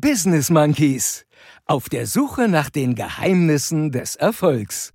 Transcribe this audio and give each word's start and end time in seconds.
Business 0.00 0.48
Monkeys. 0.48 1.26
Auf 1.66 1.88
der 1.88 2.06
Suche 2.06 2.46
nach 2.46 2.70
den 2.70 2.94
Geheimnissen 2.94 3.90
des 3.90 4.14
Erfolgs. 4.14 4.92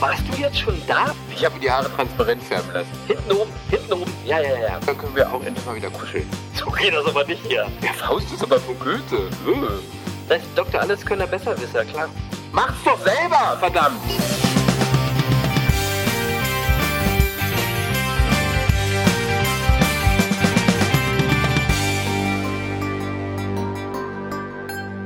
Warst 0.00 0.22
du 0.26 0.40
jetzt 0.40 0.58
schon 0.58 0.74
da? 0.86 1.14
Ich 1.36 1.44
habe 1.44 1.56
mir 1.56 1.60
die 1.60 1.70
Haare 1.70 1.94
transparent 1.94 2.42
färben 2.44 2.72
lassen. 2.72 2.88
Hinten 3.06 3.32
oben, 3.32 3.50
hinten 3.68 3.92
oben. 3.92 4.12
Ja, 4.24 4.40
ja, 4.40 4.58
ja. 4.58 4.80
Dann 4.86 4.96
können 4.96 5.14
wir 5.14 5.30
auch 5.30 5.44
endlich 5.44 5.66
mal 5.66 5.76
wieder 5.76 5.90
kuscheln. 5.90 6.26
So 6.54 6.70
geht 6.70 6.94
das 6.94 7.04
aber 7.04 7.26
nicht 7.26 7.44
hier. 7.46 7.66
Der 7.82 7.92
Faust 7.92 8.32
ist 8.32 8.42
aber 8.42 8.58
von 8.58 8.78
Goethe. 8.78 9.28
Äh. 9.46 10.01
Das 10.32 10.40
heißt, 10.40 10.50
Dr. 10.56 10.80
Alles 10.80 11.04
können 11.04 11.28
besser 11.28 11.54
wissen, 11.60 11.86
klar. 11.90 12.08
Mach's 12.52 12.82
doch 12.86 12.98
selber, 13.04 13.58
verdammt! 13.60 14.00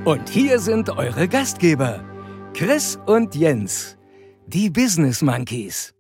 Und 0.05 0.29
hier 0.29 0.61
sind 0.61 0.91
eure 0.91 1.27
Gastgeber, 1.27 2.05
Chris 2.55 2.97
und 3.07 3.35
Jens, 3.35 3.97
die 4.47 4.71
Business 4.71 5.23
Monkeys. 5.23 5.93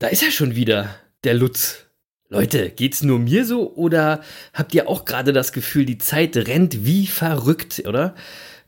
Da 0.00 0.08
ist 0.08 0.24
er 0.24 0.32
schon 0.32 0.56
wieder, 0.56 0.96
der 1.22 1.34
Lutz. 1.34 1.86
Leute, 2.28 2.70
geht's 2.70 3.04
nur 3.04 3.20
mir 3.20 3.44
so 3.44 3.72
oder 3.74 4.22
habt 4.52 4.74
ihr 4.74 4.88
auch 4.88 5.04
gerade 5.04 5.32
das 5.32 5.52
Gefühl, 5.52 5.84
die 5.84 5.98
Zeit 5.98 6.36
rennt 6.36 6.84
wie 6.84 7.06
verrückt, 7.06 7.84
oder? 7.86 8.16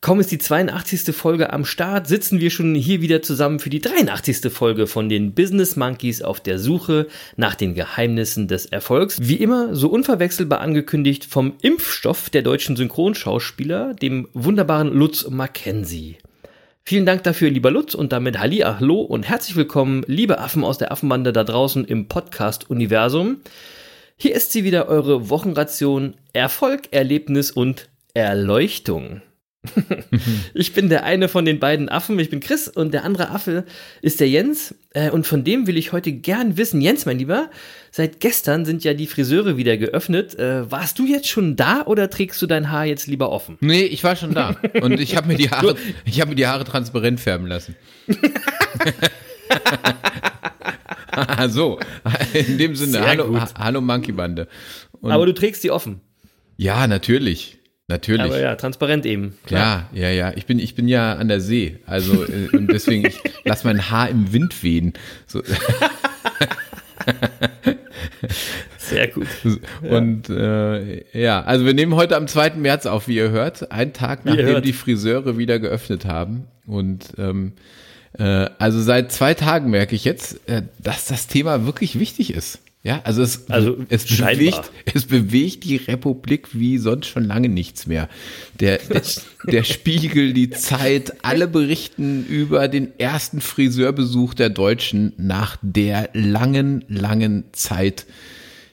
Kaum 0.05 0.21
ist 0.21 0.31
die 0.31 0.39
82. 0.39 1.17
Folge 1.17 1.51
am 1.51 1.65
Start, 1.65 2.07
sitzen 2.07 2.39
wir 2.39 2.51
schon 2.51 2.75
hier 2.75 3.01
wieder 3.01 3.23
zusammen 3.23 3.59
für 3.59 3.71
die 3.71 3.81
83. 3.81 4.53
Folge 4.53 4.87
von 4.87 5.09
den 5.09 5.33
Business 5.33 5.77
Monkeys 5.77 6.21
auf 6.21 6.41
der 6.41 6.59
Suche 6.59 7.07
nach 7.37 7.55
den 7.55 7.73
Geheimnissen 7.73 8.47
des 8.47 8.67
Erfolgs. 8.67 9.17
Wie 9.23 9.37
immer, 9.37 9.75
so 9.75 9.89
unverwechselbar 9.89 10.61
angekündigt 10.61 11.25
vom 11.25 11.55
Impfstoff 11.63 12.29
der 12.29 12.43
deutschen 12.43 12.77
Synchronschauspieler, 12.77 13.95
dem 13.95 14.29
wunderbaren 14.35 14.93
Lutz 14.93 15.27
Mackenzie. 15.31 16.19
Vielen 16.83 17.07
Dank 17.07 17.23
dafür, 17.23 17.49
lieber 17.49 17.71
Lutz, 17.71 17.95
und 17.95 18.13
damit 18.13 18.39
Halli, 18.39 18.59
Hallo 18.59 19.01
und 19.01 19.27
herzlich 19.27 19.57
willkommen, 19.57 20.05
liebe 20.07 20.39
Affen 20.39 20.65
aus 20.65 20.77
der 20.77 20.93
Affenbande 20.93 21.33
da 21.33 21.45
draußen 21.45 21.83
im 21.87 22.09
Podcast-Universum. 22.09 23.39
Hier 24.19 24.35
ist 24.35 24.53
sie 24.53 24.65
wieder, 24.65 24.87
eure 24.87 25.31
Wochenration 25.31 26.13
Erfolg, 26.35 26.89
Erlebnis 26.91 27.51
und 27.51 27.89
Erleuchtung. 28.13 29.23
ich 30.55 30.73
bin 30.73 30.89
der 30.89 31.05
eine 31.05 31.29
von 31.29 31.45
den 31.45 31.59
beiden 31.59 31.89
Affen, 31.89 32.19
ich 32.19 32.31
bin 32.31 32.41
Chris 32.41 32.69
und 32.69 32.93
der 32.93 33.05
andere 33.05 33.31
Affe 33.31 33.65
ist 34.03 34.21
der 34.21 34.29
Jens 34.29 34.75
äh, 34.93 35.11
und 35.11 35.27
von 35.27 35.45
dem 35.45 35.67
will 35.67 35.77
ich 35.77 35.93
heute 35.93 36.13
gern 36.13 36.57
wissen. 36.57 36.81
Jens, 36.81 37.07
mein 37.07 37.19
Lieber, 37.19 37.51
seit 37.91 38.21
gestern 38.21 38.65
sind 38.65 38.85
ja 38.85 38.95
die 38.95 39.07
Friseure 39.07 39.57
wieder 39.57 39.77
geöffnet. 39.77 40.39
Äh, 40.39 40.71
warst 40.71 40.99
du 40.99 41.07
jetzt 41.07 41.29
schon 41.29 41.57
da 41.57 41.83
oder 41.87 42.11
trägst 42.11 42.41
du 42.43 42.47
dein 42.47 42.71
Haar 42.71 42.85
jetzt 42.85 43.07
lieber 43.07 43.31
offen? 43.31 43.57
Nee, 43.61 43.85
ich 43.85 44.05
war 44.05 44.17
schon 44.17 44.35
da 44.35 44.57
und 44.81 45.01
ich 45.01 45.17
habe 45.17 45.29
mir 45.29 45.37
die 45.37 45.51
Haare, 45.51 45.77
ich 46.05 46.21
habe 46.21 46.31
mir 46.31 46.37
die 46.37 46.47
Haare 46.47 46.65
transparent 46.65 47.21
färben 47.21 47.47
lassen. 47.47 47.75
so, 51.49 51.79
in 52.33 52.59
dem 52.59 52.77
Sinne, 52.77 53.07
hallo, 53.07 53.41
hallo 53.59 53.81
Monkey 53.81 54.13
Bande. 54.13 54.49
Und 55.01 55.13
Aber 55.13 55.27
du 55.27 55.35
trägst 55.35 55.65
die 55.65 55.71
offen. 55.71 56.01
ja, 56.57 56.87
natürlich, 56.87 57.59
natürlich. 57.89 58.27
Aber 58.27 58.41
ja, 58.41 58.57
transparent 58.57 59.07
eben. 59.07 59.37
Klar. 59.47 59.89
Ja, 59.93 60.09
ja, 60.09 60.11
ja. 60.11 60.33
Ich 60.37 60.47
bin, 60.47 60.59
ich 60.59 60.75
bin 60.75 60.89
ja 60.89 61.15
an 61.15 61.29
der 61.29 61.41
See. 61.41 61.79
Also, 61.87 62.25
äh, 62.25 62.49
und 62.53 62.69
deswegen, 62.69 63.07
ich 63.07 63.21
lasse 63.45 63.67
mein 63.67 63.91
Haar 63.91 64.09
im 64.09 64.33
Wind 64.33 64.63
wehen. 64.63 64.95
So, 65.27 65.43
Sehr 68.79 69.09
gut. 69.09 69.27
Und 69.83 70.29
äh, 70.29 71.05
ja, 71.19 71.43
also 71.43 71.65
wir 71.65 71.75
nehmen 71.75 71.95
heute 71.95 72.17
am 72.17 72.27
2. 72.27 72.51
März 72.57 72.87
auf, 72.87 73.09
wie 73.09 73.17
ihr 73.17 73.31
hört. 73.31 73.73
Einen 73.73 73.93
Tag 73.93 74.25
nachdem 74.25 74.47
hört. 74.47 74.65
die 74.65 74.73
Friseure 74.73 75.39
wieder 75.39 75.59
geöffnet 75.59 76.05
haben. 76.05 76.47
Und 76.67 77.15
ähm, 77.19 77.53
äh, 78.19 78.49
also 78.59 78.81
seit 78.81 79.13
zwei 79.13 79.35
Tagen 79.35 79.71
merke 79.71 79.95
ich 79.95 80.05
jetzt, 80.05 80.49
äh, 80.49 80.63
dass 80.79 81.07
das 81.07 81.27
Thema 81.27 81.67
wirklich 81.67 81.99
wichtig 81.99 82.33
ist. 82.33 82.61
Ja, 82.85 83.01
also 83.05 83.23
es, 83.23 83.51
Also 83.51 83.79
es, 83.89 84.05
bewegt, 84.05 84.71
es 84.95 85.07
bewegt 85.07 85.65
die 85.65 85.77
Republik 85.77 86.49
wie 86.53 86.77
sonst 86.77 87.07
schon 87.07 87.25
lange 87.25 87.49
nichts 87.49 87.87
mehr. 87.87 88.11
Der, 88.61 88.77
der, 88.77 89.03
der 89.51 89.65
Spiegel, 89.65 90.35
die 90.35 90.51
Zeit, 90.51 91.25
alle 91.25 91.49
berichten 91.49 92.27
über 92.27 92.69
den 92.69 92.99
ersten 93.01 93.41
Friseurbesuch 93.41 94.35
der 94.35 94.51
Deutschen 94.51 95.15
nach 95.17 95.57
der 95.63 96.11
langen, 96.13 96.85
langen 96.89 97.45
Zeit, 97.53 98.05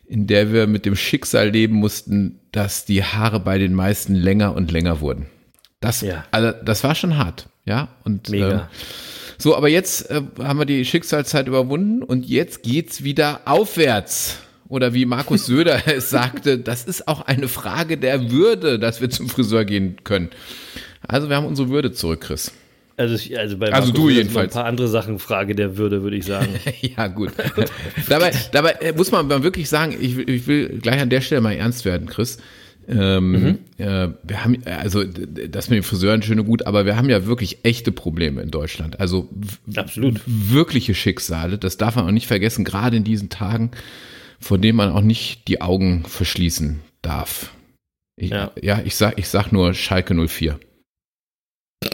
in 0.05 0.27
der 0.27 0.51
wir 0.51 0.67
mit 0.67 0.85
dem 0.85 0.97
Schicksal 0.97 1.49
leben 1.49 1.75
mussten, 1.77 2.39
dass 2.51 2.83
die 2.83 3.05
Haare 3.05 3.39
bei 3.39 3.57
den 3.59 3.73
meisten 3.73 4.13
länger 4.13 4.55
und 4.55 4.71
länger 4.71 4.99
wurden. 4.99 5.27
Das, 5.79 6.01
Ja. 6.01 6.25
also, 6.31 6.51
das 6.65 6.83
war 6.83 6.95
schon 6.95 7.17
hart, 7.17 7.47
ja. 7.63 7.87
Und 8.03 8.27
Mega. 8.29 8.51
Ähm, 8.51 8.61
so, 9.41 9.55
aber 9.55 9.67
jetzt 9.69 10.09
äh, 10.11 10.21
haben 10.39 10.59
wir 10.59 10.65
die 10.65 10.85
Schicksalszeit 10.85 11.47
überwunden 11.47 12.03
und 12.03 12.25
jetzt 12.27 12.63
geht's 12.63 13.03
wieder 13.03 13.41
aufwärts. 13.45 14.37
Oder 14.69 14.93
wie 14.93 15.05
Markus 15.05 15.47
Söder 15.47 15.81
es 15.87 16.09
sagte, 16.09 16.57
das 16.57 16.85
ist 16.85 17.07
auch 17.07 17.21
eine 17.21 17.47
Frage 17.49 17.97
der 17.97 18.31
Würde, 18.31 18.79
dass 18.79 19.01
wir 19.01 19.09
zum 19.09 19.27
Friseur 19.29 19.65
gehen 19.65 19.97
können. 20.03 20.29
Also 21.07 21.27
wir 21.29 21.35
haben 21.35 21.45
unsere 21.45 21.69
Würde 21.69 21.91
zurück, 21.91 22.21
Chris. 22.21 22.51
Also, 22.97 23.15
ich- 23.15 23.37
also 23.37 23.57
bei 23.57 23.71
Also 23.73 23.91
du 23.91 24.09
jedenfalls. 24.09 24.53
Ein 24.53 24.61
paar 24.61 24.65
andere 24.69 24.87
Sachen 24.87 25.17
Frage 25.19 25.55
der 25.55 25.75
Würde, 25.77 26.03
würde 26.03 26.15
ich 26.17 26.25
sagen. 26.25 26.47
Ja, 26.81 27.07
gut. 27.07 27.31
dabei, 28.09 28.31
dabei 28.51 28.71
äh, 28.73 28.93
muss 28.93 29.11
man 29.11 29.27
wirklich 29.43 29.67
sagen, 29.69 29.95
ich, 29.99 30.17
ich 30.17 30.47
will 30.47 30.79
gleich 30.81 31.01
an 31.01 31.09
der 31.09 31.21
Stelle 31.21 31.41
mal 31.41 31.53
ernst 31.53 31.83
werden, 31.85 32.07
Chris. 32.07 32.37
Ähm, 32.91 33.59
äh, 33.77 34.09
wir 34.23 34.43
haben, 34.43 34.61
also 34.65 35.03
das 35.03 35.69
mit 35.69 35.77
den 35.77 35.83
Friseuren 35.83 36.21
schön 36.21 36.39
und 36.39 36.45
gut, 36.45 36.65
aber 36.65 36.85
wir 36.85 36.97
haben 36.97 37.09
ja 37.09 37.25
wirklich 37.25 37.63
echte 37.63 37.91
Probleme 37.91 38.41
in 38.41 38.51
Deutschland. 38.51 38.99
Also 38.99 39.29
Absolut. 39.75 40.21
wirkliche 40.25 40.93
Schicksale, 40.93 41.57
das 41.57 41.77
darf 41.77 41.95
man 41.95 42.05
auch 42.05 42.11
nicht 42.11 42.27
vergessen, 42.27 42.65
gerade 42.65 42.97
in 42.97 43.03
diesen 43.03 43.29
Tagen, 43.29 43.71
von 44.39 44.61
denen 44.61 44.75
man 44.75 44.91
auch 44.91 45.01
nicht 45.01 45.47
die 45.47 45.61
Augen 45.61 46.03
verschließen 46.05 46.81
darf. 47.01 47.53
Ich, 48.17 48.31
ja. 48.31 48.51
Ja. 48.61 48.81
ich 48.83 48.95
sag, 48.95 49.17
ich 49.17 49.29
sag 49.29 49.51
nur 49.51 49.73
Schalke 49.73 50.13
04. 50.13 50.59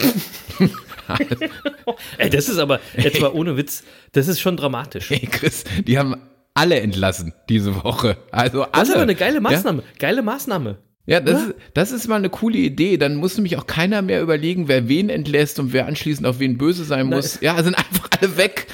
Ey, 2.18 2.30
das 2.30 2.50
ist 2.50 2.58
aber, 2.58 2.80
jetzt 2.98 3.22
mal 3.22 3.32
ohne 3.32 3.56
Witz, 3.56 3.84
das 4.12 4.28
ist 4.28 4.42
schon 4.42 4.58
dramatisch. 4.58 5.10
Hey 5.10 5.28
Chris, 5.32 5.64
die 5.86 5.98
haben 5.98 6.16
alle 6.54 6.80
entlassen 6.80 7.34
diese 7.50 7.84
Woche. 7.84 8.18
Also 8.32 8.64
alle. 8.64 8.72
Das 8.74 8.90
ist 8.90 8.96
aber 8.96 9.04
eine 9.04 9.16
geile 9.16 9.36
Ja? 9.36 9.42
Maßnahme. 9.42 9.84
Geile 10.00 10.22
Maßnahme. 10.24 10.80
Ja, 11.08 11.22
das, 11.22 11.42
ist, 11.42 11.56
das 11.74 11.92
ist 11.94 12.08
mal 12.10 12.18
eine 12.18 12.30
coole 12.30 12.58
Idee. 12.58 12.98
Dann 12.98 13.16
muss 13.16 13.36
nämlich 13.38 13.58
auch 13.58 13.66
keiner 13.66 14.02
mehr 14.02 14.22
überlegen, 14.22 14.68
wer 14.68 14.90
wen 14.90 15.10
entlässt 15.10 15.58
und 15.58 15.72
wer 15.72 15.88
anschließend 15.88 16.28
auf 16.28 16.40
wen 16.40 16.58
böse 16.58 16.84
sein 16.84 17.08
muss. 17.08 17.40
Ja, 17.42 17.62
sind 17.64 17.76
einfach 17.76 18.10
alle 18.20 18.36
weg. 18.38 18.68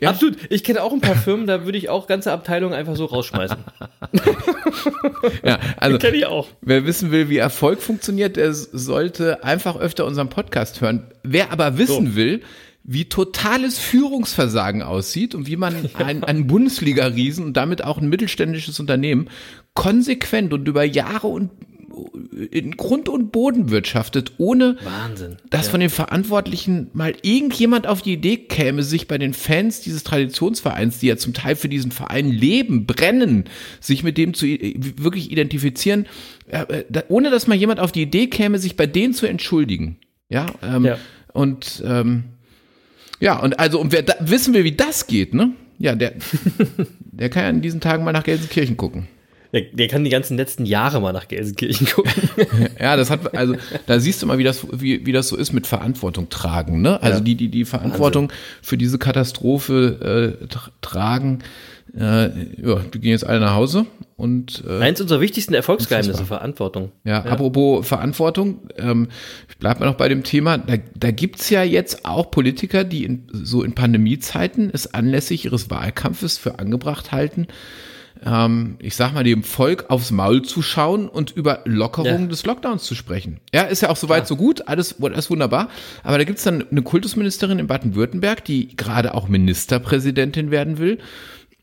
Ja. 0.00 0.10
Absolut. 0.10 0.36
Ich 0.48 0.64
kenne 0.64 0.82
auch 0.82 0.92
ein 0.92 1.00
paar 1.00 1.16
Firmen, 1.16 1.46
da 1.46 1.64
würde 1.64 1.76
ich 1.76 1.88
auch 1.88 2.06
ganze 2.06 2.32
Abteilungen 2.32 2.72
einfach 2.74 2.96
so 2.96 3.04
rausschmeißen. 3.04 3.58
Ja, 5.44 5.58
also 5.76 5.98
Kenne 5.98 6.16
ich 6.16 6.26
auch. 6.26 6.48
wer 6.62 6.84
wissen 6.86 7.10
will, 7.10 7.28
wie 7.28 7.36
Erfolg 7.36 7.80
funktioniert, 7.80 8.36
der 8.36 8.52
sollte 8.52 9.44
einfach 9.44 9.76
öfter 9.76 10.04
unseren 10.04 10.28
Podcast 10.28 10.80
hören. 10.80 11.06
Wer 11.22 11.52
aber 11.52 11.78
wissen 11.78 12.08
So. 12.08 12.16
will, 12.16 12.42
wie 12.84 13.04
totales 13.08 13.78
Führungsversagen 13.78 14.82
aussieht 14.82 15.34
und 15.34 15.46
wie 15.46 15.56
man 15.56 15.74
ein, 15.94 16.24
einen 16.24 16.46
Bundesliga-Riesen 16.46 17.44
und 17.44 17.56
damit 17.56 17.84
auch 17.84 17.98
ein 17.98 18.08
mittelständisches 18.08 18.80
Unternehmen 18.80 19.28
konsequent 19.74 20.52
und 20.52 20.66
über 20.66 20.82
Jahre 20.84 21.28
und 21.28 21.50
in 22.50 22.76
Grund 22.76 23.08
und 23.08 23.32
Boden 23.32 23.70
wirtschaftet, 23.70 24.32
ohne 24.38 24.76
Wahnsinn. 24.82 25.36
dass 25.50 25.68
von 25.68 25.80
den 25.80 25.90
Verantwortlichen 25.90 26.88
mal 26.92 27.14
irgendjemand 27.22 27.86
auf 27.86 28.02
die 28.02 28.12
Idee 28.14 28.36
käme, 28.36 28.82
sich 28.82 29.08
bei 29.08 29.18
den 29.18 29.34
Fans 29.34 29.80
dieses 29.80 30.04
Traditionsvereins, 30.04 30.98
die 30.98 31.06
ja 31.08 31.16
zum 31.16 31.32
Teil 31.34 31.56
für 31.56 31.68
diesen 31.68 31.90
Verein 31.92 32.30
leben, 32.30 32.86
brennen, 32.86 33.44
sich 33.80 34.02
mit 34.02 34.18
dem 34.18 34.34
zu 34.34 34.46
i- 34.46 34.76
wirklich 34.96 35.30
identifizieren, 35.30 36.06
äh, 36.48 36.62
äh, 36.92 37.02
ohne 37.08 37.30
dass 37.30 37.46
mal 37.46 37.54
jemand 37.56 37.80
auf 37.80 37.92
die 37.92 38.02
Idee 38.02 38.26
käme, 38.28 38.58
sich 38.58 38.76
bei 38.76 38.86
denen 38.86 39.14
zu 39.14 39.26
entschuldigen. 39.26 39.96
Ja, 40.28 40.46
ähm, 40.62 40.84
Ja. 40.84 40.98
und 41.32 41.82
ähm, 41.86 42.24
ja, 43.20 43.38
und 43.38 43.58
also, 43.60 43.80
und 43.80 43.92
wer 43.92 44.02
da, 44.02 44.14
wissen 44.20 44.52
will, 44.54 44.64
wie 44.64 44.72
das 44.72 45.06
geht, 45.06 45.32
ne? 45.34 45.52
Ja, 45.78 45.94
der, 45.94 46.14
der 47.12 47.28
kann 47.30 47.42
ja 47.44 47.50
in 47.50 47.60
diesen 47.60 47.80
Tagen 47.80 48.04
mal 48.04 48.12
nach 48.12 48.24
Gelsenkirchen 48.24 48.76
gucken. 48.76 49.08
Der, 49.52 49.60
der 49.62 49.88
kann 49.88 50.02
die 50.02 50.10
ganzen 50.10 50.36
letzten 50.38 50.64
Jahre 50.64 51.00
mal 51.00 51.12
nach 51.12 51.28
Gelsenkirchen 51.28 51.86
gucken. 51.86 52.12
Ja, 52.80 52.96
das 52.96 53.10
hat, 53.10 53.36
also 53.36 53.54
da 53.86 54.00
siehst 54.00 54.22
du 54.22 54.26
mal, 54.26 54.38
wie 54.38 54.44
das, 54.44 54.66
wie, 54.72 55.04
wie 55.04 55.12
das 55.12 55.28
so 55.28 55.36
ist 55.36 55.52
mit 55.52 55.66
Verantwortung 55.66 56.28
tragen, 56.30 56.80
ne? 56.80 57.02
Also 57.02 57.18
Ja. 57.18 57.24
die, 57.24 57.34
die 57.34 57.48
die 57.48 57.64
Verantwortung 57.66 58.32
für 58.62 58.78
diese 58.78 58.98
Katastrophe 58.98 60.38
äh, 60.40 60.44
tra- 60.46 60.70
tragen, 60.80 61.40
äh, 61.94 62.24
ja, 62.66 62.76
die 62.94 62.98
gehen 63.00 63.10
jetzt 63.10 63.26
alle 63.26 63.40
nach 63.40 63.54
Hause 63.54 63.84
und 64.16 64.64
äh, 64.66 64.78
Eins 64.80 65.00
unserer 65.02 65.20
wichtigsten 65.20 65.52
Erfolgsgeheimnisse. 65.52 66.24
Verantwortung. 66.24 66.90
Ja, 67.04 67.22
apropos 67.24 67.86
Verantwortung, 67.86 68.60
ähm, 68.78 69.08
ich 69.50 69.58
bleib 69.58 69.80
mal 69.80 69.86
noch 69.86 69.96
bei 69.96 70.08
dem 70.08 70.22
Thema, 70.24 70.56
da, 70.56 70.76
da 70.96 71.10
gibt's 71.10 71.50
ja 71.50 71.62
jetzt 71.62 72.06
auch 72.06 72.30
Politiker, 72.30 72.84
die 72.84 73.04
in, 73.04 73.26
so 73.32 73.62
in 73.62 73.74
Pandemiezeiten 73.74 74.70
es 74.72 74.94
anlässlich 74.94 75.44
ihres 75.44 75.68
Wahlkampfes 75.70 76.38
für 76.38 76.58
angebracht 76.58 77.12
halten, 77.12 77.48
ähm, 78.24 78.76
ich 78.78 78.94
sag 78.96 79.12
mal, 79.14 79.24
dem 79.24 79.42
Volk 79.42 79.86
aufs 79.88 80.10
Maul 80.10 80.42
zu 80.42 80.62
schauen 80.62 81.08
und 81.08 81.30
über 81.32 81.60
Lockerung 81.64 82.06
Ja. 82.22 82.26
des 82.26 82.44
Lockdowns 82.46 82.84
zu 82.84 82.94
sprechen. 82.94 83.40
Ja, 83.52 83.62
ist 83.62 83.82
ja 83.82 83.90
auch 83.90 83.96
soweit 83.96 84.26
so 84.26 84.36
gut, 84.36 84.68
alles, 84.68 85.00
alles 85.02 85.30
wunderbar. 85.30 85.68
Aber 86.02 86.18
da 86.18 86.24
gibt's 86.24 86.44
dann 86.44 86.64
eine 86.70 86.82
Kultusministerin 86.82 87.58
in 87.58 87.66
Baden-Württemberg, 87.66 88.44
die 88.44 88.76
gerade 88.76 89.14
auch 89.14 89.28
Ministerpräsidentin 89.28 90.50
werden 90.50 90.78
will 90.78 90.98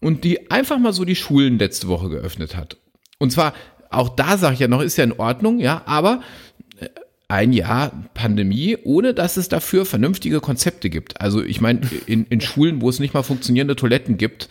und 0.01 0.23
die 0.23 0.51
einfach 0.51 0.77
mal 0.79 0.94
so 0.94 1.06
die 1.06 1.15
Schulen 1.15 1.59
letzte 1.59 1.88
Woche 1.88 2.09
geöffnet 2.09 2.56
hat. 2.56 2.77
Und 3.17 3.31
zwar, 3.31 3.53
auch 3.89 4.09
da 4.09 4.38
sage 4.38 4.53
ich 4.53 4.59
ja 4.59 4.67
noch, 4.67 4.81
ist 4.81 4.97
ja 4.97 5.03
in 5.03 5.13
Ordnung, 5.13 5.59
ja, 5.59 5.81
aber 5.85 6.21
ein 7.30 7.54
Jahr 7.54 7.92
Pandemie, 8.16 8.78
ohne 8.84 9.14
dass 9.14 9.38
es 9.38 9.48
dafür 9.50 9.86
vernünftige 9.86 10.42
Konzepte 10.42 10.90
gibt. 10.90 11.22
Also 11.22 11.44
ich 11.44 11.62
meine, 11.62 11.81
in, 12.08 12.26
in 12.26 12.42
Schulen, 12.42 12.81
wo 12.81 12.90
es 12.90 13.00
nicht 13.00 13.14
mal 13.14 13.24
funktionierende 13.24 13.76
Toiletten 13.76 14.18
gibt, 14.18 14.50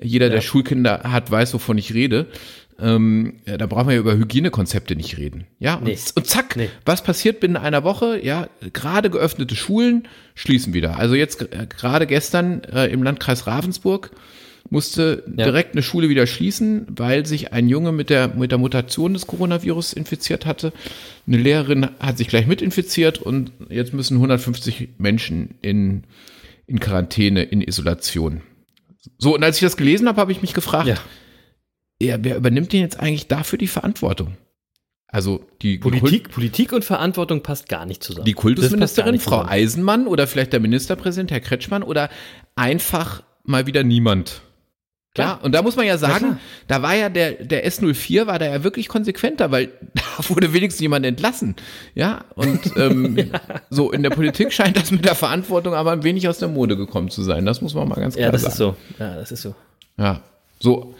jeder, 0.00 0.28
der 0.28 0.42
Schulkinder 0.42 1.00
hat, 1.04 1.30
weiß, 1.30 1.54
wovon 1.54 1.78
ich 1.78 1.92
rede. 1.94 2.26
Ähm, 2.80 3.38
ja, 3.46 3.56
da 3.56 3.66
brauchen 3.66 3.88
wir 3.88 3.94
ja 3.94 4.00
über 4.00 4.14
Hygienekonzepte 4.16 4.94
nicht 4.94 5.16
reden. 5.16 5.46
Ja, 5.58 5.74
und, 5.76 5.84
Nee. 5.84 5.98
und 6.14 6.26
zack, 6.26 6.54
Nee. 6.54 6.68
was 6.84 7.02
passiert 7.02 7.40
binnen 7.40 7.56
einer 7.56 7.82
Woche? 7.82 8.20
Ja, 8.22 8.48
gerade 8.72 9.10
geöffnete 9.10 9.56
Schulen 9.56 10.06
schließen 10.36 10.74
wieder. 10.74 10.96
Also 10.98 11.14
jetzt 11.16 11.42
äh, 11.42 11.66
gerade 11.66 12.06
gestern 12.06 12.62
äh, 12.64 12.86
im 12.86 13.02
Landkreis 13.02 13.46
Ravensburg 13.48 14.10
musste 14.70 15.24
Ja. 15.26 15.44
direkt 15.44 15.72
eine 15.74 15.82
Schule 15.82 16.08
wieder 16.08 16.26
schließen, 16.26 16.86
weil 16.90 17.24
sich 17.26 17.52
ein 17.52 17.68
Junge 17.68 17.92
mit 17.92 18.10
der, 18.10 18.28
mit 18.28 18.50
der 18.50 18.58
Mutation 18.58 19.14
des 19.14 19.26
Coronavirus 19.26 19.92
infiziert 19.94 20.46
hatte. 20.46 20.72
Eine 21.26 21.38
Lehrerin 21.38 21.88
hat 22.00 22.18
sich 22.18 22.28
gleich 22.28 22.46
mit 22.46 22.60
infiziert 22.62 23.18
und 23.18 23.52
jetzt 23.70 23.94
müssen 23.94 24.14
150 24.16 24.90
Menschen 24.98 25.54
in, 25.62 26.04
in 26.66 26.80
Quarantäne, 26.80 27.42
in 27.44 27.60
Isolation. 27.62 28.42
So, 29.18 29.34
und 29.34 29.42
als 29.42 29.56
ich 29.56 29.62
das 29.62 29.76
gelesen 29.76 30.06
habe, 30.08 30.20
habe 30.20 30.32
ich 30.32 30.42
mich 30.42 30.52
gefragt, 30.54 30.88
Ja. 30.88 30.96
ja, 32.02 32.18
wer 32.20 32.36
übernimmt 32.36 32.72
denn 32.72 32.80
jetzt 32.80 33.00
eigentlich 33.00 33.26
dafür 33.28 33.58
die 33.58 33.66
Verantwortung? 33.68 34.36
Also 35.10 35.46
die 35.62 35.78
Politik, 35.78 36.30
Politik 36.30 36.72
und 36.74 36.84
Verantwortung 36.84 37.42
passt 37.42 37.70
gar 37.70 37.86
nicht 37.86 38.02
zusammen. 38.02 38.26
die 38.26 38.34
Kultusministerin, 38.34 39.18
Frau. 39.18 39.42
Eisenmann 39.42 40.06
oder 40.06 40.26
vielleicht 40.26 40.52
der 40.52 40.60
Ministerpräsident, 40.60 41.30
Herr 41.30 41.40
Kretschmann 41.40 41.82
oder 41.82 42.10
einfach 42.56 43.22
mal 43.44 43.66
wieder 43.66 43.84
niemand. 43.84 44.42
Klar. 45.14 45.38
Ja, 45.38 45.44
und 45.44 45.52
da 45.52 45.62
muss 45.62 45.74
man 45.74 45.86
ja 45.86 45.98
sagen, 45.98 46.18
klar. 46.18 46.38
da 46.68 46.82
war 46.82 46.94
ja 46.94 47.08
der, 47.08 47.32
der 47.32 47.66
S04 47.66 48.26
war 48.26 48.38
da 48.38 48.46
ja 48.46 48.62
wirklich 48.62 48.88
konsequenter, 48.88 49.50
weil 49.50 49.66
da 49.94 50.28
wurde 50.28 50.52
wenigstens 50.52 50.80
jemand 50.80 51.06
entlassen. 51.06 51.56
Ja, 51.94 52.24
und 52.34 52.60
ähm, 52.76 53.30
so 53.70 53.90
in 53.90 54.02
der 54.02 54.10
Politik 54.10 54.52
scheint 54.52 54.76
das 54.76 54.90
mit 54.90 55.04
der 55.04 55.14
Verantwortung 55.14 55.74
aber 55.74 55.92
ein 55.92 56.04
wenig 56.04 56.28
aus 56.28 56.38
der 56.38 56.48
Mode 56.48 56.76
gekommen 56.76 57.10
zu 57.10 57.22
sein. 57.22 57.46
Das 57.46 57.60
muss 57.62 57.74
man 57.74 57.88
mal 57.88 57.96
ganz 57.96 58.14
klar 58.14 58.26
Ja, 58.26 58.32
das 58.32 58.42
sagen. 58.42 58.52
ist 58.52 58.58
so. 58.58 58.76
Ja, 58.98 59.14
das 59.16 59.32
ist 59.32 59.42
so. 59.42 59.54
Ja, 59.96 60.20
so. 60.60 60.94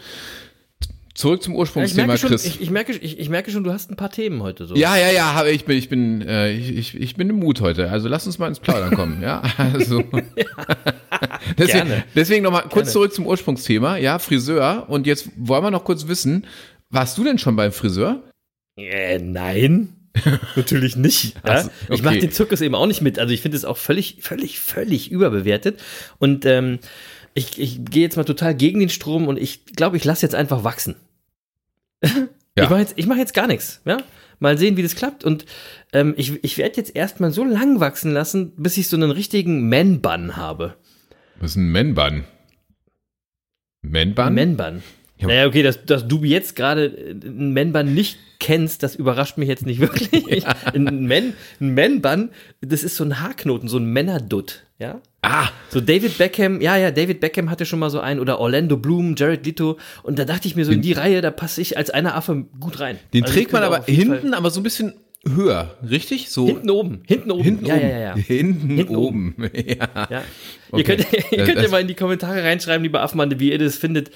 Zurück 1.19 1.43
zum 1.43 1.51
Ich 1.51 1.59
Ursprungsthema, 1.59 2.07
merke, 2.07 2.21
schon, 2.21 2.29
Chris. 2.29 2.45
ich, 2.45 2.61
ich, 2.61 2.69
merke, 2.69 2.93
ich, 2.93 3.19
ich 3.19 3.27
merke 3.27 3.51
schon, 3.51 3.65
du 3.65 3.73
hast 3.73 3.91
ein 3.91 3.97
paar 3.97 4.09
Themen 4.09 4.41
heute 4.41 4.65
so. 4.65 4.75
Ja, 4.77 4.95
ja, 4.95 5.11
ja, 5.11 5.45
ich 5.47 5.65
bin, 5.65 5.77
ich 5.77 5.89
bin, 5.89 6.21
äh, 6.21 6.53
ich, 6.53 6.73
ich, 6.73 6.95
ich 6.95 7.15
bin 7.17 7.29
im 7.29 7.35
Mut 7.35 7.59
heute. 7.59 7.91
Also 7.91 8.07
lass 8.07 8.25
uns 8.25 8.39
mal 8.39 8.47
ins 8.47 8.61
Plaudern 8.61 8.95
kommen, 8.95 9.21
ja. 9.21 9.41
Also 9.57 10.01
deswegen, 11.57 11.87
Gerne. 11.89 12.03
deswegen 12.15 12.43
noch 12.43 12.51
mal 12.51 12.61
kurz 12.61 12.73
Gerne. 12.73 12.91
zurück 12.91 13.13
zum 13.13 13.27
Ursprungsthema, 13.27 13.97
ja, 13.97 14.17
Friseur. 14.17 14.85
Und 14.87 15.07
jetzt 15.07 15.29
wollen 15.35 15.61
wir 15.61 15.71
noch 15.71 15.83
kurz 15.83 16.07
wissen, 16.07 16.47
warst 16.89 17.17
du 17.17 17.25
denn 17.25 17.37
schon 17.37 17.57
beim 17.57 17.73
Friseur? 17.73 18.23
Äh, 18.77 19.19
nein. 19.19 19.89
Natürlich 20.55 20.95
nicht. 20.95 21.35
Ja? 21.35 21.41
Also, 21.43 21.69
Ich 21.89 21.95
okay. 21.95 22.01
mache 22.01 22.19
den 22.19 22.31
Zirkus 22.31 22.61
eben 22.61 22.75
auch 22.75 22.87
nicht 22.87 23.01
mit. 23.01 23.19
Also 23.19 23.33
ich 23.33 23.41
finde 23.41 23.57
es 23.57 23.65
auch 23.65 23.77
völlig, 23.77 24.19
völlig, 24.21 24.61
völlig 24.61 25.11
überbewertet. 25.11 25.81
Und 26.17 26.45
ähm, 26.45 26.79
ich, 27.33 27.59
ich 27.59 27.83
gehe 27.83 28.03
jetzt 28.03 28.15
mal 28.15 28.23
total 28.23 28.55
gegen 28.55 28.79
den 28.79 28.87
Strom 28.89 29.27
und 29.27 29.37
ich 29.37 29.65
glaube, 29.65 29.97
ich 29.97 30.05
lasse 30.05 30.25
jetzt 30.25 30.33
einfach 30.33 30.63
wachsen. 30.63 30.95
Ja. 32.03 32.63
Ich 32.63 32.69
mache 32.69 32.79
jetzt, 32.79 32.93
ich 32.97 33.07
mach 33.07 33.17
jetzt 33.17 33.33
gar 33.33 33.47
nichts. 33.47 33.81
Ja? 33.85 33.97
Mal 34.39 34.57
sehen, 34.57 34.77
wie 34.77 34.83
das 34.83 34.95
klappt. 34.95 35.23
Und 35.23 35.45
ähm, 35.93 36.13
ich, 36.17 36.43
ich 36.43 36.57
werde 36.57 36.77
jetzt 36.77 36.95
erstmal 36.95 37.31
so 37.31 37.43
lang 37.43 37.79
wachsen 37.79 38.11
lassen, 38.11 38.53
bis 38.57 38.77
ich 38.77 38.87
so 38.87 38.97
einen 38.97 39.11
richtigen 39.11 39.69
Man-Bun 39.69 40.35
habe. 40.37 40.75
Was 41.39 41.51
ist 41.51 41.57
ein 41.57 41.71
Man-Bun? 41.71 42.23
Man-Bun? 43.81 44.33
Man-Bun. 44.33 44.83
Ja. 45.17 45.27
Naja, 45.27 45.47
okay, 45.47 45.63
dass, 45.63 45.85
dass 45.85 46.07
du 46.07 46.23
jetzt 46.23 46.55
gerade 46.55 46.85
äh, 46.85 47.11
einen 47.11 47.53
Man-Bun 47.53 47.93
nicht 47.93 48.17
kennst, 48.39 48.83
das 48.83 48.95
überrascht 48.95 49.37
mich 49.37 49.49
jetzt 49.49 49.65
nicht 49.65 49.79
wirklich. 49.81 50.45
Ein 50.73 51.07
Man- 51.07 51.33
ein 51.59 51.73
Man-Bun, 51.75 52.29
das 52.61 52.83
ist 52.83 52.95
so 52.95 53.03
ein 53.03 53.19
Haarknoten, 53.19 53.67
so 53.67 53.77
ein 53.77 53.85
Männerdutt, 53.91 54.63
ja? 54.79 55.01
ah, 55.21 55.49
So 55.69 55.79
David 55.81 56.17
Beckham, 56.17 56.61
ja, 56.61 56.77
ja, 56.77 56.89
David 56.91 57.19
Beckham 57.19 57.49
hatte 57.51 57.65
schon 57.65 57.79
mal 57.79 57.89
so 57.89 57.99
einen 57.99 58.19
oder 58.19 58.39
Orlando 58.39 58.77
Bloom, 58.77 59.15
Jared 59.17 59.45
Leto 59.45 59.77
und 60.03 60.17
da 60.17 60.25
dachte 60.25 60.47
ich 60.47 60.55
mir 60.55 60.65
so, 60.65 60.71
in 60.71 60.81
die 60.81 60.93
Reihe, 60.93 61.21
da 61.21 61.29
passe 61.31 61.61
ich 61.61 61.77
als 61.77 61.89
einer 61.89 62.15
Affe 62.15 62.45
gut 62.59 62.79
rein. 62.79 62.97
den 63.13 63.23
Also 63.23 63.35
trägt 63.35 63.51
man 63.53 63.63
aber 63.63 63.83
hinten, 63.85 64.33
aber 64.33 64.49
so 64.49 64.59
ein 64.59 64.63
bisschen 64.63 64.93
höher, 65.27 65.75
richtig? 65.87 66.29
So 66.29 66.45
Fall- 66.45 66.53
hinten 66.55 66.69
oben, 66.71 67.01
hinten 67.05 67.31
oben. 67.31 67.43
hinten 67.43 67.65
ja, 67.65 67.75
oben. 67.75 67.83
ja, 67.83 67.89
ja, 67.89 67.99
ja. 67.99 68.15
Hinten, 68.15 68.69
Hinten 68.77 68.95
oben. 68.95 69.35
Ja. 69.53 70.07
Ja. 70.09 70.23
Okay. 70.71 70.77
Ihr 70.79 70.83
könnt, 70.83 71.31
ihr 71.31 71.43
könnt 71.45 71.61
ja 71.61 71.67
mal 71.69 71.81
in 71.81 71.87
die 71.87 71.95
Kommentare 71.95 72.41
reinschreiben, 72.43 72.83
lieber 72.83 73.01
Affenmann, 73.01 73.39
wie 73.39 73.51
ihr 73.51 73.57
das 73.57 73.75
findet, 73.75 74.09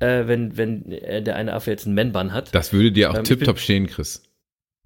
äh, 0.00 0.26
wenn, 0.26 0.56
wenn 0.58 0.92
äh, 0.92 1.22
der 1.22 1.36
eine 1.36 1.54
Affe 1.54 1.70
jetzt 1.70 1.86
einen 1.86 1.94
Man-Bun 1.94 2.32
hat. 2.34 2.54
Das 2.54 2.72
würde 2.74 2.92
dir 2.92 3.10
auch 3.10 3.14
Ähm, 3.14 3.22
ich 3.22 3.28
tipptopp 3.28 3.58
stehen, 3.58 3.86
Chris. 3.86 4.22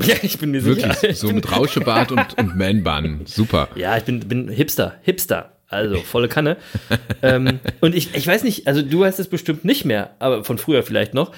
Ja, 0.03 0.15
ich 0.23 0.39
bin 0.39 0.51
mir 0.51 0.61
sicher. 0.61 0.89
Wirklich, 0.89 1.13
Ich 1.13 1.19
so 1.19 1.33
mit 1.33 1.51
Rauschebart 1.51 2.13
und, 2.13 2.39
und 2.39 2.57
Man-Bun. 2.57 3.23
Super. 3.25 3.69
Ja, 3.77 3.97
ich 3.97 4.05
bin, 4.05 4.21
bin 4.21 4.49
Hipster, 4.49 4.97
Hipster. 5.03 5.53
Also 5.69 5.97
volle 5.97 6.29
Kanne. 6.29 6.59
ähm, 7.23 7.61
und 7.81 7.95
ich, 7.95 8.15
ich 8.15 8.27
weiß 8.27 8.45
nicht, 8.45 8.67
also 8.69 8.83
du 8.83 9.05
hast 9.05 9.19
es 9.19 9.29
bestimmt 9.29 9.65
nicht 9.65 9.85
mehr, 9.85 10.15
aber 10.19 10.45
von 10.45 10.59
früher 10.59 10.83
vielleicht 10.83 11.15
noch. 11.15 11.33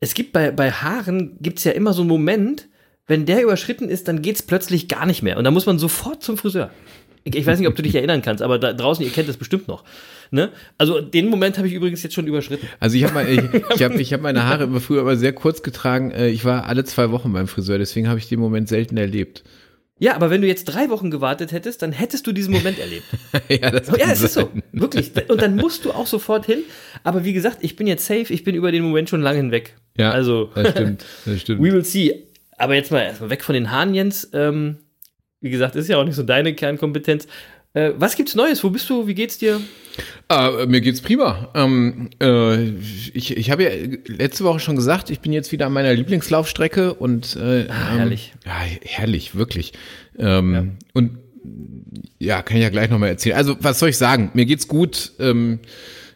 Es 0.00 0.14
gibt 0.14 0.32
bei, 0.32 0.50
bei 0.50 0.70
Haaren, 0.70 1.38
gibt 1.40 1.58
es 1.58 1.64
ja 1.64 1.72
immer 1.72 1.92
so 1.92 2.02
einen 2.02 2.08
Moment, 2.08 2.68
wenn 3.06 3.26
der 3.26 3.42
überschritten 3.42 3.88
ist, 3.88 4.06
dann 4.08 4.22
geht 4.22 4.36
es 4.36 4.42
plötzlich 4.42 4.88
gar 4.88 5.06
nicht 5.06 5.22
mehr. 5.22 5.36
Und 5.36 5.44
dann 5.44 5.54
muss 5.54 5.66
man 5.66 5.78
sofort 5.78 6.22
zum 6.22 6.36
Friseur. 6.36 6.70
Ich, 7.24 7.46
weiß 7.46 7.58
nicht, 7.58 7.68
ob 7.68 7.76
du 7.76 7.82
dich 7.82 7.94
erinnern 7.94 8.22
kannst, 8.22 8.42
aber 8.42 8.58
da 8.58 8.72
draußen, 8.72 9.04
ihr 9.04 9.10
kennt 9.10 9.28
das 9.28 9.36
bestimmt 9.36 9.68
noch. 9.68 9.84
Ne? 10.30 10.50
Also 10.78 11.00
den 11.00 11.28
Moment 11.28 11.58
habe 11.58 11.66
ich 11.68 11.74
übrigens 11.74 12.02
jetzt 12.02 12.14
schon 12.14 12.26
überschritten. 12.26 12.66
Also 12.78 12.96
ich 12.96 13.04
habe 13.04 13.28
ich, 13.28 13.40
ich 13.74 13.82
hab, 13.82 13.94
ich 13.94 14.12
hab 14.12 14.20
meine 14.22 14.44
Haare 14.44 14.64
immer 14.64 14.80
früher 14.80 15.00
aber 15.00 15.16
sehr 15.16 15.32
kurz 15.32 15.62
getragen. 15.62 16.10
Äh, 16.12 16.28
Ich 16.28 16.44
war 16.44 16.66
alle 16.66 16.84
zwei 16.84 17.10
Wochen 17.10 17.32
beim 17.32 17.46
Friseur, 17.48 17.78
deswegen 17.78 18.08
habe 18.08 18.18
ich 18.18 18.28
den 18.28 18.40
Moment 18.40 18.68
selten 18.68 18.96
erlebt. 18.96 19.42
Ja, 20.02 20.14
aber 20.14 20.30
wenn 20.30 20.40
du 20.40 20.48
jetzt 20.48 20.64
drei 20.64 20.88
Wochen 20.88 21.10
gewartet 21.10 21.52
hättest, 21.52 21.82
dann 21.82 21.92
hättest 21.92 22.26
du 22.26 22.32
diesen 22.32 22.54
Moment 22.54 22.78
erlebt. 22.78 23.04
ja, 23.50 23.70
das 23.70 23.88
Ja, 23.88 24.06
es 24.10 24.22
ist 24.22 24.32
so. 24.32 24.48
Wirklich. 24.72 25.10
Und 25.28 25.42
dann 25.42 25.56
musst 25.56 25.84
du 25.84 25.90
auch 25.90 26.06
sofort 26.06 26.46
hin. 26.46 26.60
Aber 27.04 27.24
wie 27.24 27.34
gesagt, 27.34 27.58
ich 27.60 27.76
bin 27.76 27.86
jetzt 27.86 28.06
safe, 28.06 28.32
ich 28.32 28.42
bin 28.42 28.54
über 28.54 28.72
den 28.72 28.82
Moment 28.82 29.10
schon 29.10 29.20
lange 29.20 29.36
hinweg. 29.36 29.76
Ja, 29.98 30.10
Also, 30.12 30.50
das 30.54 30.70
stimmt. 30.70 31.04
Das 31.26 31.40
stimmt. 31.42 31.60
we 31.62 31.70
will 31.70 31.84
see. 31.84 32.28
Aber 32.56 32.74
jetzt 32.76 32.90
mal 32.90 33.00
erstmal 33.02 33.28
weg 33.28 33.44
von 33.44 33.52
den 33.54 33.70
Haaren, 33.70 33.94
Jens. 33.94 34.30
Ähm, 34.32 34.78
wie 35.40 35.50
gesagt, 35.50 35.76
ist 35.76 35.88
ja 35.88 35.96
auch 35.96 36.04
nicht 36.04 36.14
so 36.16 36.22
deine 36.22 36.54
Kernkompetenz. 36.54 37.26
Äh, 37.72 37.92
was 37.96 38.16
gibt's 38.16 38.34
Neues? 38.34 38.64
Wo 38.64 38.70
bist 38.70 38.90
du? 38.90 39.06
Wie 39.06 39.14
geht's 39.14 39.38
dir? 39.38 39.60
Ah, 40.28 40.66
mir 40.66 40.80
geht's 40.80 41.00
prima. 41.00 41.48
Ähm, 41.54 42.10
äh, 42.20 42.64
ich 43.14 43.36
ich 43.36 43.50
habe 43.50 43.62
ja 43.64 43.70
letzte 44.06 44.42
Woche 44.44 44.58
schon 44.58 44.74
gesagt, 44.74 45.08
ich 45.10 45.20
bin 45.20 45.32
jetzt 45.32 45.52
wieder 45.52 45.66
an 45.66 45.72
meiner 45.72 45.94
Lieblingslaufstrecke 45.94 46.94
und 46.94 47.36
äh, 47.36 47.66
Ah, 47.68 47.92
ähm, 47.92 47.98
herrlich. 47.98 48.32
Ja, 48.44 48.52
herrlich, 48.82 49.34
wirklich. 49.36 49.72
Ähm, 50.18 50.72
Und 50.94 51.18
ja, 52.18 52.42
kann 52.42 52.56
ich 52.56 52.62
ja 52.62 52.68
gleich 52.70 52.90
nochmal 52.90 53.08
erzählen. 53.10 53.36
Also, 53.36 53.56
was 53.60 53.78
soll 53.78 53.88
ich 53.90 53.96
sagen? 53.98 54.30
Mir 54.34 54.46
geht's 54.46 54.66
gut. 54.68 55.12
Ähm, 55.20 55.60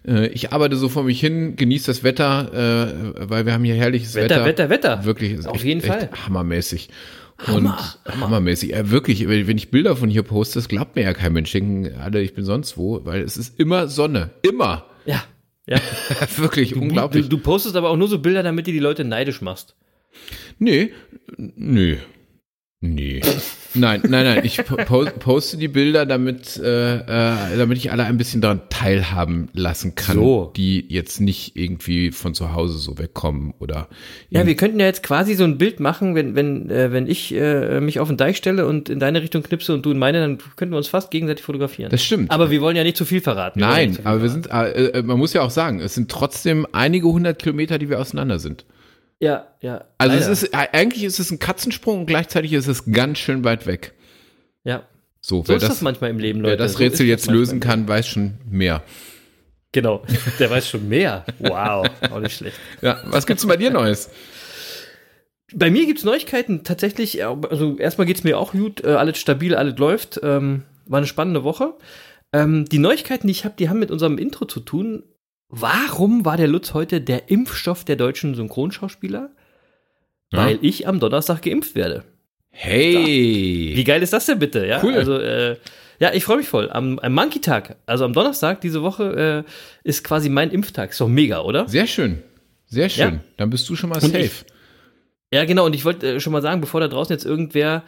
äh, 0.06 0.26
ich 0.28 0.52
arbeite 0.52 0.76
so 0.76 0.88
vor 0.88 1.04
mich 1.04 1.20
hin, 1.20 1.56
genieße 1.56 1.86
das 1.86 2.02
Wetter, 2.02 2.52
äh, 3.16 3.30
weil 3.30 3.46
wir 3.46 3.52
haben 3.52 3.64
hier 3.64 3.74
herrliches 3.76 4.14
Wetter, 4.14 4.44
Wetter. 4.44 4.68
Wetter, 4.68 4.70
Wetter. 4.70 5.04
Wirklich, 5.04 5.32
ist 5.32 5.46
Auf 5.46 5.56
echt, 5.56 5.64
jeden 5.64 5.80
Fall. 5.80 6.10
hammermäßig. 6.26 6.88
Hammer, 7.38 7.78
und 8.04 8.20
hammermäßig. 8.20 8.70
Ja, 8.70 8.90
wirklich, 8.90 9.28
wenn 9.28 9.56
ich 9.56 9.70
Bilder 9.70 9.96
von 9.96 10.08
hier 10.08 10.22
poste, 10.22 10.58
das 10.58 10.68
glaubt 10.68 10.94
mir 10.96 11.02
ja 11.02 11.12
kein 11.14 11.32
Mensch. 11.32 11.50
Denken 11.52 11.94
alle, 12.00 12.22
ich 12.22 12.34
bin 12.34 12.44
sonst 12.44 12.76
wo, 12.76 13.04
weil 13.04 13.22
es 13.22 13.36
ist 13.36 13.58
immer 13.58 13.88
Sonne. 13.88 14.30
Immer. 14.42 14.86
Ja. 15.04 15.24
Ja. 15.66 15.78
wirklich 16.36 16.70
Du, 16.72 16.80
unglaublich. 16.80 17.28
du 17.28 17.38
postest 17.38 17.74
aber 17.76 17.90
auch 17.90 17.96
nur 17.96 18.08
so 18.08 18.18
Bilder, 18.18 18.42
damit 18.42 18.66
du 18.66 18.72
die 18.72 18.78
Leute 18.78 19.04
neidisch 19.04 19.40
machst. 19.40 19.74
nee, 20.58 20.92
nee. 21.36 21.98
Nee. 22.86 23.22
Nein, 23.76 24.02
nein, 24.08 24.24
nein. 24.24 24.44
Ich 24.44 24.58
po 24.64 24.76
poste 25.18 25.56
die 25.56 25.68
Bilder, 25.68 26.06
damit, 26.06 26.56
äh, 26.62 26.96
äh, 26.98 27.56
damit 27.56 27.78
ich 27.78 27.90
alle 27.90 28.04
ein 28.04 28.18
bisschen 28.18 28.40
daran 28.40 28.60
teilhaben 28.68 29.48
lassen 29.52 29.94
kann, 29.94 30.16
So. 30.16 30.52
die 30.54 30.84
jetzt 30.88 31.20
nicht 31.20 31.56
irgendwie 31.56 32.12
von 32.12 32.34
zu 32.34 32.52
Hause 32.52 32.78
so 32.78 32.98
wegkommen 32.98 33.54
oder. 33.58 33.88
Ja, 34.30 34.46
wir 34.46 34.54
könnten 34.54 34.78
ja 34.78 34.86
jetzt 34.86 35.02
quasi 35.02 35.34
so 35.34 35.44
ein 35.44 35.58
Bild 35.58 35.80
machen, 35.80 36.14
wenn, 36.14 36.36
wenn, 36.36 36.70
äh, 36.70 36.92
wenn 36.92 37.06
ich 37.08 37.34
äh, 37.34 37.80
mich 37.80 37.98
auf 38.00 38.08
den 38.08 38.16
Deich 38.16 38.36
stelle 38.36 38.66
und 38.66 38.88
in 38.90 39.00
deine 39.00 39.22
Richtung 39.22 39.42
knipse 39.42 39.72
und 39.74 39.84
du 39.84 39.90
in 39.90 39.98
meine, 39.98 40.20
dann 40.20 40.38
könnten 40.56 40.74
wir 40.74 40.78
uns 40.78 40.88
fast 40.88 41.10
gegenseitig 41.10 41.44
fotografieren. 41.44 41.90
Das 41.90 42.04
stimmt. 42.04 42.30
Aber 42.30 42.50
wir 42.50 42.60
wollen 42.60 42.76
ja 42.76 42.84
nicht 42.84 42.96
zu 42.98 43.04
viel 43.06 43.22
verraten. 43.22 43.58
Wir 43.60 43.66
Nein, 43.66 43.94
viel 43.94 44.06
aber 44.06 44.22
wir 44.22 44.30
verraten. 44.30 44.74
sind, 44.74 44.94
äh, 44.94 44.98
äh, 44.98 45.02
man 45.02 45.18
muss 45.18 45.32
ja 45.32 45.42
auch 45.42 45.50
sagen, 45.50 45.80
es 45.80 45.94
sind 45.94 46.10
trotzdem 46.10 46.66
einige 46.72 47.08
hundert 47.08 47.40
Kilometer, 47.40 47.78
die 47.78 47.88
wir 47.88 47.98
auseinander 47.98 48.38
sind. 48.38 48.64
Ja, 49.20 49.46
ja. 49.60 49.84
Also 49.98 50.16
leider. 50.16 50.30
es 50.32 50.42
ist, 50.42 50.52
äh, 50.54 50.68
eigentlich 50.72 51.04
ist 51.04 51.18
es 51.18 51.30
ein 51.30 51.38
Katzensprung 51.38 52.00
und 52.00 52.06
gleichzeitig 52.06 52.52
ist 52.52 52.66
es 52.66 52.84
ganz 52.90 53.18
schön 53.18 53.44
weit 53.44 53.66
weg. 53.66 53.94
Ja. 54.64 54.86
So, 55.20 55.42
So 55.42 55.48
wer 55.48 55.56
ist 55.56 55.62
das, 55.62 55.70
das, 55.70 55.80
manchmal 55.82 56.10
im 56.10 56.18
Leben, 56.18 56.40
Leute. 56.40 56.50
wer 56.50 56.56
das 56.58 56.72
So 56.74 56.78
Rätsel 56.78 57.06
jetzt 57.06 57.30
lösen 57.30 57.60
kann, 57.60 57.88
weiß 57.88 58.06
schon 58.06 58.34
mehr. 58.48 58.82
Genau. 59.72 60.04
Der 60.38 60.50
weiß 60.50 60.68
schon 60.68 60.88
mehr. 60.88 61.24
Wow. 61.38 61.88
Auch 62.10 62.20
nicht 62.20 62.36
schlecht. 62.36 62.56
Ja, 62.80 63.02
was 63.06 63.26
gibt's 63.26 63.42
denn 63.42 63.48
bei 63.48 63.56
dir 63.56 63.70
Neues? 63.70 64.10
Bei 65.52 65.70
mir 65.70 65.86
gibt's 65.86 66.04
Neuigkeiten. 66.04 66.64
Tatsächlich, 66.64 67.18
äh, 67.20 67.24
also 67.24 67.76
erstmal 67.78 68.06
geht's 68.06 68.24
mir 68.24 68.38
auch 68.38 68.52
gut. 68.52 68.84
Äh, 68.84 68.88
alles 68.88 69.18
stabil, 69.18 69.54
alles 69.54 69.78
läuft. 69.78 70.20
Ähm, 70.22 70.62
war 70.86 70.98
eine 70.98 71.06
spannende 71.06 71.42
Woche. 71.44 71.74
Ähm, 72.32 72.66
die 72.66 72.78
Neuigkeiten, 72.78 73.26
die 73.26 73.32
ich 73.32 73.44
habe, 73.44 73.54
die 73.58 73.68
haben 73.68 73.78
mit 73.78 73.90
unserem 73.90 74.18
Intro 74.18 74.44
zu 74.44 74.60
tun. 74.60 75.04
Warum 75.60 76.24
war 76.24 76.36
der 76.36 76.48
Lutz 76.48 76.74
heute 76.74 77.00
der 77.00 77.30
Impfstoff 77.30 77.84
der 77.84 77.96
deutschen 77.96 78.34
Synchronschauspieler? 78.34 79.30
Weil 80.32 80.58
ich 80.62 80.88
am 80.88 80.98
Donnerstag 80.98 81.42
geimpft 81.42 81.74
werde. 81.76 82.02
Hey! 82.50 83.72
Wie 83.74 83.84
geil 83.84 84.02
ist 84.02 84.12
das 84.12 84.26
denn 84.26 84.38
bitte? 84.38 84.66
Ja, 84.66 84.80
Cool. 84.82 84.94
Also, 84.94 85.18
äh, 85.18 85.56
ja, 86.00 86.12
ich 86.12 86.24
freue 86.24 86.38
mich 86.38 86.48
voll. 86.48 86.70
Am, 86.70 86.98
am 86.98 87.12
Monkey-Tag, 87.14 87.76
also 87.86 88.04
am 88.04 88.12
Donnerstag 88.12 88.60
diese 88.60 88.82
Woche, 88.82 89.44
äh, 89.46 89.88
ist 89.88 90.02
quasi 90.02 90.28
mein 90.28 90.50
Impftag. 90.50 90.90
Ist 90.90 91.00
doch 91.00 91.08
mega, 91.08 91.40
oder? 91.42 91.68
Sehr 91.68 91.86
schön. 91.86 92.22
Sehr 92.66 92.88
schön. 92.88 93.14
Ja. 93.14 93.20
Dann 93.36 93.50
bist 93.50 93.68
du 93.68 93.76
schon 93.76 93.90
mal 93.90 93.96
Und 93.96 94.10
safe. 94.10 94.18
ich- 94.24 94.44
Ja, 95.32 95.44
genau. 95.44 95.66
Und 95.66 95.74
ich 95.74 95.84
wollte 95.84 96.14
äh, 96.16 96.20
schon 96.20 96.32
mal 96.32 96.42
sagen, 96.42 96.60
bevor 96.60 96.80
da 96.80 96.88
draußen 96.88 97.14
jetzt 97.14 97.24
irgendwer 97.24 97.84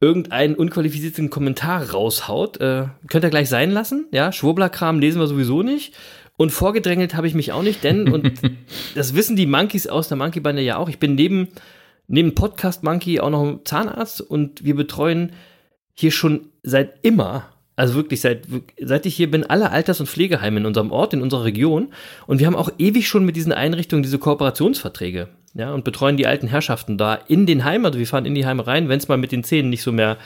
irgendeinen 0.00 0.54
unqualifizierten 0.54 1.28
Kommentar 1.30 1.90
raushaut, 1.90 2.58
äh, 2.60 2.84
könnt 3.08 3.24
ihr 3.24 3.30
gleich 3.30 3.48
sein 3.48 3.70
lassen. 3.70 4.06
Ja, 4.12 4.32
Schwurblerkram 4.32 4.98
lesen 4.98 5.20
wir 5.20 5.26
sowieso 5.26 5.62
nicht. 5.62 5.94
Und 6.36 6.50
vorgedrängelt 6.50 7.14
habe 7.14 7.26
ich 7.26 7.34
mich 7.34 7.52
auch 7.52 7.62
nicht, 7.62 7.82
denn, 7.82 8.12
und 8.12 8.32
das 8.94 9.14
wissen 9.14 9.36
die 9.36 9.46
Monkeys 9.46 9.86
aus 9.86 10.08
der 10.08 10.16
Monkey-Bande 10.16 10.62
ja 10.62 10.76
auch, 10.76 10.88
ich 10.88 10.98
bin 10.98 11.14
neben, 11.14 11.48
neben 12.08 12.34
Podcast 12.34 12.82
Monkey 12.82 13.20
auch 13.20 13.30
noch 13.30 13.60
Zahnarzt 13.64 14.20
und 14.20 14.64
wir 14.64 14.74
betreuen 14.74 15.32
hier 15.94 16.10
schon 16.10 16.48
seit 16.62 17.04
immer, 17.04 17.46
also 17.74 17.94
wirklich 17.94 18.20
seit, 18.20 18.46
seit 18.80 19.06
ich 19.06 19.14
hier 19.14 19.30
bin, 19.30 19.44
alle 19.44 19.70
Alters- 19.70 20.00
und 20.00 20.08
Pflegeheime 20.08 20.60
in 20.60 20.66
unserem 20.66 20.92
Ort, 20.92 21.14
in 21.14 21.22
unserer 21.22 21.44
Region. 21.44 21.88
Und 22.26 22.38
wir 22.38 22.46
haben 22.46 22.56
auch 22.56 22.70
ewig 22.78 23.08
schon 23.08 23.24
mit 23.24 23.36
diesen 23.36 23.52
Einrichtungen 23.52 24.02
diese 24.02 24.18
Kooperationsverträge. 24.18 25.28
Ja, 25.54 25.72
und 25.72 25.84
betreuen 25.84 26.18
die 26.18 26.26
alten 26.26 26.48
Herrschaften 26.48 26.98
da 26.98 27.14
in 27.14 27.46
den 27.46 27.64
Heimen. 27.64 27.86
Also 27.86 27.98
wir 27.98 28.06
fahren 28.06 28.26
in 28.26 28.34
die 28.34 28.44
Heime 28.44 28.66
rein, 28.66 28.90
wenn 28.90 28.98
es 28.98 29.08
mal 29.08 29.16
mit 29.16 29.32
den 29.32 29.42
Zähnen 29.42 29.70
nicht 29.70 29.82
so 29.82 29.90
mehr 29.90 30.18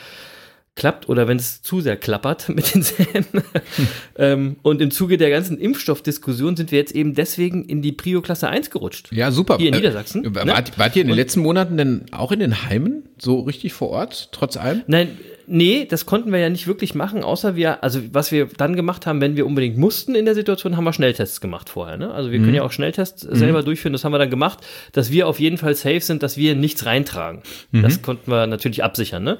klappt 0.75 1.09
oder 1.09 1.27
wenn 1.27 1.37
es 1.37 1.61
zu 1.61 1.81
sehr 1.81 1.97
klappert 1.97 2.49
mit 2.49 2.73
den 2.73 2.81
Zähnen. 2.81 3.25
ähm, 4.17 4.55
und 4.61 4.81
im 4.81 4.89
Zuge 4.91 5.17
der 5.17 5.29
ganzen 5.29 5.57
Impfstoffdiskussion 5.57 6.55
sind 6.55 6.71
wir 6.71 6.79
jetzt 6.79 6.95
eben 6.95 7.13
deswegen 7.13 7.65
in 7.65 7.81
die 7.81 7.91
Prio-Klasse 7.91 8.47
1 8.47 8.69
gerutscht. 8.69 9.11
Ja, 9.11 9.31
super. 9.31 9.57
Hier 9.57 9.67
in 9.67 9.73
Äh, 9.73 9.77
Niedersachsen, 9.77 10.35
Wart, 10.35 10.45
ne? 10.45 10.73
wart 10.77 10.95
ihr 10.95 11.01
in 11.01 11.09
den 11.09 11.17
letzten 11.17 11.41
Monaten 11.41 11.77
denn 11.77 12.05
auch 12.11 12.31
in 12.31 12.39
den 12.39 12.63
Heimen? 12.63 13.03
So 13.17 13.41
richtig 13.41 13.73
vor 13.73 13.89
Ort, 13.89 14.29
trotz 14.31 14.57
allem? 14.57 14.83
Nein, 14.87 15.17
nee, 15.51 15.85
das 15.85 16.05
konnten 16.05 16.31
wir 16.31 16.39
ja 16.39 16.49
nicht 16.49 16.65
wirklich 16.65 16.95
machen, 16.95 17.23
außer 17.23 17.55
wir, 17.55 17.83
also 17.83 17.99
was 18.13 18.31
wir 18.31 18.47
dann 18.57 18.75
gemacht 18.75 19.05
haben, 19.05 19.21
wenn 19.21 19.35
wir 19.35 19.45
unbedingt 19.45 19.77
mussten 19.77 20.15
in 20.15 20.25
der 20.25 20.33
Situation, 20.33 20.77
haben 20.77 20.85
wir 20.85 20.93
Schnelltests 20.93 21.41
gemacht 21.41 21.69
vorher. 21.69 21.97
Ne? 21.97 22.11
Also 22.11 22.31
wir 22.31 22.39
können 22.39 22.53
ja 22.55 22.63
auch 22.63 22.71
Schnelltests 22.71 23.21
selber 23.21 23.61
durchführen, 23.61 23.93
das 23.93 24.03
haben 24.03 24.13
wir 24.13 24.19
dann 24.19 24.29
gemacht, 24.29 24.59
dass 24.93 25.11
wir 25.11 25.27
auf 25.27 25.39
jeden 25.39 25.57
Fall 25.57 25.75
safe 25.75 25.99
sind, 25.99 26.23
dass 26.23 26.37
wir 26.37 26.55
nichts 26.55 26.85
reintragen. 26.85 27.41
Das 27.81 28.01
konnten 28.01 28.31
wir 28.31 28.47
natürlich 28.47 28.83
absichern. 28.83 29.23
Ne? 29.23 29.37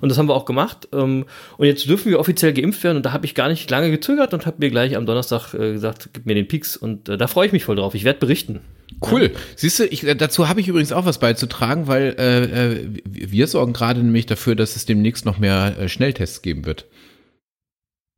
Und 0.00 0.08
das 0.08 0.18
haben 0.18 0.28
wir 0.28 0.34
auch 0.34 0.44
gemacht. 0.44 0.88
Ähm, 0.92 1.24
und 1.56 1.66
jetzt 1.66 1.88
dürfen 1.88 2.10
wir 2.10 2.20
offiziell 2.20 2.52
geimpft 2.52 2.84
werden 2.84 2.98
und 2.98 3.06
da 3.06 3.12
habe 3.12 3.24
ich 3.24 3.34
gar 3.34 3.48
nicht 3.48 3.70
lange 3.70 3.90
gezögert 3.90 4.34
und 4.34 4.46
habe 4.46 4.56
mir 4.60 4.70
gleich 4.70 4.96
am 4.96 5.06
Donnerstag 5.06 5.54
äh, 5.54 5.72
gesagt, 5.72 6.10
gib 6.12 6.26
mir 6.26 6.34
den 6.34 6.46
Peaks 6.46 6.76
und 6.76 7.08
äh, 7.08 7.16
da 7.16 7.26
freue 7.26 7.46
ich 7.46 7.52
mich 7.52 7.64
voll 7.64 7.76
drauf. 7.76 7.94
Ich 7.94 8.04
werde 8.04 8.18
berichten. 8.18 8.60
Cool. 9.02 9.32
Siehst 9.56 9.78
du, 9.78 9.84
ich, 9.86 10.06
äh, 10.06 10.14
dazu 10.14 10.48
habe 10.48 10.60
ich 10.60 10.68
übrigens 10.68 10.92
auch 10.92 11.04
was 11.04 11.18
beizutragen, 11.18 11.86
weil 11.86 12.14
äh, 12.18 12.74
äh, 12.74 12.88
wir 13.04 13.46
sorgen 13.46 13.72
gerade 13.72 14.02
nämlich 14.02 14.26
dafür, 14.26 14.54
dass 14.56 14.76
es 14.76 14.86
demnächst 14.86 15.24
noch 15.24 15.38
mehr 15.38 15.76
äh, 15.78 15.88
Schnelltests 15.88 16.42
geben 16.42 16.64
wird. 16.64 16.86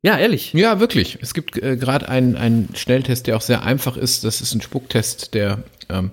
Ja, 0.02 0.16
ehrlich. 0.18 0.52
Ja, 0.52 0.78
wirklich. 0.78 1.18
Es 1.21 1.35
gibt 1.35 1.61
äh, 1.61 1.76
gerade 1.76 2.09
einen, 2.09 2.37
einen 2.37 2.68
Schnelltest, 2.76 3.26
der 3.26 3.37
auch 3.37 3.40
sehr 3.40 3.62
einfach 3.64 3.97
ist. 3.97 4.25
Das 4.25 4.40
ist 4.40 4.54
ein 4.54 4.61
Spucktest, 4.61 5.35
der 5.35 5.64
ähm, 5.88 6.12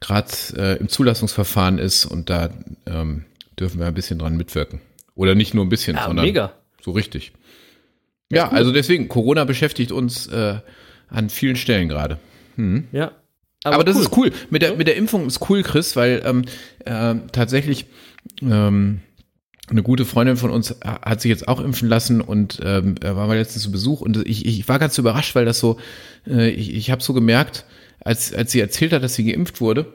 gerade 0.00 0.30
äh, 0.56 0.76
im 0.78 0.88
Zulassungsverfahren 0.88 1.78
ist 1.78 2.06
und 2.06 2.30
da 2.30 2.50
ähm, 2.86 3.24
dürfen 3.58 3.78
wir 3.78 3.86
ein 3.86 3.94
bisschen 3.94 4.18
dran 4.18 4.36
mitwirken. 4.36 4.80
Oder 5.14 5.34
nicht 5.34 5.52
nur 5.52 5.64
ein 5.66 5.68
bisschen, 5.68 5.96
Ja, 5.96 6.06
sondern 6.06 6.24
mega. 6.24 6.52
so 6.80 6.92
richtig. 6.92 7.32
Ja, 8.32 8.48
also 8.48 8.72
deswegen, 8.72 9.08
Corona 9.08 9.44
beschäftigt 9.44 9.92
uns 9.92 10.26
äh, 10.28 10.60
an 11.08 11.28
vielen 11.28 11.56
Stellen 11.56 11.88
gerade. 11.88 12.18
Ja. 12.92 13.12
Aber, 13.64 13.84
das 13.84 13.96
ist 13.96 14.16
cool. 14.16 14.32
Mit 14.48 14.62
der, 14.62 14.76
mit 14.76 14.86
der 14.86 14.96
Impfung 14.96 15.26
ist 15.26 15.50
cool, 15.50 15.62
Chris, 15.62 15.94
weil 15.96 16.22
ähm, 16.24 16.44
äh, 16.84 17.14
tatsächlich 17.32 17.86
ähm, 18.40 19.00
eine 19.68 19.82
gute 19.82 20.04
Freundin 20.04 20.36
von 20.36 20.50
uns 20.50 20.74
hat 20.82 21.20
sich 21.20 21.28
jetzt 21.28 21.46
auch 21.46 21.60
impfen 21.60 21.88
lassen 21.88 22.20
und 22.20 22.60
ähm, 22.64 22.96
er 23.00 23.16
war 23.16 23.26
mal 23.26 23.36
letztens 23.36 23.62
zu 23.62 23.70
Besuch 23.70 24.00
und 24.00 24.16
ich, 24.26 24.46
ich 24.46 24.68
war 24.68 24.78
ganz 24.78 24.98
überrascht, 24.98 25.34
weil 25.34 25.44
das 25.44 25.60
so, 25.60 25.78
äh, 26.26 26.48
ich, 26.50 26.74
ich 26.74 26.90
habe 26.90 27.02
so 27.02 27.12
gemerkt, 27.12 27.64
als, 28.00 28.34
als 28.34 28.50
sie 28.50 28.60
erzählt 28.60 28.92
hat, 28.92 29.02
dass 29.02 29.14
sie 29.14 29.24
geimpft 29.24 29.60
wurde, 29.60 29.92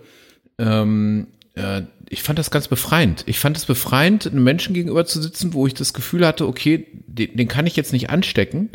ähm, 0.58 1.28
äh, 1.56 1.84
ich 2.08 2.24
fand 2.24 2.38
das 2.40 2.52
ganz 2.52 2.68
befreiend. 2.68 3.24
Ich 3.26 3.40
fand 3.40 3.58
es 3.58 3.66
befreiend, 3.66 4.28
einem 4.28 4.44
Menschen 4.44 4.74
gegenüber 4.74 5.06
zu 5.06 5.22
sitzen, 5.22 5.54
wo 5.54 5.66
ich 5.66 5.74
das 5.74 5.94
Gefühl 5.94 6.26
hatte, 6.26 6.48
okay, 6.48 6.86
den, 7.08 7.36
den 7.36 7.48
kann 7.48 7.68
ich 7.68 7.76
jetzt 7.76 7.94
nicht 7.94 8.10
anstecken. 8.10 8.70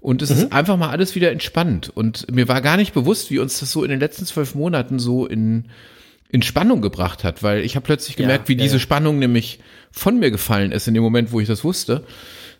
Und 0.00 0.22
es 0.22 0.30
ist 0.30 0.52
einfach 0.52 0.76
mal 0.76 0.90
alles 0.90 1.14
wieder 1.14 1.32
entspannt. 1.32 1.90
Und 1.92 2.30
mir 2.30 2.46
war 2.48 2.60
gar 2.60 2.76
nicht 2.76 2.94
bewusst, 2.94 3.30
wie 3.30 3.38
uns 3.38 3.58
das 3.60 3.72
so 3.72 3.82
in 3.82 3.90
den 3.90 3.98
letzten 4.00 4.24
zwölf 4.26 4.54
Monaten 4.54 4.98
so 4.98 5.26
in, 5.26 5.64
in 6.28 6.42
Spannung 6.42 6.80
gebracht 6.82 7.24
hat, 7.24 7.42
weil 7.42 7.60
ich 7.64 7.74
habe 7.76 7.84
plötzlich 7.84 8.16
Ja, 8.16 8.22
gemerkt, 8.22 8.48
wie 8.48 8.54
ja, 8.54 8.62
diese 8.62 8.76
ja. 8.76 8.80
Spannung 8.80 9.18
nämlich 9.18 9.60
von 9.90 10.18
mir 10.18 10.30
gefallen 10.30 10.70
ist 10.72 10.86
in 10.86 10.94
dem 10.94 11.02
Moment, 11.02 11.32
wo 11.32 11.40
ich 11.40 11.48
das 11.48 11.64
wusste. 11.64 12.04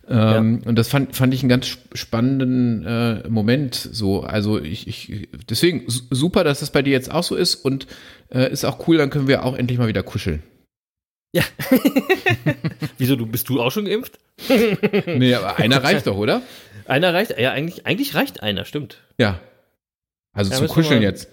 Ähm, 0.09 0.63
Und 0.65 0.77
das 0.77 0.89
fand, 0.89 1.15
fand 1.17 1.35
ich 1.35 1.41
einen 1.43 1.49
ganz 1.49 1.67
sp- 1.67 1.83
spannenden 1.95 2.85
äh, 2.87 3.29
Moment. 3.29 3.75
So, 3.75 4.23
also 4.23 4.61
ich, 4.61 4.87
ich 4.89 5.29
deswegen 5.51 5.85
su- 5.89 6.03
super, 6.11 6.43
dass 6.45 6.61
das 6.61 6.71
bei 6.71 6.83
dir 6.83 6.93
jetzt 6.93 7.11
auch 7.11 7.25
so 7.25 7.35
ist 7.37 7.57
und 7.57 7.87
äh, 8.33 8.51
ist 8.53 8.65
auch 8.65 8.87
cool. 8.89 8.97
Dann 8.99 9.11
können 9.11 9.27
wir 9.29 9.45
auch 9.45 9.57
endlich 9.57 9.79
mal 9.79 9.89
wieder 9.89 10.03
kuscheln. 10.05 10.43
Ja. 11.35 11.43
Wieso, 12.99 13.17
du 13.17 13.27
bist 13.27 13.49
du 13.49 13.61
auch 13.61 13.71
schon 13.73 13.85
geimpft? 13.87 14.19
Nee, 15.07 15.35
aber 15.35 15.57
einer 15.59 15.83
reicht 15.83 16.07
doch, 16.07 16.17
oder? 16.17 16.43
Einer 16.89 17.13
reicht, 17.15 17.39
ja, 17.39 17.53
eigentlich, 17.53 17.87
eigentlich 17.87 18.15
reicht 18.15 18.43
einer, 18.43 18.65
stimmt. 18.65 18.99
Ja. 19.19 19.41
Also 20.33 20.51
Ja, 20.53 20.59
zum 20.59 20.69
Kuscheln 20.69 21.01
mal- 21.01 21.05
jetzt. 21.05 21.29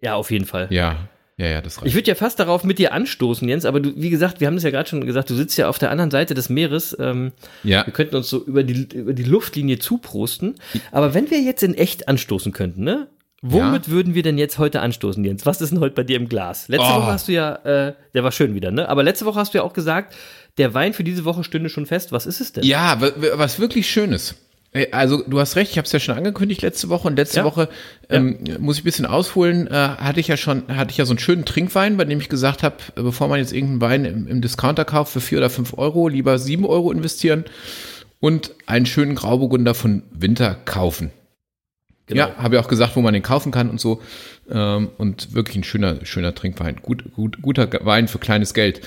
Ja, 0.00 0.14
auf 0.14 0.30
jeden 0.30 0.46
Fall. 0.46 0.66
Ja, 0.70 1.08
ja, 1.36 1.46
ja, 1.46 1.60
das 1.62 1.76
Ich 1.76 1.82
reicht. 1.82 1.94
würde 1.94 2.08
ja 2.08 2.14
fast 2.14 2.38
darauf 2.40 2.64
mit 2.64 2.78
dir 2.78 2.92
anstoßen, 2.92 3.48
Jens, 3.48 3.64
aber 3.64 3.80
du, 3.80 3.92
wie 3.96 4.10
gesagt, 4.10 4.40
wir 4.40 4.46
haben 4.46 4.54
das 4.54 4.64
ja 4.64 4.70
gerade 4.70 4.88
schon 4.88 5.04
gesagt, 5.06 5.30
du 5.30 5.34
sitzt 5.34 5.56
ja 5.58 5.68
auf 5.68 5.78
der 5.78 5.90
anderen 5.90 6.10
Seite 6.10 6.34
des 6.34 6.48
Meeres. 6.48 6.96
Ähm, 6.98 7.32
Ja, 7.62 7.84
wir 7.86 7.92
könnten 7.92 8.16
uns 8.16 8.28
so 8.28 8.44
über 8.44 8.62
die, 8.64 8.88
über 8.94 9.12
die 9.12 9.22
Luftlinie 9.24 9.78
zuprosten. 9.78 10.54
Aber 10.90 11.14
wenn 11.14 11.30
wir 11.30 11.40
jetzt 11.40 11.62
in 11.62 11.74
echt 11.74 12.08
anstoßen 12.08 12.52
könnten, 12.52 12.84
ne? 12.84 13.08
Womit 13.44 13.88
würden 13.88 14.14
wir 14.14 14.22
denn 14.22 14.38
jetzt 14.38 14.58
heute 14.58 14.80
anstoßen, 14.80 15.24
Jens? 15.24 15.44
Was 15.46 15.60
ist 15.60 15.70
denn 15.72 15.80
heute 15.80 15.96
bei 15.96 16.04
dir 16.04 16.16
im 16.16 16.28
Glas? 16.28 16.68
Letzte 16.68 16.86
Oh. 16.86 16.94
Woche 17.00 17.06
hast 17.06 17.26
du 17.26 17.32
ja, 17.32 17.54
äh, 17.64 17.94
der 18.14 18.22
war 18.22 18.30
schön 18.30 18.54
wieder, 18.54 18.70
ne? 18.70 18.88
Aber 18.88 19.02
letzte 19.02 19.26
Woche 19.26 19.40
hast 19.40 19.52
du 19.52 19.58
ja 19.58 19.64
auch 19.64 19.72
gesagt, 19.72 20.14
der 20.58 20.74
Wein 20.74 20.92
für 20.92 21.02
diese 21.02 21.24
Woche 21.24 21.42
stünde 21.42 21.68
schon 21.68 21.84
fest. 21.86 22.12
Was 22.12 22.24
ist 22.26 22.40
es 22.40 22.52
denn? 22.52 22.62
Ja, 22.62 23.00
wa- 23.00 23.10
wa- 23.16 23.38
was 23.38 23.58
wirklich 23.58 23.90
Schönes. 23.90 24.36
Ey, 24.74 24.88
Also 24.90 25.22
du 25.26 25.38
hast 25.38 25.56
recht, 25.56 25.70
ich 25.70 25.78
habe 25.78 25.84
es 25.86 25.92
ja 25.92 26.00
schon 26.00 26.16
angekündigt 26.16 26.62
letzte 26.62 26.88
Woche 26.88 27.06
und 27.08 27.16
letzte 27.16 27.38
Ja. 27.38 27.44
Woche 27.44 27.68
ähm, 28.08 28.38
muss 28.58 28.76
ich 28.76 28.82
ein 28.82 28.84
bisschen 28.84 29.06
ausholen, 29.06 29.66
äh, 29.66 29.70
hatte 29.70 30.18
ich 30.20 30.28
ja 30.28 30.36
schon, 30.38 30.66
hatte 30.68 30.90
ich 30.92 30.96
ja 30.96 31.04
so 31.04 31.12
einen 31.12 31.18
schönen 31.18 31.44
Trinkwein, 31.44 31.96
bei 31.98 32.04
dem 32.06 32.20
ich 32.20 32.30
gesagt 32.30 32.62
habe, 32.62 32.76
bevor 32.94 33.28
man 33.28 33.38
jetzt 33.38 33.52
irgendeinen 33.52 33.80
Wein 33.82 34.04
im, 34.06 34.26
im 34.28 34.40
Discounter 34.40 34.84
kauft 34.86 35.12
für 35.12 35.20
vier 35.20 35.38
oder 35.38 35.50
fünf 35.50 35.76
Euro, 35.76 36.08
lieber 36.08 36.38
sieben 36.38 36.64
Euro 36.64 36.90
investieren 36.90 37.44
und 38.20 38.52
einen 38.66 38.86
schönen 38.86 39.14
Grauburgunder 39.14 39.74
von 39.74 40.04
Winter 40.10 40.56
kaufen. 40.64 41.10
Genau. 42.06 42.28
Ja, 42.28 42.36
habe 42.36 42.56
ich 42.56 42.60
auch 42.60 42.68
gesagt, 42.68 42.96
wo 42.96 43.00
man 43.00 43.14
den 43.14 43.22
kaufen 43.22 43.52
kann 43.52 43.68
und 43.70 43.80
so. 43.80 44.00
Ähm, 44.50 44.90
und 44.98 45.34
wirklich 45.34 45.56
ein 45.56 45.64
schöner, 45.64 46.04
schöner 46.04 46.34
Trinkwein. 46.34 46.76
Gut, 46.82 47.04
gut, 47.14 47.40
guter 47.42 47.68
Wein 47.84 48.08
für 48.08 48.18
kleines 48.18 48.54
Geld. 48.54 48.80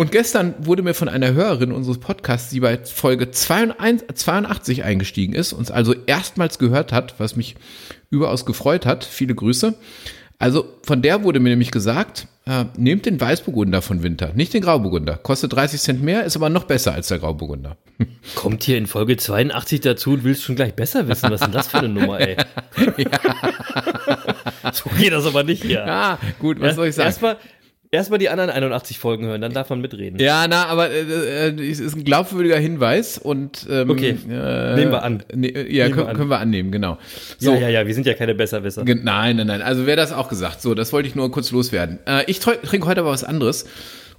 Und 0.00 0.12
gestern 0.12 0.54
wurde 0.60 0.82
mir 0.82 0.94
von 0.94 1.10
einer 1.10 1.34
Hörerin 1.34 1.72
unseres 1.72 1.98
Podcasts, 1.98 2.48
die 2.48 2.60
bei 2.60 2.78
Folge 2.78 3.32
82 3.32 4.08
82 4.14 4.82
eingestiegen 4.82 5.34
ist, 5.34 5.52
uns 5.52 5.70
also 5.70 5.94
erstmals 6.06 6.58
gehört 6.58 6.90
hat, 6.90 7.16
was 7.18 7.36
mich 7.36 7.54
überaus 8.08 8.46
gefreut 8.46 8.86
hat, 8.86 9.04
viele 9.04 9.34
Grüße, 9.34 9.74
Also 10.38 10.64
von 10.84 11.02
der 11.02 11.22
wurde 11.22 11.38
mir 11.38 11.50
nämlich 11.50 11.70
gesagt, 11.70 12.28
äh, 12.46 12.64
nehmt 12.78 13.04
den 13.04 13.20
Weißburgunder 13.20 13.82
von 13.82 14.02
Winter, 14.02 14.32
nicht 14.34 14.54
den 14.54 14.62
Grauburgunder. 14.62 15.18
Kostet 15.18 15.52
30 15.52 15.78
Cent 15.78 16.02
mehr, 16.02 16.24
ist 16.24 16.34
aber 16.34 16.48
noch 16.48 16.64
besser 16.64 16.94
als 16.94 17.08
der 17.08 17.18
Grauburgunder. 17.18 17.76
Kommt 18.36 18.62
hier 18.62 18.78
in 18.78 18.86
Folge 18.86 19.18
82 19.18 19.82
dazu 19.82 20.12
und 20.12 20.24
willst 20.24 20.44
schon 20.44 20.56
gleich 20.56 20.72
besser 20.72 21.08
wissen. 21.08 21.30
Was 21.30 21.42
ist 21.42 21.46
denn 21.46 21.52
das 21.52 21.68
für 21.68 21.80
eine 21.80 21.90
Nummer, 21.90 22.18
ey? 22.20 22.38
so 24.72 24.88
geht 24.98 25.12
das 25.12 25.26
aber 25.26 25.42
nicht 25.42 25.62
hier. 25.62 25.86
Ah, 25.86 26.18
gut, 26.38 26.58
was 26.58 26.76
soll 26.76 26.86
ich 26.86 26.94
sagen? 26.94 27.08
Erstmal 27.08 27.36
Erstmal 27.92 28.20
die 28.20 28.28
anderen 28.28 28.50
81 28.50 29.00
Folgen 29.00 29.26
hören, 29.26 29.40
dann 29.40 29.52
darf 29.52 29.68
man 29.68 29.80
mitreden. 29.80 30.20
Ja, 30.20 30.46
na, 30.48 30.66
aber 30.66 30.90
äh, 30.90 31.48
äh, 31.48 31.70
es 31.70 31.80
ist 31.80 31.96
ein 31.96 32.04
glaubwürdiger 32.04 32.56
Hinweis 32.56 33.18
und 33.18 33.66
ähm, 33.68 33.90
Okay, 33.90 34.10
äh, 34.30 34.76
nehmen 34.76 34.92
wir 34.92 35.02
an. 35.02 35.24
Ne, 35.34 35.48
ja, 35.48 35.54
Nehmen 35.54 35.66
wir 35.66 35.90
können, 35.90 36.06
an. 36.08 36.16
können 36.16 36.30
wir 36.30 36.38
annehmen, 36.38 36.70
genau. 36.70 36.98
ja, 37.40 37.52
ja, 37.56 37.68
ja, 37.68 37.86
wir 37.88 37.94
sind 37.94 38.06
ja 38.06 38.14
keine 38.14 38.36
Besserwisser. 38.36 38.84
Nein, 38.84 39.36
nein, 39.36 39.46
nein. 39.48 39.60
Also 39.60 39.86
wer 39.86 39.96
das 39.96 40.12
auch 40.12 40.28
gesagt. 40.28 40.62
So, 40.62 40.74
das 40.74 40.92
wollte 40.92 41.08
ich 41.08 41.16
nur 41.16 41.32
kurz 41.32 41.50
loswerden. 41.50 41.98
Äh, 42.06 42.22
ich 42.28 42.38
tr- 42.38 42.62
trinke 42.62 42.86
heute 42.86 43.00
aber 43.00 43.10
was 43.10 43.24
anderes. 43.24 43.66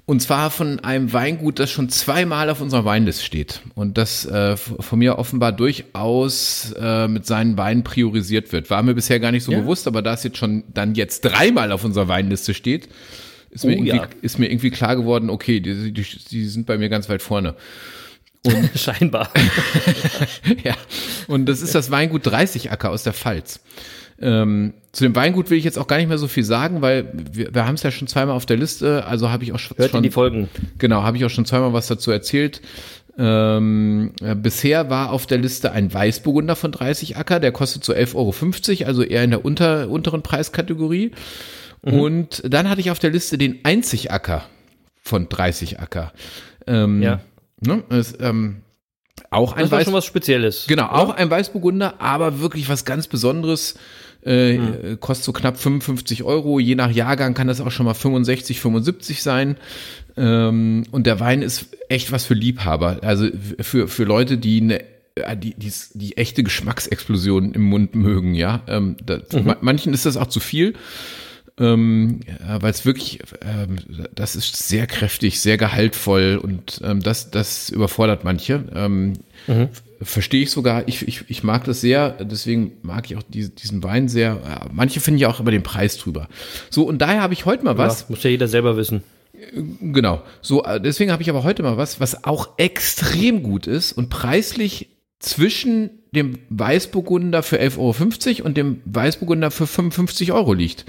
Und 0.05 0.19
zwar 0.21 0.49
von 0.51 0.79
einem 0.81 1.13
Weingut, 1.13 1.59
das 1.59 1.71
schon 1.71 1.87
zweimal 1.87 2.49
auf 2.49 2.59
unserer 2.59 2.83
Weinliste 2.83 3.23
steht. 3.23 3.61
Und 3.75 3.97
das 3.97 4.25
äh, 4.25 4.57
von 4.57 4.99
mir 4.99 5.17
offenbar 5.17 5.53
durchaus 5.53 6.73
äh, 6.77 7.07
mit 7.07 7.25
seinen 7.25 7.55
Weinen 7.57 7.83
priorisiert 7.83 8.51
wird. 8.51 8.69
War 8.69 8.83
mir 8.83 8.95
bisher 8.95 9.19
gar 9.21 9.31
nicht 9.31 9.43
so 9.45 9.51
Ja. 9.53 9.59
bewusst, 9.61 9.87
aber 9.87 10.01
da 10.01 10.13
es 10.15 10.23
jetzt 10.23 10.37
schon 10.37 10.63
dann 10.73 10.95
jetzt 10.95 11.21
dreimal 11.21 11.71
auf 11.71 11.85
unserer 11.85 12.07
Weinliste 12.09 12.53
steht, 12.53 12.89
ist, 13.51 13.65
mir, 13.65 13.71
Oh, 13.71 13.75
irgendwie, 13.75 13.97
ja. 13.97 14.07
ist 14.21 14.39
mir 14.39 14.49
irgendwie 14.49 14.71
klar 14.71 14.95
geworden, 14.95 15.29
okay, 15.29 15.59
die, 15.59 15.91
die, 15.91 16.03
die 16.03 16.45
sind 16.45 16.65
bei 16.65 16.77
mir 16.77 16.89
ganz 16.89 17.09
weit 17.09 17.21
vorne. 17.21 17.55
Scheinbar. 18.75 19.29
ja, 20.63 20.75
und 21.27 21.45
das 21.47 21.61
ist 21.61 21.75
das 21.75 21.91
Weingut 21.91 22.25
30 22.25 22.71
Acker 22.71 22.89
aus 22.89 23.03
der 23.03 23.13
Pfalz. 23.13 23.59
Ähm, 24.19 24.73
zu 24.91 25.03
dem 25.03 25.15
Weingut 25.15 25.49
will 25.49 25.57
ich 25.57 25.63
jetzt 25.63 25.79
auch 25.79 25.87
gar 25.87 25.97
nicht 25.97 26.07
mehr 26.07 26.17
so 26.17 26.27
viel 26.27 26.43
sagen, 26.43 26.81
weil 26.81 27.11
wir, 27.13 27.53
wir 27.53 27.65
haben 27.65 27.75
es 27.75 27.83
ja 27.83 27.91
schon 27.91 28.07
zweimal 28.07 28.35
auf 28.35 28.45
der 28.45 28.57
Liste, 28.57 29.05
also 29.05 29.31
habe 29.31 29.43
ich 29.43 29.51
auch 29.51 29.59
schon, 29.59 29.77
Hört 29.77 29.91
schon 29.91 30.03
die 30.03 30.11
Folgen. 30.11 30.47
genau, 30.77 31.03
habe 31.03 31.17
ich 31.17 31.25
auch 31.25 31.29
schon 31.29 31.45
zweimal 31.45 31.73
was 31.73 31.87
dazu 31.87 32.11
erzählt. 32.11 32.61
Ähm, 33.17 34.13
äh, 34.21 34.35
bisher 34.35 34.89
war 34.89 35.11
auf 35.11 35.25
der 35.25 35.37
Liste 35.37 35.71
ein 35.71 35.93
Weißburgunder 35.93 36.55
von 36.55 36.71
30 36.71 37.17
Acker, 37.17 37.39
der 37.39 37.51
kostet 37.51 37.83
so 37.83 37.93
11,50 37.93 38.15
Euro, 38.15 38.87
also 38.87 39.03
eher 39.03 39.23
in 39.23 39.31
der 39.31 39.43
unter, 39.43 39.89
unteren 39.89 40.21
Preiskategorie. 40.21 41.11
Mhm. 41.83 41.93
Und 41.99 42.41
dann 42.45 42.69
hatte 42.69 42.81
ich 42.81 42.91
auf 42.91 42.99
der 42.99 43.09
Liste 43.11 43.37
den 43.37 43.59
Einzig 43.63 44.11
Acker 44.11 44.43
von 45.01 45.27
30 45.29 45.79
Acker. 45.79 46.13
Ähm, 46.67 47.01
Ja. 47.01 47.21
Ne, 47.63 47.83
ist, 47.89 48.17
ähm, 48.21 48.57
auch 49.29 49.53
ein 49.53 49.61
Das 49.61 49.71
war 49.71 49.79
Weiß 49.79 49.85
schon 49.85 49.93
was 49.93 50.05
Spezielles. 50.05 50.65
Genau, 50.67 50.87
auch 50.87 51.11
ein 51.15 51.29
Weißburgunder, 51.29 52.01
aber 52.01 52.39
wirklich 52.39 52.67
was 52.69 52.85
ganz 52.85 53.07
Besonderes. 53.07 53.75
Äh, 54.23 54.57
Hm. 54.57 54.99
Kostet 54.99 55.25
so 55.25 55.31
knapp 55.33 55.57
55 55.57 56.23
Euro. 56.23 56.59
Je 56.59 56.75
nach 56.75 56.91
Jahrgang 56.91 57.33
kann 57.33 57.47
das 57.47 57.61
auch 57.61 57.71
schon 57.71 57.85
mal 57.85 57.93
65, 57.93 58.59
75 58.59 59.21
sein. 59.23 59.57
Ähm, 60.17 60.83
und 60.91 61.07
der 61.07 61.19
Wein 61.19 61.41
ist 61.41 61.67
echt 61.89 62.11
was 62.11 62.25
für 62.25 62.33
Liebhaber. 62.33 62.99
Also 63.01 63.27
für, 63.59 63.87
für 63.87 64.03
Leute, 64.03 64.37
die 64.37 64.61
eine 64.61 64.81
äh, 65.15 65.35
die, 65.37 65.53
die, 65.55 65.71
die 65.93 66.17
echte 66.17 66.43
Geschmacksexplosion 66.43 67.53
im 67.53 67.63
Mund 67.63 67.95
mögen, 67.95 68.33
ja. 68.35 68.61
Ähm, 68.67 68.97
das, 69.05 69.31
ma- 69.43 69.57
Manchen 69.61 69.93
ist 69.93 70.05
das 70.05 70.17
auch 70.17 70.27
zu 70.27 70.39
viel, 70.39 70.73
ähm, 71.61 72.21
ja, 72.27 72.61
weil 72.61 72.71
es 72.71 72.85
wirklich, 72.85 73.19
ähm, 73.41 73.77
das 74.13 74.35
ist 74.35 74.67
sehr 74.67 74.87
kräftig, 74.87 75.39
sehr 75.39 75.57
gehaltvoll 75.57 76.39
und 76.41 76.81
ähm, 76.83 77.01
das, 77.01 77.31
das 77.31 77.69
überfordert 77.69 78.23
manche. 78.23 78.65
Ähm, 78.73 79.13
Verstehe 80.03 80.41
ich 80.41 80.49
sogar. 80.49 80.87
Ich, 80.87 81.07
ich, 81.07 81.25
ich 81.27 81.43
mag 81.43 81.63
das 81.65 81.81
sehr, 81.81 82.09
deswegen 82.09 82.71
mag 82.81 83.05
ich 83.09 83.17
auch 83.17 83.21
die, 83.21 83.49
diesen 83.49 83.83
Wein 83.83 84.09
sehr. 84.09 84.31
Äh, 84.31 84.69
Manche 84.73 84.99
finden 84.99 85.19
ja 85.19 85.29
auch 85.29 85.39
über 85.39 85.51
den 85.51 85.61
Preis 85.61 85.97
drüber. 85.97 86.27
So, 86.71 86.83
und 86.83 86.99
daher 86.99 87.21
habe 87.21 87.33
ich 87.33 87.45
heute 87.45 87.63
mal 87.63 87.77
was. 87.77 88.03
Was? 88.03 88.09
muss 88.09 88.23
ja 88.23 88.31
jeder 88.31 88.47
selber 88.47 88.77
wissen. 88.77 89.03
Genau. 89.53 90.23
So, 90.41 90.63
äh, 90.63 90.81
deswegen 90.81 91.11
habe 91.11 91.21
ich 91.21 91.29
aber 91.29 91.43
heute 91.43 91.61
mal 91.61 91.77
was, 91.77 91.99
was 91.99 92.23
auch 92.23 92.57
extrem 92.57 93.43
gut 93.43 93.67
ist 93.67 93.91
und 93.91 94.09
preislich 94.09 94.89
zwischen 95.19 95.91
dem 96.11 96.39
Weißburgunder 96.49 97.43
für 97.43 97.61
11,50 97.61 97.77
Euro 98.39 98.47
und 98.47 98.57
dem 98.57 98.81
Weißburgunder 98.85 99.51
für 99.51 99.67
55 99.67 100.31
Euro 100.31 100.53
liegt. 100.53 100.85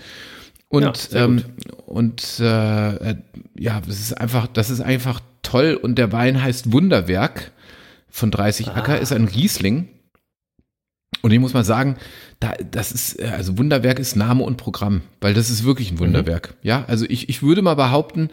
Und, 0.73 1.11
Ja, 1.13 1.25
ähm, 1.25 1.45
und 1.85 2.41
äh, 2.41 3.11
äh, 3.11 3.17
ja, 3.59 3.83
das 3.87 4.01
ist 4.01 4.15
einfach, 4.15 4.47
das 4.47 4.71
ist 4.71 4.81
einfach 4.81 5.21
toll. 5.43 5.79
Und 5.81 5.99
der 5.99 6.13
Wein 6.13 6.43
heißt 6.43 6.73
Wunderwerk 6.73 7.53
von 8.09 8.31
30 8.31 8.69
Acker, 8.71 8.99
ist 8.99 9.13
ein 9.13 9.27
Riesling. 9.27 9.89
Und 11.21 11.31
ich 11.31 11.39
muss 11.39 11.53
mal 11.53 11.63
sagen, 11.63 11.99
da, 12.41 12.55
das 12.71 12.91
ist, 12.91 13.21
äh, 13.21 13.27
also 13.27 13.59
Wunderwerk 13.59 13.99
ist 13.99 14.17
Name 14.17 14.45
und 14.45 14.57
Programm, 14.57 15.03
weil 15.21 15.35
das 15.35 15.51
ist 15.51 15.63
wirklich 15.65 15.91
ein 15.91 15.99
Wunderwerk. 15.99 16.55
Ja, 16.63 16.87
also 16.89 17.05
ich, 17.07 17.29
ich 17.29 17.43
würde 17.43 17.61
mal 17.61 17.75
behaupten, 17.75 18.31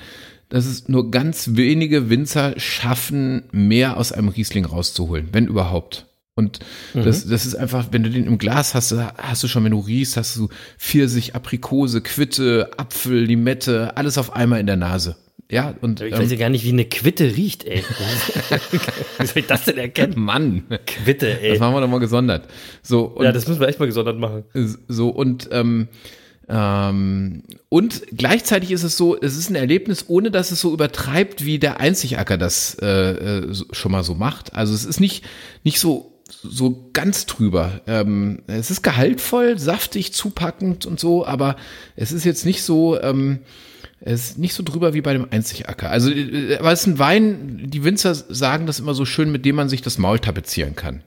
dass 0.48 0.66
es 0.66 0.88
nur 0.88 1.12
ganz 1.12 1.58
wenige 1.58 2.10
Winzer 2.10 2.58
schaffen, 2.58 3.44
mehr 3.52 3.98
aus 3.98 4.14
einem 4.14 4.30
Riesling 4.30 4.64
rauszuholen, 4.64 5.28
wenn 5.34 5.46
überhaupt. 5.46 6.06
Und 6.40 6.60
das, 6.94 7.28
das 7.28 7.46
ist 7.46 7.56
einfach, 7.56 7.88
wenn 7.92 8.04
du 8.04 8.10
den 8.10 8.26
im 8.26 8.38
Glas 8.38 8.74
hast, 8.74 8.92
hast 8.92 9.44
du 9.44 9.48
schon, 9.48 9.64
wenn 9.66 9.72
du 9.72 9.80
riechst, 9.80 10.18
hast 10.18 10.36
du 10.38 10.50
Pfirsich, 10.78 11.36
Aprikose, 11.36 12.02
Quitte, 12.02 12.72
Apfel, 12.78 13.20
Limette, 13.20 13.96
alles 13.98 14.18
auf 14.18 14.36
einmal 14.36 14.60
in 14.60 14.66
der 14.66 14.78
Nase. 14.78 15.16
Ja, 15.52 15.74
und 15.82 16.02
Ich 16.02 16.14
ähm, 16.14 16.20
weiß 16.20 16.32
ja 16.32 16.38
gar 16.38 16.50
nicht, 16.50 16.64
wie 16.64 16.70
eine 16.70 16.86
Quitte 16.86 17.36
riecht, 17.36 17.66
ey. 17.66 17.84
wie 19.20 19.26
soll 19.26 19.38
ich 19.38 19.48
das 19.48 19.66
denn 19.66 19.78
erkennen? 19.78 20.14
Mann, 20.16 20.64
Quitte, 20.86 21.28
das 21.28 21.40
ey. 21.42 21.60
machen 21.60 21.74
wir 21.74 21.82
doch 21.82 21.88
mal 21.88 22.00
gesondert. 22.00 22.48
So, 22.84 23.06
und 23.06 23.26
Ja, 23.26 23.32
das 23.32 23.48
müssen 23.48 23.60
wir 23.60 23.68
echt 23.68 23.80
mal 23.80 23.88
gesondert 23.88 24.18
machen. 24.20 24.44
So 24.88 25.10
und 25.10 25.50
ähm, 25.52 25.88
ähm, 26.50 27.44
und 27.70 28.04
gleichzeitig 28.16 28.72
ist 28.72 28.84
es 28.84 28.98
so, 28.98 29.20
es 29.20 29.38
ist 29.38 29.50
ein 29.50 29.56
Erlebnis, 29.56 30.06
ohne 30.08 30.32
dass 30.32 30.52
es 30.52 30.62
so 30.62 30.74
übertreibt, 30.74 31.46
wie 31.46 31.60
der 31.60 31.80
Einzigacker 31.80 32.38
das 32.38 32.76
äh, 32.82 32.88
äh, 32.88 33.54
schon 33.72 33.92
mal 33.92 34.04
so 34.04 34.16
macht. 34.16 34.56
Also 34.56 34.74
es 34.74 34.84
ist 34.84 35.00
nicht 35.00 35.24
nicht 35.64 35.80
so 35.80 36.19
so 36.32 36.90
ganz 36.94 37.26
drüber. 37.26 37.82
Ähm, 37.88 38.44
es 38.48 38.72
ist 38.72 38.82
gehaltvoll, 38.82 39.58
saftig, 39.60 40.14
zupackend 40.14 40.86
und 40.86 41.00
so, 41.00 41.26
aber 41.26 41.56
es 41.96 42.12
ist 42.12 42.26
jetzt 42.26 42.46
nicht 42.46 42.64
so. 42.64 43.00
Ähm, 43.02 43.40
es 44.02 44.30
ist 44.30 44.38
nicht 44.38 44.54
so 44.54 44.64
drüber 44.64 44.94
wie 44.94 45.02
bei 45.02 45.12
dem 45.12 45.28
Einzigacker. 45.30 45.90
Also, 45.90 46.10
äh, 46.10 46.58
aber 46.58 46.72
es 46.72 46.82
ist 46.82 46.88
ein 46.88 47.00
Wein, 47.00 47.70
die 47.70 47.84
Winzer 47.84 48.16
sagen 48.16 48.66
das 48.66 48.80
immer 48.80 48.94
so 48.94 49.06
schön, 49.06 49.32
mit 49.32 49.46
dem 49.46 49.56
man 49.56 49.68
sich 49.68 49.82
das 49.82 49.98
Maul 49.98 50.20
tapezieren 50.20 50.76
kann. 50.76 51.04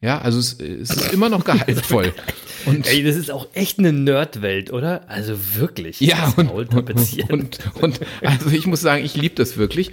Ja, 0.00 0.20
also 0.20 0.38
es, 0.38 0.60
es 0.60 0.90
ist 0.90 1.12
immer 1.12 1.28
noch 1.28 1.44
gehaltvoll. 1.44 2.12
Und 2.66 2.86
Ey, 2.86 3.02
das 3.02 3.16
ist 3.16 3.30
auch 3.30 3.48
echt 3.54 3.78
eine 3.78 3.92
Nerdwelt, 3.92 4.72
oder? 4.72 5.08
Also 5.08 5.36
wirklich. 5.54 6.00
ja, 6.00 6.32
und, 6.36 6.46
Maul 6.46 6.66
und, 6.74 7.30
und, 7.30 7.58
und 7.80 8.00
also 8.22 8.50
ich 8.50 8.66
muss 8.66 8.80
sagen, 8.80 9.04
ich 9.04 9.14
liebe 9.14 9.36
das 9.36 9.56
wirklich. 9.56 9.92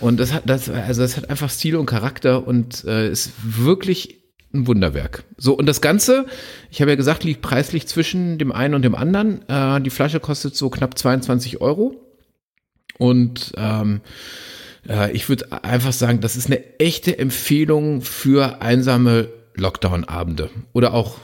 Und 0.00 0.18
das 0.18 0.32
hat, 0.32 0.48
das, 0.48 0.68
also 0.68 1.02
das 1.02 1.16
hat 1.16 1.30
einfach 1.30 1.50
Stil 1.50 1.76
und 1.76 1.86
Charakter 1.86 2.46
und 2.46 2.84
äh, 2.84 3.10
ist 3.10 3.32
wirklich 3.42 4.20
ein 4.52 4.66
Wunderwerk. 4.66 5.24
So, 5.36 5.54
und 5.54 5.66
das 5.66 5.80
Ganze, 5.80 6.26
ich 6.70 6.80
habe 6.80 6.90
ja 6.90 6.96
gesagt, 6.96 7.22
liegt 7.22 7.42
preislich 7.42 7.86
zwischen 7.86 8.38
dem 8.38 8.50
einen 8.50 8.74
und 8.74 8.82
dem 8.82 8.94
anderen. 8.94 9.48
Äh, 9.48 9.80
die 9.80 9.90
Flasche 9.90 10.18
kostet 10.18 10.56
so 10.56 10.70
knapp 10.70 10.98
22 10.98 11.60
Euro. 11.60 11.94
Und 12.98 13.52
ähm, 13.56 14.00
äh, 14.88 15.12
ich 15.12 15.28
würde 15.28 15.64
einfach 15.64 15.92
sagen, 15.92 16.20
das 16.20 16.36
ist 16.36 16.46
eine 16.46 16.78
echte 16.78 17.18
Empfehlung 17.18 18.02
für 18.02 18.60
einsame 18.60 19.28
Lockdown-Abende 19.54 20.50
oder 20.72 20.94
auch 20.94 21.18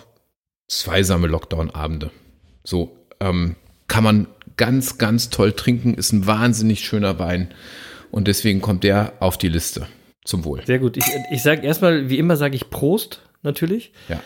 zweisame 0.69 1.27
Lockdown-Abende. 1.27 2.11
So 2.65 2.97
ähm, 3.21 3.57
kann 3.89 4.05
man 4.05 4.27
ganz, 4.57 4.99
ganz 4.99 5.31
toll 5.31 5.53
trinken, 5.53 5.95
ist 5.95 6.13
ein 6.13 6.27
wahnsinnig 6.27 6.81
schöner 6.81 7.19
Wein 7.19 7.53
und 8.11 8.29
deswegen 8.29 8.61
kommt 8.61 8.85
der 8.85 9.15
auf 9.21 9.39
die 9.39 9.49
Liste. 9.49 9.87
Zum 10.25 10.45
Wohl. 10.45 10.63
Sehr 10.67 10.81
gut. 10.81 10.97
Ich, 10.97 11.05
ich 11.31 11.43
sage 11.43 11.65
erstmal, 11.65 12.11
wie 12.11 12.19
immer 12.19 12.37
sage 12.37 12.57
ich 12.57 12.69
Prost, 12.69 13.23
natürlich. 13.43 13.93
Ja. 14.09 14.21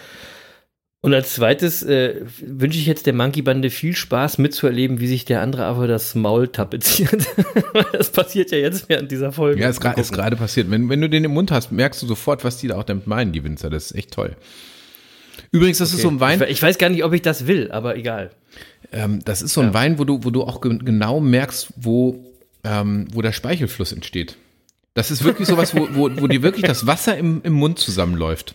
Und 1.02 1.14
als 1.14 1.34
zweites 1.34 1.82
äh, 1.82 2.16
wünsche 2.40 2.78
ich 2.78 2.86
jetzt 2.86 3.06
der 3.06 3.14
Monkey-Bande 3.14 3.70
viel 3.70 3.96
Spaß 3.96 4.36
mitzuerleben, 4.36 5.00
wie 5.00 5.06
sich 5.06 5.24
der 5.24 5.40
andere 5.40 5.64
aber 5.64 5.86
das 5.86 6.14
Maul 6.14 6.48
tapeziert. 6.48 7.26
das 7.92 8.12
passiert 8.12 8.50
ja 8.50 8.58
jetzt 8.58 8.88
während 8.90 9.10
dieser 9.10 9.32
Folge. 9.32 9.60
Ja, 9.60 9.70
ist, 9.70 9.82
ist 9.82 10.12
gerade 10.12 10.36
passiert. 10.36 10.70
Wenn, 10.70 10.90
wenn 10.90 11.00
du 11.00 11.08
den 11.08 11.24
im 11.24 11.32
Mund 11.32 11.50
hast, 11.52 11.72
merkst 11.72 12.02
du 12.02 12.06
sofort, 12.06 12.44
was 12.44 12.58
die 12.58 12.68
da 12.68 12.76
auch 12.76 12.84
damit 12.84 13.06
meinen, 13.06 13.32
die 13.32 13.42
Winzer. 13.44 13.70
Das 13.70 13.86
ist 13.86 13.96
echt 13.96 14.10
toll. 14.10 14.36
Übrigens, 15.52 15.78
das 15.78 15.94
ist 15.94 16.02
so 16.02 16.08
ein 16.08 16.20
Wein, 16.20 16.42
Ich, 16.42 16.50
ich 16.50 16.62
weiß 16.62 16.76
gar 16.76 16.90
nicht, 16.90 17.02
ob 17.02 17.14
ich 17.14 17.22
das 17.22 17.46
will, 17.46 17.72
aber 17.72 17.96
egal. 17.96 18.30
ähm, 18.92 19.20
das 19.24 19.40
ist 19.40 19.54
so 19.54 19.62
ein 19.62 19.72
Wein, 19.72 19.98
wo 19.98 20.04
du, 20.04 20.22
wo 20.22 20.30
du 20.30 20.42
auch 20.42 20.60
ge 20.60 20.78
genau 20.78 21.20
merkst, 21.20 21.72
wo, 21.76 22.29
ähm, 22.64 23.08
wo 23.12 23.22
der 23.22 23.32
Speichelfluss 23.32 23.92
entsteht. 23.92 24.36
Das 24.94 25.10
ist 25.10 25.22
wirklich 25.24 25.46
sowas, 25.48 25.74
wo, 25.74 25.88
wo, 25.92 26.10
wo 26.20 26.26
dir 26.26 26.42
wirklich 26.42 26.64
das 26.64 26.86
Wasser 26.86 27.16
im, 27.16 27.40
im 27.44 27.52
Mund 27.52 27.78
zusammenläuft. 27.78 28.54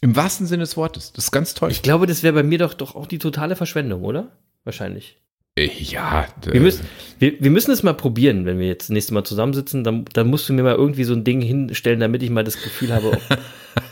Im 0.00 0.16
wahrsten 0.16 0.46
Sinne 0.46 0.62
des 0.62 0.76
Wortes. 0.76 1.12
Das 1.12 1.24
ist 1.24 1.30
ganz 1.32 1.54
toll. 1.54 1.70
Ich 1.70 1.82
glaube, 1.82 2.06
das 2.06 2.22
wäre 2.22 2.32
bei 2.34 2.42
mir 2.42 2.58
doch, 2.58 2.72
doch 2.74 2.94
auch 2.94 3.06
die 3.06 3.18
totale 3.18 3.56
Verschwendung, 3.56 4.02
oder? 4.04 4.28
Wahrscheinlich. 4.64 5.18
Äh, 5.58 5.68
ja, 5.78 6.26
d- 6.44 6.52
Wir 6.52 6.60
müssen, 6.60 6.86
wir, 7.18 7.40
wir 7.40 7.50
müssen 7.50 7.72
es 7.72 7.82
mal 7.82 7.94
probieren, 7.94 8.46
wenn 8.46 8.58
wir 8.60 8.66
jetzt 8.68 8.84
das 8.84 8.90
nächste 8.90 9.12
Mal 9.12 9.24
zusammensitzen. 9.24 9.82
Dann, 9.84 10.04
dann 10.12 10.28
musst 10.28 10.48
du 10.48 10.52
mir 10.52 10.62
mal 10.62 10.74
irgendwie 10.76 11.04
so 11.04 11.14
ein 11.14 11.24
Ding 11.24 11.40
hinstellen, 11.40 12.00
damit 12.00 12.22
ich 12.22 12.30
mal 12.30 12.44
das 12.44 12.62
Gefühl 12.62 12.94
habe, 12.94 13.18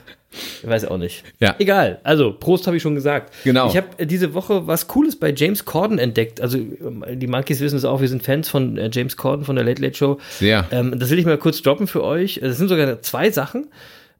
Ich 0.66 0.72
weiß 0.72 0.86
auch 0.86 0.98
nicht. 0.98 1.22
Ja. 1.38 1.54
Egal. 1.60 2.00
Also, 2.02 2.32
Prost 2.32 2.66
habe 2.66 2.76
ich 2.76 2.82
schon 2.82 2.96
gesagt. 2.96 3.32
Genau. 3.44 3.68
Ich 3.68 3.76
habe 3.76 3.86
äh, 3.98 4.06
diese 4.06 4.34
Woche 4.34 4.66
was 4.66 4.88
Cooles 4.88 5.14
bei 5.14 5.32
James 5.32 5.64
Corden 5.64 6.00
entdeckt. 6.00 6.40
Also, 6.40 6.58
ähm, 6.58 7.04
die 7.12 7.28
Monkeys 7.28 7.60
wissen 7.60 7.76
es 7.76 7.84
auch, 7.84 8.00
wir 8.00 8.08
sind 8.08 8.24
Fans 8.24 8.48
von 8.48 8.76
äh, 8.76 8.90
James 8.92 9.16
Corden 9.16 9.44
von 9.44 9.54
der 9.54 9.64
Late 9.64 9.80
Late 9.80 9.94
Show. 9.94 10.18
Sehr. 10.40 10.66
Ähm, 10.72 10.98
das 10.98 11.10
will 11.10 11.20
ich 11.20 11.24
mal 11.24 11.38
kurz 11.38 11.62
droppen 11.62 11.86
für 11.86 12.02
euch. 12.02 12.38
Es 12.38 12.58
sind 12.58 12.66
sogar 12.66 13.00
zwei 13.02 13.30
Sachen. 13.30 13.68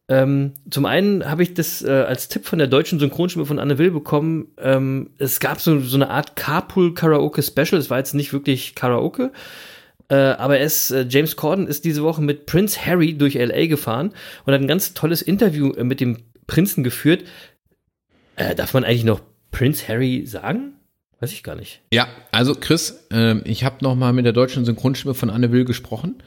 Ähm, 0.08 0.52
zum 0.70 0.86
einen 0.86 1.28
habe 1.28 1.42
ich 1.42 1.54
das 1.54 1.82
äh, 1.82 1.90
als 1.90 2.28
Tipp 2.28 2.46
von 2.46 2.60
der 2.60 2.68
deutschen 2.68 3.00
Synchronstimme 3.00 3.44
von 3.44 3.58
Anne 3.58 3.78
Will 3.78 3.90
bekommen. 3.90 4.46
Ähm, 4.56 5.10
es 5.18 5.40
gab 5.40 5.60
so, 5.60 5.80
so 5.80 5.96
eine 5.96 6.10
Art 6.10 6.36
Carpool-Karaoke-Special. 6.36 7.80
Es 7.80 7.90
war 7.90 7.98
jetzt 7.98 8.14
nicht 8.14 8.32
wirklich 8.32 8.76
Karaoke. 8.76 9.32
Äh, 10.08 10.14
aber 10.14 10.58
er 10.58 10.66
ist, 10.66 10.90
äh, 10.90 11.06
James 11.08 11.34
Corden 11.36 11.66
ist 11.66 11.84
diese 11.84 12.02
Woche 12.02 12.22
mit 12.22 12.46
Prince 12.46 12.86
Harry 12.86 13.14
durch 13.14 13.34
LA 13.34 13.66
gefahren 13.66 14.12
und 14.44 14.52
hat 14.52 14.60
ein 14.60 14.68
ganz 14.68 14.94
tolles 14.94 15.22
Interview 15.22 15.72
äh, 15.72 15.84
mit 15.84 16.00
dem 16.00 16.18
Prinzen 16.46 16.84
geführt. 16.84 17.24
Äh, 18.36 18.54
darf 18.54 18.74
man 18.74 18.84
eigentlich 18.84 19.04
noch 19.04 19.20
Prince 19.50 19.88
Harry 19.88 20.26
sagen? 20.26 20.74
Weiß 21.20 21.32
ich 21.32 21.42
gar 21.42 21.56
nicht. 21.56 21.80
Ja, 21.92 22.08
also 22.30 22.54
Chris, 22.54 23.06
ähm, 23.10 23.42
ich 23.44 23.64
habe 23.64 23.76
noch 23.80 23.94
mal 23.94 24.12
mit 24.12 24.26
der 24.26 24.34
deutschen 24.34 24.64
Synchronstimme 24.66 25.14
von 25.14 25.30
Anne 25.30 25.50
Will 25.50 25.64
gesprochen, 25.64 26.22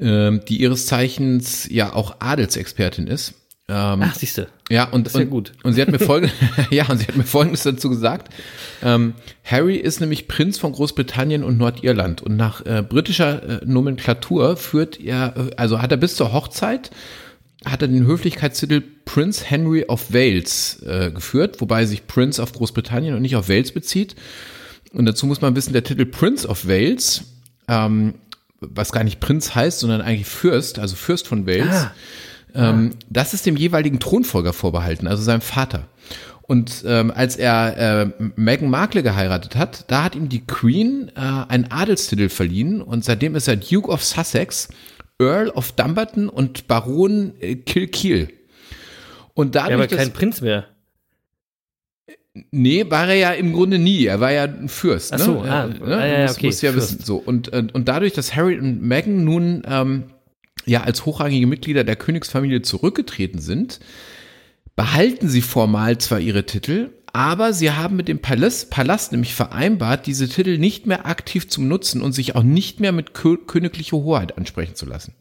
ähm, 0.00 0.40
die 0.48 0.60
ihres 0.60 0.86
Zeichens 0.86 1.68
ja 1.70 1.92
auch 1.92 2.16
Adelsexpertin 2.18 3.06
ist. 3.06 3.34
Ähm, 3.68 4.00
Ach, 4.02 4.16
siehste. 4.16 4.48
ja, 4.68 4.88
und, 4.88 5.06
das 5.06 5.14
ist 5.14 5.18
ja 5.20 5.24
und, 5.26 5.30
gut. 5.30 5.52
und 5.62 5.74
sie 5.74 5.82
hat 5.82 5.92
mir 5.92 5.98
folgendes, 6.00 6.36
ja, 6.70 6.88
und 6.88 6.98
sie 6.98 7.06
hat 7.06 7.16
mir 7.16 7.22
folgendes 7.22 7.62
dazu 7.62 7.88
gesagt. 7.88 8.34
Ähm, 8.82 9.14
Harry 9.44 9.76
ist 9.76 10.00
nämlich 10.00 10.26
Prinz 10.26 10.58
von 10.58 10.72
Großbritannien 10.72 11.44
und 11.44 11.56
Nordirland 11.56 12.20
und 12.20 12.36
nach 12.36 12.66
äh, 12.66 12.82
britischer 12.82 13.62
äh, 13.62 13.64
Nomenklatur 13.64 14.56
führt 14.56 14.98
er, 14.98 15.34
äh, 15.36 15.54
also 15.56 15.80
hat 15.80 15.92
er 15.92 15.98
bis 15.98 16.16
zur 16.16 16.32
Hochzeit 16.32 16.90
hat 17.64 17.82
er 17.82 17.88
den 17.88 18.06
Höflichkeitstitel 18.06 18.82
Prince 19.04 19.44
Henry 19.44 19.84
of 19.84 20.12
Wales 20.12 20.82
äh, 20.82 21.10
geführt, 21.10 21.60
wobei 21.60 21.84
sich 21.84 22.06
Prince 22.06 22.42
auf 22.42 22.52
Großbritannien 22.52 23.14
und 23.14 23.22
nicht 23.22 23.36
auf 23.36 23.48
Wales 23.48 23.72
bezieht. 23.72 24.14
Und 24.92 25.06
dazu 25.06 25.26
muss 25.26 25.40
man 25.40 25.54
wissen, 25.56 25.72
der 25.72 25.84
Titel 25.84 26.06
Prince 26.06 26.48
of 26.48 26.66
Wales, 26.66 27.22
ähm, 27.68 28.14
was 28.60 28.92
gar 28.92 29.04
nicht 29.04 29.20
Prinz 29.20 29.54
heißt, 29.54 29.80
sondern 29.80 30.00
eigentlich 30.00 30.26
Fürst, 30.26 30.78
also 30.78 30.96
Fürst 30.96 31.28
von 31.28 31.46
Wales, 31.46 31.86
Ah. 32.54 32.70
ähm, 32.70 32.90
das 33.08 33.34
ist 33.34 33.46
dem 33.46 33.56
jeweiligen 33.56 34.00
Thronfolger 34.00 34.52
vorbehalten, 34.52 35.06
also 35.06 35.22
seinem 35.22 35.40
Vater. 35.40 35.86
Und 36.42 36.82
ähm, 36.84 37.12
als 37.14 37.36
er 37.36 38.10
äh, 38.18 38.24
Meghan 38.34 38.70
Markle 38.70 39.04
geheiratet 39.04 39.54
hat, 39.54 39.84
da 39.86 40.02
hat 40.02 40.16
ihm 40.16 40.28
die 40.28 40.44
Queen 40.44 41.12
äh, 41.14 41.20
einen 41.48 41.70
Adelstitel 41.70 42.28
verliehen 42.28 42.82
und 42.82 43.04
seitdem 43.04 43.36
ist 43.36 43.46
er 43.46 43.54
Duke 43.56 43.88
of 43.88 44.02
Sussex, 44.02 44.68
Earl 45.20 45.50
of 45.50 45.72
Dumbarton 45.72 46.28
und 46.28 46.66
Baron 46.66 47.34
äh, 47.40 47.54
Kilkeel. 47.56 48.28
Und 49.34 49.54
Ja, 49.54 49.62
aber 49.62 49.70
dadurch, 49.72 49.88
dass, 49.90 49.98
kein 49.98 50.12
Prinz 50.12 50.40
mehr. 50.40 50.66
Nee, 52.52 52.88
war 52.88 53.08
er 53.08 53.14
ja 53.14 53.30
im 53.32 53.52
Grunde 53.52 53.78
nie. 53.78 54.06
Er 54.06 54.20
war 54.20 54.32
ja 54.32 54.44
ein 54.44 54.68
Fürst. 54.68 55.12
Ach 55.12 55.18
so, 55.18 55.42
ne? 55.42 55.50
ah, 55.52 55.66
Äh, 55.68 55.92
ah, 55.92 56.06
ja, 56.06 56.22
das 56.22 56.36
okay, 56.36 56.46
musst 56.46 56.62
du 56.62 56.66
ja 56.66 56.72
Fürst. 56.72 56.92
wissen. 56.94 57.04
So 57.04 57.16
und 57.16 57.48
und 57.48 57.74
und 57.74 57.88
dadurch, 57.88 58.12
dass 58.12 58.34
Harry 58.36 58.58
und 58.58 58.80
Meghan 58.82 59.24
nun 59.24 59.62
ähm, 59.66 60.04
ja 60.64 60.82
als 60.82 61.06
hochrangige 61.06 61.46
Mitglieder 61.46 61.82
der 61.84 61.96
Königsfamilie 61.96 62.62
zurückgetreten 62.62 63.40
sind, 63.40 63.80
behalten 64.76 65.28
sie 65.28 65.42
formal 65.42 65.98
zwar 65.98 66.20
ihre 66.20 66.46
Titel, 66.46 66.90
aber 67.12 67.52
sie 67.52 67.72
haben 67.72 67.96
mit 67.96 68.08
dem 68.08 68.20
Palast, 68.20 68.70
Palast 68.70 69.12
nämlich 69.12 69.34
vereinbart, 69.34 70.06
diese 70.06 70.28
Titel 70.28 70.58
nicht 70.58 70.86
mehr 70.86 71.06
aktiv 71.06 71.48
zum 71.48 71.68
Nutzen 71.68 72.02
und 72.02 72.12
sich 72.12 72.36
auch 72.36 72.42
nicht 72.42 72.80
mehr 72.80 72.92
mit 72.92 73.14
kö 73.14 73.36
königlicher 73.36 73.96
Hoheit 73.98 74.36
ansprechen 74.38 74.74
zu 74.74 74.86
lassen. 74.86 75.14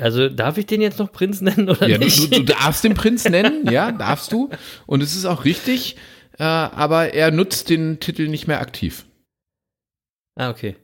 Also 0.00 0.28
darf 0.28 0.58
ich 0.58 0.66
den 0.66 0.80
jetzt 0.80 0.98
noch 1.00 1.10
Prinz 1.10 1.40
nennen 1.40 1.68
oder 1.68 1.88
Ja, 1.88 1.98
du, 1.98 2.04
nicht? 2.04 2.22
du, 2.22 2.28
du 2.28 2.44
darfst 2.44 2.84
den 2.84 2.94
Prinz 2.94 3.24
nennen, 3.24 3.68
ja, 3.70 3.90
darfst 3.90 4.30
du. 4.32 4.48
Und 4.86 5.02
es 5.02 5.16
ist 5.16 5.24
auch 5.24 5.44
richtig, 5.44 5.96
äh, 6.38 6.44
aber 6.44 7.14
er 7.14 7.32
nutzt 7.32 7.68
den 7.68 7.98
Titel 7.98 8.28
nicht 8.28 8.46
mehr 8.46 8.60
aktiv. 8.60 9.06
ah, 10.36 10.50
okay. 10.50 10.76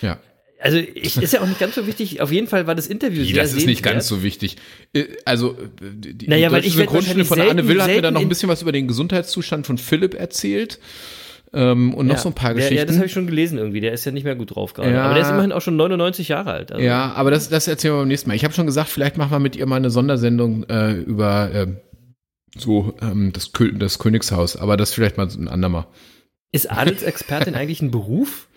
Ja. 0.00 0.18
Also 0.64 0.78
ich, 0.78 1.18
ist 1.20 1.32
ja 1.34 1.42
auch 1.42 1.46
nicht 1.46 1.60
ganz 1.60 1.74
so 1.74 1.86
wichtig. 1.86 2.22
Auf 2.22 2.32
jeden 2.32 2.46
Fall 2.46 2.66
war 2.66 2.74
das 2.74 2.86
Interview 2.86 3.22
sehr 3.22 3.34
das 3.42 3.52
ist 3.52 3.66
nicht 3.66 3.82
ganz 3.82 4.08
so 4.08 4.22
wichtig. 4.22 4.56
Äh, 4.94 5.04
Also, 5.26 5.52
äh, 5.52 5.56
die, 5.94 6.26
Naja, 6.26 6.48
deutsche 6.48 6.70
Synchronstimme 6.70 7.26
von 7.26 7.38
Anne 7.38 7.68
Will 7.68 7.82
hat 7.82 7.88
mir 7.88 8.00
dann 8.00 8.14
noch 8.14 8.20
ein 8.20 8.24
in- 8.24 8.28
bisschen 8.30 8.48
was 8.48 8.62
über 8.62 8.72
den 8.72 8.88
Gesundheitszustand 8.88 9.66
von 9.66 9.76
Philipp 9.76 10.14
erzählt. 10.14 10.80
Ähm, 11.52 11.92
und 11.94 12.06
noch 12.06 12.14
Ja. 12.14 12.20
so 12.20 12.30
ein 12.30 12.34
paar 12.34 12.54
Geschichten. 12.54 12.76
Ja, 12.78 12.84
das 12.86 12.96
habe 12.96 13.06
ich 13.06 13.12
schon 13.12 13.26
gelesen 13.26 13.58
irgendwie. 13.58 13.80
Der 13.80 13.92
ist 13.92 14.04
ja 14.06 14.10
nicht 14.10 14.24
mehr 14.24 14.34
gut 14.36 14.56
drauf 14.56 14.72
gerade. 14.72 14.90
Ja. 14.90 15.04
Aber 15.04 15.14
der 15.14 15.22
ist 15.22 15.30
immerhin 15.30 15.52
auch 15.52 15.60
schon 15.60 15.76
99 15.76 16.28
Jahre 16.28 16.50
alt. 16.52 16.72
Also. 16.72 16.82
Ja, 16.82 17.12
aber 17.12 17.30
das, 17.30 17.48
das 17.50 17.68
erzählen 17.68 17.94
wir 17.94 17.98
beim 17.98 18.08
nächsten 18.08 18.28
Mal. 18.28 18.34
Ich 18.34 18.42
habe 18.44 18.54
schon 18.54 18.66
gesagt, 18.66 18.88
vielleicht 18.88 19.18
machen 19.18 19.30
wir 19.32 19.38
mit 19.40 19.54
ihr 19.56 19.66
mal 19.66 19.76
eine 19.76 19.90
Sondersendung 19.90 20.64
äh, 20.70 20.94
über 20.94 21.52
äh, 21.54 21.66
so 22.56 22.94
ähm, 23.02 23.32
das, 23.34 23.50
das 23.78 23.98
Königshaus, 23.98 24.56
aber 24.56 24.76
das 24.76 24.94
vielleicht 24.94 25.16
mal 25.18 25.28
ein 25.28 25.46
andermal. 25.48 25.86
Ist 26.54 26.70
Adelsexpertin 26.70 27.54
eigentlich 27.56 27.82
ein 27.82 27.90
Beruf? 27.90 28.48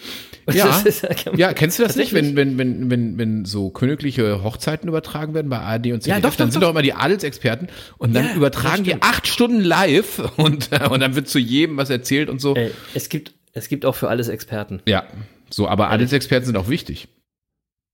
Ja. 0.51 0.79
Ist- 0.85 1.05
Ja, 1.35 1.51
kennst 1.53 1.79
du 1.79 1.83
das 1.83 1.95
nicht, 1.95 2.13
wenn, 2.13 2.35
wenn, 2.35 2.57
wenn, 2.57 2.89
wenn, 2.91 3.17
wenn 3.17 3.45
so 3.45 3.69
königliche 3.69 4.43
Hochzeiten 4.43 4.87
übertragen 4.87 5.33
werden 5.33 5.49
bei 5.49 5.57
ARD 5.59 5.87
und 5.87 6.01
ZDF, 6.03 6.07
Ja, 6.07 6.19
doch, 6.21 6.35
dann 6.35 6.47
doch, 6.47 6.53
sind 6.53 6.61
doch. 6.63 6.69
immer 6.69 6.81
die 6.83 6.93
Adelsexperten 6.93 7.67
und 7.97 8.13
dann 8.15 8.25
Ja, 8.27 8.35
übertragen 8.35 8.83
die 8.83 9.01
acht 9.01 9.27
Stunden 9.27 9.61
live 9.61 10.19
und, 10.37 10.71
äh, 10.71 10.87
und 10.87 10.99
dann 10.99 11.15
wird 11.15 11.27
zu 11.27 11.39
jedem 11.39 11.75
was 11.77 11.89
erzählt 11.89 12.29
und 12.29 12.39
so. 12.39 12.55
Ey, 12.55 12.71
es, 12.93 13.09
gibt, 13.09 13.33
es 13.53 13.67
gibt 13.67 13.83
auch 13.85 13.95
für 13.95 14.09
alles 14.09 14.27
Experten. 14.27 14.81
Ja, 14.87 15.05
so, 15.49 15.67
aber 15.67 15.89
Adelsexperten 15.89 16.45
sind 16.45 16.55
auch 16.57 16.69
wichtig. 16.69 17.07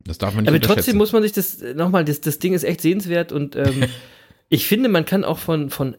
Das 0.06 0.18
darf 0.18 0.36
man 0.36 0.44
nicht 0.44 0.50
Aber 0.54 0.60
trotzdem 0.60 0.98
muss 0.98 1.14
man 1.14 1.24
sich 1.24 1.32
das 1.32 1.60
nochmal, 1.76 2.04
das, 2.04 2.20
das 2.20 2.38
Ding 2.40 2.54
ist 2.54 2.64
echt 2.66 2.82
sehenswert 2.82 3.32
und 3.32 3.56
ähm, 3.56 3.86
ich 4.50 4.68
finde, 4.68 4.90
man 4.90 5.06
kann 5.06 5.24
auch 5.24 5.38
von, 5.40 5.70
von 5.70 5.96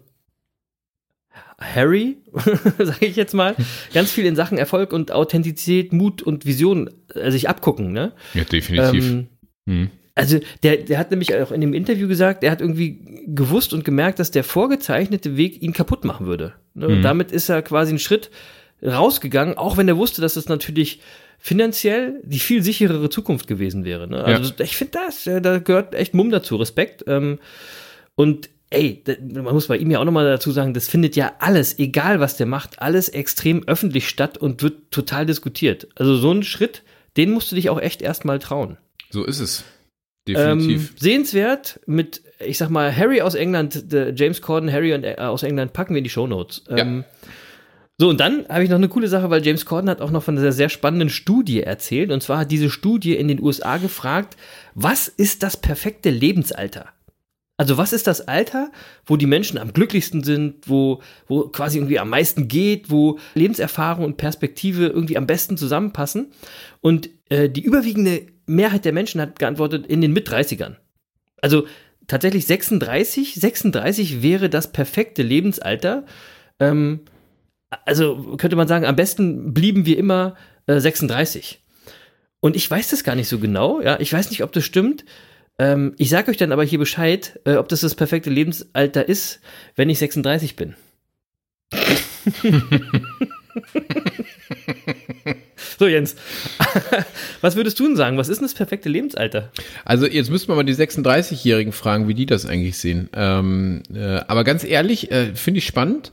Harry, 1.58 2.16
sage 2.78 3.06
ich 3.06 3.16
jetzt 3.16 3.34
mal, 3.34 3.54
ganz 3.92 4.10
viel 4.10 4.26
in 4.26 4.36
Sachen 4.36 4.58
Erfolg 4.58 4.92
und 4.92 5.12
Authentizität, 5.12 5.92
Mut 5.92 6.22
und 6.22 6.46
Vision 6.46 6.90
äh, 7.14 7.30
sich 7.30 7.48
abgucken. 7.48 7.92
Ne? 7.92 8.12
ja, 8.34 8.44
definitiv. 8.44 9.04
Ähm, 9.04 9.26
Hm. 9.66 9.90
Also 10.14 10.38
der, 10.62 10.76
der 10.76 10.98
hat 10.98 11.10
nämlich 11.10 11.34
auch 11.34 11.50
in 11.50 11.60
dem 11.62 11.72
Interview 11.74 12.06
gesagt, 12.06 12.44
er 12.44 12.50
hat 12.50 12.60
irgendwie 12.60 13.24
gewusst 13.26 13.72
und 13.72 13.84
gemerkt, 13.84 14.18
dass 14.18 14.30
der 14.30 14.44
vorgezeichnete 14.44 15.36
Weg 15.38 15.62
ihn 15.62 15.72
kaputt 15.72 16.04
machen 16.04 16.26
würde. 16.26 16.52
Ne? 16.74 16.86
Und 16.86 16.98
Mhm. 16.98 17.02
damit 17.02 17.32
ist 17.32 17.48
er 17.48 17.62
quasi 17.62 17.88
einen 17.90 17.98
Schritt 17.98 18.30
rausgegangen, 18.82 19.56
auch 19.56 19.76
wenn 19.76 19.88
er 19.88 19.96
wusste, 19.96 20.20
dass 20.20 20.36
es 20.36 20.48
natürlich 20.48 21.00
finanziell 21.38 22.20
die 22.24 22.38
viel 22.38 22.62
sicherere 22.62 23.10
Zukunft 23.10 23.46
gewesen 23.46 23.84
wäre. 23.84 24.06
Ne? 24.06 24.22
Also 24.24 24.52
ich 24.62 24.76
finde 24.76 24.98
das, 25.06 25.24
ja, 25.24 25.40
da 25.40 25.58
gehört 25.58 25.94
echt 25.94 26.14
Mumm 26.14 26.30
dazu, 26.30 26.56
Respekt. 26.56 27.04
Ähm, 27.06 27.38
und 28.14 28.50
ey, 28.74 29.02
man 29.32 29.54
muss 29.54 29.68
bei 29.68 29.76
ihm 29.76 29.90
ja 29.90 30.00
auch 30.00 30.04
nochmal 30.04 30.24
dazu 30.24 30.50
sagen, 30.50 30.74
das 30.74 30.88
findet 30.88 31.16
ja 31.16 31.32
alles, 31.38 31.78
egal 31.78 32.20
was 32.20 32.36
der 32.36 32.46
macht, 32.46 32.80
alles 32.80 33.08
extrem 33.08 33.62
öffentlich 33.66 34.08
statt 34.08 34.38
und 34.38 34.62
wird 34.62 34.90
total 34.90 35.26
diskutiert. 35.26 35.88
Also 35.94 36.16
so 36.16 36.30
einen 36.30 36.42
Schritt, 36.42 36.82
den 37.16 37.30
musst 37.30 37.50
du 37.50 37.56
dich 37.56 37.70
auch 37.70 37.80
echt 37.80 38.02
erstmal 38.02 38.38
trauen. 38.38 38.76
So 39.10 39.24
ist 39.24 39.40
es. 39.40 39.64
Ähm, 40.26 40.58
Definitiv. 40.58 40.94
sehenswert 40.98 41.80
mit, 41.86 42.22
ich 42.40 42.58
sag 42.58 42.70
mal, 42.70 42.94
Harry 42.94 43.20
aus 43.20 43.34
England, 43.34 43.92
der 43.92 44.14
James 44.14 44.40
Corden, 44.40 44.72
Harry 44.72 44.94
und, 44.94 45.04
äh, 45.04 45.16
aus 45.18 45.42
England 45.42 45.72
packen 45.74 45.94
wir 45.94 45.98
in 45.98 46.04
die 46.04 46.10
Shownotes. 46.10 46.64
Ähm, 46.68 47.04
So, 47.96 48.08
und 48.08 48.18
dann 48.18 48.44
habe 48.48 48.64
ich 48.64 48.70
noch 48.70 48.78
eine 48.78 48.88
coole 48.88 49.06
Sache, 49.06 49.30
weil 49.30 49.46
James 49.46 49.66
Corden 49.66 49.88
hat 49.88 50.00
auch 50.00 50.10
noch 50.10 50.24
von 50.24 50.36
einer 50.36 50.50
sehr 50.50 50.68
spannenden 50.68 51.10
Studie 51.10 51.62
erzählt. 51.62 52.10
Und 52.10 52.24
zwar 52.24 52.38
hat 52.38 52.50
diese 52.50 52.68
Studie 52.68 53.14
in 53.14 53.28
den 53.28 53.40
USA 53.40 53.76
gefragt, 53.76 54.36
was 54.74 55.06
ist 55.06 55.44
das 55.44 55.56
perfekte 55.56 56.10
Lebensalter? 56.10 56.86
Also 57.56 57.76
was 57.78 57.92
ist 57.92 58.08
das 58.08 58.26
Alter, 58.26 58.72
wo 59.06 59.16
die 59.16 59.26
Menschen 59.26 59.58
am 59.58 59.72
glücklichsten 59.72 60.24
sind, 60.24 60.68
wo, 60.68 61.00
wo 61.28 61.48
quasi 61.48 61.78
irgendwie 61.78 62.00
am 62.00 62.10
meisten 62.10 62.48
geht, 62.48 62.90
wo 62.90 63.18
Lebenserfahrung 63.34 64.04
und 64.04 64.16
Perspektive 64.16 64.86
irgendwie 64.86 65.16
am 65.16 65.26
besten 65.26 65.56
zusammenpassen? 65.56 66.32
Und 66.80 67.10
äh, 67.28 67.48
die 67.48 67.62
überwiegende 67.62 68.26
Mehrheit 68.46 68.84
der 68.84 68.92
Menschen 68.92 69.20
hat 69.20 69.38
geantwortet 69.38 69.86
in 69.86 70.00
den 70.00 70.12
Mit-30ern. 70.12 70.76
Also 71.40 71.66
tatsächlich 72.08 72.46
36, 72.46 73.36
36 73.36 74.22
wäre 74.22 74.50
das 74.50 74.72
perfekte 74.72 75.22
Lebensalter. 75.22 76.04
Ähm, 76.58 77.00
also 77.84 78.36
könnte 78.36 78.56
man 78.56 78.68
sagen, 78.68 78.84
am 78.84 78.96
besten 78.96 79.54
blieben 79.54 79.86
wir 79.86 79.96
immer 79.96 80.34
äh, 80.66 80.80
36. 80.80 81.62
Und 82.40 82.56
ich 82.56 82.70
weiß 82.70 82.90
das 82.90 83.04
gar 83.04 83.14
nicht 83.14 83.28
so 83.28 83.38
genau, 83.38 83.80
ja, 83.80 83.98
ich 84.00 84.12
weiß 84.12 84.30
nicht, 84.30 84.42
ob 84.42 84.52
das 84.52 84.64
stimmt. 84.64 85.04
Ähm, 85.58 85.94
ich 85.98 86.10
sage 86.10 86.30
euch 86.30 86.36
dann 86.36 86.52
aber 86.52 86.64
hier 86.64 86.78
Bescheid, 86.78 87.40
äh, 87.44 87.54
ob 87.54 87.68
das 87.68 87.80
das 87.80 87.94
perfekte 87.94 88.30
Lebensalter 88.30 89.08
ist, 89.08 89.40
wenn 89.76 89.88
ich 89.88 89.98
36 89.98 90.56
bin. 90.56 90.74
so, 95.78 95.86
Jens. 95.86 96.16
Was 97.40 97.56
würdest 97.56 97.78
du 97.78 97.86
denn 97.86 97.96
sagen? 97.96 98.18
Was 98.18 98.28
ist 98.28 98.38
denn 98.38 98.46
das 98.46 98.54
perfekte 98.54 98.88
Lebensalter? 98.88 99.50
Also 99.84 100.06
jetzt 100.06 100.30
müssen 100.30 100.48
wir 100.48 100.54
mal 100.56 100.64
die 100.64 100.74
36-Jährigen 100.74 101.72
fragen, 101.72 102.08
wie 102.08 102.14
die 102.14 102.26
das 102.26 102.46
eigentlich 102.46 102.78
sehen. 102.78 103.08
Ähm, 103.14 103.82
äh, 103.94 104.20
aber 104.26 104.44
ganz 104.44 104.64
ehrlich, 104.64 105.10
äh, 105.10 105.34
finde 105.34 105.58
ich 105.58 105.66
spannend. 105.66 106.10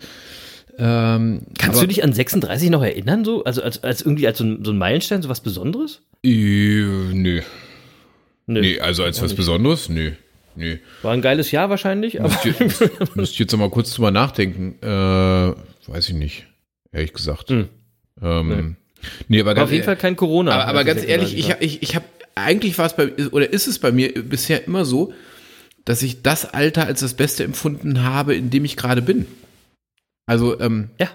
Ähm, 0.78 1.42
Kannst 1.58 1.78
aber, 1.78 1.88
du 1.88 1.94
dich 1.94 2.04
an 2.04 2.14
36 2.14 2.70
noch 2.70 2.84
erinnern, 2.84 3.26
so? 3.26 3.44
Also 3.44 3.62
als, 3.62 3.84
als 3.84 4.02
irgendwie 4.02 4.28
als 4.28 4.38
so 4.38 4.44
ein, 4.44 4.64
so 4.64 4.72
ein 4.72 4.78
Meilenstein, 4.78 5.22
so 5.22 5.30
was 5.30 5.42
Besonderes? 5.42 6.02
Äh, 6.24 6.86
nö. 7.14 7.42
Nö. 8.48 8.62
Nee, 8.62 8.80
also 8.80 9.04
als 9.04 9.22
was. 9.22 9.34
Besonderes? 9.34 9.90
Nö. 9.90 10.12
Nö. 10.56 10.78
War 11.02 11.14
ein 11.14 11.22
geiles 11.22 11.52
Jahr 11.52 11.70
wahrscheinlich, 11.70 12.20
aber 12.20 12.30
Müsst 12.30 12.46
ihr, 12.46 12.90
müsst 13.16 13.36
ihr 13.36 13.44
jetzt 13.46 13.52
noch 13.54 13.60
mal 13.60 13.70
kurz 13.70 13.94
drüber 13.94 14.12
nachdenken. 14.12 14.76
Äh, 14.82 14.88
weiß 15.90 16.10
ich 16.10 16.16
nicht, 16.16 16.48
ehrlich 16.92 17.14
gesagt. 17.14 17.50
Hm. 17.50 17.70
Ähm, 18.22 18.76
nee. 19.28 19.40
aber 19.40 19.48
war 19.48 19.56
ganz 19.56 19.66
auf 19.66 19.72
jeden 19.72 19.86
Fall 19.86 19.96
kein 19.96 20.16
Corona. 20.16 20.52
Aber, 20.52 20.68
aber 20.68 20.84
ganz 20.84 21.04
ich 21.04 21.10
ehrlich, 21.10 21.30
36 21.32 21.62
ich, 21.62 21.76
ich, 21.76 21.90
ich 21.90 21.96
habe 21.96 22.06
eigentlich 22.36 22.78
war 22.78 22.86
es 22.86 22.96
bei 22.96 23.12
oder 23.32 23.52
ist 23.52 23.68
es 23.68 23.80
bei 23.80 23.92
mir 23.92 24.14
bisher 24.14 24.66
immer 24.66 24.86
so, 24.86 25.14
dass 25.86 26.04
ich 26.04 26.22
das 26.22 26.46
Alter 26.54 26.86
als 26.86 27.00
das 27.00 27.14
Beste 27.14 27.44
empfunden 27.44 28.04
habe, 28.04 28.36
in 28.36 28.50
dem 28.50 28.66
ich 28.66 28.78
gerade 28.78 29.02
bin. 29.02 29.26
Also 30.26 30.60
ähm, 30.60 30.90
Ja. 31.00 31.10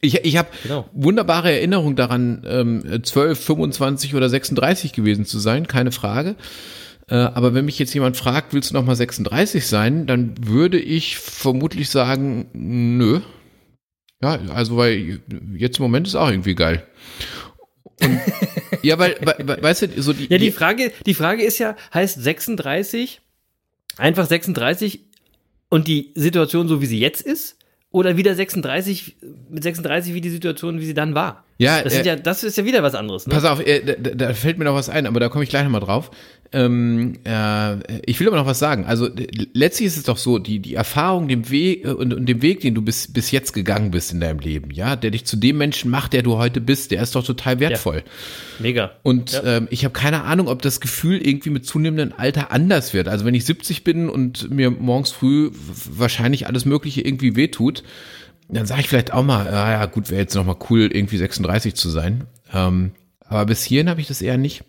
Ich, 0.00 0.24
ich 0.24 0.36
habe 0.36 0.48
Genau. 0.62 0.88
wunderbare 0.92 1.50
Erinnerung 1.52 1.96
daran, 1.96 2.44
ähm, 2.46 3.00
12, 3.02 3.38
25 3.44 4.14
oder 4.14 4.28
36 4.28 4.92
gewesen 4.92 5.24
zu 5.24 5.38
sein, 5.38 5.66
keine 5.66 5.92
Frage. 5.92 6.36
Äh, 7.08 7.14
aber 7.16 7.54
wenn 7.54 7.64
mich 7.64 7.78
jetzt 7.78 7.94
jemand 7.94 8.16
fragt, 8.16 8.52
willst 8.52 8.70
du 8.70 8.74
noch 8.74 8.84
mal 8.84 8.94
36 8.96 9.66
sein, 9.66 10.06
dann 10.06 10.34
würde 10.40 10.78
ich 10.78 11.16
vermutlich 11.18 11.88
sagen, 11.90 12.46
nö. 12.52 13.20
Ja, 14.22 14.38
also 14.52 14.76
weil 14.76 15.20
jetzt 15.56 15.78
im 15.78 15.84
Moment 15.84 16.06
ist 16.06 16.16
auch 16.16 16.30
irgendwie 16.30 16.54
geil. 16.54 16.86
Und, 18.02 18.20
ja, 18.82 18.98
weil, 18.98 19.16
weil, 19.22 19.36
weil, 19.46 19.62
weißt 19.62 19.82
du, 19.82 20.02
so 20.02 20.12
die, 20.12 20.26
Ja, 20.28 20.38
die 20.38 20.50
Frage, 20.52 20.92
die 21.06 21.14
Frage 21.14 21.44
ist 21.44 21.58
ja, 21.58 21.76
heißt 21.94 22.20
36 22.22 23.20
einfach 23.96 24.26
36 24.26 25.00
und 25.70 25.88
die 25.88 26.12
Situation 26.14 26.68
so 26.68 26.80
wie 26.80 26.86
sie 26.86 27.00
jetzt 27.00 27.22
ist? 27.22 27.57
Oder 27.98 28.16
wieder 28.16 28.32
36 28.32 29.16
mit 29.50 29.64
36 29.64 30.14
wie 30.14 30.20
die 30.20 30.30
Situation, 30.30 30.78
wie 30.78 30.86
sie 30.86 30.94
dann 30.94 31.16
war? 31.16 31.42
Ja, 31.60 31.82
das, 31.82 31.92
äh, 31.94 32.04
ja, 32.04 32.14
das 32.16 32.44
ist 32.44 32.56
ja 32.56 32.64
wieder 32.64 32.84
was 32.84 32.94
anderes. 32.94 33.26
Ne? 33.26 33.34
Pass 33.34 33.44
auf, 33.44 33.60
äh, 33.66 33.96
da, 34.00 34.10
da 34.14 34.32
fällt 34.34 34.58
mir 34.58 34.64
noch 34.64 34.74
was 34.76 34.88
ein, 34.88 35.06
aber 35.06 35.18
da 35.18 35.28
komme 35.28 35.42
ich 35.42 35.50
gleich 35.50 35.64
nochmal 35.64 35.80
drauf. 35.80 36.10
Ähm, 36.52 37.18
äh, 37.24 38.00
ich 38.06 38.18
will 38.20 38.28
aber 38.28 38.36
noch 38.36 38.46
was 38.46 38.58
sagen. 38.60 38.86
Also 38.86 39.08
letztlich 39.52 39.88
ist 39.88 39.96
es 39.98 40.04
doch 40.04 40.16
so, 40.16 40.38
die, 40.38 40.60
die 40.60 40.74
Erfahrung 40.76 41.28
dem 41.28 41.50
Weg 41.50 41.84
äh, 41.84 41.88
und, 41.88 42.14
und 42.14 42.26
dem 42.26 42.40
Weg, 42.42 42.60
den 42.60 42.74
du 42.74 42.80
bis, 42.80 43.12
bis 43.12 43.32
jetzt 43.32 43.52
gegangen 43.52 43.90
bist 43.90 44.12
in 44.12 44.20
deinem 44.20 44.38
Leben, 44.38 44.70
ja, 44.70 44.94
der 44.96 45.10
dich 45.10 45.26
zu 45.26 45.36
dem 45.36 45.58
Menschen 45.58 45.90
macht, 45.90 46.12
der 46.12 46.22
du 46.22 46.38
heute 46.38 46.60
bist, 46.60 46.90
der 46.92 47.02
ist 47.02 47.14
doch 47.16 47.24
total 47.24 47.60
wertvoll. 47.60 48.02
Mega. 48.60 48.92
Und 49.02 49.32
Ja. 49.32 49.56
ähm, 49.56 49.68
ich 49.70 49.84
habe 49.84 49.92
keine 49.92 50.22
Ahnung, 50.24 50.48
ob 50.48 50.62
das 50.62 50.80
Gefühl 50.80 51.18
irgendwie 51.18 51.50
mit 51.50 51.66
zunehmendem 51.66 52.16
Alter 52.16 52.50
anders 52.52 52.94
wird. 52.94 53.08
Also 53.08 53.24
wenn 53.24 53.34
ich 53.34 53.44
70 53.44 53.84
bin 53.84 54.08
und 54.08 54.48
mir 54.50 54.70
morgens 54.70 55.10
früh 55.10 55.50
wahrscheinlich 55.52 56.46
alles 56.46 56.64
Mögliche 56.64 57.02
irgendwie 57.02 57.36
wehtut, 57.36 57.82
dann 58.48 58.66
sage 58.66 58.80
ich 58.80 58.88
vielleicht 58.88 59.12
auch 59.12 59.22
mal, 59.22 59.46
ah 59.48 59.70
ja 59.70 59.86
gut, 59.86 60.10
wäre 60.10 60.22
jetzt 60.22 60.34
noch 60.34 60.44
mal 60.44 60.56
cool, 60.70 60.90
irgendwie 60.92 61.18
36 61.18 61.74
zu 61.74 61.90
sein. 61.90 62.24
Ähm, 62.52 62.92
aber 63.20 63.46
bis 63.46 63.64
hierhin 63.64 63.90
habe 63.90 64.00
ich 64.00 64.08
das 64.08 64.22
eher 64.22 64.38
nicht. 64.38 64.64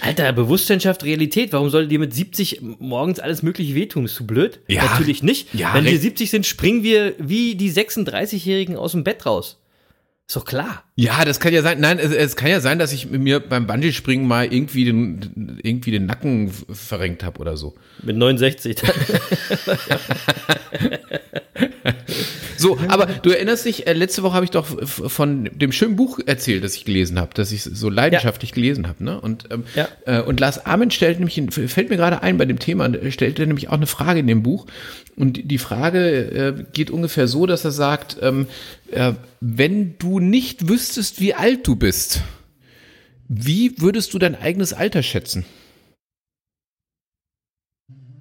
Alter, 0.00 0.32
Bewusstsein 0.32 0.80
schafft 0.80 1.02
Realität. 1.02 1.52
Warum 1.52 1.70
soll 1.70 1.88
dir 1.88 1.98
mit 1.98 2.14
70 2.14 2.60
morgens 2.78 3.18
alles 3.18 3.42
mögliche 3.42 3.74
wehtun? 3.74 4.04
Bist 4.04 4.20
du 4.20 4.26
blöd? 4.26 4.60
Ja. 4.68 4.84
Natürlich 4.84 5.24
nicht. 5.24 5.52
Ja, 5.52 5.74
Wenn 5.74 5.84
wir 5.84 5.92
recht. 5.92 6.02
70 6.02 6.30
sind, 6.30 6.46
springen 6.46 6.84
wir 6.84 7.14
wie 7.18 7.56
die 7.56 7.72
36-Jährigen 7.72 8.76
aus 8.76 8.92
dem 8.92 9.02
Bett 9.02 9.26
raus. 9.26 9.60
Ist 10.28 10.36
doch 10.36 10.44
klar. 10.44 10.84
Ja, 10.94 11.24
das 11.24 11.40
kann 11.40 11.52
ja 11.52 11.62
sein. 11.62 11.80
Nein, 11.80 11.98
es, 11.98 12.12
es 12.12 12.36
kann 12.36 12.50
ja 12.50 12.60
sein, 12.60 12.78
dass 12.78 12.92
ich 12.92 13.10
mir 13.10 13.40
beim 13.40 13.66
Bungee-Springen 13.66 14.28
mal 14.28 14.52
irgendwie 14.52 14.84
den, 14.84 15.58
irgendwie 15.62 15.90
den 15.90 16.06
Nacken 16.06 16.52
verrenkt 16.70 17.24
habe 17.24 17.40
oder 17.40 17.56
so. 17.56 17.74
Mit 18.02 18.16
69. 18.16 18.76
dann. 18.76 18.90
So, 22.58 22.78
aber 22.88 23.06
du 23.06 23.30
erinnerst 23.30 23.64
dich, 23.64 23.86
äh, 23.86 23.92
letzte 23.92 24.22
Woche 24.22 24.34
habe 24.34 24.44
ich 24.44 24.50
doch 24.50 24.66
von 24.66 25.44
dem 25.54 25.72
schönen 25.72 25.96
Buch 25.96 26.18
erzählt, 26.26 26.64
das 26.64 26.74
ich 26.74 26.84
gelesen 26.84 27.18
habe, 27.18 27.30
das 27.34 27.52
ich 27.52 27.62
so 27.62 27.88
leidenschaftlich 27.88 28.52
gelesen 28.52 28.88
habe. 28.88 29.02
Ne? 29.04 29.20
Und, 29.20 29.44
ähm, 29.50 29.64
Ja. 29.74 29.88
äh, 30.06 30.20
und 30.22 30.40
Lars 30.40 30.66
Ament 30.66 30.92
stellt 30.92 31.18
nämlich, 31.20 31.40
fällt 31.70 31.88
mir 31.88 31.96
gerade 31.96 32.22
ein 32.22 32.36
bei 32.36 32.44
dem 32.46 32.58
Thema, 32.58 32.86
äh, 32.86 33.10
stellt 33.12 33.38
er 33.38 33.46
nämlich 33.46 33.68
auch 33.68 33.74
eine 33.74 33.86
Frage 33.86 34.20
in 34.20 34.26
dem 34.26 34.42
Buch. 34.42 34.66
Und 35.16 35.36
die- 35.36 35.42
die 35.48 35.58
Frage 35.58 36.08
äh, 36.58 36.64
geht 36.72 36.90
ungefähr 36.90 37.28
so, 37.28 37.46
dass 37.46 37.64
er 37.64 37.70
sagt, 37.70 38.16
ähm, 38.22 38.46
äh, 38.90 39.12
wenn 39.40 39.96
du 39.98 40.18
nicht 40.18 40.68
wüsstest, 40.68 41.20
wie 41.20 41.34
alt 41.34 41.66
du 41.66 41.76
bist, 41.76 42.22
wie 43.28 43.80
würdest 43.80 44.14
du 44.14 44.18
dein 44.18 44.34
eigenes 44.34 44.72
Alter 44.72 45.02
schätzen? 45.02 45.44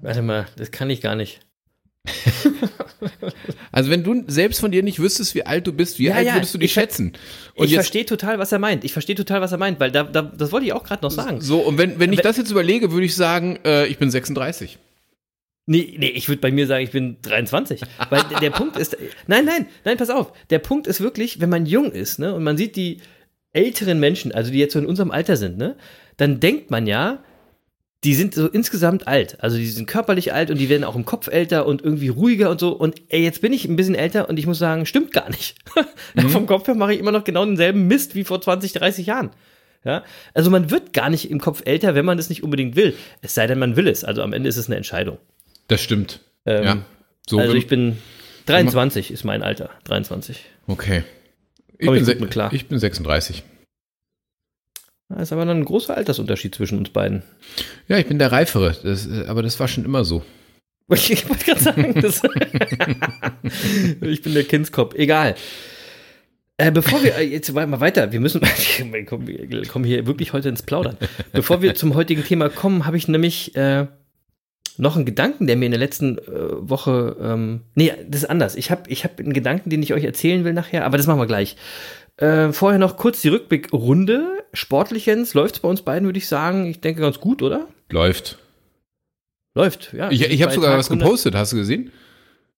Warte 0.02 0.22
mal, 0.22 0.46
das 0.58 0.72
kann 0.72 0.90
ich 0.90 1.02
gar 1.02 1.16
nicht. 1.16 1.40
Also 3.78 3.92
wenn 3.92 4.04
du 4.04 4.24
selbst 4.26 4.60
von 4.60 4.72
dir 4.72 4.82
nicht 4.82 4.98
wüsstest, 4.98 5.36
wie 5.36 5.46
alt 5.46 5.68
du 5.68 5.72
bist, 5.72 6.00
wie 6.00 6.06
Ja, 6.06 6.16
alt 6.16 6.26
ja, 6.26 6.34
würdest 6.34 6.52
du 6.52 6.58
dich 6.58 6.74
schätzen? 6.74 7.14
Und 7.54 7.68
ich 7.68 7.76
verstehe 7.76 8.08
total, 8.08 8.40
was 8.40 8.52
er 8.52 8.58
meint. 8.58 8.84
Ich 8.84 8.92
verstehe 8.92 9.16
total, 9.16 9.40
was 9.40 9.52
er 9.52 9.60
meint, 9.60 9.80
weil 9.80 9.92
da, 9.92 10.02
da, 10.02 10.24
das 10.24 10.52
wollte 10.52 10.66
ich 10.66 10.74
auch 10.74 10.84
gerade 10.84 11.04
noch 11.04 11.12
sagen. 11.12 11.42
So, 11.42 11.60
und 11.60 11.78
wenn, 11.78 12.00
wenn 12.00 12.12
ich 12.12 12.22
das 12.22 12.38
jetzt 12.38 12.50
überlege, 12.50 12.92
würde 12.92 13.06
ich 13.06 13.16
sagen, 13.16 13.60
äh, 13.64 13.86
ich 13.86 14.00
bin 14.00 14.10
36. 14.10 14.80
Nee, 15.68 15.96
nee, 16.00 16.08
ich 16.08 16.28
würde 16.28 16.42
bei 16.42 16.52
mir 16.52 16.66
sagen, 16.66 16.86
ich 16.86 16.90
bin 16.90 17.18
23. 17.22 17.82
Weil 18.10 18.24
der, 18.32 18.40
der 18.40 18.50
Punkt 18.50 18.78
ist, 18.78 18.98
nein, 19.28 19.46
nein, 19.46 19.68
nein, 19.86 19.98
pass 19.98 20.10
auf. 20.10 20.34
Der 20.50 20.58
Punkt 20.58 20.88
ist 20.88 21.00
wirklich, 21.00 21.40
wenn 21.40 21.52
man 21.52 21.68
jung 21.68 21.92
ist, 21.92 22.18
ne, 22.18 22.34
und 22.34 22.44
man 22.44 22.58
sieht 22.58 22.78
die 22.78 22.98
älteren 23.54 24.00
Menschen, 24.00 24.32
also 24.32 24.52
die 24.52 24.58
jetzt 24.58 24.74
so 24.74 24.80
in 24.80 24.88
unserem 24.88 25.12
Alter 25.12 25.38
sind, 25.38 25.60
ne, 25.60 25.76
dann 26.16 26.40
denkt 26.40 26.72
man 26.72 26.88
ja, 26.88 27.24
die 28.04 28.14
sind 28.14 28.36
so 28.36 28.48
insgesamt 28.48 29.08
alt. 29.08 29.42
Also 29.42 29.58
die 29.58 29.66
sind 29.66 29.88
körperlich 29.88 30.34
alt 30.34 30.52
und 30.52 30.60
die 30.60 30.70
werden 30.70 30.84
auch 30.84 30.96
im 30.96 31.06
Kopf 31.06 31.28
älter 31.28 31.66
und 31.66 31.82
irgendwie 31.84 32.10
ruhiger 32.10 32.50
und 32.52 32.60
so. 32.60 32.72
Und 32.72 33.02
ey, 33.10 33.24
jetzt 33.24 33.42
bin 33.42 33.52
ich 33.54 33.66
ein 33.66 33.76
bisschen 33.76 33.96
älter 33.96 34.30
und 34.30 34.38
ich 34.38 34.46
muss 34.46 34.60
sagen, 34.60 34.86
stimmt 34.86 35.14
gar 35.14 35.30
nicht. 35.30 35.56
Vom 36.30 36.46
Kopf 36.46 36.68
her 36.68 36.76
mache 36.76 36.94
ich 36.94 37.00
immer 37.00 37.12
noch 37.12 37.24
genau 37.24 37.44
denselben 37.46 37.88
Mist 37.88 38.14
wie 38.14 38.24
vor 38.24 38.40
20, 38.40 38.74
30 38.74 39.08
Jahren. 39.08 39.32
Ja, 39.84 40.04
also 40.34 40.50
man 40.50 40.70
wird 40.70 40.92
gar 40.94 41.10
nicht 41.10 41.32
im 41.32 41.40
Kopf 41.40 41.62
älter, 41.66 41.96
wenn 41.96 42.06
man 42.06 42.20
es 42.20 42.30
nicht 42.30 42.44
unbedingt 42.44 42.76
will. 42.76 42.96
Es 43.22 43.36
sei 43.36 43.48
denn, 43.48 43.60
man 43.60 43.76
will 43.76 43.88
es. 43.88 44.04
Also 44.04 44.22
am 44.22 44.34
Ende 44.34 44.50
ist 44.50 44.58
es 44.58 44.68
eine 44.68 44.76
Entscheidung. 44.76 45.18
Das 45.68 45.82
stimmt. 45.82 46.20
Ähm, 46.46 46.64
ja. 46.64 46.78
So, 47.28 47.40
also 47.40 47.54
ich 47.54 47.68
bin 47.68 47.98
23 48.48 49.12
ist 49.12 49.24
mein 49.24 49.44
Alter. 49.44 49.70
23. 49.86 50.46
okay. 50.68 51.04
Ich 51.80 51.90
bin, 51.90 52.10
ich 52.10 52.20
mit 52.20 52.32
klar. 52.32 52.52
ich 52.54 52.68
bin 52.68 52.80
36. 52.80 53.44
Da 55.10 55.22
ist 55.22 55.32
aber 55.32 55.46
dann 55.46 55.60
ein 55.60 55.66
großer 55.66 55.96
Altersunterschied 55.96 56.56
zwischen 56.56 56.78
uns 56.78 56.90
beiden. 56.90 57.24
Ja, 57.88 57.98
ich 57.98 58.08
bin 58.08 58.20
der 58.20 58.32
Reifere. 58.32 58.76
Das, 58.84 59.08
aber 59.28 59.42
das 59.42 59.60
war 59.60 59.68
schon 59.68 59.86
immer 59.86 60.04
so. 60.06 60.24
Ich, 60.90 61.28
wollte 61.28 61.44
gerade 61.44 61.60
sagen, 61.60 61.94
das 62.02 62.22
ich 64.02 64.22
bin 64.22 64.34
der 64.34 64.46
Kindskopf. 64.46 64.96
Egal. 64.96 65.36
Äh, 66.56 66.72
bevor 66.72 67.04
wir, 67.04 67.18
äh, 67.18 67.24
jetzt 67.24 67.54
mal 67.54 67.80
weiter, 67.82 68.12
wir 68.12 68.20
müssen, 68.20 68.42
wir 68.92 69.06
kommen, 69.06 69.28
wir 69.28 69.66
kommen 69.68 69.86
hier 69.86 70.08
wirklich 70.08 70.34
heute 70.34 70.50
ins 70.50 70.64
Plaudern. 70.64 70.98
Bevor 71.34 71.62
wir 71.62 71.76
zum 71.76 71.94
heutigen 71.94 72.24
Thema 72.24 72.50
kommen, 72.50 72.86
habe 72.86 72.96
ich 72.96 73.08
nämlich 73.08 73.56
äh, 73.56 73.88
noch 74.78 74.96
einen 74.96 75.06
Gedanken, 75.06 75.46
der 75.46 75.56
mir 75.56 75.66
in 75.66 75.72
der 75.72 75.80
letzten 75.80 76.18
äh, 76.18 76.22
Woche, 76.30 77.16
ähm, 77.22 77.62
nee, 77.76 77.92
das 78.08 78.24
ist 78.24 78.30
anders. 78.30 78.56
Ich 78.56 78.72
habe 78.72 78.90
ich 78.90 79.04
hab 79.04 79.20
einen 79.20 79.34
Gedanken, 79.34 79.70
den 79.70 79.84
ich 79.84 79.94
euch 79.94 80.04
erzählen 80.04 80.46
will 80.46 80.54
nachher, 80.54 80.86
aber 80.86 80.98
das 80.98 81.08
machen 81.08 81.20
wir 81.20 81.28
gleich. 81.28 81.58
Äh, 82.18 82.52
vorher 82.52 82.80
noch 82.80 82.98
kurz 82.98 83.22
die 83.22 83.30
Rückblickrunde. 83.30 84.44
Sportlich, 84.54 85.06
Jens, 85.06 85.34
läuft's 85.34 85.60
bei 85.60 85.70
uns 85.70 85.84
beiden, 85.84 86.08
würde 86.08 86.18
ich 86.18 86.28
sagen. 86.28 86.66
Ich 86.66 86.82
denke 86.82 87.02
ganz 87.02 87.20
gut, 87.20 87.42
oder? 87.42 87.68
Läuft. 87.90 88.40
Läuft, 89.54 89.94
ja. 89.94 90.12
Ich, 90.12 90.22
ich 90.22 90.42
habe 90.44 90.54
sogar 90.54 90.72
Tag 90.72 90.80
was 90.80 90.90
100 90.90 91.06
gepostet, 91.06 91.36
hast 91.36 91.54
du 91.54 91.58
gesehen? 91.58 91.92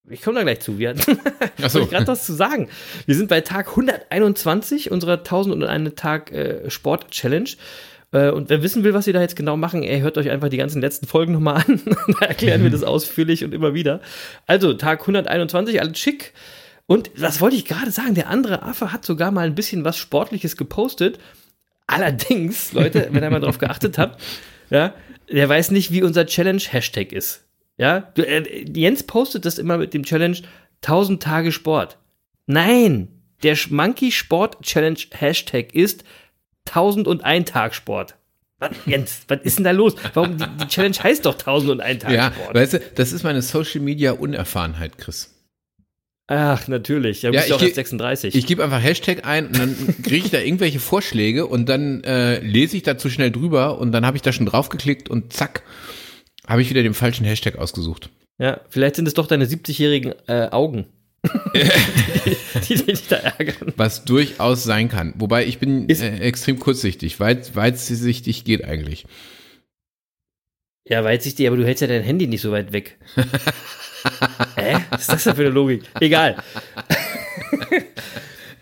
Ich 0.10 0.22
komme 0.22 0.40
da 0.40 0.44
gleich 0.44 0.62
zu. 0.62 0.80
Wir 0.80 0.90
hatten 0.90 1.20
so. 1.70 1.86
gerade 1.86 2.08
was 2.08 2.26
zu 2.26 2.34
sagen. 2.34 2.70
Wir 3.06 3.16
sind 3.16 3.30
bei 3.30 3.42
Tag 3.42 3.70
121 3.70 4.92
unserer 4.92 5.20
1001 5.20 5.96
Tag 5.96 6.32
äh, 6.32 6.70
Sport 6.70 7.12
Challenge. 7.12 7.50
Äh, 8.12 8.32
und 8.32 8.50
wer 8.50 8.64
wissen 8.64 8.84
will, 8.84 8.94
was 8.94 9.06
wir 9.06 9.14
da 9.14 9.22
jetzt 9.22 9.36
genau 9.36 9.56
machen, 9.56 9.84
ey, 9.84 10.00
hört 10.00 10.18
euch 10.18 10.30
einfach 10.30 10.50
die 10.50 10.58
ganzen 10.58 10.82
letzten 10.82 11.06
Folgen 11.06 11.34
nochmal 11.34 11.64
an. 11.68 11.82
da 12.20 12.26
erklären 12.26 12.64
wir 12.64 12.72
das 12.72 12.84
ausführlich 12.86 13.44
und 13.44 13.54
immer 13.54 13.74
wieder. 13.74 14.02
Also, 14.48 14.74
Tag 14.74 15.02
121, 15.02 15.80
alles 15.82 16.00
schick. 16.00 16.34
Und 16.90 17.12
das 17.16 17.40
wollte 17.40 17.56
ich 17.56 17.66
gerade 17.66 17.92
sagen, 17.92 18.16
der 18.16 18.30
andere 18.30 18.64
Affe 18.64 18.92
hat 18.92 19.06
sogar 19.06 19.30
mal 19.30 19.46
ein 19.46 19.54
bisschen 19.54 19.86
was 19.86 19.96
Sportliches 19.96 20.58
gepostet. 20.58 21.20
Allerdings, 21.86 22.74
Leute, 22.74 23.10
wenn 23.12 23.22
ihr 23.22 23.30
mal 23.30 23.40
drauf 23.40 23.60
geachtet 23.60 24.00
habt, 24.00 24.20
ja, 24.72 24.96
der 25.32 25.48
weiß 25.48 25.70
nicht, 25.70 25.92
wie 25.92 26.02
unser 26.02 26.26
Challenge-Hashtag 26.26 27.12
ist. 27.12 27.44
Ja, 27.78 28.12
du, 28.16 28.24
äh, 28.28 28.66
Jens 28.76 29.04
postet 29.04 29.46
das 29.46 29.60
immer 29.60 29.78
mit 29.78 29.94
dem 29.94 30.02
Challenge 30.04 30.38
1000 30.82 31.22
Tage 31.22 31.52
Sport. 31.52 32.00
Nein, 32.48 33.10
der 33.44 33.56
Monkey 33.70 34.12
Sport 34.12 34.60
Challenge 34.64 34.98
Hashtag 35.12 35.76
ist 35.76 36.04
1001 36.68 37.52
Tag 37.52 37.76
Sport. 37.76 38.16
Was, 38.58 38.72
Jens, 38.88 39.22
was 39.28 39.42
ist 39.44 39.60
denn 39.60 39.64
da 39.66 39.72
los? 39.72 39.94
Warum 40.16 40.38
die, 40.40 40.46
die 40.60 40.68
Challenge 40.68 40.96
heißt 41.04 41.24
doch 41.28 41.36
1001 41.36 42.02
Tag 42.04 42.12
Ja, 42.12 42.32
Sport? 42.32 42.56
weißt 42.56 42.74
du, 42.74 42.80
das 42.96 43.12
ist 43.14 43.22
meine 43.24 43.44
Social 43.44 43.82
Media 43.82 44.14
Unerfahrenheit, 44.14 44.98
Chris. 44.98 45.36
Ach, 46.32 46.68
natürlich. 46.68 47.24
Ja, 47.24 47.32
Ja, 47.32 47.44
ich 47.44 47.54
auch 47.54 47.62
erst 47.62 47.72
geh- 47.72 47.82
36. 47.82 48.36
Ich 48.36 48.46
gebe 48.46 48.64
einfach 48.64 48.82
Hashtag 48.84 49.26
ein 49.26 49.48
und 49.48 49.58
dann 49.58 49.76
kriege 50.04 50.26
ich 50.26 50.30
da 50.32 50.38
irgendwelche 50.40 50.80
Vorschläge 50.80 51.48
und 51.48 51.68
dann 51.68 52.04
äh, 52.04 52.40
lese 52.42 52.78
ich 52.78 52.84
da 52.84 53.00
zu 53.00 53.10
schnell 53.10 53.32
drüber 53.32 53.80
und 53.80 53.92
dann 53.92 54.06
habe 54.06 54.16
ich 54.16 54.22
da 54.22 54.32
schon 54.32 54.46
draufgeklickt 54.46 55.10
und 55.10 55.34
zack, 55.34 55.64
habe 56.48 56.62
ich 56.62 56.70
wieder 56.70 56.84
den 56.84 56.94
falschen 56.94 57.26
Hashtag 57.26 57.58
ausgesucht. 57.58 58.12
ja, 58.38 58.60
vielleicht 58.70 58.96
sind 58.96 59.08
es 59.08 59.16
doch 59.16 59.26
deine 59.26 59.46
70-jährigen 59.46 60.14
äh, 60.28 60.50
Augen, 60.52 60.86
die, 61.56 62.30
die 62.76 62.86
dich 62.86 63.08
da 63.08 63.16
ärgern. 63.16 63.74
Was 63.76 64.06
durchaus 64.06 64.64
sein 64.64 64.88
kann. 64.88 65.16
Wobei 65.18 65.48
ich 65.48 65.58
bin 65.58 65.90
Ist- 65.90 66.04
äh, 66.04 66.20
extrem 66.20 66.60
kurzsichtig. 66.60 67.20
Weit, 67.20 67.56
weitsichtig 67.56 68.44
geht 68.44 68.64
eigentlich. 68.66 69.06
Ja, 70.88 71.04
weitsichtig, 71.04 71.48
aber 71.48 71.58
du 71.58 71.66
hältst 71.66 71.82
ja 71.82 71.88
dein 71.88 72.04
Handy 72.04 72.28
nicht 72.28 72.42
so 72.42 72.52
weit 72.52 72.72
weg. 72.72 73.00
Hä? 74.56 74.78
Was 74.90 75.02
ist 75.02 75.12
das 75.12 75.24
denn 75.24 75.36
für 75.36 75.42
eine 75.42 75.52
Logik? 75.52 75.84
Egal. 76.00 76.38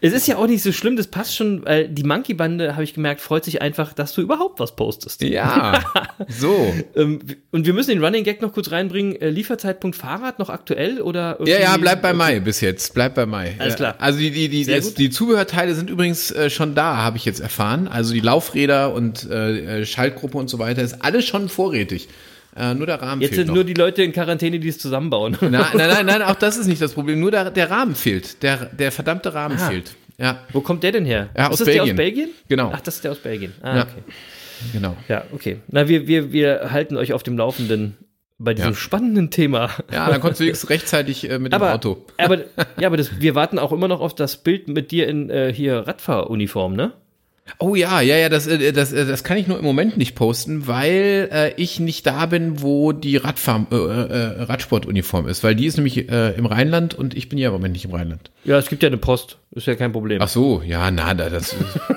es 0.01 0.13
ist 0.13 0.27
ja 0.27 0.37
auch 0.37 0.47
nicht 0.47 0.61
so 0.61 0.71
schlimm, 0.71 0.95
das 0.95 1.07
passt 1.07 1.35
schon, 1.35 1.65
weil 1.65 1.87
die 1.87 2.03
Monkey-Bande, 2.03 2.73
habe 2.73 2.83
ich 2.83 2.93
gemerkt, 2.93 3.19
freut 3.19 3.43
sich 3.43 3.61
einfach, 3.61 3.93
dass 3.93 4.13
du 4.13 4.21
überhaupt 4.21 4.59
was 4.59 4.75
postest. 4.75 5.23
Ja, 5.23 5.83
so. 6.27 6.73
Ähm, 6.95 7.19
und 7.51 7.65
wir 7.65 7.73
müssen 7.73 7.89
den 7.89 8.03
Running 8.03 8.23
Gag 8.23 8.41
noch 8.41 8.53
kurz 8.53 8.71
reinbringen. 8.71 9.19
Äh, 9.19 9.29
Lieferzeitpunkt 9.29 9.97
Fahrrad 9.97 10.37
noch 10.37 10.49
aktuell 10.49 11.01
oder 11.01 11.39
Ja, 11.45 11.59
ja, 11.59 11.77
bleibt 11.77 12.03
bei 12.03 12.13
Mai 12.13 12.39
bis 12.39 12.61
jetzt. 12.61 12.93
Bleibt 12.93 13.15
bei 13.15 13.25
Mai. 13.25 13.55
Alles 13.57 13.75
klar. 13.75 13.95
Also 13.97 14.19
die, 14.19 14.31
die, 14.31 14.49
die, 14.49 14.65
gut. 14.65 14.97
die 14.97 15.09
Zubehörteile 15.09 15.73
sind 15.73 15.89
übrigens 15.89 16.31
äh, 16.31 16.49
schon 16.49 16.75
da, 16.75 16.97
habe 16.97 17.17
ich 17.17 17.25
jetzt 17.25 17.39
erfahren. 17.39 17.87
Also 17.87 18.13
die 18.13 18.19
Laufräder 18.19 18.93
und 18.93 19.27
äh, 19.29 19.81
äh, 19.81 19.85
Schaltgruppe 19.85 20.37
und 20.37 20.49
so 20.49 20.59
weiter 20.59 20.83
ist 20.83 21.03
alles 21.03 21.25
schon 21.25 21.49
vorrätig. 21.49 22.07
Äh, 22.57 22.73
nur 22.73 22.87
der 22.87 23.01
Rahmen 23.01 23.21
Jetzt 23.21 23.29
fehlt 23.29 23.39
sind 23.41 23.47
noch. 23.49 23.55
nur 23.55 23.63
die 23.63 23.73
Leute 23.75 24.03
in 24.03 24.11
Quarantäne, 24.11 24.59
die 24.59 24.67
es 24.67 24.79
zusammenbauen. 24.79 25.37
nein, 25.41 25.51
nein, 25.51 25.69
nein, 25.75 26.05
nein, 26.05 26.21
auch 26.23 26.35
das 26.35 26.57
ist 26.57 26.67
nicht 26.67 26.81
das 26.81 26.93
Problem. 26.93 27.19
Nur 27.19 27.31
der, 27.31 27.51
der 27.51 27.69
Rahmen 27.69 27.95
fehlt. 27.95 28.41
Der, 28.43 28.65
der 28.65 28.91
verdammte 28.91 29.33
Rahmen 29.33 29.57
Ah. 29.59 29.69
fehlt. 29.69 29.95
Ja, 30.19 30.39
Wo 30.51 30.61
kommt 30.61 30.81
der 30.83 30.91
denn 30.93 31.05
her? 31.05 31.29
Ja, 31.37 31.45
ist 31.45 31.51
aus 31.53 31.59
das 31.59 31.65
der 31.67 31.83
aus 31.83 31.87
Belgien. 31.89 31.95
Belgien? 31.95 32.29
Genau. 32.49 32.71
Ach, 32.73 32.81
das 32.81 32.95
ist 32.95 33.03
der 33.03 33.11
aus 33.11 33.19
Belgien. 33.19 33.53
Ah, 33.61 33.75
Ja. 33.77 33.81
okay. 33.83 34.03
genau. 34.73 34.97
Ja, 35.07 35.23
okay. 35.31 35.57
Na, 35.67 35.87
wir, 35.87 36.07
wir, 36.07 36.31
wir 36.33 36.71
halten 36.71 36.97
euch 36.97 37.13
auf 37.13 37.21
dem 37.21 37.37
Laufenden 37.37 37.95
bei 38.39 38.55
diesem 38.55 38.71
Ja. 38.71 38.75
spannenden 38.75 39.29
Thema. 39.29 39.69
Ja, 39.91 40.09
dann 40.09 40.19
kommst 40.19 40.39
du 40.39 40.43
wenigstens 40.45 40.69
rechtzeitig 40.71 41.29
äh, 41.29 41.37
mit 41.37 41.51
dem 41.53 41.55
aber, 41.61 41.75
Auto. 41.75 42.05
aber, 42.17 42.39
ja, 42.79 42.87
aber 42.87 42.97
das, 42.97 43.19
wir 43.19 43.35
warten 43.35 43.59
auch 43.59 43.71
immer 43.71 43.87
noch 43.87 43.99
auf 44.01 44.15
das 44.15 44.37
Bild 44.37 44.67
mit 44.67 44.89
dir 44.89 45.07
in 45.07 45.29
äh, 45.29 45.53
hier 45.53 45.87
Radfahruniform, 45.87 46.75
ne? 46.75 46.93
Oh 47.59 47.75
ja, 47.75 48.01
ja, 48.01 48.17
ja, 48.17 48.29
das, 48.29 48.45
äh, 48.47 48.71
das, 48.71 48.93
äh, 48.93 49.05
das 49.05 49.23
kann 49.23 49.37
ich 49.37 49.47
nur 49.47 49.57
im 49.57 49.65
Moment 49.65 49.97
nicht 49.97 50.15
posten, 50.15 50.67
weil 50.67 51.29
äh, 51.31 51.53
ich 51.55 51.79
nicht 51.79 52.05
da 52.05 52.25
bin, 52.25 52.61
wo 52.61 52.91
die 52.91 53.17
Radfahr, 53.17 53.65
äh, 53.71 53.75
äh, 53.75 54.41
Radsportuniform 54.43 55.27
ist, 55.27 55.43
weil 55.43 55.55
die 55.55 55.65
ist 55.65 55.77
nämlich 55.77 56.09
äh, 56.09 56.31
im 56.35 56.45
Rheinland 56.45 56.93
und 56.93 57.15
ich 57.15 57.29
bin 57.29 57.39
ja 57.39 57.47
im 57.47 57.53
Moment 57.53 57.73
nicht 57.73 57.85
im 57.85 57.91
Rheinland. 57.91 58.31
Ja, 58.43 58.57
es 58.57 58.69
gibt 58.69 58.83
ja 58.83 58.87
eine 58.87 58.97
Post. 58.97 59.37
Ist 59.51 59.67
ja 59.67 59.75
kein 59.75 59.91
Problem. 59.91 60.21
Ach 60.21 60.27
so, 60.27 60.61
ja, 60.65 60.91
na, 60.91 61.13
da, 61.13 61.29
das 61.29 61.55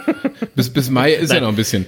bis, 0.54 0.70
bis 0.70 0.88
Mai 0.90 1.12
ist 1.12 1.28
ja 1.30 1.36
Nein. 1.36 1.42
noch 1.44 1.50
ein 1.50 1.56
bisschen. 1.56 1.86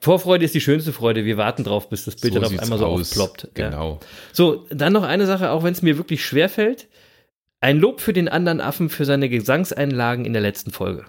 Vorfreude 0.00 0.44
ist 0.44 0.54
die 0.54 0.60
schönste 0.60 0.92
Freude. 0.92 1.24
Wir 1.24 1.36
warten 1.36 1.64
drauf, 1.64 1.88
bis 1.88 2.04
das 2.04 2.16
Bild 2.16 2.34
So 2.34 2.40
dann 2.40 2.54
auf 2.54 2.62
einmal 2.62 2.78
so 2.78 2.86
aus. 2.86 3.10
aufploppt. 3.10 3.48
Ja. 3.56 3.70
Genau. 3.70 4.00
So, 4.32 4.66
dann 4.70 4.92
noch 4.92 5.02
eine 5.02 5.26
Sache, 5.26 5.50
auch 5.50 5.64
wenn 5.64 5.72
es 5.72 5.82
mir 5.82 5.96
wirklich 5.98 6.24
schwer 6.24 6.48
fällt. 6.48 6.88
Ein 7.60 7.78
Lob 7.78 8.00
für 8.00 8.12
den 8.12 8.28
anderen 8.28 8.60
Affen 8.60 8.88
für 8.88 9.04
seine 9.04 9.28
Gesangseinlagen 9.28 10.24
in 10.24 10.32
der 10.32 10.42
letzten 10.42 10.70
Folge. 10.70 11.06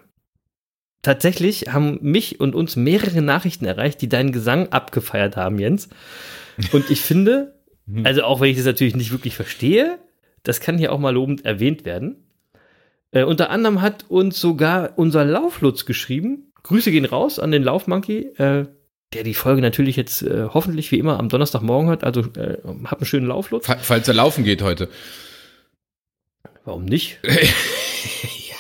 Tatsächlich 1.02 1.72
haben 1.74 1.98
mich 2.02 2.40
und 2.40 2.56
uns 2.56 2.76
mehrere 2.76 3.22
Nachrichten 3.22 3.66
erreicht, 3.66 4.02
die 4.02 4.10
deinen 4.10 4.32
Gesang 4.32 4.70
abgefeiert 4.74 5.38
haben, 5.38 5.58
Jens. 5.60 5.88
Und 6.74 6.90
ich 6.90 7.02
finde, 7.02 7.56
also 8.04 8.24
auch 8.24 8.42
wenn 8.42 8.50
ich 8.52 8.58
das 8.58 8.66
natürlich 8.66 8.96
nicht 8.96 9.12
wirklich 9.12 9.36
verstehe, 9.36 9.98
das 10.44 10.60
kann 10.60 10.78
hier 10.78 10.92
auch 10.92 11.00
mal 11.00 11.12
lobend 11.14 11.46
erwähnt 11.46 11.86
werden. 11.86 12.18
Äh, 13.12 13.24
unter 13.24 13.50
anderem 13.50 13.82
hat 13.82 14.06
uns 14.10 14.40
sogar 14.40 14.92
unser 14.98 15.24
Lauflutz 15.26 15.86
geschrieben. 15.86 16.52
Grüße 16.64 16.92
gehen 16.92 17.06
raus 17.06 17.40
an 17.40 17.52
den 17.52 17.64
Laufmonkey, 17.64 18.34
äh, 18.38 18.66
der 19.14 19.24
die 19.24 19.34
Folge 19.34 19.62
natürlich 19.62 19.96
jetzt 19.96 20.22
äh, 20.22 20.48
hoffentlich 20.54 20.92
wie 20.92 21.00
immer 21.00 21.18
am 21.18 21.30
Donnerstagmorgen 21.30 21.88
hört. 21.90 22.04
Also 22.04 22.22
äh, 22.36 22.58
hab 22.86 23.00
einen 23.00 23.06
schönen 23.06 23.26
Lauflutz. 23.28 23.66
Fa- 23.66 23.80
Falls 23.82 24.08
er 24.08 24.14
laufen 24.14 24.44
geht 24.44 24.62
heute. 24.62 24.90
Warum 26.66 26.86
nicht? 26.86 27.20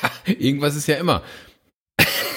Ja, 0.01 0.33
irgendwas 0.33 0.77
ist 0.77 0.87
ja 0.87 0.95
immer. 0.95 1.23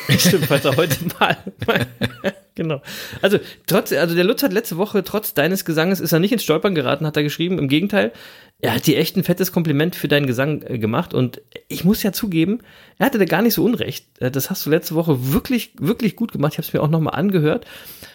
Stimmt, 0.18 0.46
falls 0.46 0.64
er 0.64 0.76
heute 0.76 0.96
mal. 1.18 1.36
genau. 2.54 2.82
Also, 3.20 3.38
trotz, 3.66 3.92
also 3.92 4.14
der 4.14 4.24
Lutz 4.24 4.42
hat 4.42 4.52
letzte 4.52 4.76
Woche, 4.76 5.02
trotz 5.04 5.34
deines 5.34 5.64
Gesanges, 5.64 6.00
ist 6.00 6.12
er 6.12 6.18
nicht 6.18 6.32
ins 6.32 6.42
Stolpern 6.42 6.74
geraten, 6.74 7.06
hat 7.06 7.16
er 7.16 7.22
geschrieben. 7.22 7.58
Im 7.58 7.68
Gegenteil, 7.68 8.12
er 8.60 8.74
hat 8.74 8.86
dir 8.86 8.98
echt 8.98 9.16
ein 9.16 9.24
fettes 9.24 9.52
Kompliment 9.52 9.96
für 9.96 10.08
deinen 10.08 10.26
Gesang 10.26 10.62
äh, 10.62 10.78
gemacht. 10.78 11.14
Und 11.14 11.40
ich 11.68 11.84
muss 11.84 12.02
ja 12.02 12.12
zugeben, 12.12 12.60
er 12.98 13.06
hatte 13.06 13.18
da 13.18 13.24
gar 13.24 13.42
nicht 13.42 13.54
so 13.54 13.64
unrecht. 13.64 14.06
Äh, 14.20 14.30
Das 14.30 14.50
hast 14.50 14.64
du 14.66 14.70
letzte 14.70 14.94
Woche 14.94 15.32
wirklich, 15.32 15.72
wirklich 15.78 16.16
gut 16.16 16.32
gemacht. 16.32 16.52
Ich 16.54 16.58
habe 16.58 16.66
es 16.66 16.72
mir 16.72 16.80
auch 16.82 16.90
nochmal 16.90 17.14
angehört. 17.14 17.66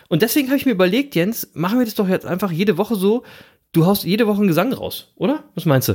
Und 0.10 0.22
deswegen 0.22 0.48
habe 0.48 0.58
ich 0.58 0.66
mir 0.66 0.72
überlegt, 0.74 1.16
Jens, 1.16 1.50
machen 1.54 1.80
wir 1.80 1.86
das 1.86 1.96
doch 1.96 2.08
jetzt 2.08 2.26
einfach 2.26 2.52
jede 2.52 2.78
Woche 2.78 2.96
so. 2.96 3.24
Du 3.74 3.86
haust 3.86 4.04
jede 4.06 4.28
Woche 4.28 4.38
einen 4.40 4.48
Gesang 4.48 4.72
raus, 4.74 5.12
oder? 5.16 5.44
Was 5.56 5.66
meinst 5.66 5.90
du? 5.90 5.94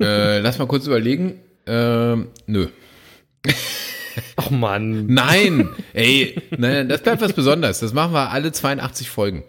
Äh, 0.00 0.38
lass 0.40 0.58
mal 0.58 0.66
kurz 0.68 0.86
überlegen. 0.86 1.40
Ähm, 1.66 2.28
nö. 2.46 2.68
Ach 4.36 4.50
Mann. 4.50 5.06
Nein, 5.06 5.68
ey, 5.92 6.40
nein, 6.56 6.88
das 6.88 7.02
bleibt 7.02 7.20
was 7.22 7.32
Besonderes. 7.32 7.80
Das 7.80 7.92
machen 7.92 8.12
wir 8.12 8.30
alle 8.30 8.52
82 8.52 9.08
Folgen. 9.10 9.44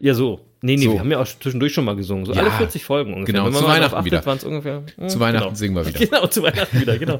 Ja, 0.00 0.14
so. 0.14 0.40
Nee, 0.60 0.74
nee, 0.76 0.86
So. 0.86 0.92
wir 0.94 1.00
haben 1.00 1.10
ja 1.12 1.20
auch 1.20 1.26
zwischendurch 1.26 1.72
schon 1.72 1.84
mal 1.84 1.94
gesungen. 1.94 2.26
So 2.26 2.32
Ja, 2.32 2.40
alle 2.42 2.50
40 2.50 2.84
Folgen 2.84 3.14
ungefähr. 3.14 3.42
genau, 3.44 3.50
zu 3.56 3.64
Weihnachten 3.64 3.94
achtet, 3.94 4.04
wieder. 4.24 4.46
ungefähr. 4.48 4.82
hm, 4.96 5.08
Zu 5.08 5.20
Weihnachten 5.20 5.44
genau. 5.46 5.56
singen 5.56 5.76
wir 5.76 5.86
wieder. 5.86 5.98
Genau, 6.06 6.26
zu 6.26 6.42
Weihnachten 6.42 6.80
wieder, 6.80 6.98
genau. 6.98 7.18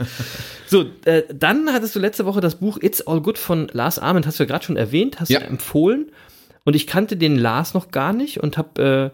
So, 0.66 0.86
äh, 1.04 1.22
dann 1.32 1.72
hattest 1.72 1.94
du 1.94 2.00
letzte 2.00 2.26
Woche 2.26 2.40
das 2.40 2.56
Buch 2.56 2.78
It's 2.82 3.00
All 3.06 3.20
Good 3.20 3.38
von 3.38 3.68
Lars 3.72 4.00
Ament, 4.00 4.26
hast 4.26 4.40
du 4.40 4.42
ja 4.42 4.48
gerade 4.48 4.64
schon 4.64 4.76
erwähnt, 4.76 5.20
hast 5.20 5.28
Ja. 5.28 5.38
du 5.38 5.46
empfohlen. 5.46 6.10
Und 6.64 6.74
ich 6.74 6.88
kannte 6.88 7.16
den 7.16 7.36
Lars 7.36 7.74
noch 7.74 7.92
gar 7.92 8.12
nicht 8.12 8.40
und 8.40 8.58
habe 8.58 9.12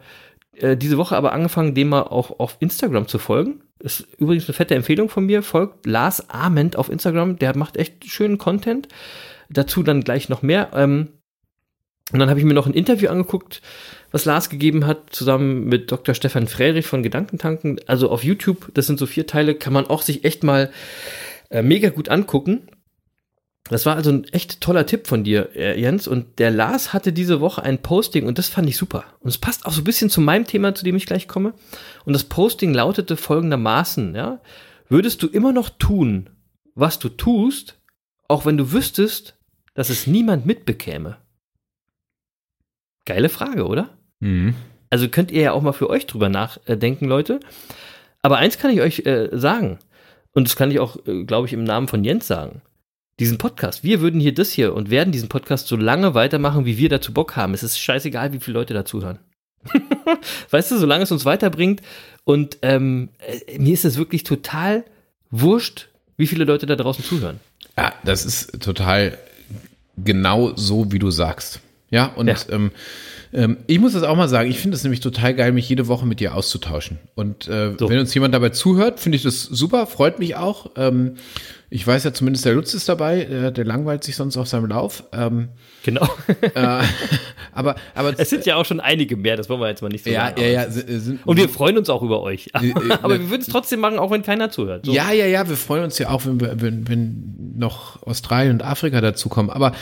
äh, 0.59 0.67
äh, 0.71 0.77
diese 0.79 0.97
Woche 0.97 1.17
aber 1.19 1.33
angefangen, 1.33 1.75
dem 1.75 1.91
mal 1.91 2.03
auch 2.05 2.39
auf 2.41 2.57
Instagram 2.61 3.07
zu 3.09 3.19
folgen. 3.19 3.61
Ist 3.79 4.07
übrigens 4.19 4.47
eine 4.47 4.55
fette 4.55 4.75
Empfehlung 4.75 5.09
von 5.09 5.27
mir. 5.27 5.43
Folgt 5.43 5.87
Lars 5.87 6.31
Ament 6.31 6.77
auf 6.77 6.89
Instagram. 6.89 7.39
Der 7.39 7.57
macht 7.57 7.77
echt 7.77 8.05
schönen 8.07 8.39
Content. 8.39 8.89
Dazu 9.51 9.83
dann 9.83 10.03
gleich 10.03 10.29
noch 10.29 10.43
mehr. 10.43 10.71
Ähm, 10.75 11.09
und 12.13 12.19
dann 12.19 12.29
habe 12.29 12.39
ich 12.39 12.45
mir 12.45 12.55
noch 12.55 12.67
ein 12.67 12.75
Interview 12.75 13.09
angeguckt, 13.09 13.63
was 14.11 14.27
Lars 14.27 14.51
gegeben 14.51 14.87
hat, 14.87 15.11
zusammen 15.11 15.65
mit 15.65 15.91
Dr. 15.91 16.15
Stefan 16.15 16.47
Frerich 16.47 16.87
von 16.87 17.03
Gedankentanken. 17.03 17.81
Also 17.87 18.11
auf 18.11 18.23
YouTube, 18.23 18.71
das 18.75 18.87
sind 18.87 18.99
so 18.99 19.07
vier 19.07 19.27
Teile, 19.27 19.55
kann 19.55 19.73
man 19.73 19.87
auch 19.87 20.03
sich 20.03 20.25
echt 20.25 20.45
mal 20.45 20.71
äh, 21.51 21.63
mega 21.63 21.89
gut 21.89 22.11
angucken. 22.11 22.69
Das 23.71 23.87
war 23.87 23.97
also 23.97 24.11
ein 24.11 24.25
echt 24.25 24.61
toller 24.61 24.85
Tipp 24.85 25.07
von 25.07 25.25
dir, 25.25 25.57
äh, 25.57 25.81
Jens. 25.81 26.07
Und 26.07 26.39
der 26.39 26.51
Lars 26.51 26.93
hatte 26.93 27.13
diese 27.13 27.41
Woche 27.41 27.63
ein 27.63 27.79
Posting 27.79 28.27
und 28.27 28.39
das 28.39 28.49
fand 28.49 28.69
ich 28.69 28.77
super. 28.77 29.05
Und 29.21 29.29
es 29.29 29.39
passt 29.39 29.65
auch 29.65 29.73
so 29.73 29.81
ein 29.81 29.85
bisschen 29.85 30.11
zu 30.11 30.21
meinem 30.21 30.47
Thema, 30.47 30.75
zu 30.75 30.85
dem 30.85 30.97
ich 30.97 31.07
gleich 31.07 31.29
komme. 31.29 31.55
Und 32.05 32.13
das 32.13 32.25
Posting 32.25 32.75
lautete 32.75 33.17
folgendermaßen, 33.17 34.15
ja. 34.15 34.41
Würdest 34.91 35.23
du 35.23 35.29
immer 35.29 35.53
noch 35.53 35.71
tun, 35.71 36.29
was 36.75 36.99
du 36.99 37.09
tust, 37.09 37.81
auch 38.29 38.45
wenn 38.45 38.59
du 38.59 38.73
wüsstest, 38.73 39.35
dass 39.73 39.89
es 39.89 40.07
niemand 40.07 40.45
mitbekäme? 40.45 41.17
Geile 43.07 43.31
Frage, 43.31 43.67
oder? 43.67 43.97
Mhm. 44.21 44.55
Also 44.91 45.09
könnt 45.09 45.31
ihr 45.31 45.43
ja 45.43 45.53
auch 45.53 45.63
mal 45.63 45.73
für 45.73 45.89
euch 45.89 46.07
drüber 46.07 46.29
nachdenken, 46.29 47.07
Leute. 47.07 47.41
Aber 48.21 48.37
eins 48.37 48.59
kann 48.59 48.71
ich 48.71 48.83
euch 48.83 49.07
äh, 49.07 49.31
sagen, 49.33 49.79
und 50.33 50.47
das 50.47 50.57
kann 50.57 50.71
ich 50.71 50.81
auch, 50.81 50.97
äh, 51.07 51.25
glaube 51.25 51.47
ich, 51.47 51.55
im 51.55 51.65
Namen 51.65 51.89
von 51.89 52.05
Jens 52.05 52.27
sagen. 52.27 52.61
Diesen 53.21 53.39
Podcast, 53.39 53.85
wir 53.85 54.01
würden 54.01 54.21
hier 54.21 54.35
das 54.35 54.51
hier 54.51 54.75
und 54.75 54.91
werden 54.91 55.13
diesen 55.13 55.29
Podcast 55.29 55.69
so 55.69 55.77
lange 55.77 56.15
weitermachen, 56.15 56.65
wie 56.67 56.79
wir 56.79 56.89
dazu 56.89 57.15
Bock 57.15 57.37
haben. 57.37 57.55
Es 57.55 57.63
ist 57.63 57.79
scheißegal, 57.79 58.33
wie 58.33 58.41
viele 58.41 58.59
Leute 58.59 58.75
dazuhören. 58.75 59.21
weißt 60.51 60.73
du, 60.73 60.79
solange 60.79 61.05
es 61.05 61.13
uns 61.13 61.25
weiterbringt. 61.25 61.81
Und 62.25 62.59
ähm, 62.63 63.11
äh, 63.47 63.59
mir 63.59 63.73
ist 63.73 63.85
es 63.85 63.99
wirklich 63.99 64.25
total 64.25 64.85
wurscht, 65.31 65.89
wie 66.17 66.27
viele 66.27 66.45
Leute 66.45 66.67
da 66.67 66.75
draußen 66.75 67.05
zuhören. 67.05 67.39
Ja, 67.79 67.93
das 68.05 68.25
ist 68.25 68.61
total 68.61 69.17
genau 69.97 70.57
so, 70.57 70.91
wie 70.91 70.99
du 70.99 71.13
sagst. 71.13 71.61
Ja, 71.91 72.07
und 72.07 72.27
Ja. 72.27 72.37
Ähm, 72.51 72.73
ähm, 73.33 73.57
ich 73.67 73.79
muss 73.81 73.93
das 73.93 74.05
auch 74.05 74.17
mal 74.17 74.29
sagen, 74.29 74.49
ich 74.51 74.59
finde 74.59 74.77
es 74.77 74.85
nämlich 74.85 75.01
total 75.01 75.35
geil, 75.35 75.53
mich 75.53 75.69
jede 75.69 75.89
Woche 75.89 76.07
mit 76.07 76.21
dir 76.21 76.35
auszutauschen. 76.35 76.99
Und 77.15 77.49
äh, 77.49 77.75
So. 77.79 77.89
wenn 77.89 77.99
uns 77.99 78.15
jemand 78.15 78.35
dabei 78.35 78.51
zuhört, 78.51 79.01
finde 79.01 79.17
ich 79.17 79.23
das 79.23 79.43
super, 79.43 79.87
freut 79.87 80.19
mich 80.19 80.37
auch. 80.37 80.71
Ähm, 80.77 81.17
ich 81.75 81.85
weiß 81.85 82.05
ja 82.05 82.13
zumindest, 82.13 82.45
der 82.45 82.53
Lutz 82.53 82.73
ist 82.73 82.89
dabei, 82.89 83.23
äh, 83.23 83.51
der 83.51 83.65
langweilt 83.65 84.05
sich 84.05 84.15
sonst 84.15 84.37
auf 84.37 84.47
seinem 84.47 84.67
Lauf. 84.67 85.03
Ähm, 85.13 85.49
Genau. 85.83 86.09
äh, 86.41 86.51
aber, 87.53 87.75
aber 87.97 88.15
es 88.17 88.31
sind 88.31 88.47
ja 88.47 88.55
auch 88.55 88.65
schon 88.65 88.79
einige 88.79 89.17
mehr, 89.17 89.37
das 89.37 89.49
wollen 89.49 89.61
wir 89.61 89.69
jetzt 89.69 89.83
mal 89.83 89.89
nicht 89.89 90.05
so 90.05 90.11
ja, 90.11 90.27
sagen. 90.29 90.41
ja, 90.41 90.47
ja, 90.47 90.71
si- 90.71 90.99
sind, 91.01 91.27
Und 91.27 91.37
wir 91.37 91.49
freuen 91.49 91.77
uns 91.77 91.91
auch 91.91 92.01
über 92.03 92.23
euch. 92.23 92.49
äh, 92.55 92.73
Aber 93.03 93.19
wir 93.19 93.29
würden 93.29 93.43
es 93.43 93.49
trotzdem 93.49 93.81
machen, 93.81 93.99
auch 93.99 94.13
wenn 94.13 94.23
keiner 94.23 94.51
zuhört. 94.51 94.87
So. 94.87 94.93
Ja, 94.93 95.11
ja, 95.11 95.27
ja, 95.27 95.49
wir 95.49 95.57
freuen 95.57 95.83
uns 95.83 95.99
ja 95.99 96.11
auch, 96.11 96.25
wenn, 96.25 96.41
wenn, 96.61 96.89
wenn 96.89 97.35
noch 97.57 98.03
Australien 98.05 98.53
und 98.53 98.63
Afrika 98.63 99.01
dazukommen. 99.01 99.51
Aber, 99.51 99.73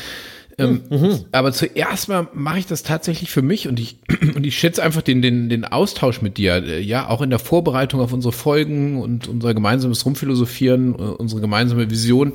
ähm, 0.63 1.25
aber 1.33 1.53
zuerst 1.53 2.09
mal 2.09 2.29
mache 2.35 2.59
ich 2.59 2.67
das 2.67 2.83
tatsächlich 2.83 3.31
für 3.31 3.43
mich 3.43 3.69
und 3.69 3.79
ich, 3.81 3.99
und 4.35 4.45
ich 4.47 4.59
schätze 4.59 4.83
einfach 4.83 5.03
den, 5.03 5.23
den, 5.23 5.49
den 5.49 5.65
Austausch 5.65 6.23
mit 6.23 6.37
dir, 6.39 6.55
äh, 6.57 6.81
ja, 6.81 7.09
auch 7.09 7.23
in 7.23 7.31
der 7.31 7.39
Vorbereitung 7.39 8.01
auf 8.01 8.13
unsere 8.13 8.33
Folgen 8.33 9.01
und 9.01 9.29
unser 9.29 9.55
gemeinsames 9.55 10.05
Rumphilosophieren, 10.07 10.95
äh, 10.95 10.99
unsere 10.99 11.41
gemeinsame 11.41 11.91
Vision. 11.91 12.35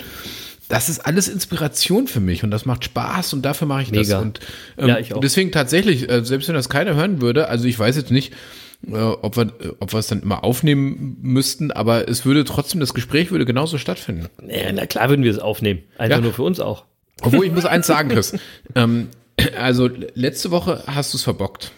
Das 0.70 0.90
ist 0.90 1.00
alles 1.06 1.30
Inspiration 1.30 2.08
für 2.08 2.20
mich 2.20 2.44
und 2.44 2.52
das 2.52 2.66
macht 2.66 2.84
Spaß 2.84 3.34
und 3.34 3.44
dafür 3.46 3.68
mache 3.68 3.84
ich 3.84 3.92
das. 3.92 4.08
Mega. 4.08 4.20
Und 4.20 4.40
ähm, 4.78 4.88
Ja, 4.90 5.00
ich 5.00 5.14
auch. 5.14 5.22
deswegen 5.22 5.52
tatsächlich, 5.52 6.10
äh, 6.10 6.26
selbst 6.26 6.48
wenn 6.50 6.56
das 6.56 6.68
keiner 6.70 6.94
hören 6.96 7.22
würde, 7.22 7.48
also 7.48 7.66
ich 7.66 7.80
weiß 7.80 7.96
jetzt 7.96 8.12
nicht, 8.12 8.34
äh, 8.86 8.96
ob 8.98 9.38
wir, 9.38 9.54
ob 9.80 9.94
wir 9.94 10.00
es 10.00 10.08
dann 10.08 10.22
immer 10.22 10.44
aufnehmen 10.44 11.18
müssten, 11.22 11.72
aber 11.72 12.08
es 12.10 12.26
würde 12.26 12.44
trotzdem, 12.44 12.80
das 12.82 12.94
Gespräch 12.94 13.32
würde 13.32 13.46
genauso 13.46 13.78
stattfinden. 13.78 14.28
Ja, 14.46 14.72
na 14.74 14.86
klar 14.86 15.08
würden 15.10 15.24
wir 15.24 15.32
es 15.32 15.40
aufnehmen. 15.40 15.84
Einfach 15.98 16.18
Ja. 16.18 16.22
nur 16.22 16.34
für 16.34 16.44
uns 16.44 16.60
auch. 16.60 16.84
Obwohl, 17.22 17.46
ich 17.46 17.52
muss 17.52 17.66
eins 17.66 17.88
sagen, 17.88 18.10
Chris. 18.10 18.38
ähm, 18.76 19.10
also, 19.58 19.88
letzte 20.14 20.52
Woche 20.52 20.84
hast 20.88 21.14
du 21.14 21.18
es 21.18 21.24
verbockt. 21.24 21.72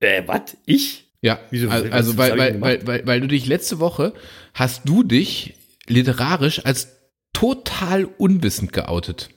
Äh, 0.00 0.22
was? 0.26 0.56
Ich? 0.66 1.04
Ja, 1.20 1.40
Wieso? 1.50 1.68
also, 1.68 1.90
also 1.90 2.16
weil, 2.16 2.38
weil, 2.38 2.60
weil, 2.60 2.86
weil, 2.86 3.06
weil 3.06 3.20
du 3.20 3.26
dich 3.26 3.46
letzte 3.46 3.80
Woche 3.80 4.12
hast 4.54 4.82
du 4.88 5.02
dich 5.02 5.54
literarisch 5.86 6.64
als 6.64 6.96
total 7.32 8.04
unwissend 8.04 8.72
geoutet. 8.72 9.30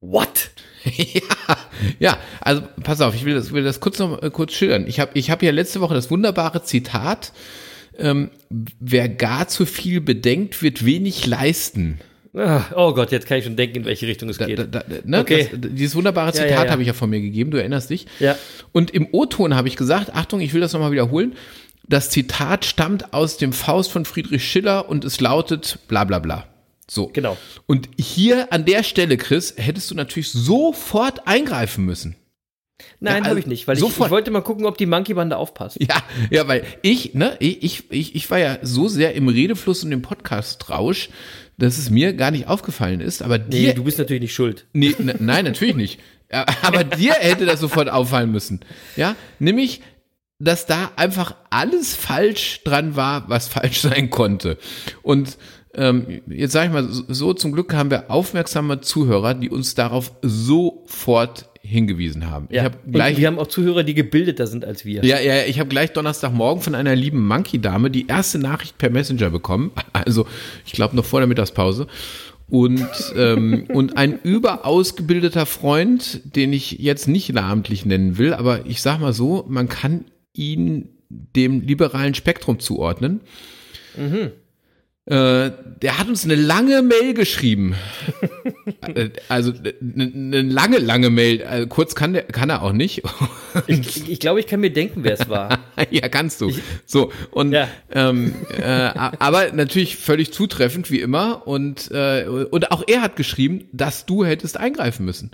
What? 0.00 0.50
ja, 0.84 1.58
ja, 1.98 2.18
also 2.40 2.62
pass 2.82 3.00
auf, 3.00 3.14
ich 3.14 3.24
will 3.24 3.34
das, 3.34 3.52
will 3.52 3.64
das 3.64 3.80
kurz 3.80 3.98
noch 3.98 4.22
äh, 4.22 4.30
kurz 4.30 4.52
schildern. 4.52 4.86
Ich 4.86 5.00
habe 5.00 5.10
ich 5.14 5.30
hab 5.30 5.42
ja 5.42 5.50
letzte 5.50 5.80
Woche 5.80 5.94
das 5.94 6.10
wunderbare 6.10 6.62
Zitat, 6.62 7.32
ähm, 7.96 8.30
wer 8.48 9.08
gar 9.08 9.48
zu 9.48 9.66
viel 9.66 10.00
bedenkt, 10.00 10.62
wird 10.62 10.84
wenig 10.84 11.26
leisten. 11.26 12.00
Ah, 12.34 12.62
oh 12.76 12.92
Gott, 12.94 13.10
jetzt 13.12 13.26
kann 13.26 13.38
ich 13.38 13.44
schon 13.44 13.56
denken, 13.56 13.78
in 13.78 13.84
welche 13.84 14.06
Richtung 14.06 14.28
es 14.28 14.38
Da, 14.38 14.46
geht. 14.46 14.58
da, 14.58 14.64
da, 14.66 14.82
ne? 15.04 15.20
Okay. 15.20 15.48
das, 15.50 15.70
dieses 15.72 15.94
wunderbare 15.94 16.28
Ja, 16.28 16.32
Zitat 16.32 16.50
ja, 16.50 16.64
ja. 16.66 16.70
habe 16.70 16.82
ich 16.82 16.88
ja 16.88 16.94
von 16.94 17.08
mir 17.10 17.20
gegeben, 17.20 17.50
du 17.50 17.58
erinnerst 17.58 17.90
dich. 17.90 18.06
Ja. 18.20 18.36
Und 18.72 18.90
im 18.90 19.08
O-Ton 19.12 19.54
habe 19.54 19.68
ich 19.68 19.76
gesagt, 19.76 20.14
Achtung, 20.14 20.40
ich 20.40 20.52
will 20.54 20.60
das 20.60 20.72
nochmal 20.72 20.92
wiederholen. 20.92 21.34
Das 21.88 22.10
Zitat 22.10 22.64
stammt 22.66 23.14
aus 23.14 23.38
dem 23.38 23.52
Faust 23.54 23.90
von 23.90 24.04
Friedrich 24.04 24.44
Schiller 24.44 24.88
und 24.88 25.04
es 25.04 25.20
lautet 25.20 25.78
bla 25.88 26.04
bla 26.04 26.18
bla. 26.18 26.44
So. 26.90 27.08
Genau. 27.12 27.36
Und 27.66 27.88
hier 27.98 28.52
an 28.52 28.64
der 28.66 28.82
Stelle, 28.82 29.16
Chris, 29.16 29.54
hättest 29.56 29.90
du 29.90 29.94
natürlich 29.94 30.30
sofort 30.30 31.26
eingreifen 31.26 31.84
müssen. 31.84 32.16
Nein, 33.00 33.14
Ja, 33.14 33.18
habe 33.20 33.28
also 33.30 33.38
ich 33.40 33.46
nicht, 33.46 33.66
weil 33.66 33.76
ich, 33.76 33.82
ich 33.84 33.98
wollte 34.10 34.30
mal 34.30 34.40
gucken, 34.42 34.64
ob 34.66 34.78
die 34.78 34.86
Monkey 34.86 35.14
Bande 35.14 35.36
aufpasst. 35.36 35.78
Ja, 35.80 35.96
ja, 36.30 36.46
weil 36.46 36.64
ich, 36.82 37.14
ne, 37.14 37.36
ich, 37.40 37.90
ich, 37.90 38.14
ich 38.14 38.30
war 38.30 38.38
ja 38.38 38.58
so 38.62 38.86
sehr 38.88 39.14
im 39.14 39.28
Redefluss 39.28 39.82
und 39.82 39.90
im 39.92 40.02
Podcast-Rausch, 40.02 41.08
dass 41.58 41.76
es 41.76 41.90
mir 41.90 42.14
gar 42.14 42.30
nicht 42.30 42.46
aufgefallen 42.46 43.00
ist, 43.00 43.20
aber 43.20 43.38
Nee, 43.38 43.66
dir, 43.66 43.74
du 43.74 43.84
bist 43.84 43.98
natürlich 43.98 44.22
nicht 44.22 44.34
schuld. 44.34 44.66
Nee, 44.72 44.94
ne, 44.98 45.16
nein, 45.18 45.44
natürlich 45.44 45.76
nicht. 45.76 46.00
Aber 46.62 46.84
dir 46.84 47.14
hätte 47.14 47.46
das 47.46 47.58
sofort 47.58 47.88
auffallen 47.88 48.30
müssen. 48.30 48.60
Ja, 48.96 49.16
nämlich, 49.38 49.80
dass 50.38 50.66
da 50.66 50.92
einfach 50.96 51.34
alles 51.48 51.96
falsch 51.96 52.60
dran 52.64 52.96
war, 52.96 53.30
was 53.30 53.48
falsch 53.48 53.80
sein 53.80 54.10
konnte. 54.10 54.58
Und 55.00 55.38
ähm, 55.74 56.20
jetzt 56.26 56.52
sage 56.52 56.66
ich 56.66 56.72
mal 56.72 56.86
so, 56.90 57.04
so, 57.08 57.32
zum 57.32 57.52
Glück 57.52 57.72
haben 57.72 57.90
wir 57.90 58.10
aufmerksame 58.10 58.82
Zuhörer, 58.82 59.32
die 59.32 59.48
uns 59.48 59.74
darauf 59.74 60.12
sofort 60.20 61.48
hingewiesen 61.68 62.30
haben. 62.30 62.48
Ja. 62.50 62.66
Ich 62.66 62.72
Und 62.86 62.92
gleich 62.92 63.16
wir 63.18 63.26
haben 63.26 63.38
auch 63.38 63.46
Zuhörer, 63.46 63.84
die 63.84 63.94
gebildeter 63.94 64.46
sind 64.46 64.64
als 64.64 64.84
wir. 64.84 65.04
ja, 65.04 65.20
ja, 65.20 65.44
ich 65.44 65.60
habe 65.60 65.68
gleich 65.68 65.92
Donnerstagmorgen 65.92 66.62
von 66.62 66.74
einer 66.74 66.96
lieben 66.96 67.26
Monkey-Dame 67.26 67.90
die 67.90 68.06
erste 68.06 68.38
Nachricht 68.38 68.78
per 68.78 68.90
Messenger 68.90 69.30
bekommen. 69.30 69.72
Also, 69.92 70.26
ich 70.64 70.72
glaube 70.72 70.94
noch 70.94 71.04
vor 71.04 71.20
der 71.20 71.26
Mittagspause. 71.26 71.86
Und, 72.48 72.88
ähm, 73.16 73.66
und 73.72 73.96
ein 73.96 74.18
überaus 74.22 74.96
gebildeter 74.96 75.44
Freund, 75.44 76.20
den 76.36 76.52
ich 76.52 76.72
jetzt 76.72 77.08
nicht 77.08 77.32
namentlich 77.32 77.84
nennen 77.84 78.16
will, 78.16 78.32
aber 78.32 78.64
ich 78.66 78.80
sag 78.80 79.00
mal 79.00 79.12
so, 79.12 79.44
man 79.48 79.68
kann 79.68 80.04
ihn 80.32 80.88
dem 81.08 81.60
liberalen 81.62 82.14
Spektrum 82.14 82.60
zuordnen. 82.60 83.20
Äh, 85.10 85.52
der 85.80 85.98
hat 85.98 86.08
uns 86.08 86.24
eine 86.24 86.34
lange 86.34 86.82
Mail 86.82 87.14
geschrieben. 87.14 87.74
Äh, 88.94 89.10
also 89.28 89.52
eine, 89.52 90.04
eine 90.14 90.42
lange, 90.42 90.78
lange 90.78 91.10
Mail. 91.10 91.42
Also, 91.44 91.66
kurz 91.66 91.94
kann, 91.94 92.12
der, 92.12 92.22
kann 92.22 92.48
er 92.48 92.62
auch 92.62 92.72
nicht. 92.72 93.02
Ich, 93.66 94.08
ich 94.08 94.20
glaube, 94.20 94.40
ich 94.40 94.46
kann 94.46 94.60
mir 94.60 94.70
denken, 94.72 95.04
wer 95.04 95.14
es 95.14 95.28
war. 95.28 95.58
ja, 95.90 96.08
kannst 96.08 96.40
du. 96.40 96.52
So, 96.86 97.12
und 97.30 97.52
Ja. 97.52 97.68
ähm, 97.92 98.34
äh, 98.60 98.62
aber 98.64 99.52
natürlich 99.52 99.96
völlig 99.96 100.32
zutreffend, 100.32 100.90
wie 100.90 101.00
immer. 101.00 101.46
Und, 101.46 101.90
äh, 101.90 102.24
und 102.26 102.70
auch 102.70 102.84
er 102.86 103.02
hat 103.02 103.16
geschrieben, 103.16 103.68
dass 103.72 104.06
du 104.06 104.24
hättest 104.24 104.56
eingreifen 104.58 105.04
müssen. 105.04 105.30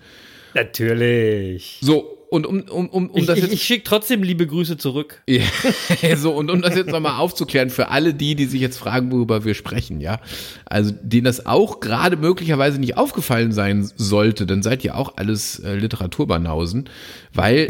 Natürlich. 0.55 1.79
So, 1.83 2.14
und 2.35 2.47
um, 2.47 2.61
um, 2.63 2.89
um, 2.89 3.11
um 3.11 3.21
Ich, 3.21 3.27
das 3.27 3.39
jetzt. 3.39 3.53
ich 3.53 3.63
schicke 3.63 3.85
trotzdem 3.85 4.23
liebe 4.23 4.47
Grüße 4.47 4.77
zurück. 4.77 5.23
So, 6.17 6.33
und 6.33 6.51
um 6.51 6.63
das 6.63 6.75
jetzt 6.77 6.91
nochmal 6.91 7.19
aufzuklären 7.19 7.71
für 7.71 7.89
alle 7.89 8.15
die, 8.15 8.35
die 8.35 8.47
sich 8.47 8.61
jetzt 8.61 8.79
fragen, 8.79 9.11
worüber 9.11 9.45
wir 9.45 9.55
sprechen, 9.55 10.01
ja. 10.01 10.21
Also, 10.65 10.93
denen 11.03 11.25
das 11.25 11.47
auch 11.47 11.81
gerade 11.81 12.17
möglicherweise 12.17 12.79
nicht 12.79 12.97
aufgefallen 12.97 13.53
sein 13.53 13.89
sollte, 13.97 14.47
dann 14.47 14.63
seid 14.63 14.85
ihr 14.85 14.97
auch 14.97 15.17
alles 15.17 15.61
äh, 15.61 15.75
Literaturbanausen, 15.75 16.89
weil 17.33 17.69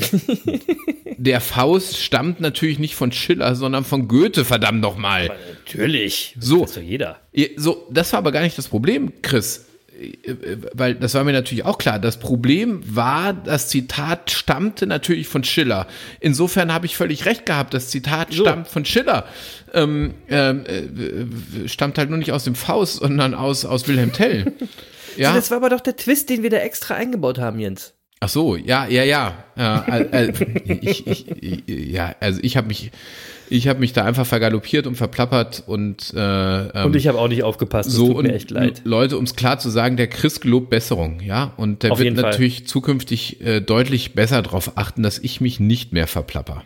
der 1.16 1.40
Faust 1.40 1.98
stammt 1.98 2.40
natürlich 2.40 2.78
nicht 2.78 2.94
von 2.94 3.12
Schiller, 3.12 3.54
sondern 3.54 3.84
von 3.84 4.08
Goethe, 4.08 4.44
verdammt 4.44 4.80
nochmal. 4.80 5.30
Natürlich. 5.64 6.34
Das 6.36 6.46
So. 6.46 6.64
doch 6.64 6.76
jeder. 6.78 7.20
So, 7.56 7.86
das 7.90 8.12
war 8.12 8.18
aber 8.18 8.32
gar 8.32 8.42
nicht 8.42 8.58
das 8.58 8.68
Problem, 8.68 9.12
Chris. 9.22 9.66
Äh, 10.00 10.56
Weil 10.72 10.94
das 10.94 11.14
war 11.14 11.24
mir 11.24 11.32
natürlich 11.32 11.64
auch 11.64 11.78
klar. 11.78 11.98
Das 11.98 12.18
Problem 12.18 12.82
war, 12.86 13.32
das 13.32 13.68
Zitat 13.68 14.30
stammte 14.30 14.86
natürlich 14.86 15.28
von 15.28 15.44
Schiller. 15.44 15.86
Insofern 16.20 16.72
habe 16.72 16.86
ich 16.86 16.96
völlig 16.96 17.26
recht 17.26 17.46
gehabt. 17.46 17.74
Das 17.74 17.88
Zitat 17.90 18.32
So. 18.32 18.42
stammt 18.44 18.68
von 18.68 18.84
Schiller. 18.84 19.26
Ähm, 19.72 20.14
ähm, 20.28 20.64
äh, 20.66 21.68
stammt 21.68 21.98
halt 21.98 22.10
nur 22.10 22.18
nicht 22.18 22.32
aus 22.32 22.44
dem 22.44 22.54
Faust, 22.54 22.96
sondern 23.00 23.34
aus, 23.34 23.64
aus 23.64 23.88
Wilhelm 23.88 24.12
Tell. 24.12 24.52
Ja. 25.16 25.32
Das 25.32 25.50
war 25.52 25.58
aber 25.58 25.68
doch 25.70 25.80
der 25.80 25.96
Twist, 25.96 26.28
den 26.28 26.42
wir 26.42 26.50
da 26.50 26.56
extra 26.56 26.94
eingebaut 26.94 27.38
haben, 27.38 27.60
Jens. 27.60 27.94
Ach 28.18 28.28
so, 28.28 28.56
ja, 28.56 28.86
ja, 28.86 29.04
ja. 29.04 29.44
äh, 29.56 30.26
äh, 30.26 30.32
ich, 30.80 31.06
ich, 31.06 31.30
ich, 31.30 31.62
ja, 31.68 32.16
also 32.18 32.40
ich 32.42 32.56
habe 32.56 32.66
mich, 32.66 32.90
ich 33.50 33.68
habe 33.68 33.80
mich 33.80 33.92
da 33.92 34.04
einfach 34.04 34.26
vergaloppiert 34.26 34.86
und 34.86 34.96
verplappert 34.96 35.62
und 35.66 36.12
äh, 36.14 36.68
ähm, 36.68 36.86
Und 36.86 36.96
ich 36.96 37.08
habe 37.08 37.18
auch 37.18 37.28
nicht 37.28 37.42
aufgepasst. 37.42 37.88
Das 37.88 37.94
so 37.94 38.08
tut 38.08 38.16
und 38.16 38.26
mir 38.26 38.34
echt 38.34 38.50
leid. 38.50 38.82
Leute, 38.84 39.18
um 39.18 39.24
es 39.24 39.36
klar 39.36 39.58
zu 39.58 39.70
sagen, 39.70 39.96
der 39.96 40.08
Chris 40.08 40.40
gelobt 40.40 40.70
Besserung, 40.70 41.20
ja, 41.20 41.52
und 41.56 41.82
der 41.82 41.92
Auf 41.92 41.98
wird 41.98 42.04
jeden 42.04 42.16
Fall. 42.20 42.30
natürlich 42.30 42.66
zukünftig 42.66 43.40
äh, 43.40 43.60
deutlich 43.60 44.14
besser 44.14 44.42
darauf 44.42 44.76
achten, 44.76 45.02
dass 45.02 45.18
ich 45.18 45.40
mich 45.40 45.60
nicht 45.60 45.92
mehr 45.92 46.06
verplapper. 46.06 46.64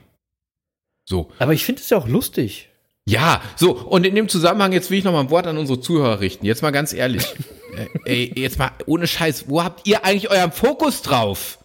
So. 1.04 1.30
Aber 1.38 1.52
ich 1.52 1.64
finde 1.64 1.80
es 1.80 1.90
ja 1.90 1.98
auch 1.98 2.08
lustig. 2.08 2.68
Ja, 3.06 3.40
so, 3.56 3.72
und 3.72 4.04
in 4.04 4.14
dem 4.14 4.28
Zusammenhang, 4.28 4.72
jetzt 4.72 4.90
will 4.90 4.98
ich 4.98 5.04
noch 5.04 5.12
mal 5.12 5.20
ein 5.20 5.30
Wort 5.30 5.46
an 5.46 5.56
unsere 5.56 5.80
Zuhörer 5.80 6.20
richten. 6.20 6.44
Jetzt 6.44 6.60
mal 6.60 6.72
ganz 6.72 6.92
ehrlich. 6.92 7.24
äh, 8.04 8.26
ey, 8.26 8.32
jetzt 8.36 8.58
mal 8.58 8.70
ohne 8.84 9.06
Scheiß, 9.06 9.48
wo 9.48 9.64
habt 9.64 9.86
ihr 9.88 10.04
eigentlich 10.04 10.30
euren 10.30 10.52
Fokus 10.52 11.00
drauf? 11.00 11.57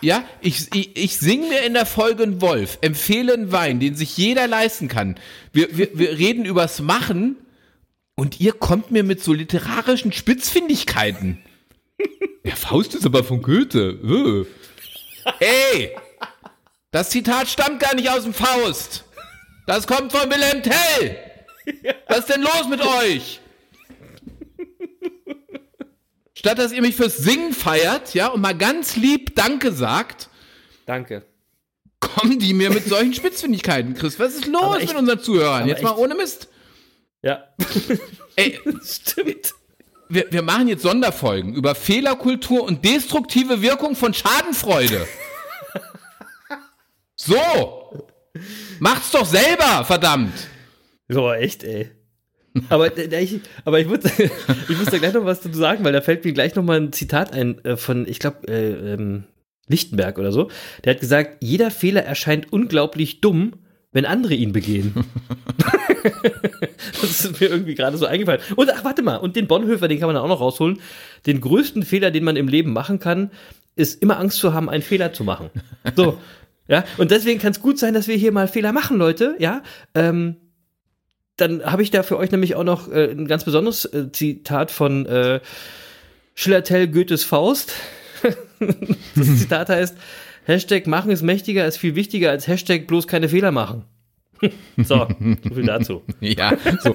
Ja, 0.00 0.24
ich, 0.40 0.72
ich, 0.74 0.96
ich 0.96 1.16
sing 1.16 1.48
mir 1.48 1.64
in 1.64 1.74
der 1.74 1.86
Folge 1.86 2.22
einen 2.22 2.40
Wolf, 2.40 2.78
empfehle 2.82 3.32
einen 3.32 3.52
Wein, 3.52 3.80
den 3.80 3.94
sich 3.94 4.16
jeder 4.16 4.46
leisten 4.46 4.88
kann. 4.88 5.18
Wir, 5.52 5.76
wir, 5.76 5.90
wir 5.94 6.18
reden 6.18 6.44
übers 6.44 6.80
Machen 6.80 7.36
und 8.14 8.40
ihr 8.40 8.52
kommt 8.52 8.90
mir 8.90 9.02
mit 9.02 9.22
so 9.22 9.32
literarischen 9.32 10.12
Spitzfindigkeiten. 10.12 11.42
Der 12.44 12.56
Faust 12.56 12.94
ist 12.94 13.06
aber 13.06 13.24
von 13.24 13.42
Goethe. 13.42 14.46
Äh. 15.40 15.44
Ey, 15.44 15.96
das 16.90 17.10
Zitat 17.10 17.48
stammt 17.48 17.80
gar 17.80 17.94
nicht 17.94 18.10
aus 18.10 18.24
dem 18.24 18.34
Faust. 18.34 19.04
Das 19.66 19.86
kommt 19.86 20.12
von 20.12 20.30
Wilhelm 20.30 20.62
Tell. 20.62 21.16
Was 22.08 22.20
ist 22.20 22.30
denn 22.30 22.42
los 22.42 22.66
mit 22.70 22.80
euch? 22.80 23.40
Statt 26.48 26.58
dass 26.58 26.72
ihr 26.72 26.80
mich 26.82 26.96
fürs 26.96 27.18
Singen 27.18 27.52
feiert, 27.52 28.14
ja, 28.14 28.28
und 28.28 28.40
mal 28.40 28.56
ganz 28.56 28.96
lieb 28.96 29.34
Danke 29.36 29.70
sagt, 29.72 30.28
Danke. 30.86 31.26
kommen 32.00 32.38
die 32.38 32.54
mir 32.54 32.70
mit 32.70 32.86
solchen 32.86 33.12
Spitzfindigkeiten. 33.12 33.94
Chris, 33.94 34.18
was 34.18 34.34
ist 34.34 34.46
los 34.46 34.76
echt- 34.78 34.88
mit 34.88 34.96
unseren 34.96 35.20
Zuhörern? 35.20 35.68
Jetzt 35.68 35.82
mal 35.82 35.90
echt- 35.90 35.98
ohne 35.98 36.14
Mist. 36.14 36.48
Ja. 37.22 37.44
Ey, 38.36 38.58
Stimmt. 38.82 39.52
wir, 40.08 40.26
wir 40.30 40.40
machen 40.42 40.68
jetzt 40.68 40.82
Sonderfolgen 40.82 41.54
über 41.54 41.74
Fehlerkultur 41.74 42.62
und 42.62 42.82
destruktive 42.84 43.60
Wirkung 43.60 43.94
von 43.94 44.14
Schadenfreude. 44.14 45.06
So. 47.16 47.36
Macht's 48.78 49.10
doch 49.10 49.26
selber, 49.26 49.84
verdammt. 49.84 50.32
So, 51.08 51.32
echt, 51.32 51.64
ey. 51.64 51.90
Aber, 52.68 52.96
äh, 52.96 53.22
ich, 53.22 53.40
aber 53.64 53.80
ich, 53.80 53.86
muss, 53.86 54.00
ich 54.68 54.78
muss 54.78 54.86
da 54.86 54.98
gleich 54.98 55.14
noch 55.14 55.24
was 55.24 55.40
dazu 55.40 55.58
sagen, 55.58 55.84
weil 55.84 55.92
da 55.92 56.00
fällt 56.00 56.24
mir 56.24 56.32
gleich 56.32 56.54
noch 56.54 56.64
mal 56.64 56.80
ein 56.80 56.92
Zitat 56.92 57.32
ein 57.32 57.64
äh, 57.64 57.76
von, 57.76 58.06
ich 58.08 58.18
glaube, 58.18 58.48
äh, 58.48 58.94
ähm, 58.94 59.24
Lichtenberg 59.68 60.18
oder 60.18 60.32
so. 60.32 60.50
Der 60.84 60.94
hat 60.94 61.00
gesagt, 61.00 61.38
jeder 61.40 61.70
Fehler 61.70 62.02
erscheint 62.04 62.52
unglaublich 62.52 63.20
dumm, 63.20 63.54
wenn 63.92 64.04
andere 64.04 64.34
ihn 64.34 64.52
begehen. 64.52 64.94
das 67.00 67.24
ist 67.24 67.40
mir 67.40 67.48
irgendwie 67.48 67.74
gerade 67.74 67.96
so 67.96 68.06
eingefallen. 68.06 68.40
Und 68.56 68.70
ach, 68.72 68.84
warte 68.84 69.02
mal, 69.02 69.16
und 69.16 69.36
den 69.36 69.46
Bonhoeffer, 69.46 69.88
den 69.88 69.98
kann 69.98 70.08
man 70.08 70.14
da 70.14 70.22
auch 70.22 70.28
noch 70.28 70.40
rausholen. 70.40 70.80
Den 71.26 71.40
größten 71.40 71.82
Fehler, 71.82 72.10
den 72.10 72.24
man 72.24 72.36
im 72.36 72.48
Leben 72.48 72.72
machen 72.72 72.98
kann, 72.98 73.30
ist 73.76 74.02
immer 74.02 74.18
Angst 74.18 74.38
zu 74.38 74.52
haben, 74.52 74.68
einen 74.68 74.82
Fehler 74.82 75.12
zu 75.12 75.24
machen. 75.24 75.50
So. 75.96 76.18
Ja, 76.66 76.84
und 76.98 77.10
deswegen 77.10 77.40
kann 77.40 77.52
es 77.52 77.62
gut 77.62 77.78
sein, 77.78 77.94
dass 77.94 78.08
wir 78.08 78.16
hier 78.16 78.30
mal 78.30 78.46
Fehler 78.46 78.72
machen, 78.72 78.98
Leute. 78.98 79.36
Ja, 79.38 79.62
ähm, 79.94 80.36
dann 81.38 81.64
habe 81.64 81.82
ich 81.82 81.90
da 81.90 82.02
für 82.02 82.18
euch 82.18 82.30
nämlich 82.30 82.54
auch 82.54 82.64
noch 82.64 82.90
äh, 82.92 83.10
ein 83.10 83.26
ganz 83.26 83.44
besonderes 83.44 83.84
äh, 83.86 84.12
Zitat 84.12 84.70
von 84.70 85.06
äh, 85.06 85.40
Schiller-Tell 86.34 86.88
Goethes 86.88 87.24
Faust. 87.24 87.72
das 89.14 89.38
Zitat 89.38 89.68
heißt, 89.68 89.96
Hashtag 90.44 90.86
machen 90.86 91.10
ist 91.10 91.22
mächtiger, 91.22 91.66
ist 91.66 91.76
viel 91.78 91.94
wichtiger 91.94 92.30
als 92.30 92.46
Hashtag 92.46 92.86
bloß 92.86 93.06
keine 93.06 93.28
Fehler 93.28 93.52
machen. 93.52 93.84
so, 94.76 95.08
so 95.48 95.54
viel 95.54 95.64
dazu. 95.66 96.02
Ja, 96.20 96.52
so. 96.82 96.94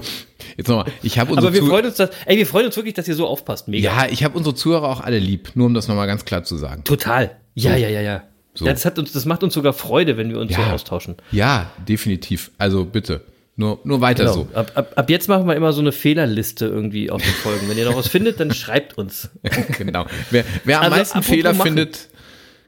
Jetzt 0.55 0.67
nochmal. 0.69 0.85
Ich 1.01 1.19
habe 1.19 1.31
unsere 1.31 1.47
Aber 1.47 1.53
wir 1.53 1.61
Zuh- 1.61 1.67
freuen 1.69 1.85
uns, 1.87 1.95
dass, 1.95 2.09
ey, 2.25 2.37
wir 2.37 2.45
freuen 2.45 2.67
uns 2.67 2.75
wirklich, 2.77 2.93
dass 2.93 3.07
ihr 3.07 3.15
so 3.15 3.27
aufpasst. 3.27 3.67
Mega. 3.67 3.91
Ja, 4.03 4.09
ich 4.09 4.23
habe 4.23 4.37
unsere 4.37 4.55
Zuhörer 4.55 4.87
auch 4.87 5.01
alle 5.01 5.19
lieb, 5.19 5.51
nur 5.55 5.65
um 5.67 5.73
das 5.73 5.87
nochmal 5.89 6.07
ganz 6.07 6.23
klar 6.25 6.43
zu 6.43 6.55
sagen. 6.57 6.83
Total. 6.85 7.31
Ja, 7.53 7.75
ja, 7.75 7.89
ja, 7.89 8.01
ja. 8.01 8.23
So. 8.53 8.65
Ja, 8.65 8.71
das, 8.73 8.85
hat 8.85 8.97
uns, 8.99 9.11
das 9.11 9.25
macht 9.25 9.43
uns 9.43 9.53
sogar 9.55 9.73
Freude, 9.73 10.15
wenn 10.15 10.29
wir 10.29 10.39
uns 10.39 10.51
Ja. 10.51 10.57
so 10.57 10.63
austauschen. 10.71 11.15
Ja, 11.31 11.71
definitiv. 11.87 12.51
Also 12.57 12.85
bitte. 12.85 13.21
Nur, 13.55 13.79
nur 13.83 14.01
weiter 14.01 14.23
Genau. 14.23 14.33
so. 14.33 14.47
Ab, 14.55 14.71
ab, 14.75 14.93
ab 14.95 15.09
jetzt 15.09 15.27
machen 15.27 15.47
wir 15.47 15.55
immer 15.55 15.73
so 15.73 15.81
eine 15.81 15.91
Fehlerliste 15.91 16.65
irgendwie 16.65 17.11
auf 17.11 17.21
den 17.21 17.31
Folgen. 17.33 17.69
Wenn 17.69 17.77
ihr 17.77 17.85
noch 17.85 17.95
was 17.95 18.07
findet, 18.07 18.39
dann 18.39 18.51
schreibt 18.53 18.97
uns. 18.97 19.29
genau. 19.77 20.07
Wer, 20.31 20.43
wer 20.63 20.77
am 20.79 20.85
Also, 20.85 20.97
meisten 20.97 21.23
Fehler 21.23 21.53
machen. 21.53 21.67
findet, 21.67 22.09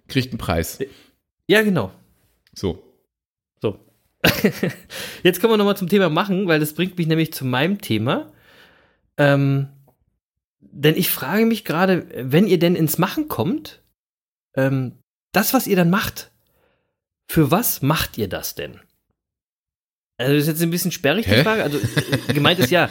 kriegt 0.07 0.29
einen 0.31 0.37
Preis. 0.37 0.77
Ja, 1.47 1.63
genau. 1.63 1.91
So. 2.53 2.83
So. 3.61 3.79
Jetzt 5.23 5.41
kommen 5.41 5.53
wir 5.53 5.57
nochmal 5.57 5.77
zum 5.77 5.89
Thema 5.89 6.09
machen, 6.09 6.47
weil 6.47 6.59
das 6.59 6.73
bringt 6.73 6.97
mich 6.97 7.07
nämlich 7.07 7.33
zu 7.33 7.45
meinem 7.45 7.81
Thema. 7.81 8.31
Ähm, 9.17 9.69
denn 10.59 10.95
ich 10.95 11.09
frage 11.09 11.45
mich 11.47 11.65
gerade, 11.65 12.05
wenn 12.15 12.45
ihr 12.47 12.59
denn 12.59 12.75
ins 12.75 12.97
Machen 12.99 13.27
kommt, 13.27 13.81
ähm, 14.55 14.93
das, 15.31 15.53
was 15.53 15.65
ihr 15.67 15.75
dann 15.75 15.89
macht, 15.89 16.31
für 17.27 17.49
was 17.49 17.81
macht 17.81 18.17
ihr 18.19 18.27
das 18.29 18.53
denn? 18.53 18.79
Also 20.17 20.33
das 20.33 20.43
ist 20.43 20.47
jetzt 20.47 20.61
ein 20.61 20.71
bisschen 20.71 20.91
sperrig, 20.91 21.25
die 21.25 21.31
Hä? 21.31 21.43
Frage. 21.43 21.63
Also 21.63 21.79
gemeint 22.33 22.59
ist 22.59 22.71
ja, 22.71 22.89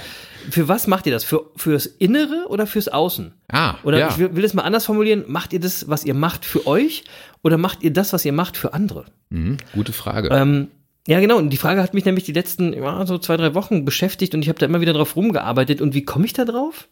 für 0.51 0.69
was 0.69 0.87
macht 0.87 1.07
ihr 1.07 1.13
das? 1.13 1.25
Für, 1.25 1.51
fürs 1.57 1.87
Innere 1.87 2.47
oder 2.49 2.67
fürs 2.67 2.89
Außen? 2.89 3.33
Ah, 3.49 3.77
Oder 3.83 3.99
ja. 3.99 4.09
ich 4.11 4.19
will, 4.19 4.37
will 4.37 4.45
es 4.45 4.55
mal 4.55 4.63
anders 4.63 4.85
formulieren, 4.85 5.25
macht 5.27 5.53
ihr 5.53 5.61
das, 5.61 5.89
was 5.89 6.05
ihr 6.05 6.15
macht, 6.15 6.45
für 6.45 6.67
euch 6.67 7.05
oder 7.43 7.57
macht 7.57 7.83
ihr 7.83 7.93
das, 7.93 8.13
was 8.13 8.25
ihr 8.25 8.33
macht, 8.33 8.57
für 8.57 8.75
andere? 8.75 9.07
Mhm, 9.31 9.57
gute 9.73 9.93
Frage. 9.93 10.29
Ähm, 10.33 10.69
ja, 11.07 11.21
genau. 11.21 11.37
Und 11.37 11.51
die 11.51 11.57
Frage 11.57 11.83
hat 11.83 11.95
mich 11.95 12.05
nämlich 12.05 12.25
die 12.25 12.33
letzten 12.33 12.73
ja, 12.73 13.07
so 13.07 13.19
zwei, 13.19 13.37
drei 13.37 13.55
Wochen 13.55 13.85
beschäftigt 13.85 14.35
und 14.35 14.43
ich 14.43 14.49
habe 14.49 14.59
da 14.59 14.67
immer 14.67 14.81
wieder 14.81 14.93
drauf 14.93 15.17
rumgearbeitet. 15.17 15.81
Und 15.81 15.95
wie 15.95 16.05
komme 16.05 16.27
ich 16.27 16.33
da 16.33 16.45
drauf? 16.45 16.89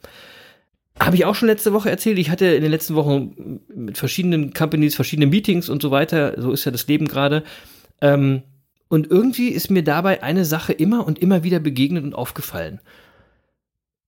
Habe 1.01 1.17
ich 1.17 1.25
auch 1.25 1.35
schon 1.35 1.49
letzte 1.49 1.73
Woche 1.73 1.91
erzählt. 1.91 2.19
Ich 2.19 2.31
hatte 2.31 2.47
in 2.47 2.63
den 2.63 2.71
letzten 2.71 2.95
Wochen 2.95 3.61
mit 3.75 3.97
verschiedenen 3.97 4.53
Companies, 4.53 4.95
verschiedene 4.95 5.27
Meetings 5.27 5.71
und 5.71 5.81
so 5.81 5.91
weiter. 5.91 6.35
So 6.41 6.53
ist 6.53 6.65
ja 6.65 6.73
das 6.73 6.87
Leben 6.87 7.09
gerade. 7.09 7.45
Ähm, 8.03 8.43
und 8.93 9.11
irgendwie 9.11 9.49
ist 9.49 9.71
mir 9.71 9.83
dabei 9.83 10.23
eine 10.23 10.45
Sache 10.45 10.75
immer 10.75 11.07
und 11.07 11.19
immer 11.19 11.43
wieder 11.43 11.61
begegnet 11.61 12.05
und 12.05 12.15
aufgefallen. 12.15 12.79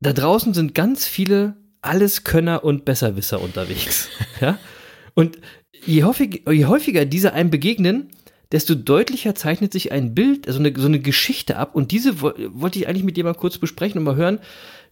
Da 0.01 0.13
draußen 0.13 0.53
sind 0.53 0.75
ganz 0.75 1.07
viele 1.07 1.57
Alleskönner 1.81 2.63
und 2.65 2.85
Besserwisser 2.85 3.41
unterwegs. 3.41 4.11
ja? 4.43 4.59
Und 5.15 5.39
je, 5.87 6.05
häufig, 6.05 6.43
je 6.51 6.67
häufiger 6.67 7.07
diese 7.07 7.33
einem 7.33 7.49
begegnen, 7.49 8.11
desto 8.53 8.75
deutlicher 8.75 9.35
zeichnet 9.35 9.73
sich 9.73 9.91
ein 9.91 10.15
Bild, 10.15 10.49
also 10.49 10.59
eine, 10.59 10.75
so 10.77 10.85
eine 10.85 11.01
Geschichte 11.01 11.57
ab. 11.57 11.75
Und 11.75 11.91
diese 11.91 12.21
wo, 12.21 12.33
wollte 12.49 12.79
ich 12.79 12.87
eigentlich 12.87 13.05
mit 13.05 13.17
dir 13.17 13.25
mal 13.25 13.33
kurz 13.33 13.57
besprechen 13.57 14.01
und 14.01 14.05
mal 14.05 14.17
hören, 14.17 14.39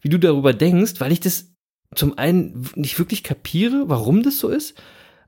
wie 0.00 0.08
du 0.08 0.18
darüber 0.18 0.54
denkst, 0.54 1.00
weil 1.00 1.12
ich 1.12 1.20
das 1.20 1.52
zum 1.94 2.16
einen 2.16 2.66
nicht 2.76 2.98
wirklich 2.98 3.22
kapiere, 3.22 3.90
warum 3.90 4.22
das 4.22 4.38
so 4.38 4.48
ist, 4.48 4.72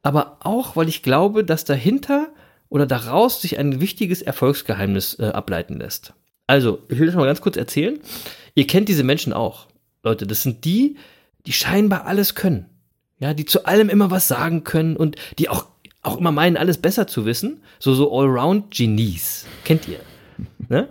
aber 0.00 0.38
auch, 0.40 0.74
weil 0.74 0.88
ich 0.88 1.02
glaube, 1.02 1.44
dass 1.44 1.66
dahinter 1.66 2.28
oder 2.74 2.86
daraus 2.86 3.40
sich 3.40 3.56
ein 3.56 3.80
wichtiges 3.80 4.20
Erfolgsgeheimnis 4.20 5.16
äh, 5.20 5.26
ableiten 5.26 5.78
lässt. 5.78 6.12
Also, 6.48 6.80
ich 6.88 6.98
will 6.98 7.06
das 7.06 7.14
mal 7.14 7.24
ganz 7.24 7.40
kurz 7.40 7.56
erzählen. 7.56 8.00
Ihr 8.56 8.66
kennt 8.66 8.88
diese 8.88 9.04
Menschen 9.04 9.32
auch. 9.32 9.68
Leute, 10.02 10.26
das 10.26 10.42
sind 10.42 10.64
die, 10.64 10.96
die 11.46 11.52
scheinbar 11.52 12.04
alles 12.06 12.34
können. 12.34 12.66
Ja, 13.20 13.32
die 13.32 13.44
zu 13.44 13.64
allem 13.66 13.88
immer 13.88 14.10
was 14.10 14.26
sagen 14.26 14.64
können 14.64 14.96
und 14.96 15.14
die 15.38 15.48
auch, 15.48 15.66
auch 16.02 16.18
immer 16.18 16.32
meinen, 16.32 16.56
alles 16.56 16.78
besser 16.78 17.06
zu 17.06 17.24
wissen. 17.24 17.62
So, 17.78 17.94
so 17.94 18.12
Allround-Genies. 18.12 19.46
Kennt 19.62 19.86
ihr? 19.86 20.00
Ne? 20.68 20.88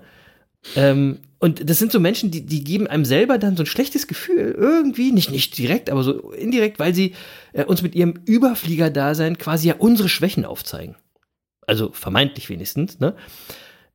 Ähm, 0.77 1.19
und 1.39 1.69
das 1.69 1.79
sind 1.79 1.91
so 1.91 1.99
Menschen, 1.99 2.31
die, 2.31 2.45
die 2.45 2.63
geben 2.63 2.87
einem 2.87 3.03
selber 3.03 3.37
dann 3.37 3.57
so 3.57 3.63
ein 3.63 3.67
schlechtes 3.67 4.07
Gefühl, 4.07 4.55
irgendwie, 4.57 5.11
nicht, 5.11 5.31
nicht 5.31 5.57
direkt, 5.57 5.89
aber 5.89 6.01
so 6.03 6.31
indirekt, 6.31 6.79
weil 6.79 6.95
sie 6.95 7.13
äh, 7.51 7.65
uns 7.65 7.81
mit 7.81 7.93
ihrem 7.93 8.13
Überflieger-Dasein 8.25 9.37
quasi 9.37 9.67
ja 9.67 9.75
unsere 9.77 10.07
Schwächen 10.07 10.45
aufzeigen. 10.45 10.95
Also 11.67 11.91
vermeintlich 11.91 12.49
wenigstens, 12.49 12.99
ne? 12.99 13.15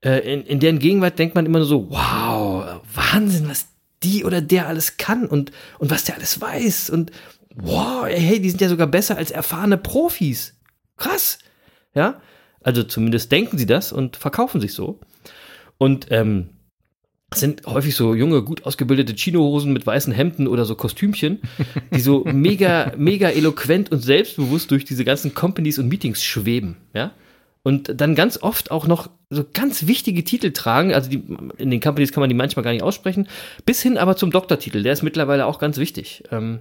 Äh, 0.00 0.32
in, 0.32 0.42
in 0.44 0.60
deren 0.60 0.78
Gegenwart 0.78 1.18
denkt 1.18 1.34
man 1.34 1.46
immer 1.46 1.58
nur 1.58 1.66
so, 1.66 1.90
wow, 1.90 2.80
Wahnsinn, 2.94 3.48
was 3.48 3.66
die 4.02 4.24
oder 4.24 4.40
der 4.40 4.68
alles 4.68 4.96
kann 4.96 5.26
und, 5.26 5.50
und 5.78 5.90
was 5.90 6.04
der 6.04 6.14
alles 6.14 6.40
weiß 6.40 6.90
und 6.90 7.10
wow, 7.54 8.06
ey, 8.06 8.20
hey, 8.20 8.40
die 8.40 8.50
sind 8.50 8.60
ja 8.60 8.68
sogar 8.68 8.86
besser 8.86 9.16
als 9.16 9.30
erfahrene 9.30 9.76
Profis. 9.76 10.54
Krass. 10.96 11.38
Ja, 11.94 12.20
also 12.60 12.82
zumindest 12.84 13.32
denken 13.32 13.58
sie 13.58 13.66
das 13.66 13.92
und 13.92 14.16
verkaufen 14.16 14.60
sich 14.60 14.72
so. 14.72 15.00
Und 15.78 16.06
ähm, 16.10 16.50
sind 17.34 17.66
häufig 17.66 17.94
so 17.94 18.14
junge, 18.14 18.42
gut 18.42 18.64
ausgebildete 18.64 19.14
Chinohosen 19.14 19.72
mit 19.72 19.86
weißen 19.86 20.12
Hemden 20.12 20.48
oder 20.48 20.64
so 20.64 20.74
Kostümchen, 20.74 21.40
die 21.94 22.00
so 22.00 22.24
mega, 22.32 22.92
mega 22.96 23.28
eloquent 23.28 23.92
und 23.92 24.00
selbstbewusst 24.00 24.70
durch 24.70 24.84
diese 24.84 25.04
ganzen 25.04 25.34
Companies 25.34 25.78
und 25.78 25.88
Meetings 25.88 26.22
schweben, 26.24 26.76
ja. 26.94 27.12
Und 27.62 28.00
dann 28.00 28.14
ganz 28.14 28.42
oft 28.42 28.70
auch 28.70 28.86
noch 28.86 29.10
so 29.30 29.44
ganz 29.52 29.86
wichtige 29.86 30.24
Titel 30.24 30.52
tragen, 30.52 30.94
also 30.94 31.10
die, 31.10 31.22
in 31.58 31.70
den 31.70 31.80
Companies 31.80 32.12
kann 32.12 32.20
man 32.20 32.30
die 32.30 32.36
manchmal 32.36 32.62
gar 32.62 32.72
nicht 32.72 32.82
aussprechen, 32.82 33.28
bis 33.66 33.82
hin 33.82 33.98
aber 33.98 34.16
zum 34.16 34.30
Doktortitel, 34.30 34.82
der 34.82 34.92
ist 34.92 35.02
mittlerweile 35.02 35.46
auch 35.46 35.58
ganz 35.58 35.76
wichtig. 35.76 36.24
Ähm, 36.30 36.60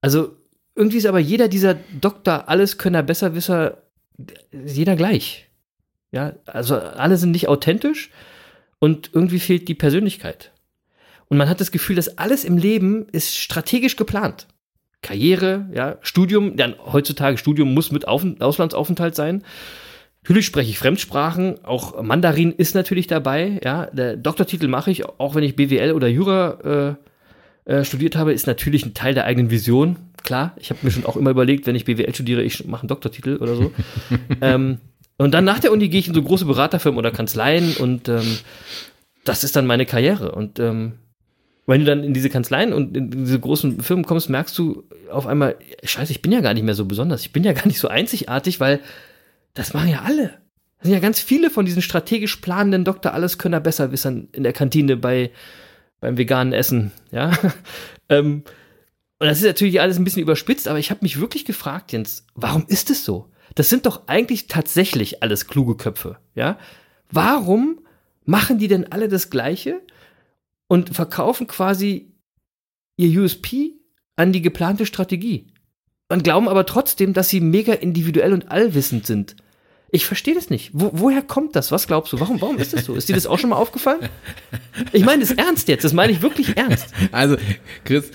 also 0.00 0.36
irgendwie 0.74 0.98
ist 0.98 1.06
aber 1.06 1.18
jeder 1.18 1.48
dieser 1.48 1.74
Doktor, 1.74 2.48
Alleskönner, 2.48 3.02
Besserwisser, 3.02 3.82
jeder 4.52 4.96
gleich. 4.96 5.48
Ja, 6.12 6.34
also 6.46 6.76
alle 6.76 7.16
sind 7.16 7.32
nicht 7.32 7.48
authentisch 7.48 8.10
und 8.78 9.10
irgendwie 9.12 9.40
fehlt 9.40 9.68
die 9.68 9.74
Persönlichkeit. 9.74 10.52
Und 11.28 11.36
man 11.36 11.48
hat 11.48 11.60
das 11.60 11.72
Gefühl, 11.72 11.96
dass 11.96 12.16
alles 12.16 12.44
im 12.44 12.56
Leben 12.56 13.06
ist 13.10 13.36
strategisch 13.36 13.96
geplant. 13.96 14.46
Karriere, 15.02 15.68
ja, 15.74 15.98
Studium, 16.00 16.56
ja, 16.56 16.72
heutzutage 16.86 17.38
Studium 17.38 17.74
muss 17.74 17.92
mit 17.92 18.08
Auf 18.08 18.24
Auslandsaufenthalt 18.40 19.14
sein. 19.14 19.44
Natürlich 20.28 20.44
spreche 20.44 20.68
ich 20.68 20.78
Fremdsprachen, 20.78 21.64
auch 21.64 22.02
Mandarin 22.02 22.52
ist 22.52 22.74
natürlich 22.74 23.06
dabei, 23.06 23.58
ja. 23.64 23.86
Der 23.86 24.14
Doktortitel 24.14 24.68
mache 24.68 24.90
ich, 24.90 25.06
auch 25.06 25.34
wenn 25.34 25.42
ich 25.42 25.56
BWL 25.56 25.92
oder 25.92 26.06
Jura 26.06 26.98
äh, 27.64 27.72
äh, 27.72 27.82
studiert 27.82 28.14
habe, 28.14 28.34
ist 28.34 28.46
natürlich 28.46 28.84
ein 28.84 28.92
Teil 28.92 29.14
der 29.14 29.24
eigenen 29.24 29.50
Vision. 29.50 29.96
Klar, 30.24 30.54
ich 30.58 30.68
habe 30.68 30.80
mir 30.82 30.90
schon 30.90 31.06
auch 31.06 31.16
immer 31.16 31.30
überlegt, 31.30 31.66
wenn 31.66 31.74
ich 31.74 31.86
BWL 31.86 32.12
studiere, 32.12 32.42
ich 32.42 32.66
mache 32.66 32.82
einen 32.82 32.88
Doktortitel 32.88 33.38
oder 33.38 33.56
so. 33.56 33.72
ähm, 34.42 34.76
und 35.16 35.32
dann 35.32 35.46
nach 35.46 35.60
der 35.60 35.72
Uni 35.72 35.88
gehe 35.88 36.00
ich 36.00 36.08
in 36.08 36.14
so 36.14 36.22
große 36.22 36.44
Beraterfirmen 36.44 36.98
oder 36.98 37.10
Kanzleien 37.10 37.74
und 37.78 38.10
ähm, 38.10 38.36
das 39.24 39.44
ist 39.44 39.56
dann 39.56 39.66
meine 39.66 39.86
Karriere. 39.86 40.32
Und 40.32 40.58
ähm, 40.58 40.92
wenn 41.64 41.80
du 41.80 41.86
dann 41.86 42.04
in 42.04 42.12
diese 42.12 42.28
Kanzleien 42.28 42.74
und 42.74 42.94
in 42.94 43.10
diese 43.10 43.40
großen 43.40 43.80
Firmen 43.80 44.04
kommst, 44.04 44.28
merkst 44.28 44.56
du 44.58 44.84
auf 45.10 45.26
einmal, 45.26 45.56
scheiße, 45.82 46.12
ich 46.12 46.20
bin 46.20 46.32
ja 46.32 46.42
gar 46.42 46.52
nicht 46.52 46.64
mehr 46.64 46.74
so 46.74 46.84
besonders. 46.84 47.22
Ich 47.22 47.32
bin 47.32 47.44
ja 47.44 47.54
gar 47.54 47.66
nicht 47.66 47.78
so 47.78 47.88
einzigartig, 47.88 48.60
weil 48.60 48.80
das 49.58 49.74
machen 49.74 49.88
ja 49.88 50.02
alle. 50.02 50.40
Das 50.78 50.84
sind 50.86 50.92
ja 50.92 51.00
ganz 51.00 51.20
viele 51.20 51.50
von 51.50 51.66
diesen 51.66 51.82
strategisch 51.82 52.36
planenden 52.36 52.84
Doktor 52.84 53.12
Alleskönner 53.12 53.58
Besserwissern 53.58 54.28
in 54.32 54.44
der 54.44 54.52
Kantine 54.52 54.96
bei, 54.96 55.32
beim 56.00 56.16
veganen 56.16 56.52
Essen, 56.52 56.92
ja. 57.10 57.32
ähm, 58.08 58.44
und 59.20 59.26
das 59.26 59.38
ist 59.38 59.44
natürlich 59.44 59.80
alles 59.80 59.98
ein 59.98 60.04
bisschen 60.04 60.22
überspitzt, 60.22 60.68
aber 60.68 60.78
ich 60.78 60.92
habe 60.92 61.00
mich 61.02 61.18
wirklich 61.18 61.44
gefragt, 61.44 61.90
Jens, 61.90 62.24
warum 62.36 62.64
ist 62.68 62.88
es 62.90 63.04
so? 63.04 63.32
Das 63.56 63.68
sind 63.68 63.86
doch 63.86 64.06
eigentlich 64.06 64.46
tatsächlich 64.46 65.24
alles 65.24 65.48
kluge 65.48 65.76
Köpfe, 65.76 66.18
ja? 66.36 66.56
Warum 67.10 67.80
machen 68.24 68.58
die 68.58 68.68
denn 68.68 68.92
alle 68.92 69.08
das 69.08 69.30
Gleiche 69.30 69.80
und 70.68 70.94
verkaufen 70.94 71.48
quasi 71.48 72.12
ihr 72.96 73.20
USP 73.20 73.72
an 74.14 74.32
die 74.32 74.42
geplante 74.42 74.86
Strategie 74.86 75.48
und 76.08 76.22
glauben 76.22 76.48
aber 76.48 76.64
trotzdem, 76.64 77.12
dass 77.12 77.28
sie 77.28 77.40
mega 77.40 77.72
individuell 77.72 78.32
und 78.32 78.52
allwissend 78.52 79.04
sind? 79.04 79.34
Ich 79.90 80.04
verstehe 80.04 80.34
das 80.34 80.50
nicht. 80.50 80.70
Wo, 80.74 80.90
woher 80.92 81.22
kommt 81.22 81.56
das? 81.56 81.72
Was 81.72 81.86
glaubst 81.86 82.12
du? 82.12 82.20
Warum, 82.20 82.40
warum 82.40 82.58
ist 82.58 82.74
das 82.74 82.84
so? 82.84 82.94
Ist 82.94 83.08
dir 83.08 83.14
das 83.14 83.26
auch 83.26 83.38
schon 83.38 83.50
mal 83.50 83.56
aufgefallen? 83.56 84.08
Ich 84.92 85.04
meine 85.04 85.20
das 85.20 85.32
ernst 85.32 85.68
jetzt. 85.68 85.84
Das 85.84 85.92
meine 85.94 86.12
ich 86.12 86.20
wirklich 86.20 86.56
ernst. 86.56 86.92
Also, 87.10 87.36
Chris, 87.84 88.10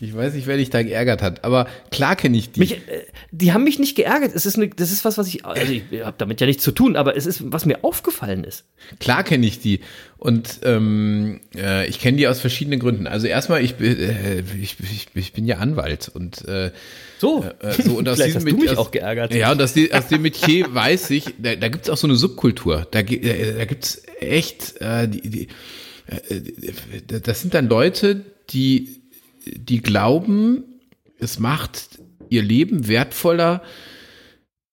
ich 0.00 0.16
weiß 0.16 0.34
nicht, 0.34 0.46
wer 0.46 0.56
dich 0.56 0.70
da 0.70 0.82
geärgert 0.82 1.22
hat, 1.22 1.44
aber 1.44 1.66
klar 1.90 2.16
kenne 2.16 2.36
ich 2.36 2.52
die. 2.52 2.60
Mich, 2.60 2.72
äh, 2.72 3.04
die 3.30 3.52
haben 3.52 3.64
mich 3.64 3.78
nicht 3.78 3.96
geärgert. 3.96 4.32
Es 4.34 4.46
ist 4.46 4.56
eine, 4.56 4.68
das 4.68 4.90
ist 4.90 5.04
was, 5.04 5.18
was 5.18 5.28
ich, 5.28 5.44
also 5.44 5.72
ich 5.72 5.82
habe 6.02 6.16
damit 6.18 6.40
ja 6.40 6.46
nichts 6.46 6.62
zu 6.62 6.72
tun, 6.72 6.96
aber 6.96 7.16
es 7.16 7.26
ist, 7.26 7.52
was 7.52 7.66
mir 7.66 7.84
aufgefallen 7.84 8.44
ist. 8.44 8.64
Klar 9.00 9.24
kenne 9.24 9.46
ich 9.46 9.60
die. 9.60 9.80
Und 10.18 10.60
ähm, 10.62 11.40
äh, 11.54 11.86
ich 11.86 12.00
kenne 12.00 12.16
die 12.16 12.26
aus 12.26 12.40
verschiedenen 12.40 12.80
Gründen. 12.80 13.06
Also 13.06 13.26
erstmal, 13.26 13.62
ich, 13.62 13.74
bin, 13.74 13.98
äh, 13.98 14.42
ich, 14.60 14.76
ich, 14.80 15.08
ich 15.14 15.32
bin 15.32 15.44
ja 15.46 15.58
Anwalt 15.58 16.10
und 16.12 16.46
äh, 16.48 16.70
So, 17.18 17.44
äh, 17.60 17.72
so 17.72 17.92
und 17.92 18.08
aus 18.08 18.16
Vielleicht 18.16 18.36
diesem 18.36 18.46
hast 18.46 18.52
du 18.52 18.56
mich 18.56 18.70
aus, 18.70 18.78
auch 18.78 18.90
geärgert. 18.90 19.34
Ja, 19.34 19.52
und 19.52 19.60
aus, 19.60 19.74
aus 19.92 20.08
dem 20.08 20.22
Metier 20.22 20.66
weiß 20.74 21.10
ich, 21.10 21.26
da, 21.38 21.56
da 21.56 21.68
gibt 21.68 21.84
es 21.84 21.90
auch 21.90 21.96
so 21.96 22.06
eine 22.06 22.16
Subkultur. 22.16 22.86
Da, 22.90 23.00
äh, 23.00 23.54
da 23.58 23.64
gibt 23.66 23.84
es 23.84 24.02
echt, 24.20 24.80
äh, 24.80 25.08
die, 25.08 25.28
die, 25.28 25.48
äh, 26.06 27.20
das 27.20 27.42
sind 27.42 27.54
dann 27.54 27.68
Leute, 27.68 28.24
die, 28.50 29.02
die 29.46 29.80
glauben, 29.82 30.64
es 31.18 31.38
macht 31.38 31.98
ihr 32.28 32.42
Leben 32.42 32.88
wertvoller, 32.88 33.62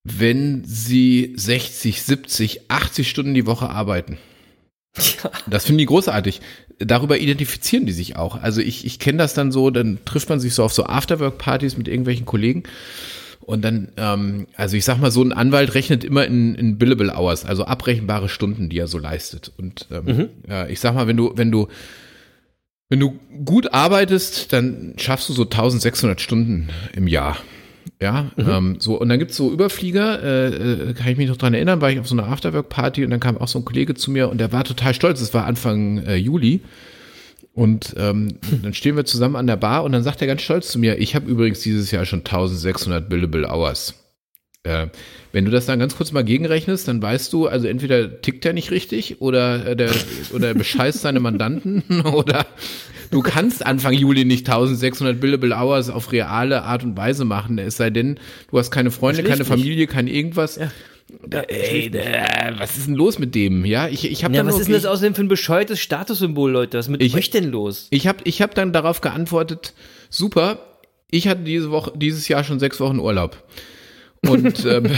wenn 0.04 0.64
sie 0.66 1.34
60, 1.36 2.02
70, 2.02 2.62
80 2.72 3.10
Stunden 3.10 3.34
die 3.34 3.46
Woche 3.46 3.70
arbeiten. 3.70 4.18
Das 5.48 5.66
finden 5.66 5.78
die 5.78 5.86
großartig. 5.86 6.42
Darüber 6.80 7.18
identifizieren 7.20 7.86
die 7.86 7.92
sich 7.94 8.16
auch. 8.18 8.42
Also 8.42 8.60
ich, 8.62 8.86
ich 8.86 9.00
kenne 9.00 9.20
das 9.20 9.34
dann 9.34 9.52
so, 9.52 9.70
dann 9.70 10.00
trifft 10.04 10.30
man 10.30 10.40
sich 10.40 10.54
so 10.54 10.64
auf 10.64 10.74
so 10.74 10.86
Afterwork-Partys 10.86 11.78
mit 11.78 11.88
irgendwelchen 11.88 12.26
Kollegen 12.26 12.64
Und 13.40 13.64
dann, 13.64 13.90
ähm, 13.98 14.48
also 14.56 14.76
ich 14.76 14.84
sag 14.86 15.00
mal, 15.00 15.12
so 15.12 15.24
ein 15.24 15.34
Anwalt 15.34 15.74
rechnet 15.76 16.04
immer 16.04 16.26
in, 16.26 16.56
in 16.56 16.78
billable 16.78 17.16
hours, 17.16 17.46
also 17.46 17.66
abrechenbare 17.66 18.28
Stunden, 18.30 18.70
die 18.70 18.80
er 18.80 18.88
so 18.88 18.98
leistet. 18.98 19.52
Und 19.58 19.88
ähm, 19.92 20.06
Mhm. 20.06 20.30
ja, 20.48 20.68
ich 20.68 20.80
sag 20.80 20.94
mal, 20.96 21.08
wenn 21.08 21.18
du, 21.18 21.32
wenn 21.36 21.52
du, 21.52 21.68
wenn 22.92 23.00
du 23.00 23.18
gut 23.46 23.74
arbeitest, 23.74 24.52
dann 24.52 24.94
schaffst 24.98 25.30
du 25.30 25.34
so 25.34 25.44
1600 25.44 26.20
Stunden 26.20 26.68
im 26.94 27.08
Jahr. 27.08 27.38
Ja, 28.02 28.32
Mhm. 28.36 28.50
ähm, 28.50 28.76
so, 28.80 29.00
und 29.00 29.08
dann 29.08 29.18
gibt's 29.18 29.38
so 29.38 29.50
Überflieger, 29.52 30.22
äh, 30.22 30.90
äh, 30.90 30.94
kann 30.94 31.08
ich 31.08 31.18
mich 31.18 31.30
noch 31.30 31.38
dran 31.38 31.54
erinnern, 31.54 31.80
war 31.80 31.90
ich 31.90 32.00
auf 32.00 32.08
so 32.08 32.16
einer 32.16 32.28
Afterwork-Party 32.28 33.06
und 33.06 33.12
dann 33.12 33.22
kam 33.22 33.38
auch 33.38 33.48
so 33.48 33.60
ein 33.60 33.66
Kollege 33.66 33.94
zu 33.96 34.12
mir 34.12 34.30
und 34.30 34.40
der 34.40 34.52
war 34.52 34.66
total 34.66 34.94
stolz, 34.94 35.22
es 35.22 35.34
war 35.34 35.46
Anfang 35.46 36.00
äh, 36.00 36.16
Juli. 36.18 36.60
Und 37.54 37.96
ähm, 37.98 38.40
dann 38.62 38.74
stehen 38.74 38.98
wir 38.98 39.06
zusammen 39.06 39.36
an 39.38 39.48
der 39.48 39.56
Bar 39.58 39.84
und 39.86 39.94
dann 39.94 40.04
sagt 40.04 40.20
er 40.22 40.28
ganz 40.28 40.42
stolz 40.42 40.70
zu 40.70 40.78
mir, 40.78 40.98
ich 41.00 41.16
habe 41.16 41.30
übrigens 41.30 41.62
dieses 41.62 41.92
Jahr 41.92 42.06
schon 42.06 42.20
1600 42.20 43.08
billable 43.10 43.48
hours. 43.50 43.94
Äh, 44.64 44.88
wenn 45.32 45.46
du 45.46 45.50
das 45.52 45.66
dann 45.66 45.80
ganz 45.80 45.96
kurz 45.98 46.12
mal 46.12 46.24
gegenrechnest, 46.24 46.88
dann 46.88 47.02
weißt 47.02 47.34
du, 47.34 47.48
also 47.48 47.68
entweder 47.68 48.22
tickt 48.22 48.46
er 48.46 48.54
nicht 48.54 48.70
richtig 48.70 49.20
oder 49.20 49.66
äh, 49.66 49.76
der 49.76 49.90
oder 50.34 50.50
er 50.50 50.54
bescheißt 50.54 51.02
seine 51.02 51.20
Mandanten 51.20 51.84
oder 52.14 52.46
du 53.10 53.22
kannst 53.22 53.66
Anfang 53.66 53.94
Juli 53.94 54.24
nicht 54.24 54.48
1600 54.48 55.20
billable 55.20 55.56
hours 55.56 55.90
auf 55.90 56.12
reale 56.12 56.62
Art 56.62 56.84
und 56.84 56.96
Weise 56.96 57.26
machen, 57.26 57.58
es 57.58 57.78
sei 57.78 57.90
denn, 57.90 58.20
du 58.52 58.60
hast 58.60 58.70
keine 58.70 58.92
Freunde, 58.92 59.24
keine. 59.24 59.46
Familie, 59.46 59.88
kein 59.88 60.06
irgendwas. 60.08 60.60
Da, 61.28 61.42
ey, 61.42 61.90
da, 61.90 62.00
was 62.60 62.78
ist 62.78 62.88
denn 62.88 62.96
los 62.96 63.18
mit 63.18 63.34
dem? 63.34 63.66
Ja, 63.66 63.88
ich, 63.88 64.10
ich 64.10 64.24
habe 64.24 64.36
Ja, 64.36 64.44
dann 64.44 64.48
was 64.54 64.60
ist 64.60 64.68
denn 64.68 64.76
das 64.76 64.86
außerdem 64.86 65.16
für 65.16 65.24
ein 65.24 65.28
bescheuertes 65.28 65.80
Statussymbol, 65.80 66.52
Leute? 66.52 66.78
Was 66.78 66.88
mit 66.88 67.02
Ich- 67.02 67.16
euch 67.16 67.32
denn 67.32 67.50
los? 67.50 67.88
ich 67.90 68.06
habe 68.06 68.20
ich 68.26 68.42
hab 68.44 68.54
dann 68.54 68.72
darauf 68.74 69.02
geantwortet, 69.02 69.74
super, 70.12 70.60
ich 71.10 71.28
hatte 71.28 71.42
diese 71.42 71.72
Woche, 71.72 71.92
dieses 71.96 72.28
Jahr 72.28 72.44
schon 72.44 72.60
sechs 72.60 72.80
Wochen 72.80 73.00
Urlaub. 73.00 73.44
Und 74.28 74.66
ähm, 74.66 74.86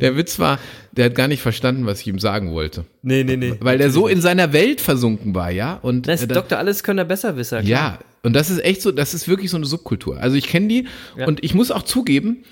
der 0.00 0.16
Witz 0.16 0.38
war, 0.38 0.58
der 0.92 1.06
hat 1.06 1.14
gar 1.14 1.28
nicht 1.28 1.42
verstanden, 1.42 1.86
was 1.86 2.00
ich 2.00 2.06
ihm 2.06 2.18
sagen 2.18 2.52
wollte. 2.52 2.84
Nee, 3.02 3.24
nee, 3.24 3.36
nee. 3.36 3.54
Weil 3.60 3.78
der 3.78 3.90
so 3.90 4.06
in 4.08 4.20
seiner 4.20 4.52
Welt 4.52 4.80
versunken 4.80 5.34
war, 5.34 5.50
ja. 5.50 5.74
Und 5.74 6.08
Das 6.08 6.20
äh, 6.20 6.24
ist 6.24 6.30
da- 6.30 6.34
Doktor 6.36 6.58
Alles 6.58 6.82
können 6.82 7.06
besser 7.08 7.36
wissen. 7.36 7.66
ja, 7.66 7.98
und 8.22 8.32
das 8.32 8.50
ist 8.50 8.64
echt 8.64 8.82
so, 8.82 8.90
das 8.92 9.14
ist 9.14 9.28
wirklich 9.28 9.50
so 9.50 9.56
eine 9.56 9.66
Subkultur. 9.66 10.18
Also 10.18 10.36
ich 10.36 10.46
kenne 10.48 10.68
die 10.68 10.86
Ja. 11.16 11.26
und 11.26 11.44
ich 11.44 11.54
muss 11.54 11.70
auch 11.70 11.82
zugeben, 11.82 12.44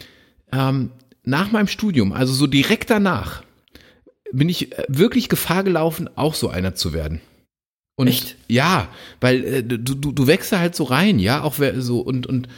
ähm, 0.53 0.91
nach 1.25 1.51
meinem 1.53 1.69
Studium, 1.69 2.13
also 2.13 2.33
so 2.33 2.47
direkt 2.47 2.91
danach, 2.91 3.43
bin 4.33 4.49
ich 4.49 4.73
äh, 4.79 4.85
wirklich 4.89 5.29
Gefahr 5.29 5.65
gelaufen, 5.65 6.09
auch 6.17 6.35
so 6.35 6.49
einer 6.49 6.75
zu 6.75 6.93
werden. 6.93 7.21
Und 7.97 8.09
Echt? 8.09 8.37
ja, 8.49 8.89
weil 9.21 9.45
äh, 9.45 9.63
du, 9.63 9.79
du, 9.79 10.13
du 10.13 10.27
wächst 10.27 10.53
da 10.53 10.59
halt 10.59 10.75
so 10.75 10.85
rein, 10.85 11.19
ja, 11.21 11.43
auch 11.43 11.55
so 11.79 12.01
und 12.01 12.27
und 12.27 12.49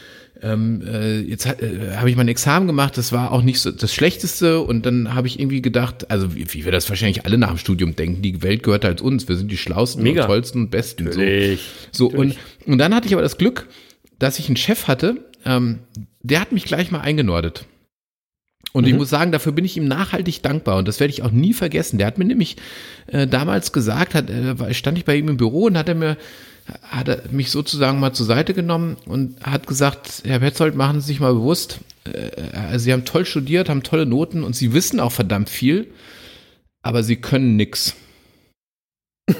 ähm, 0.42 0.82
äh, 0.86 1.20
jetzt 1.20 1.46
äh, 1.46 1.96
habe 1.96 2.10
ich 2.10 2.16
mein 2.16 2.28
Examen 2.28 2.66
gemacht, 2.66 2.96
das 2.98 3.12
war 3.12 3.32
auch 3.32 3.42
nicht 3.42 3.60
so 3.60 3.70
das 3.70 3.92
Schlechteste 3.92 4.60
und 4.60 4.84
dann 4.86 5.14
habe 5.14 5.26
ich 5.26 5.38
irgendwie 5.40 5.62
gedacht, 5.62 6.10
also 6.10 6.34
wie, 6.34 6.52
wie 6.52 6.64
wir 6.64 6.72
das 6.72 6.88
wahrscheinlich 6.88 7.24
alle 7.24 7.38
nach 7.38 7.48
dem 7.48 7.58
Studium 7.58 7.96
denken, 7.96 8.22
die 8.22 8.42
Welt 8.42 8.62
gehört 8.62 8.84
halt 8.84 9.00
uns, 9.00 9.28
wir 9.28 9.36
sind 9.36 9.50
die 9.50 9.56
schlausten 9.56 10.02
Mega. 10.02 10.22
und 10.22 10.28
tollsten 10.28 10.62
und 10.62 10.70
besten. 10.70 11.04
So. 11.04 11.18
Natürlich. 11.18 11.60
So, 11.92 12.08
und, 12.08 12.36
und 12.66 12.78
dann 12.78 12.94
hatte 12.94 13.06
ich 13.06 13.14
aber 13.14 13.22
das 13.22 13.38
Glück, 13.38 13.68
dass 14.18 14.38
ich 14.38 14.48
einen 14.48 14.56
Chef 14.56 14.88
hatte, 14.88 15.16
ähm, 15.44 15.80
der 16.22 16.40
hat 16.40 16.52
mich 16.52 16.64
gleich 16.64 16.90
mal 16.90 17.00
eingenordet. 17.00 17.66
Und 18.72 18.86
ich 18.86 18.92
Mhm. 18.92 18.98
muss 18.98 19.08
sagen, 19.08 19.32
dafür 19.32 19.52
bin 19.52 19.64
ich 19.64 19.76
ihm 19.78 19.86
nachhaltig 19.88 20.42
dankbar 20.42 20.76
und 20.76 20.86
das 20.86 21.00
werde 21.00 21.10
ich 21.10 21.22
auch 21.22 21.30
nie 21.30 21.54
vergessen. 21.54 21.96
Der 21.98 22.06
hat 22.06 22.18
mir 22.18 22.26
nämlich 22.26 22.56
äh, 23.06 23.26
damals 23.26 23.72
gesagt, 23.72 24.14
hat, 24.14 24.28
äh, 24.28 24.74
stand 24.74 24.98
ich 24.98 25.06
bei 25.06 25.16
ihm 25.16 25.28
im 25.28 25.38
Büro 25.38 25.64
und 25.64 25.78
hat 25.78 25.88
er 25.88 25.94
mir 25.94 26.18
hat 26.82 27.08
er 27.08 27.22
mich 27.30 27.50
sozusagen 27.50 28.00
mal 28.00 28.12
zur 28.12 28.26
Seite 28.26 28.54
genommen 28.54 28.96
und 29.06 29.44
hat 29.44 29.66
gesagt, 29.66 30.22
Herr 30.24 30.40
Petzold, 30.40 30.74
machen 30.74 31.00
Sie 31.00 31.06
sich 31.08 31.20
mal 31.20 31.32
bewusst, 31.34 31.80
äh, 32.04 32.78
Sie 32.78 32.92
haben 32.92 33.04
toll 33.04 33.24
studiert, 33.24 33.68
haben 33.68 33.82
tolle 33.82 34.06
Noten 34.06 34.42
und 34.42 34.56
Sie 34.56 34.72
wissen 34.72 35.00
auch 35.00 35.12
verdammt 35.12 35.48
viel, 35.48 35.88
aber 36.82 37.02
Sie 37.02 37.16
können 37.16 37.56
nix. 37.56 37.94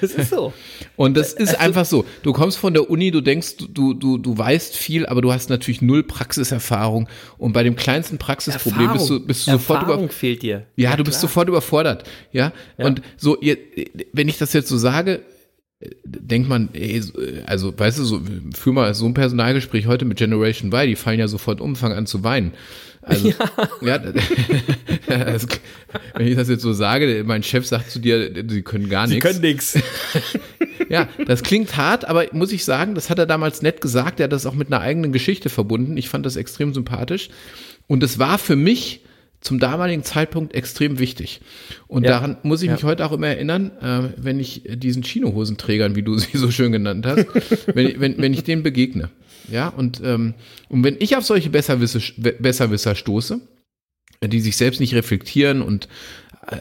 Das 0.00 0.12
ist 0.12 0.30
so. 0.30 0.52
Und 0.96 1.16
das 1.16 1.32
ist 1.32 1.58
einfach 1.58 1.84
so. 1.84 2.04
Du 2.22 2.32
kommst 2.32 2.58
von 2.58 2.72
der 2.72 2.90
Uni, 2.90 3.10
du 3.10 3.20
denkst, 3.20 3.56
du, 3.70 3.94
du, 3.94 4.18
du 4.18 4.36
weißt 4.38 4.76
viel, 4.76 5.06
aber 5.06 5.22
du 5.22 5.32
hast 5.32 5.50
natürlich 5.50 5.82
null 5.82 6.02
Praxiserfahrung. 6.02 7.08
Und 7.36 7.52
bei 7.52 7.62
dem 7.62 7.76
kleinsten 7.76 8.18
Praxisproblem 8.18 8.92
bist 8.92 9.10
du, 9.10 9.20
bist 9.20 9.46
du 9.46 9.52
sofort 9.52 9.82
über, 9.82 9.92
Erfahrung 9.92 10.10
fehlt 10.10 10.42
dir. 10.42 10.66
ja, 10.76 10.96
du 10.96 11.04
bist 11.04 11.20
sofort 11.20 11.48
überfordert. 11.48 12.04
Ja. 12.32 12.52
Und 12.76 13.02
so, 13.16 13.38
ihr, 13.40 13.56
wenn 14.12 14.28
ich 14.28 14.38
das 14.38 14.52
jetzt 14.52 14.68
so 14.68 14.76
sage, 14.76 15.22
denkt 16.04 16.48
man, 16.48 16.70
ey, 16.72 17.00
so, 17.00 17.12
also, 17.46 17.78
weißt 17.78 17.98
du, 17.98 18.04
so, 18.04 18.20
führ 18.54 18.72
mal 18.72 18.92
so 18.94 19.06
ein 19.06 19.14
Personalgespräch 19.14 19.86
heute 19.86 20.04
mit 20.04 20.18
Generation 20.18 20.72
Y, 20.72 20.88
die 20.88 20.96
fallen 20.96 21.20
ja 21.20 21.28
sofort 21.28 21.60
um, 21.60 21.76
fangen 21.76 21.96
an 21.96 22.06
zu 22.06 22.24
weinen. 22.24 22.52
Also, 23.02 23.32
ja, 23.80 23.98
das, 25.06 25.46
wenn 26.14 26.26
ich 26.26 26.34
das 26.34 26.48
jetzt 26.48 26.62
so 26.62 26.72
sage, 26.72 27.22
mein 27.24 27.42
Chef 27.42 27.64
sagt 27.66 27.90
zu 27.90 28.00
dir, 28.00 28.44
sie 28.48 28.62
können 28.62 28.88
gar 28.88 29.06
nichts. 29.06 29.40
nix. 29.40 29.78
Ja, 30.90 31.06
das 31.26 31.42
klingt 31.42 31.76
hart, 31.76 32.06
aber 32.06 32.24
muss 32.32 32.50
ich 32.50 32.64
sagen, 32.64 32.94
das 32.94 33.10
hat 33.10 33.18
er 33.18 33.26
damals 33.26 33.60
nett 33.60 33.82
gesagt. 33.82 34.20
Er 34.20 34.24
hat 34.24 34.32
das 34.32 34.46
auch 34.46 34.54
mit 34.54 34.72
einer 34.72 34.80
eigenen 34.80 35.12
Geschichte 35.12 35.50
verbunden. 35.50 35.98
Ich 35.98 36.08
fand 36.08 36.24
das 36.24 36.36
extrem 36.36 36.72
sympathisch. 36.72 37.28
Und 37.86 38.02
es 38.02 38.18
war 38.18 38.38
für 38.38 38.56
mich 38.56 39.02
zum 39.40 39.58
damaligen 39.58 40.02
Zeitpunkt 40.02 40.54
extrem 40.54 40.98
wichtig. 40.98 41.40
Und 41.86 42.04
Ja. 42.04 42.10
daran 42.10 42.36
muss 42.42 42.62
ich 42.62 42.70
mich 42.70 42.80
Ja. 42.80 42.88
heute 42.88 43.06
auch 43.06 43.12
immer 43.12 43.28
erinnern, 43.28 43.70
äh, 43.80 44.08
wenn 44.16 44.40
ich 44.40 44.62
diesen 44.66 45.02
Chinohosenträgern, 45.04 45.94
wie 45.94 46.02
du 46.02 46.18
sie 46.18 46.36
so 46.38 46.50
schön 46.50 46.72
genannt 46.72 47.06
hast, 47.06 47.26
wenn, 47.74 47.86
ich- 47.88 48.00
wenn, 48.00 48.18
wenn 48.18 48.32
ich 48.34 48.44
denen 48.44 48.62
begegne. 48.62 49.10
Ja, 49.50 49.68
und, 49.68 50.02
ähm, 50.04 50.34
und 50.68 50.84
wenn 50.84 50.96
ich 50.98 51.16
auf 51.16 51.24
solche 51.24 51.50
Besserwisser, 51.50 52.00
Besserwisser 52.38 52.94
stoße, 52.94 53.40
die 54.22 54.40
sich 54.40 54.56
selbst 54.56 54.80
nicht 54.80 54.94
reflektieren 54.94 55.62
und 55.62 55.88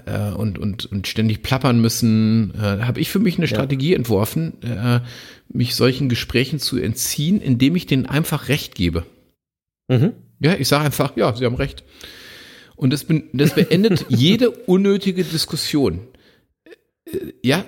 äh, 0.05 0.31
und, 0.31 0.57
und, 0.59 0.85
und 0.87 1.07
ständig 1.07 1.43
plappern 1.43 1.79
müssen, 1.79 2.53
äh, 2.55 2.81
habe 2.83 2.99
ich 2.99 3.09
für 3.09 3.19
mich 3.19 3.37
eine 3.37 3.47
Strategie 3.47 3.93
entworfen, 3.93 4.61
äh, 4.61 4.99
mich 5.47 5.75
solchen 5.75 6.09
Gesprächen 6.09 6.59
zu 6.59 6.77
entziehen, 6.77 7.39
indem 7.39 7.73
ich 7.77 7.85
denen 7.85 8.05
einfach 8.05 8.49
Recht 8.49 8.75
gebe. 8.75 9.05
Mhm. 9.87 10.11
Ja, 10.41 10.55
ich 10.55 10.67
sage 10.67 10.83
einfach, 10.85 11.15
ja, 11.15 11.33
sie 11.33 11.45
haben 11.45 11.55
recht. 11.55 11.85
Und 12.77 12.93
das, 12.93 13.05
das 13.33 13.53
beendet 13.55 14.05
jede 14.09 14.51
unnötige 14.51 15.23
Diskussion. 15.25 15.99
Ja, 17.41 17.63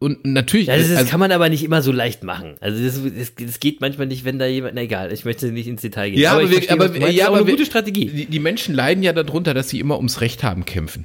und 0.00 0.24
natürlich. 0.24 0.66
Ja, 0.66 0.76
das, 0.76 0.88
ist, 0.88 0.96
also- 0.96 1.10
kann 1.10 1.20
man 1.20 1.30
aber 1.32 1.48
nicht 1.48 1.62
immer 1.64 1.80
so 1.80 1.92
leicht 1.92 2.24
machen. 2.24 2.54
Also 2.60 2.82
das, 2.84 3.00
das, 3.16 3.34
das 3.36 3.60
geht 3.60 3.80
manchmal 3.80 4.06
nicht, 4.08 4.24
wenn 4.24 4.38
da 4.38 4.46
jemand, 4.46 4.74
na 4.74 4.82
egal, 4.82 5.12
ich 5.12 5.24
möchte 5.24 5.50
nicht 5.52 5.68
ins 5.68 5.80
Detail 5.82 6.10
gehen. 6.10 6.20
Ja, 6.20 6.32
aber 6.32 6.42
wir- 6.42 6.48
verstehe, 6.62 6.72
aber- 6.72 6.88
meinst. 6.88 7.12
ja, 7.16 7.28
aber 7.28 7.38
eine 7.38 7.46
gute 7.50 7.64
Strategie. 7.66 8.06
die, 8.06 8.26
die 8.26 8.38
Menschen 8.40 8.74
leiden 8.74 9.02
ja 9.02 9.12
darunter, 9.12 9.54
dass 9.54 9.68
sie 9.68 9.78
immer 9.80 9.96
ums 9.96 10.20
Recht 10.20 10.42
haben 10.42 10.64
kämpfen. 10.64 11.04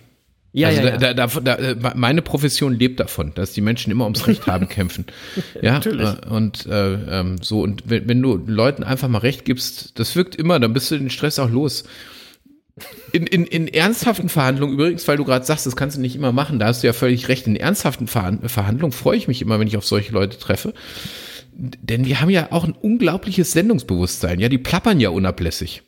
Ja, 0.53 0.69
also 0.69 0.81
ja, 0.81 0.87
ja. 0.87 0.97
Da, 0.97 1.13
da, 1.13 1.27
da, 1.27 1.55
äh, 1.55 1.75
meine 1.95 2.23
Profession 2.23 2.73
lebt 2.73 2.99
davon, 2.99 3.33
dass 3.35 3.51
die 3.53 3.61
Menschen 3.61 3.91
immer 3.91 4.05
ums 4.05 4.25
Recht 4.25 4.47
haben 4.47 4.67
kämpfen. 4.67 5.05
Ja, 5.61 5.73
Natürlich. 5.73 6.07
äh, 6.09 6.29
und 6.29 6.65
äh, 6.65 6.93
ähm, 7.19 7.35
so 7.41 7.61
und 7.61 7.83
wenn, 7.85 8.07
wenn 8.09 8.21
du 8.21 8.37
Leuten 8.47 8.83
einfach 8.83 9.07
mal 9.09 9.19
Recht 9.19 9.45
gibst, 9.45 9.99
das 9.99 10.15
wirkt 10.15 10.35
immer, 10.35 10.59
dann 10.59 10.73
bist 10.73 10.89
du 10.89 10.97
den 10.97 11.11
Stress 11.11 11.37
auch 11.37 11.51
los. 11.51 11.83
In, 13.11 13.25
in, 13.25 13.45
in 13.45 13.67
ernsthaften 13.67 14.29
Verhandlungen 14.29 14.73
übrigens, 14.73 15.07
weil 15.07 15.17
du 15.17 15.25
gerade 15.25 15.45
sagst, 15.45 15.65
das 15.65 15.75
kannst 15.75 15.97
du 15.97 16.01
nicht 16.01 16.15
immer 16.15 16.31
machen, 16.31 16.59
da 16.59 16.67
hast 16.67 16.83
du 16.83 16.87
ja 16.87 16.93
völlig 16.93 17.27
recht. 17.27 17.47
In 17.47 17.55
ernsthaften 17.55 18.07
Verhand- 18.07 18.51
Verhandlungen 18.51 18.91
freue 18.91 19.17
ich 19.17 19.27
mich 19.27 19.41
immer, 19.41 19.59
wenn 19.59 19.67
ich 19.67 19.77
auf 19.77 19.85
solche 19.85 20.13
Leute 20.13 20.37
treffe. 20.37 20.73
Denn 21.59 22.03
die 22.03 22.17
haben 22.17 22.29
ja 22.29 22.51
auch 22.51 22.65
ein 22.65 22.73
unglaubliches 22.73 23.51
Sendungsbewusstsein. 23.51 24.39
Ja, 24.39 24.47
die 24.47 24.59
plappern 24.59 24.99
ja 24.99 25.09
unablässig. 25.09 25.81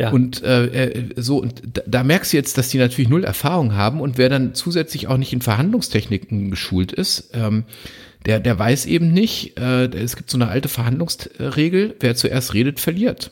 Ja. 0.00 0.10
Und 0.10 0.42
äh, 0.42 0.64
äh, 0.86 1.10
so, 1.14 1.40
und 1.40 1.62
da, 1.72 1.82
da 1.86 2.02
merkst 2.02 2.32
du 2.32 2.36
jetzt, 2.36 2.58
dass 2.58 2.68
die 2.68 2.78
natürlich 2.78 3.08
null 3.08 3.22
Erfahrung 3.22 3.76
haben 3.76 4.00
und 4.00 4.18
wer 4.18 4.28
dann 4.28 4.54
zusätzlich 4.54 5.06
auch 5.06 5.16
nicht 5.16 5.32
in 5.32 5.40
Verhandlungstechniken 5.40 6.50
geschult 6.50 6.90
ist, 6.90 7.30
ähm, 7.32 7.62
der, 8.26 8.40
der 8.40 8.58
weiß 8.58 8.86
eben 8.86 9.12
nicht, 9.12 9.56
äh, 9.60 9.84
es 9.84 10.16
gibt 10.16 10.30
so 10.30 10.36
eine 10.36 10.48
alte 10.48 10.68
Verhandlungsregel, 10.68 11.94
wer 12.00 12.16
zuerst 12.16 12.54
redet, 12.54 12.80
verliert. 12.80 13.30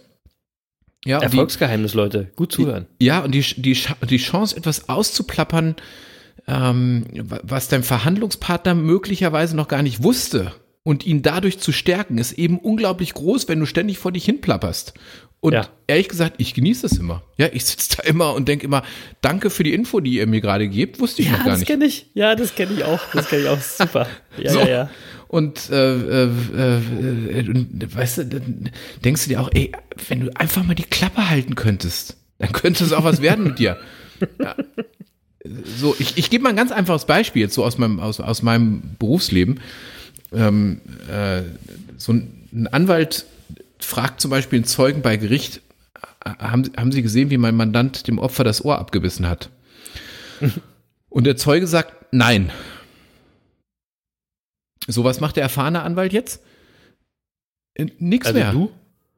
Ja, 1.04 1.16
und 1.16 1.22
die, 1.32 1.36
Erfolgsgeheimnis, 1.36 1.94
Leute. 1.94 2.30
Gut 2.36 2.52
zuhören. 2.52 2.86
ja, 3.00 3.20
und 3.24 3.32
die, 3.34 3.40
die, 3.42 3.76
die 4.08 4.16
Chance, 4.18 4.56
etwas 4.56 4.88
auszuplappern, 4.88 5.76
ähm, 6.46 7.04
wa- 7.22 7.40
was 7.42 7.68
dein 7.68 7.82
Verhandlungspartner 7.82 8.74
möglicherweise 8.74 9.56
noch 9.56 9.68
gar 9.68 9.82
nicht 9.82 10.02
wusste 10.02 10.52
und 10.84 11.04
ihn 11.06 11.22
dadurch 11.22 11.58
zu 11.58 11.72
stärken, 11.72 12.18
ist 12.18 12.32
eben 12.32 12.58
unglaublich 12.58 13.14
groß, 13.14 13.48
wenn 13.48 13.60
du 13.60 13.66
ständig 13.66 13.98
vor 13.98 14.12
dich 14.12 14.24
hin 14.24 14.40
plapperst. 14.40 14.94
Und 15.44 15.54
Ja. 15.54 15.68
ehrlich 15.88 16.08
gesagt, 16.08 16.34
ich 16.38 16.54
genieße 16.54 16.82
das 16.88 16.96
immer. 16.98 17.20
Ja, 17.36 17.48
ich 17.52 17.64
sitze 17.64 17.96
da 17.96 18.04
immer 18.04 18.32
und 18.34 18.46
denke 18.46 18.64
immer, 18.64 18.84
danke 19.22 19.50
für 19.50 19.64
die 19.64 19.74
Info, 19.74 19.98
die 19.98 20.12
ihr 20.18 20.26
mir 20.28 20.40
gerade 20.40 20.68
gebt, 20.68 21.00
wusste 21.00 21.22
ich 21.22 21.30
noch 21.32 21.38
gar 21.38 21.48
das 21.48 21.58
nicht. 21.58 21.66
kenne 21.68 21.84
ich. 21.84 22.06
Ja, 22.14 22.36
das 22.36 22.54
kenne 22.54 22.72
ich 22.74 22.84
auch. 22.84 23.00
Das 23.12 23.28
kenne 23.28 23.42
ich 23.42 23.48
auch. 23.48 23.60
Super. 23.78 24.06
Ja, 24.38 24.50
So. 24.52 24.60
ja, 24.60 24.68
ja. 24.68 24.90
Und 25.26 25.68
äh, 25.70 25.94
äh, 25.94 26.30
äh, 26.56 27.40
äh, 27.40 27.66
weißt 27.92 28.18
du, 28.18 28.26
dann 28.26 28.70
denkst 29.04 29.24
du 29.24 29.28
dir 29.30 29.40
auch, 29.40 29.50
ey, 29.52 29.72
wenn 30.08 30.20
du 30.20 30.30
einfach 30.36 30.62
mal 30.62 30.74
die 30.74 30.84
Klappe 30.84 31.28
halten 31.28 31.56
könntest, 31.56 32.16
dann 32.38 32.52
könnte 32.52 32.84
es 32.84 32.92
auch 32.92 33.02
was 33.02 33.20
werden 33.20 33.42
mit 33.44 33.58
dir. 33.58 33.78
Ja. 34.40 34.54
So, 35.76 35.96
ich, 35.98 36.18
ich 36.18 36.30
gebe 36.30 36.44
mal 36.44 36.50
ein 36.50 36.56
ganz 36.56 36.70
einfaches 36.70 37.04
Beispiel 37.06 37.42
jetzt 37.42 37.54
so 37.54 37.64
aus 37.64 37.76
meinem, 37.78 37.98
aus, 37.98 38.20
aus 38.20 38.42
meinem 38.42 38.82
Berufsleben. 39.00 39.58
ähm, 40.32 40.80
äh, 41.10 41.42
so 41.96 42.12
ein, 42.12 42.48
ein 42.52 42.66
Anwalt 42.68 43.26
fragt 43.84 44.20
zum 44.20 44.30
Beispiel 44.30 44.58
einen 44.58 44.64
Zeugen 44.64 45.02
bei 45.02 45.16
Gericht, 45.16 45.60
haben, 46.24 46.70
haben 46.76 46.92
Sie 46.92 47.02
gesehen, 47.02 47.30
wie 47.30 47.38
mein 47.38 47.56
Mandant 47.56 48.06
dem 48.08 48.18
Opfer 48.18 48.44
das 48.44 48.64
Ohr 48.64 48.78
abgebissen 48.78 49.28
hat? 49.28 49.50
Und 51.08 51.24
der 51.24 51.36
Zeuge 51.36 51.66
sagt, 51.66 52.06
nein. 52.12 52.50
So, 54.88 55.04
was 55.04 55.20
macht 55.20 55.36
der 55.36 55.42
erfahrene 55.44 55.82
Anwalt 55.82 56.12
jetzt? 56.12 56.42
Äh, 57.74 57.86
Nix 57.98 58.26
Also 58.26 58.38
mehr. 58.38 58.52
du? 58.52 58.70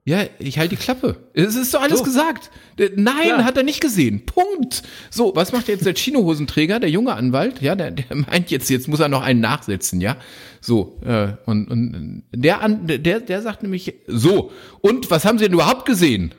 Ja, 0.07 0.25
ich 0.39 0.59
halte 0.59 0.77
die 0.77 0.83
Klappe. 0.83 1.17
Es 1.33 1.55
ist 1.55 1.73
doch 1.73 1.81
alles 1.81 1.99
So. 2.01 2.05
gesagt. 2.05 2.51
Nein, 2.95 3.15
Klar. 3.23 3.45
hat 3.45 3.57
er 3.57 3.63
nicht 3.63 3.81
gesehen. 3.81 4.27
Punkt. 4.27 4.83
So, 5.11 5.35
was 5.35 5.53
macht 5.53 5.69
jetzt 5.69 5.87
der 5.87 5.95
Chinohosenträger, 5.95 6.79
der 6.79 6.91
junge 6.91 7.15
Anwalt? 7.15 7.63
Ja, 7.63 7.75
der, 7.75 7.91
der 7.93 8.15
meint 8.15 8.51
jetzt, 8.51 8.69
jetzt 8.69 8.87
muss 8.87 9.01
er 9.01 9.09
noch 9.09 9.23
einen 9.23 9.41
nachsetzen, 9.41 10.03
ja. 10.03 10.19
So, 10.67 10.99
äh, 11.05 11.33
und, 11.45 11.71
und 11.71 12.23
der, 12.33 12.63
an, 12.63 12.87
der, 12.87 13.21
der 13.21 13.43
sagt 13.43 13.63
nämlich, 13.63 13.93
so, 14.07 14.51
und 14.81 15.11
was 15.11 15.27
haben 15.27 15.37
Sie 15.37 15.45
denn 15.45 15.53
überhaupt 15.53 15.85
gesehen? 15.85 16.35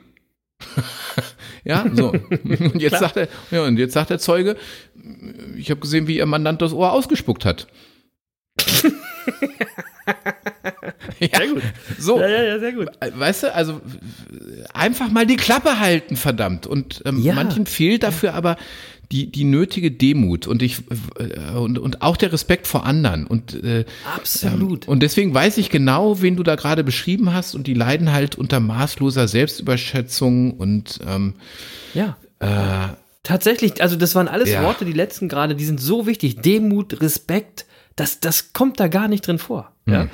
ja, 1.64 1.84
so. 1.92 2.08
Und 2.40 2.80
jetzt 2.80 2.98
sagt 2.98 3.18
er, 3.18 3.28
ja, 3.52 3.62
und 3.62 3.78
jetzt 3.78 3.92
sagt 3.92 4.08
der 4.10 4.18
Zeuge, 4.18 4.56
ich 5.56 5.70
habe 5.70 5.80
gesehen, 5.80 6.08
wie 6.08 6.16
Ihr 6.16 6.26
Mandant 6.26 6.60
das 6.62 6.72
Ohr 6.72 6.92
ausgespuckt 6.92 7.44
hat. 7.44 7.68
ja, 11.20 11.28
Sehr 11.38 11.48
gut. 11.48 11.62
So, 11.98 12.18
Ja, 12.20 12.28
ja, 12.28 12.42
ja, 12.42 12.58
sehr 12.58 12.72
gut. 12.72 12.88
Weißt 13.14 13.44
du, 13.44 13.54
also 13.54 13.80
einfach 14.72 15.10
mal 15.10 15.26
die 15.26 15.36
Klappe 15.36 15.78
halten, 15.78 16.16
verdammt. 16.16 16.66
Und 16.66 17.02
ähm, 17.04 17.18
Ja. 17.20 17.34
manchen 17.34 17.66
fehlt 17.66 18.02
dafür 18.02 18.34
aber 18.34 18.56
die, 19.12 19.30
die 19.30 19.44
nötige 19.44 19.90
Demut 19.90 20.46
und 20.46 20.62
ich 20.62 20.82
äh, 21.18 21.56
und, 21.56 21.78
und 21.78 22.02
auch 22.02 22.16
der 22.16 22.32
Respekt 22.32 22.66
vor 22.66 22.84
anderen. 22.84 23.26
Und, 23.26 23.62
äh, 23.62 23.84
Absolut. 24.14 24.88
und 24.88 25.02
deswegen 25.02 25.32
weiß 25.32 25.58
ich 25.58 25.70
genau, 25.70 26.20
wen 26.22 26.36
du 26.36 26.42
da 26.42 26.56
gerade 26.56 26.84
beschrieben 26.84 27.32
hast, 27.32 27.54
und 27.54 27.66
die 27.66 27.74
leiden 27.74 28.12
halt 28.12 28.36
unter 28.36 28.60
maßloser 28.60 29.28
Selbstüberschätzung 29.28 30.52
und 30.52 31.00
ähm, 31.06 31.34
ja. 31.94 32.16
äh, 32.40 32.94
Tatsächlich, 33.22 33.82
also 33.82 33.96
das 33.96 34.14
waren 34.14 34.28
alles 34.28 34.50
Ja. 34.50 34.62
Worte, 34.62 34.84
die 34.84 34.92
letzten 34.92 35.28
gerade, 35.28 35.56
die 35.56 35.64
sind 35.64 35.80
so 35.80 36.06
wichtig. 36.06 36.42
Demut, 36.42 37.00
Respekt, 37.00 37.66
das, 37.96 38.20
das 38.20 38.52
kommt 38.52 38.78
da 38.78 38.86
gar 38.86 39.08
nicht 39.08 39.26
drin 39.26 39.38
vor. 39.38 39.72
Ja? 39.86 40.08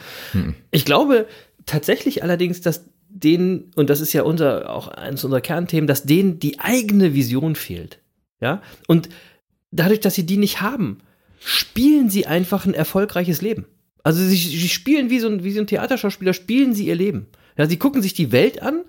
Ich 0.70 0.84
glaube 0.86 1.26
tatsächlich 1.66 2.22
allerdings, 2.22 2.62
dass 2.62 2.84
denen, 3.08 3.70
und 3.74 3.90
das 3.90 4.00
ist 4.00 4.12
ja 4.12 4.22
unser, 4.22 4.70
auch 4.70 4.88
eines 4.88 5.24
unserer 5.24 5.40
Kernthemen, 5.42 5.86
dass 5.86 6.04
denen 6.04 6.38
die 6.38 6.58
eigene 6.60 7.12
Vision 7.12 7.54
fehlt. 7.54 7.98
Ja. 8.42 8.60
Und 8.88 9.08
dadurch, 9.70 10.00
dass 10.00 10.14
sie 10.14 10.26
die 10.26 10.36
nicht 10.36 10.60
haben, 10.60 10.98
spielen 11.38 12.10
sie 12.10 12.26
einfach 12.26 12.66
ein 12.66 12.74
erfolgreiches 12.74 13.40
Leben. 13.40 13.66
Also 14.02 14.22
sie, 14.22 14.36
sie 14.36 14.68
spielen 14.68 15.10
wie 15.10 15.20
so, 15.20 15.28
ein, 15.28 15.44
wie 15.44 15.52
so 15.52 15.60
ein 15.60 15.66
Theaterschauspieler, 15.68 16.34
spielen 16.34 16.74
sie 16.74 16.88
ihr 16.88 16.96
Leben. 16.96 17.28
Ja, 17.56 17.66
sie 17.66 17.78
gucken 17.78 18.02
sich 18.02 18.14
die 18.14 18.32
Welt 18.32 18.60
an 18.60 18.82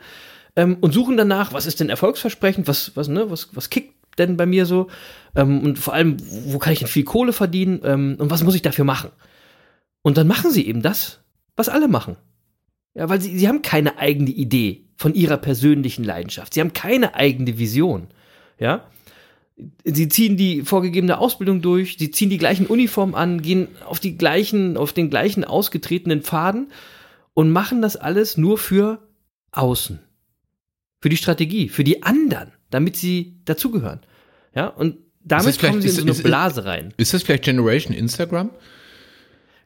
ähm, 0.55 0.77
und 0.81 0.91
suchen 0.91 1.17
danach, 1.17 1.53
was 1.53 1.67
ist 1.67 1.79
denn 1.79 1.89
erfolgsversprechend, 1.89 2.67
was, 2.67 2.95
was, 2.95 3.07
ne, 3.07 3.29
was, 3.29 3.55
was 3.55 3.69
kickt 3.69 3.93
denn 4.17 4.37
bei 4.37 4.47
mir 4.47 4.65
so? 4.65 4.87
Ähm, 5.35 5.61
und 5.61 5.77
vor 5.77 5.93
allem, 5.93 6.17
wo 6.45 6.57
kann 6.57 6.73
ich 6.73 6.79
denn 6.79 6.87
viel 6.87 7.03
Kohle 7.03 7.31
verdienen 7.31 7.81
ähm, 7.83 8.15
und 8.17 8.31
was 8.31 8.43
muss 8.43 8.55
ich 8.55 8.63
dafür 8.63 8.85
machen? 8.85 9.11
Und 10.01 10.17
dann 10.17 10.27
machen 10.27 10.51
sie 10.51 10.65
eben 10.67 10.81
das, 10.81 11.19
was 11.55 11.69
alle 11.69 11.87
machen. 11.87 12.17
Ja, 12.95 13.07
weil 13.09 13.21
sie, 13.21 13.37
sie 13.37 13.47
haben 13.47 13.61
keine 13.61 13.97
eigene 13.97 14.31
Idee 14.31 14.85
von 14.97 15.13
ihrer 15.13 15.37
persönlichen 15.37 16.03
Leidenschaft. 16.03 16.53
Sie 16.53 16.59
haben 16.59 16.73
keine 16.73 17.15
eigene 17.15 17.57
Vision. 17.57 18.07
Ja. 18.59 18.87
Sie 19.83 20.09
ziehen 20.09 20.35
die 20.35 20.63
vorgegebene 20.63 21.19
Ausbildung 21.19 21.61
durch, 21.61 21.97
sie 21.99 22.09
ziehen 22.11 22.29
die 22.29 22.39
gleichen 22.39 22.65
Uniformen 22.65 23.13
an, 23.15 23.41
gehen 23.41 23.67
auf 23.85 23.99
die 23.99 24.17
gleichen, 24.17 24.77
auf 24.77 24.93
den 24.93 25.09
gleichen 25.09 25.43
ausgetretenen 25.43 26.21
Pfaden 26.23 26.71
und 27.33 27.51
machen 27.51 27.81
das 27.81 27.95
alles 27.95 28.35
nur 28.37 28.57
für 28.57 29.07
außen. 29.51 29.99
Für 31.01 31.09
die 31.09 31.17
Strategie, 31.17 31.69
für 31.69 31.83
die 31.83 32.01
anderen, 32.01 32.51
damit 32.71 32.95
sie 32.95 33.39
dazugehören. 33.45 33.99
Ja, 34.55 34.67
und 34.67 34.97
damit 35.23 35.59
kommen 35.59 35.81
sie 35.81 35.89
in 35.89 35.93
so 35.95 36.01
eine 36.01 36.11
ist- 36.11 36.23
Blase 36.23 36.65
rein. 36.65 36.93
ist 36.97 37.13
das 37.13 37.23
vielleicht 37.23 37.43
Generation 37.43 37.93
Instagram? 37.95 38.49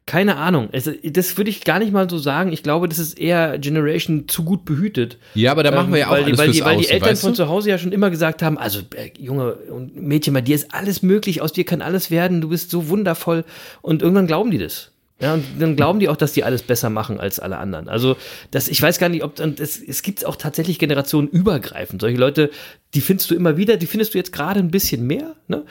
Keine 0.07 0.37
Ahnung. 0.37 0.69
Es, 0.71 0.89
das 1.03 1.37
würde 1.37 1.49
ich 1.49 1.65
gar 1.65 1.79
nicht 1.79 1.91
mal 1.91 2.09
so 2.09 2.17
sagen. 2.17 2.53
Ich 2.53 2.63
glaube, 2.63 2.87
das 2.87 2.97
ist 2.97 3.19
eher 3.19 3.59
Generation 3.59 4.27
zu 4.29 4.43
gut 4.43 4.63
behütet. 4.63 5.17
Ja, 5.35 5.51
aber 5.51 5.63
da 5.63 5.71
machen 5.71 5.91
wir 5.91 5.99
ja 5.99 6.07
auch 6.07 6.17
Ähm, 6.17 6.23
weil, 6.23 6.23
alles 6.23 6.37
die, 6.37 6.39
weil, 6.39 6.51
die, 6.51 6.65
weil 6.65 6.77
die 6.77 6.87
Eltern 6.87 7.09
weißt 7.09 7.21
von 7.21 7.31
du? 7.31 7.35
zu 7.35 7.49
Hause 7.49 7.69
ja 7.69 7.77
schon 7.77 7.91
immer 7.91 8.09
gesagt 8.09 8.41
haben, 8.41 8.57
also 8.57 8.79
äh, 8.95 9.11
Junge 9.19 9.53
und 9.53 10.01
Mädchen, 10.01 10.33
bei 10.33 10.39
dir 10.39 10.55
ist 10.55 10.73
alles 10.73 11.03
möglich, 11.03 11.41
aus 11.41 11.51
dir 11.51 11.65
kann 11.65 11.81
alles 11.81 12.09
werden, 12.09 12.39
du 12.39 12.47
bist 12.49 12.71
so 12.71 12.87
wundervoll. 12.87 13.43
Und 13.81 14.01
irgendwann 14.01 14.27
glauben 14.27 14.49
die 14.49 14.57
das. 14.57 14.91
Ja, 15.19 15.33
und 15.33 15.43
dann 15.59 15.75
glauben 15.75 15.99
die 15.99 16.09
auch, 16.09 16.15
dass 16.15 16.31
die 16.31 16.43
alles 16.43 16.61
besser 16.61 16.89
machen 16.89 17.19
als 17.19 17.39
alle 17.39 17.57
anderen. 17.57 17.89
Also, 17.89 18.15
das, 18.51 18.67
ich 18.69 18.81
weiß 18.81 18.99
gar 18.99 19.09
nicht, 19.09 19.23
ob, 19.23 19.39
und 19.39 19.59
es, 19.59 19.81
es 19.81 20.03
gibt 20.03 20.23
auch 20.25 20.35
tatsächlich 20.35 20.79
generationenübergreifend. 20.79 21.99
Solche 21.99 22.17
Leute, 22.17 22.51
die 22.93 23.01
findest 23.01 23.31
du 23.31 23.35
immer 23.35 23.57
wieder, 23.57 23.77
die 23.77 23.87
findest 23.87 24.13
du 24.13 24.19
jetzt 24.19 24.31
gerade 24.31 24.59
ein 24.59 24.69
bisschen 24.71 25.05
mehr, 25.05 25.35
ne? 25.47 25.65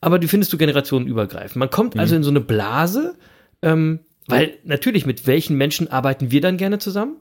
Aber 0.00 0.18
die 0.18 0.28
findest 0.28 0.52
du 0.52 0.56
generationenübergreifend. 0.56 1.56
Man 1.56 1.70
kommt 1.70 1.98
also 1.98 2.14
in 2.14 2.22
so 2.22 2.30
eine 2.30 2.40
Blase, 2.40 3.16
ähm, 3.62 4.00
weil 4.26 4.58
natürlich, 4.64 5.06
mit 5.06 5.26
welchen 5.26 5.56
Menschen 5.56 5.88
arbeiten 5.88 6.30
wir 6.30 6.40
dann 6.40 6.56
gerne 6.56 6.78
zusammen? 6.78 7.16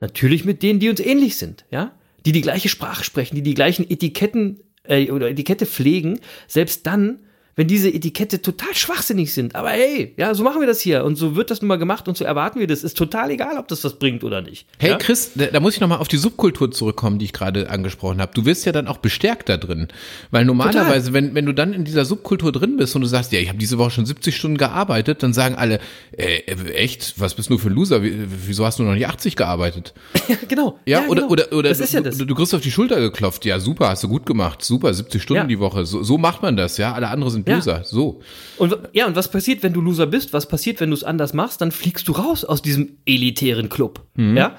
Natürlich 0.00 0.44
mit 0.44 0.62
denen, 0.62 0.80
die 0.80 0.88
uns 0.88 1.00
ähnlich 1.00 1.36
sind, 1.36 1.64
ja? 1.70 1.92
Die 2.26 2.32
die 2.32 2.42
gleiche 2.42 2.68
Sprache 2.68 3.04
sprechen, 3.04 3.36
die 3.36 3.42
die 3.42 3.54
gleichen 3.54 3.88
Etiketten 3.88 4.60
äh, 4.84 5.10
oder 5.10 5.30
Etikette 5.30 5.66
pflegen, 5.66 6.20
selbst 6.46 6.86
dann, 6.86 7.20
wenn 7.58 7.66
diese 7.66 7.92
Etikette 7.92 8.40
total 8.40 8.72
schwachsinnig 8.72 9.34
sind. 9.34 9.56
Aber 9.56 9.70
hey, 9.70 10.14
ja, 10.16 10.32
so 10.32 10.44
machen 10.44 10.60
wir 10.60 10.68
das 10.68 10.78
hier 10.80 11.02
und 11.04 11.16
so 11.16 11.34
wird 11.34 11.50
das 11.50 11.60
nun 11.60 11.66
mal 11.66 11.76
gemacht 11.76 12.06
und 12.06 12.16
so 12.16 12.24
erwarten 12.24 12.60
wir 12.60 12.68
das. 12.68 12.84
Ist 12.84 12.96
total 12.96 13.32
egal, 13.32 13.58
ob 13.58 13.66
das 13.66 13.82
was 13.82 13.98
bringt 13.98 14.22
oder 14.22 14.42
nicht. 14.42 14.68
Hey 14.78 14.90
ja? 14.90 14.96
Chris, 14.96 15.32
da, 15.34 15.46
da 15.46 15.58
muss 15.58 15.74
ich 15.74 15.80
nochmal 15.80 15.98
auf 15.98 16.06
die 16.06 16.18
Subkultur 16.18 16.70
zurückkommen, 16.70 17.18
die 17.18 17.24
ich 17.24 17.32
gerade 17.32 17.68
angesprochen 17.68 18.20
habe. 18.20 18.30
Du 18.32 18.44
wirst 18.44 18.64
ja 18.64 18.70
dann 18.70 18.86
auch 18.86 18.98
bestärkt 18.98 19.48
da 19.48 19.56
drin. 19.56 19.88
Weil 20.30 20.44
normalerweise, 20.44 21.12
wenn, 21.12 21.34
wenn 21.34 21.46
du 21.46 21.52
dann 21.52 21.72
in 21.72 21.84
dieser 21.84 22.04
Subkultur 22.04 22.52
drin 22.52 22.76
bist 22.76 22.94
und 22.94 23.02
du 23.02 23.08
sagst, 23.08 23.32
ja, 23.32 23.40
ich 23.40 23.48
habe 23.48 23.58
diese 23.58 23.76
Woche 23.76 23.90
schon 23.90 24.06
70 24.06 24.36
Stunden 24.36 24.56
gearbeitet, 24.56 25.24
dann 25.24 25.32
sagen 25.32 25.56
alle, 25.56 25.80
äh, 26.16 26.36
äh, 26.46 26.74
echt, 26.74 27.14
was 27.18 27.34
bist 27.34 27.50
du 27.50 27.58
für 27.58 27.70
ein 27.70 27.74
Loser? 27.74 28.04
Wie, 28.04 28.14
wieso 28.46 28.66
hast 28.66 28.78
du 28.78 28.84
noch 28.84 28.94
nicht 28.94 29.08
80 29.08 29.34
gearbeitet? 29.34 29.94
ja, 30.28 30.36
genau. 30.46 30.78
Ja, 30.86 31.06
oder, 31.08 31.22
genau. 31.22 31.32
oder, 31.32 31.52
oder 31.52 31.70
das 31.70 31.78
du, 31.78 31.84
ist 31.84 31.92
ja 31.92 32.02
das. 32.02 32.18
Du, 32.18 32.24
du 32.24 32.36
kriegst 32.36 32.54
auf 32.54 32.60
die 32.60 32.70
Schulter 32.70 33.00
geklopft. 33.00 33.44
Ja, 33.44 33.58
super, 33.58 33.88
hast 33.88 34.04
du 34.04 34.08
gut 34.08 34.26
gemacht. 34.26 34.62
Super, 34.62 34.94
70 34.94 35.20
Stunden 35.20 35.42
Ja. 35.42 35.46
die 35.48 35.58
Woche. 35.58 35.84
So, 35.86 36.04
so 36.04 36.18
macht 36.18 36.40
man 36.42 36.56
das, 36.56 36.76
ja. 36.76 36.92
Alle 36.92 37.08
anderen 37.08 37.32
sind 37.32 37.47
Ja. 37.48 37.56
Loser. 37.56 37.82
So. 37.84 38.20
Und 38.56 38.76
ja, 38.92 39.06
und 39.06 39.16
was 39.16 39.30
passiert, 39.30 39.62
wenn 39.62 39.72
du 39.72 39.80
Loser 39.80 40.06
bist? 40.06 40.32
Was 40.32 40.46
passiert, 40.46 40.80
wenn 40.80 40.90
du 40.90 40.94
es 40.96 41.04
anders 41.04 41.32
machst? 41.32 41.60
Dann 41.60 41.72
fliegst 41.72 42.06
du 42.08 42.12
raus 42.12 42.44
aus 42.44 42.62
diesem 42.62 42.98
elitären 43.06 43.68
Club. 43.68 44.06
Ja? 44.16 44.56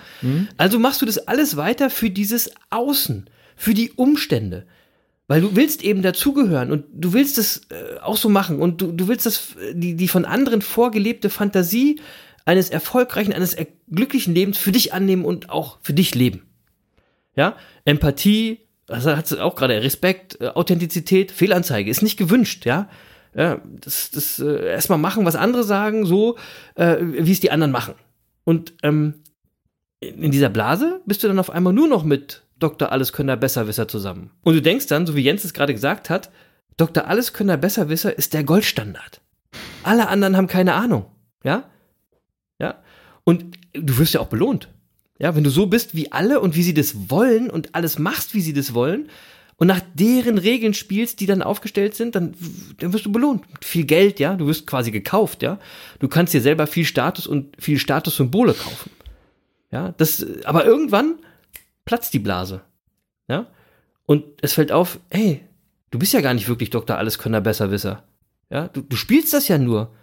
Also 0.58 0.80
machst 0.80 1.02
du 1.02 1.06
das 1.06 1.28
alles 1.28 1.58
weiter 1.58 1.90
für 1.90 2.10
dieses 2.10 2.52
Außen, 2.70 3.30
für 3.56 3.74
die 3.74 3.92
Umstände. 3.92 4.66
Weil 5.30 5.42
du 5.42 5.56
willst 5.56 5.84
eben 5.84 6.02
dazugehören 6.02 6.72
und 6.72 6.86
du 6.92 7.14
willst 7.14 7.38
es 7.38 7.68
äh, 7.70 8.00
auch 8.02 8.18
so 8.18 8.30
machen 8.30 8.60
und 8.60 8.82
du, 8.82 8.92
du 8.92 9.08
willst 9.08 9.28
das, 9.28 9.56
äh, 9.58 9.76
die, 9.76 9.96
die 9.96 10.08
von 10.08 10.26
anderen 10.26 10.64
vorgelebte 10.64 11.30
Fantasie 11.30 12.02
eines 12.46 12.72
erfolgreichen, 12.72 13.32
eines 13.32 13.54
er 13.54 13.68
glücklichen 13.92 14.34
Lebens 14.34 14.58
für 14.58 14.72
dich 14.72 14.92
annehmen 14.92 15.26
und 15.26 15.52
auch 15.52 15.78
für 15.84 15.94
dich 15.94 16.16
leben. 16.16 16.48
Ja, 17.36 17.56
Empathie, 17.86 18.62
also 18.90 19.16
hat 19.16 19.28
sie 19.28 19.42
auch 19.42 19.56
gerade 19.56 19.82
Respekt, 19.82 20.40
äh, 20.42 20.48
Authentizität, 20.48 21.32
Fehlanzeige 21.32 21.90
ist 21.90 22.02
nicht 22.02 22.18
gewünscht, 22.18 22.66
ja. 22.66 22.90
Ja, 23.36 23.62
das, 23.82 24.10
das 24.10 24.40
äh, 24.40 24.70
erstmal 24.72 24.98
machen, 24.98 25.26
was 25.26 25.36
andere 25.36 25.64
sagen, 25.64 26.06
so 26.06 26.38
äh, 26.76 26.98
wie 27.00 27.32
es 27.32 27.40
die 27.40 27.52
anderen 27.52 27.72
machen. 27.72 27.94
Und 28.44 28.74
ähm, 28.82 29.24
in 30.00 30.32
dieser 30.32 30.50
Blase 30.50 31.02
bist 31.06 31.24
du 31.24 31.28
dann 31.28 31.40
auf 31.40 31.52
einmal 31.52 31.74
nur 31.74 31.88
noch 31.88 32.04
mit 32.04 32.44
Dr. 32.58 32.92
Alleskönner 32.92 33.38
Besserwisser 33.38 33.88
zusammen. 33.88 34.32
Und 34.44 34.56
du 34.56 34.62
denkst 34.62 34.88
dann, 34.88 35.06
so 35.06 35.16
wie 35.16 35.22
Jens 35.22 35.44
es 35.44 35.54
gerade 35.54 35.74
gesagt 35.74 36.10
hat, 36.10 36.32
Dr. 36.78 37.08
Alleskönner 37.08 37.58
Besserwisser 37.58 38.18
ist 38.18 38.34
der 38.34 38.44
Goldstandard. 38.44 39.22
Alle 39.84 40.08
anderen 40.08 40.36
haben 40.36 40.48
keine 40.48 40.74
Ahnung, 40.74 41.06
ja? 41.44 41.70
Ja? 42.60 42.82
Und 43.24 43.58
du 43.74 43.98
wirst 43.98 44.14
ja 44.14 44.22
auch 44.22 44.28
belohnt. 44.28 44.70
Ja, 45.20 45.36
wenn 45.36 45.44
du 45.44 45.50
so 45.50 45.68
bist 45.68 45.96
wie 45.96 46.12
alle 46.12 46.40
und 46.40 46.56
wie 46.56 46.64
sie 46.64 46.74
das 46.74 47.10
wollen 47.10 47.50
und 47.50 47.76
alles 47.76 48.00
machst, 48.00 48.34
wie 48.34 48.42
sie 48.42 48.54
das 48.54 48.74
wollen 48.74 49.10
und 49.60 49.68
nach 49.68 49.82
deren 49.94 50.38
Regeln 50.38 50.74
spielst, 50.74 51.20
die 51.20 51.26
dann 51.26 51.42
aufgestellt 51.42 51.94
sind, 51.94 52.16
dann, 52.16 52.34
dann 52.80 52.94
wirst 52.94 53.06
du 53.06 53.12
belohnt. 53.12 53.48
Mit 53.52 53.66
viel 53.66 53.84
Geld, 53.84 54.20
ja. 54.22 54.36
Du 54.36 54.48
wirst 54.48 54.66
quasi 54.66 54.90
gekauft, 54.90 55.44
ja. 55.44 55.60
Du 56.00 56.08
kannst 56.08 56.34
dir 56.34 56.40
selber 56.40 56.66
viel 56.66 56.86
Status 56.86 57.28
und 57.28 57.62
viel 57.62 57.78
Statussymbole 57.78 58.54
kaufen. 58.54 58.90
Ja, 59.70 59.94
das, 59.98 60.26
aber 60.46 60.64
irgendwann 60.64 61.16
platzt 61.84 62.14
die 62.14 62.20
Blase. 62.20 62.62
Ja. 63.28 63.48
Und 64.06 64.24
es 64.42 64.54
fällt 64.54 64.72
auf, 64.72 65.00
ey, 65.10 65.42
du 65.92 66.00
bist 66.00 66.14
ja 66.14 66.22
gar 66.22 66.34
nicht 66.34 66.48
wirklich 66.48 66.70
Doktor 66.70 66.98
Alleskönner 66.98 67.42
Besserwisser. 67.42 68.06
Ja, 68.50 68.70
du, 68.70 68.82
du 68.82 68.96
spielst 68.96 69.34
das 69.34 69.50
ja 69.50 69.58
nur. 69.58 69.94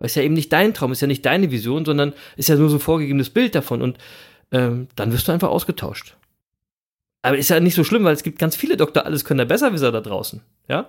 Weil 0.00 0.06
es 0.06 0.16
ja 0.16 0.22
eben 0.22 0.34
nicht 0.34 0.52
dein 0.52 0.74
Traum, 0.74 0.90
ist 0.90 1.02
ja 1.02 1.06
nicht 1.06 1.24
deine 1.24 1.52
Vision, 1.52 1.84
sondern 1.84 2.14
ist 2.36 2.48
ja 2.48 2.56
nur 2.56 2.68
so 2.68 2.76
ein 2.76 2.80
vorgegebenes 2.80 3.30
Bild 3.30 3.54
davon. 3.54 3.80
Und 3.80 3.98
ähm, 4.52 4.88
dann 4.96 5.12
wirst 5.12 5.28
du 5.28 5.32
einfach 5.32 5.48
ausgetauscht. 5.48 6.16
Aber 7.22 7.36
ist 7.36 7.50
ja 7.50 7.60
nicht 7.60 7.74
so 7.74 7.84
schlimm, 7.84 8.04
weil 8.04 8.14
es 8.14 8.22
gibt 8.22 8.38
ganz 8.38 8.56
viele 8.56 8.76
Doktor 8.76 9.04
Alleskönner 9.04 9.44
Besserwisser 9.44 9.92
da 9.92 10.00
draußen. 10.00 10.40
Ja. 10.68 10.88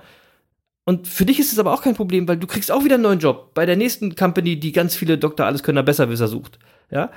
Und 0.85 1.07
für 1.07 1.25
dich 1.25 1.39
ist 1.39 1.53
es 1.53 1.59
aber 1.59 1.73
auch 1.73 1.81
kein 1.81 1.95
Problem, 1.95 2.27
weil 2.27 2.37
du 2.37 2.47
kriegst 2.47 2.71
auch 2.71 2.83
wieder 2.83 2.95
einen 2.95 3.03
neuen 3.03 3.19
Job 3.19 3.53
bei 3.53 3.65
der 3.65 3.75
nächsten 3.75 4.15
Company, 4.15 4.59
die 4.59 4.71
ganz 4.71 4.95
viele 4.95 5.17
Doktor 5.17 5.45
Alleskönner 5.45 5.83
Besserwisser 5.83 6.27
sucht. 6.27 6.59
Ja? 6.89 7.11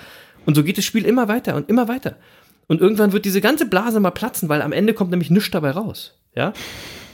Und 0.45 0.55
so 0.55 0.65
geht 0.65 0.79
das 0.79 0.85
Spiel 0.85 1.07
immer 1.07 1.29
weiter 1.29 1.57
und 1.57 1.69
immer 1.69 1.89
weiter. 1.89 2.17
Und 2.67 2.81
irgendwann 2.81 3.13
wird 3.13 3.25
diese 3.25 3.41
ganze 3.41 3.67
Blase 3.67 4.01
mal 4.01 4.11
platzen, 4.11 4.49
weil 4.49 4.63
am 4.63 4.73
Ende 4.73 4.95
kommt 4.95 5.11
nämlich 5.11 5.31
nichts 5.31 5.51
dabei 5.51 5.71
raus. 5.71 6.19
Ja? 6.35 6.53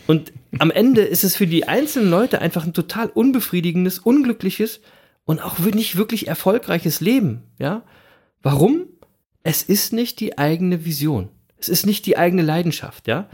Und 0.06 0.32
am 0.58 0.70
Ende 0.70 1.02
ist 1.02 1.24
es 1.24 1.36
für 1.36 1.46
die 1.46 1.68
einzelnen 1.68 2.10
Leute 2.10 2.40
einfach 2.40 2.64
ein 2.64 2.72
total 2.72 3.08
unbefriedigendes, 3.08 3.98
unglückliches 3.98 4.80
und 5.24 5.40
auch 5.40 5.58
nicht 5.58 5.96
wirklich 5.96 6.26
erfolgreiches 6.26 7.00
Leben. 7.00 7.44
Ja? 7.58 7.82
Warum? 8.42 8.86
Es 9.48 9.62
ist 9.62 9.94
nicht 9.94 10.20
die 10.20 10.36
eigene 10.36 10.84
Vision. 10.84 11.30
Es 11.56 11.70
ist 11.70 11.86
nicht 11.86 12.04
die 12.04 12.18
eigene 12.18 12.42
Leidenschaft, 12.42 13.08
ja. 13.08 13.30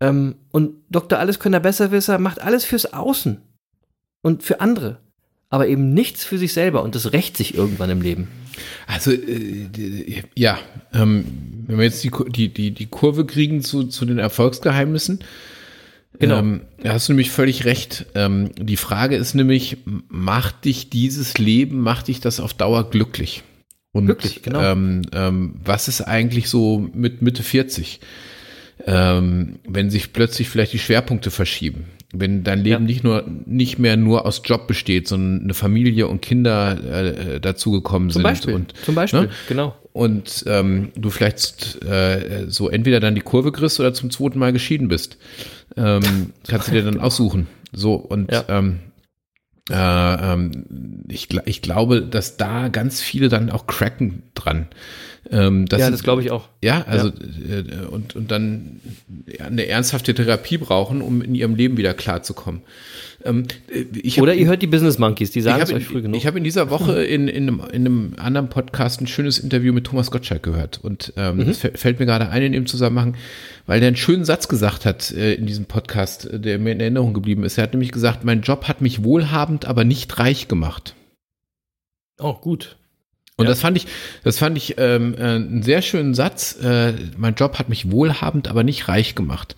Ähm, 0.00 0.34
und 0.50 0.74
Dr. 0.90 1.20
Alleskönner 1.20 1.60
Besserwisser 1.60 2.18
macht 2.18 2.42
alles 2.42 2.64
fürs 2.64 2.92
Außen 2.92 3.40
und 4.22 4.42
für 4.42 4.60
andere, 4.60 4.98
aber 5.48 5.68
eben 5.68 5.94
nichts 5.94 6.24
für 6.24 6.36
sich 6.36 6.52
selber 6.52 6.82
und 6.82 6.96
das 6.96 7.12
rächt 7.12 7.36
sich 7.36 7.54
irgendwann 7.54 7.90
im 7.90 8.02
Leben. 8.02 8.26
Also, 8.88 9.12
äh, 9.12 10.24
ja, 10.34 10.58
ähm, 10.92 11.24
wenn 11.68 11.78
wir 11.78 11.84
jetzt 11.84 12.02
die, 12.02 12.10
die, 12.28 12.52
die, 12.52 12.72
die 12.72 12.86
Kurve 12.86 13.24
kriegen 13.24 13.62
zu, 13.62 13.84
zu 13.84 14.04
den 14.04 14.18
Erfolgsgeheimnissen, 14.18 15.20
Genau. 16.18 16.38
Ähm, 16.38 16.62
da 16.82 16.94
hast 16.94 17.08
du 17.08 17.12
nämlich 17.12 17.30
völlig 17.30 17.66
recht. 17.66 18.06
Ähm, 18.14 18.50
die 18.56 18.78
Frage 18.78 19.16
ist 19.16 19.34
nämlich, 19.34 19.76
macht 20.08 20.64
dich 20.64 20.88
dieses 20.88 21.36
Leben, 21.36 21.80
macht 21.80 22.08
dich 22.08 22.20
das 22.20 22.40
auf 22.40 22.54
Dauer 22.54 22.88
glücklich? 22.88 23.44
Und 23.96 24.06
Glücklich, 24.06 24.42
genau. 24.42 24.62
Ähm, 24.62 25.02
ähm, 25.12 25.54
was 25.64 25.88
ist 25.88 26.02
eigentlich 26.02 26.48
so 26.48 26.88
mit 26.92 27.22
Mitte 27.22 27.42
40? 27.42 28.00
Ähm, 28.84 29.58
wenn 29.66 29.88
sich 29.88 30.12
plötzlich 30.12 30.50
vielleicht 30.50 30.74
die 30.74 30.78
Schwerpunkte 30.78 31.30
verschieben, 31.30 31.86
wenn 32.12 32.44
dein 32.44 32.58
Leben 32.58 32.82
ja. 32.82 32.86
nicht 32.86 33.04
nur 33.04 33.24
nicht 33.46 33.78
mehr 33.78 33.96
nur 33.96 34.26
aus 34.26 34.42
Job 34.44 34.66
besteht, 34.66 35.08
sondern 35.08 35.44
eine 35.44 35.54
Familie 35.54 36.08
und 36.08 36.20
Kinder 36.20 36.78
äh, 36.84 37.40
dazugekommen 37.40 38.10
sind 38.10 38.22
Beispiel. 38.22 38.54
und 38.54 38.74
zum 38.84 38.94
Beispiel 38.94 39.22
ne? 39.22 39.30
genau 39.48 39.74
und 39.96 40.44
ähm, 40.46 40.92
du 40.94 41.08
vielleicht 41.08 41.82
äh, 41.82 42.44
so 42.48 42.68
entweder 42.68 43.00
dann 43.00 43.14
die 43.14 43.22
Kurve 43.22 43.50
kriegst 43.50 43.80
oder 43.80 43.94
zum 43.94 44.10
zweiten 44.10 44.38
Mal 44.38 44.52
geschieden 44.52 44.88
bist, 44.88 45.16
ähm, 45.74 46.34
kannst 46.46 46.68
du 46.68 46.72
dir 46.72 46.82
dann 46.82 46.94
genau. 46.94 47.06
aussuchen. 47.06 47.46
So 47.72 47.94
und 47.94 48.30
ja. 48.30 48.44
ähm, 48.48 48.80
äh, 49.70 49.74
ähm, 50.32 51.04
ich, 51.08 51.28
ich 51.44 51.62
glaube, 51.62 52.02
dass 52.02 52.36
da 52.36 52.68
ganz 52.68 53.00
viele 53.00 53.28
dann 53.28 53.50
auch 53.50 53.66
cracken 53.66 54.22
dran. 54.34 54.68
Ähm, 55.30 55.66
ja, 55.70 55.90
das 55.90 56.02
glaube 56.02 56.22
ich 56.22 56.30
auch. 56.30 56.48
Ja, 56.62 56.84
also 56.86 57.08
ja. 57.08 57.58
Äh, 57.58 57.86
und, 57.86 58.14
und 58.14 58.30
dann 58.30 58.80
eine 59.38 59.66
ernsthafte 59.66 60.14
Therapie 60.14 60.58
brauchen, 60.58 61.02
um 61.02 61.20
in 61.20 61.34
ihrem 61.34 61.56
Leben 61.56 61.76
wieder 61.76 61.94
klarzukommen. 61.94 62.62
Ähm, 63.24 63.44
hab, 63.72 64.22
Oder 64.22 64.34
ihr 64.34 64.46
hört 64.46 64.62
die 64.62 64.68
Business 64.68 64.98
Monkeys, 64.98 65.32
die 65.32 65.40
sagen 65.40 65.60
es 65.60 65.72
euch 65.72 65.86
früh 65.86 66.02
genug. 66.02 66.16
Ich 66.16 66.26
habe 66.26 66.38
in 66.38 66.44
dieser 66.44 66.70
Woche 66.70 67.02
in, 67.02 67.26
in, 67.26 67.48
einem, 67.48 67.60
in 67.72 67.86
einem 67.86 68.12
anderen 68.18 68.48
Podcast 68.48 69.00
ein 69.00 69.08
schönes 69.08 69.38
Interview 69.38 69.72
mit 69.72 69.84
Thomas 69.84 70.10
Gottschalk 70.10 70.42
gehört. 70.42 70.78
Und 70.82 71.12
ähm, 71.16 71.38
mhm. 71.38 71.46
das 71.46 71.58
fällt 71.58 71.98
mir 71.98 72.06
gerade 72.06 72.28
ein 72.28 72.42
in 72.42 72.52
dem 72.52 72.66
Zusammenhang, 72.66 73.16
weil 73.66 73.80
der 73.80 73.88
einen 73.88 73.96
schönen 73.96 74.24
Satz 74.24 74.48
gesagt 74.48 74.84
hat 74.84 75.10
äh, 75.10 75.34
in 75.34 75.46
diesem 75.46 75.66
Podcast, 75.66 76.26
äh, 76.26 76.40
der 76.40 76.58
mir 76.58 76.72
in 76.72 76.80
Erinnerung 76.80 77.14
geblieben 77.14 77.44
ist. 77.44 77.58
Er 77.58 77.64
hat 77.64 77.72
nämlich 77.72 77.92
gesagt, 77.92 78.24
mein 78.24 78.42
Job 78.42 78.68
hat 78.68 78.80
mich 78.80 79.04
wohlhabend, 79.04 79.64
aber 79.66 79.84
nicht 79.84 80.18
reich 80.18 80.48
gemacht. 80.48 80.94
Oh, 82.18 82.34
gut. 82.34 82.76
Und 83.38 83.44
ja. 83.44 83.50
das 83.50 83.60
fand 83.60 83.76
ich, 83.76 83.86
das 84.24 84.38
fand 84.38 84.56
ich 84.56 84.76
ähm, 84.78 85.14
äh, 85.18 85.22
einen 85.22 85.62
sehr 85.62 85.82
schönen 85.82 86.14
Satz. 86.14 86.56
Äh, 86.62 86.94
mein 87.18 87.34
Job 87.34 87.58
hat 87.58 87.68
mich 87.68 87.90
wohlhabend, 87.90 88.48
aber 88.48 88.64
nicht 88.64 88.88
reich 88.88 89.14
gemacht. 89.14 89.56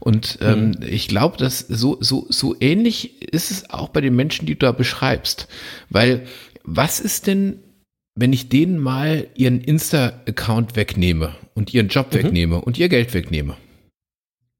Und 0.00 0.38
ähm, 0.42 0.70
mhm. 0.70 0.76
ich 0.82 1.06
glaube, 1.06 1.36
dass 1.36 1.60
so 1.60 1.98
so 2.00 2.26
so 2.28 2.56
ähnlich 2.58 3.22
ist 3.22 3.52
es 3.52 3.70
auch 3.70 3.90
bei 3.90 4.00
den 4.00 4.16
Menschen, 4.16 4.46
die 4.46 4.54
du 4.54 4.66
da 4.66 4.72
beschreibst. 4.72 5.46
Weil 5.90 6.26
was 6.64 6.98
ist 6.98 7.28
denn, 7.28 7.60
wenn 8.14 8.32
ich 8.32 8.48
denen 8.48 8.78
mal 8.78 9.28
ihren 9.34 9.60
Insta-Account 9.60 10.76
wegnehme 10.76 11.34
und 11.54 11.72
ihren 11.72 11.88
Job 11.88 12.12
mhm. 12.12 12.18
wegnehme 12.18 12.60
und 12.60 12.78
ihr 12.78 12.88
Geld 12.88 13.14
wegnehme? 13.14 13.56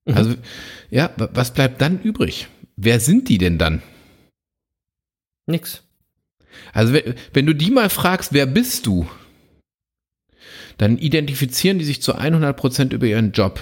Mhm. 0.04 0.14
Also 0.14 0.34
ja, 0.90 1.10
was 1.16 1.52
bleibt 1.52 1.80
dann 1.80 2.00
übrig? 2.00 2.48
Wer 2.76 3.00
sind 3.00 3.28
die 3.28 3.38
denn 3.38 3.58
dann? 3.58 3.82
Nix. 5.46 5.82
Also 6.72 6.92
wenn, 6.92 7.14
wenn 7.32 7.46
du 7.46 7.54
die 7.54 7.70
mal 7.70 7.90
fragst, 7.90 8.32
wer 8.32 8.46
bist 8.46 8.86
du? 8.86 9.08
Dann 10.78 10.96
identifizieren 10.96 11.78
die 11.78 11.84
sich 11.84 12.00
zu 12.00 12.14
100 12.14 12.56
Prozent 12.56 12.92
über 12.92 13.06
ihren 13.06 13.32
Job. 13.32 13.60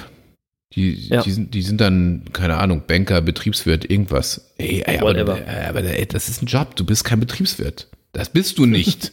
Die, 0.74 0.92
ja. 1.08 1.22
die, 1.22 1.30
sind, 1.30 1.54
die 1.54 1.62
sind 1.62 1.80
dann, 1.80 2.26
keine 2.32 2.58
Ahnung, 2.58 2.84
Banker, 2.86 3.22
Betriebswirt, 3.22 3.90
irgendwas. 3.90 4.52
Ey, 4.58 4.82
ey 4.86 4.98
aber, 4.98 5.18
aber 5.18 5.82
ey, 5.82 6.06
das 6.06 6.28
ist 6.28 6.42
ein 6.42 6.46
Job, 6.46 6.76
du 6.76 6.84
bist 6.84 7.04
kein 7.04 7.20
Betriebswirt. 7.20 7.88
Das 8.12 8.30
bist 8.30 8.58
du 8.58 8.66
nicht. 8.66 9.12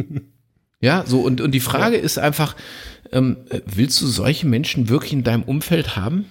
ja, 0.80 1.04
so, 1.06 1.20
und, 1.20 1.40
und 1.40 1.52
die 1.52 1.60
Frage 1.60 1.96
ja. 1.96 2.02
ist 2.02 2.18
einfach, 2.18 2.56
ähm, 3.12 3.38
willst 3.66 4.00
du 4.00 4.06
solche 4.06 4.46
Menschen 4.46 4.88
wirklich 4.88 5.12
in 5.12 5.24
deinem 5.24 5.42
Umfeld 5.42 5.96
haben? 5.96 6.26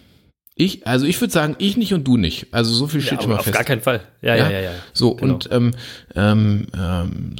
Ich, 0.55 0.87
also 0.87 1.05
ich 1.05 1.19
würde 1.19 1.33
sagen, 1.33 1.55
ich 1.59 1.75
nicht 1.75 1.93
und 1.93 2.05
du 2.05 2.15
nicht. 2.15 2.47
Also 2.51 2.73
so 2.73 2.87
viel 2.87 3.01
steht 3.01 3.19
ja, 3.19 3.21
schon 3.21 3.31
mal 3.31 3.37
auf 3.37 3.43
fest. 3.43 3.55
Auf 3.55 3.59
gar 3.59 3.65
keinen 3.65 3.81
Fall. 3.81 4.01
Ja, 4.21 4.35
ja, 4.35 4.49
ja, 4.49 4.61
ja. 4.61 4.71
So, 4.93 5.15
genau. 5.15 5.33
und, 5.33 5.49
ähm, 5.51 5.71
ähm, 6.15 6.67
ähm, 6.73 7.35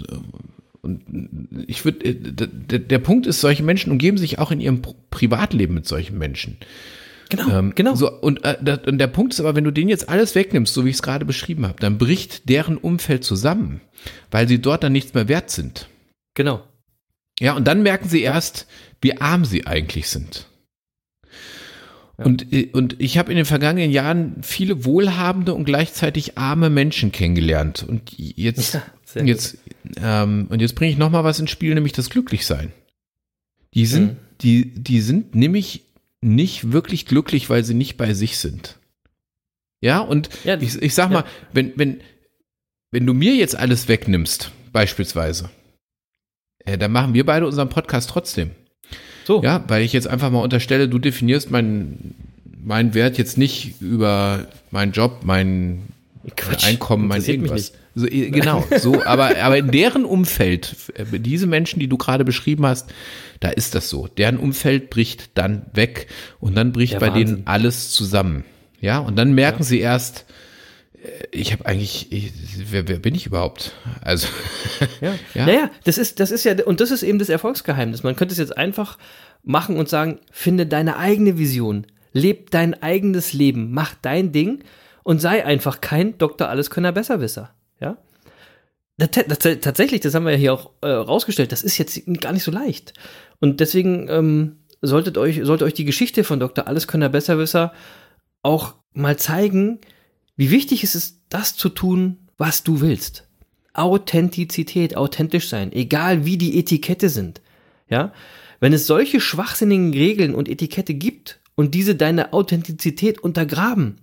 und 0.82 1.64
ich 1.66 1.86
würde, 1.86 2.06
äh, 2.06 2.14
der, 2.14 2.80
der 2.80 3.00
Punkt 3.00 3.26
ist, 3.26 3.40
solche 3.40 3.64
Menschen 3.64 3.92
umgeben 3.92 4.18
sich 4.18 4.38
auch 4.38 4.52
in 4.52 4.60
ihrem 4.60 4.82
Privatleben 5.10 5.74
mit 5.74 5.88
solchen 5.88 6.18
Menschen. 6.18 6.58
Genau, 7.30 7.50
ähm, 7.50 7.74
genau. 7.76 7.96
So, 7.96 8.12
und, 8.12 8.44
äh, 8.44 8.58
das, 8.62 8.80
und 8.86 8.98
der 8.98 9.08
Punkt 9.08 9.34
ist 9.34 9.40
aber, 9.40 9.56
wenn 9.56 9.64
du 9.64 9.72
denen 9.72 9.90
jetzt 9.90 10.10
alles 10.10 10.36
wegnimmst, 10.36 10.74
so 10.74 10.86
wie 10.86 10.90
ich 10.90 10.96
es 10.96 11.02
gerade 11.02 11.26
beschrieben 11.26 11.66
habe, 11.66 11.80
dann 11.80 11.98
bricht 11.98 12.50
deren 12.50 12.78
Umfeld 12.78 13.24
zusammen, 13.24 13.82
weil 14.32 14.48
sie 14.48 14.62
dort 14.62 14.84
dann 14.84 14.92
nichts 14.92 15.14
mehr 15.14 15.28
wert 15.28 15.50
sind. 15.50 15.88
Genau. 16.36 16.64
Ja, 17.40 17.56
und 17.56 17.68
dann 17.68 17.84
merken 17.84 18.08
sie 18.08 18.22
erst, 18.22 18.68
wie 19.02 19.20
arm 19.20 19.46
sie 19.46 19.68
eigentlich 19.68 20.08
sind. 20.08 20.48
Und, 22.18 22.54
äh, 22.54 22.70
und 22.72 22.96
ich 23.00 23.18
habe 23.18 23.32
in 23.32 23.36
den 23.36 23.46
vergangenen 23.46 23.92
Jahren 23.92 24.38
viele 24.42 24.86
wohlhabende 24.86 25.54
und 25.54 25.66
gleichzeitig 25.66 26.38
arme 26.38 26.70
Menschen 26.70 27.12
kennengelernt. 27.12 27.84
Und 27.88 28.14
jetzt, 28.18 28.76
ja, 29.16 29.24
jetzt, 29.24 29.58
ähm, 30.02 30.48
und 30.50 30.62
jetzt 30.62 30.76
bringe 30.76 30.92
ich 30.92 30.98
noch 30.98 31.12
mal 31.12 31.24
was 31.24 31.40
ins 31.40 31.52
Spiel, 31.52 31.74
nämlich 31.74 31.94
das 31.94 32.10
Glücklichsein. 32.10 32.72
Die 33.74 33.86
sind, 33.86 34.14
mhm. 34.14 34.18
die, 34.42 34.74
die 34.74 35.02
sind 35.02 35.36
nämlich 35.36 35.85
nicht 36.22 36.72
wirklich 36.72 37.06
glücklich, 37.06 37.50
weil 37.50 37.64
sie 37.64 37.74
nicht 37.74 37.98
bei 37.98 38.14
sich 38.14 38.38
sind. 38.38 38.80
Ja, 39.82 40.00
und 40.00 40.30
ja, 40.44 40.60
ich, 40.60 40.82
ich 40.82 40.96
sag 40.96 41.12
mal, 41.12 41.26
wenn, 41.54 41.74
wenn, 41.76 42.02
wenn 42.92 43.06
du 43.06 43.14
mir 43.14 43.36
jetzt 43.36 43.56
alles 43.56 43.88
wegnimmst, 43.88 44.52
beispielsweise, 44.72 45.50
äh, 46.60 46.78
dann 46.78 46.92
machen 46.92 47.14
wir 47.14 47.26
beide 47.26 47.46
unseren 47.46 47.70
Podcast 47.70 48.10
trotzdem. 48.10 48.52
So. 49.26 49.42
Ja, 49.44 49.64
weil 49.68 49.84
ich 49.84 49.94
jetzt 49.94 50.08
einfach 50.08 50.32
mal 50.32 50.42
unterstelle, 50.42 50.88
du 50.88 51.00
definierst 51.00 51.52
meinen 51.52 52.16
mein 52.66 52.96
Wert 52.96 53.18
jetzt 53.18 53.38
nicht 53.38 53.80
über 53.80 54.48
meinen 54.72 54.92
Job, 54.92 55.20
mein 55.24 55.84
Quatsch, 56.36 56.66
Einkommen, 56.66 57.08
mein 57.08 57.24
irgendwas. 57.24 57.74
So, 57.94 58.08
eh, 58.08 58.30
genau, 58.30 58.66
so, 58.78 59.04
aber, 59.04 59.38
aber 59.38 59.58
in 59.58 59.72
deren 59.72 60.06
Umfeld, 60.06 60.76
äh, 60.96 61.20
diese 61.20 61.48
Menschen, 61.48 61.80
die 61.80 61.88
du 61.88 61.98
gerade 61.98 62.26
beschrieben 62.26 62.66
hast, 62.66 62.94
da 63.40 63.50
ist 63.50 63.76
das 63.76 63.90
so. 63.90 64.08
Deren 64.08 64.38
Umfeld 64.38 64.90
bricht 64.90 65.38
dann 65.38 65.66
weg 65.74 66.08
und 66.40 66.56
dann 66.56 66.72
bricht 66.72 66.94
Der 66.94 67.00
bei 67.00 67.08
Wahnsinn. 67.08 67.28
denen 67.28 67.48
alles 67.48 67.92
zusammen. 67.92 68.44
Ja, 68.82 69.00
und 69.00 69.16
dann 69.16 69.34
merken 69.34 69.60
ja. 69.60 69.66
sie 69.66 69.80
erst, 69.80 70.26
äh, 71.02 71.08
ich 71.32 71.54
habe 71.54 71.66
eigentlich, 71.66 72.12
ich, 72.12 72.32
wer, 72.70 72.88
wer 72.88 73.00
bin 73.00 73.16
ich 73.16 73.26
überhaupt? 73.28 73.72
Also, 74.02 74.28
ja. 75.02 75.16
ja. 75.34 75.46
Naja, 75.46 75.72
das 75.86 75.98
ist, 75.98 76.20
das 76.20 76.32
ist 76.32 76.44
ja, 76.44 76.54
und 76.66 76.82
das 76.82 76.92
ist 76.92 77.04
eben 77.04 77.20
das 77.20 77.30
Erfolgsgeheimnis. 77.30 78.04
Man 78.04 78.16
könnte 78.16 78.34
es 78.34 78.40
jetzt 78.40 78.58
einfach 78.58 78.98
machen 79.44 79.78
und 79.78 79.88
sagen, 79.88 80.20
finde 80.32 80.66
deine 80.66 80.98
eigene 80.98 81.38
Vision, 81.38 81.86
leb 82.12 82.52
dein 82.52 82.82
eigenes 82.82 83.32
Leben, 83.32 83.72
mach 83.72 83.94
dein 84.02 84.32
Ding 84.32 84.64
und 85.06 85.20
sei 85.20 85.46
einfach 85.46 85.82
kein 85.82 86.18
Doktor 86.18 86.50
Alleskönner 86.50 86.92
Besserwisser. 86.92 87.54
Ja? 87.80 87.98
Tatsächlich, 88.98 90.02
das 90.02 90.16
haben 90.16 90.26
wir 90.26 90.32
ja 90.32 90.38
hier 90.38 90.54
auch 90.54 90.72
äh, 90.82 90.88
rausgestellt, 90.88 91.52
das 91.52 91.62
ist 91.62 91.78
jetzt 91.78 92.02
gar 92.20 92.34
nicht 92.34 92.44
so 92.44 92.52
leicht. 92.52 92.94
Und 93.40 93.60
deswegen 93.60 94.08
ähm, 94.10 94.56
solltet 94.82 95.20
euch, 95.20 95.42
sollte 95.44 95.64
euch 95.64 95.76
die 95.76 95.86
Geschichte 95.86 96.24
von 96.24 96.40
Dr. 96.40 96.68
Alleskönner 96.68 97.10
Besserwisser 97.10 97.72
auch 98.42 98.74
mal 98.94 99.16
zeigen, 99.16 99.80
wie 100.38 100.50
wichtig 100.50 100.84
es 100.84 100.96
ist, 100.96 101.22
das 101.30 101.56
zu 101.56 101.70
tun, 101.70 102.28
was 102.38 102.64
du 102.64 102.82
willst. 102.82 103.28
Authentizität, 103.74 104.98
authentisch 104.98 105.50
sein, 105.50 105.72
egal 105.72 106.26
wie 106.26 106.40
die 106.40 106.58
Etikette 106.58 107.10
sind. 107.10 107.42
Ja? 107.90 108.12
Wenn 108.60 108.74
es 108.74 108.88
solche 108.88 109.22
schwachsinnigen 109.22 109.94
Regeln 109.94 110.34
und 110.34 110.50
Etikette 110.50 110.96
gibt 110.96 111.42
und 111.54 111.76
diese 111.76 111.94
deine 111.94 112.34
Authentizität 112.34 113.20
untergraben, 113.20 113.98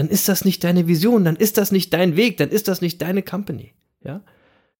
dann 0.00 0.08
ist 0.08 0.30
das 0.30 0.46
nicht 0.46 0.64
deine 0.64 0.86
Vision, 0.86 1.26
dann 1.26 1.36
ist 1.36 1.58
das 1.58 1.72
nicht 1.72 1.92
dein 1.92 2.16
Weg, 2.16 2.38
dann 2.38 2.48
ist 2.48 2.68
das 2.68 2.80
nicht 2.80 3.02
deine 3.02 3.22
Company. 3.22 3.74
Ja? 4.02 4.22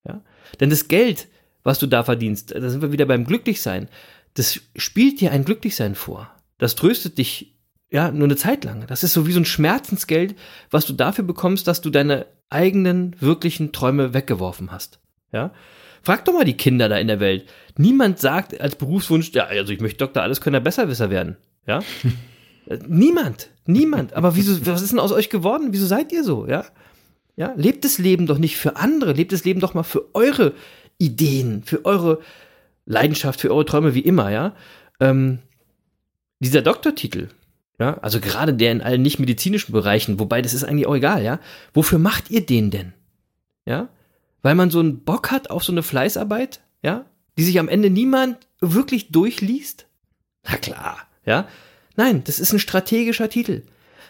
Ja? 0.09 0.23
Denn 0.61 0.71
das 0.71 0.89
Geld, 0.89 1.29
was 1.63 1.79
du 1.79 1.87
da 1.87 2.05
verdienst, 2.05 2.55
da 2.55 2.71
sind 2.71 2.81
wir 2.81 2.91
wieder 2.91 3.05
beim 3.05 3.27
Glücklichsein, 3.27 3.89
das 4.33 4.61
spielt 4.77 5.21
dir 5.21 5.31
ein 5.31 5.45
Glücklichsein 5.45 5.95
vor. 5.95 6.35
Das 6.57 6.75
tröstet 6.75 7.19
dich 7.19 7.55
Ja, 7.91 8.11
nur 8.11 8.25
eine 8.25 8.37
Zeit 8.37 8.65
lang. 8.65 8.87
Das 8.87 9.05
ist 9.05 9.13
so 9.13 9.27
wie 9.27 9.33
so 9.33 9.41
ein 9.41 9.45
Schmerzensgeld, 9.45 10.37
was 10.71 10.87
du 10.87 10.95
dafür 10.95 11.25
bekommst, 11.25 11.67
dass 11.67 11.83
du 11.83 11.91
deine 11.91 12.25
eigenen 12.49 13.15
wirklichen 13.21 13.73
Träume 13.73 14.15
weggeworfen 14.15 14.73
hast. 14.73 15.01
Ja? 15.35 15.53
Frag 16.01 16.25
doch 16.25 16.33
mal 16.33 16.47
die 16.47 16.57
Kinder 16.57 16.89
da 16.89 16.97
in 16.97 17.09
der 17.09 17.21
Welt. 17.21 17.45
Niemand 17.77 18.21
sagt 18.21 18.59
als 18.59 18.77
Berufswunsch, 18.77 19.33
ja, 19.35 19.45
also 19.45 19.71
ich 19.71 19.83
möchte 19.83 19.99
Doktor 19.99 20.23
alles 20.23 20.41
können 20.41 20.65
Besserwisser 20.65 21.11
werden. 21.11 21.37
Ja? 21.67 21.81
Niemand, 22.87 23.51
niemand. 23.67 24.13
Aber 24.15 24.37
wieso, 24.37 24.65
was 24.67 24.83
ist 24.83 24.93
denn 24.93 24.99
aus 24.99 25.13
euch 25.13 25.31
geworden? 25.31 25.69
Wieso 25.71 25.87
seid 25.87 26.13
ihr 26.13 26.25
so? 26.25 26.47
Ja? 26.47 26.65
Ja, 27.37 27.53
lebt 27.57 27.85
das 27.85 27.99
Leben 27.99 28.27
doch 28.27 28.39
nicht 28.39 28.57
für 28.57 28.77
andere, 28.77 29.13
lebt 29.13 29.33
das 29.33 29.45
Leben 29.45 29.61
doch 29.61 29.75
mal 29.75 29.83
für 29.83 30.15
eure 30.15 30.53
Ideen, 30.99 31.63
für 31.63 31.85
eure 31.85 32.21
Leidenschaft, 32.85 33.41
für 33.41 33.51
eure 33.51 33.65
Träume, 33.65 33.95
wie 33.95 34.01
immer, 34.01 34.31
ja. 34.31 34.55
Ähm, 35.01 35.39
dieser 36.41 36.63
Doktortitel, 36.63 37.29
ja, 37.79 37.97
also 37.99 38.21
gerade 38.21 38.53
der 38.53 38.73
in 38.73 38.83
allen 38.83 39.01
nicht 39.01 39.19
medizinischen 39.19 39.73
Bereichen, 39.73 40.19
wobei 40.19 40.43
das 40.43 40.53
ist 40.53 40.65
eigentlich 40.65 40.87
auch 40.87 40.95
egal, 40.95 41.23
ja. 41.23 41.41
Wofür 41.73 41.99
macht 41.99 42.31
ihr 42.31 42.45
den 42.45 42.71
denn? 42.71 42.93
Ja? 43.65 43.89
Weil 44.43 44.55
man 44.55 44.71
so 44.71 44.81
einen 44.81 45.01
Bock 45.05 45.31
hat 45.31 45.51
auf 45.51 45.65
so 45.65 45.73
eine 45.73 45.83
Fleißarbeit, 45.83 46.61
ja, 46.83 47.07
die 47.39 47.45
sich 47.45 47.59
am 47.59 47.69
Ende 47.69 47.89
niemand 47.89 48.37
wirklich 48.61 49.13
durchliest? 49.13 49.87
Na 50.45 50.57
klar, 50.57 50.99
ja. 51.25 51.49
Nein, 52.01 52.25
das 52.25 52.41
ist 52.41 52.51
ein 52.55 52.59
strategischer 52.59 53.29
Titel. 53.29 53.61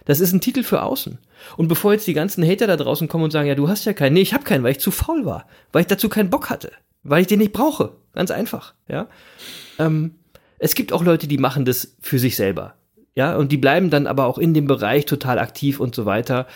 Das 0.05 0.21
ist 0.21 0.33
ein 0.33 0.41
Titel 0.41 0.63
für 0.63 0.83
außen. 0.83 1.19
Und 1.57 1.67
bevor 1.67 1.93
jetzt 1.93 2.07
die 2.07 2.15
ganzen 2.15 2.47
Hater 2.47 2.69
da 2.69 2.77
draußen 2.77 3.09
kommen 3.09 3.25
und 3.25 3.33
sagen, 3.33 3.49
ja, 3.49 3.57
du 3.57 3.69
hast 3.69 3.85
ja 3.85 3.93
keinen, 3.93 4.13
nee, 4.13 4.21
ich 4.21 4.33
habe 4.33 4.45
keinen, 4.45 4.63
weil 4.63 4.71
ich 4.71 4.79
zu 4.79 4.93
faul 4.93 5.25
war, 5.25 5.49
weil 5.73 5.81
ich 5.81 5.89
dazu 5.89 6.09
keinen 6.09 6.31
Bock 6.31 6.51
hatte, 6.51 6.71
weil 7.03 7.23
ich 7.23 7.27
den 7.27 7.41
nicht 7.41 7.53
brauche. 7.53 7.95
Ganz 8.13 8.31
einfach, 8.31 8.75
ja. 8.87 9.09
Ähm, 9.81 10.15
es 10.61 10.77
gibt 10.77 10.93
auch 10.93 11.03
Leute, 11.03 11.27
die 11.27 11.39
machen 11.39 11.65
das 11.65 11.97
für 12.01 12.21
sich 12.21 12.37
selber. 12.37 12.75
Ja, 13.17 13.35
und 13.35 13.51
die 13.51 13.57
bleiben 13.57 13.91
dann 13.91 14.07
aber 14.07 14.27
auch 14.27 14.39
in 14.39 14.55
dem 14.55 14.69
Bereich 14.69 15.05
total 15.05 15.41
aktiv 15.41 15.81
und 15.81 15.97
so 15.97 16.07
weiter. 16.07 16.47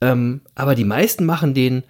Ähm, 0.00 0.42
aber 0.54 0.76
die 0.76 0.84
meisten 0.84 1.24
machen 1.24 1.54
den 1.54 1.82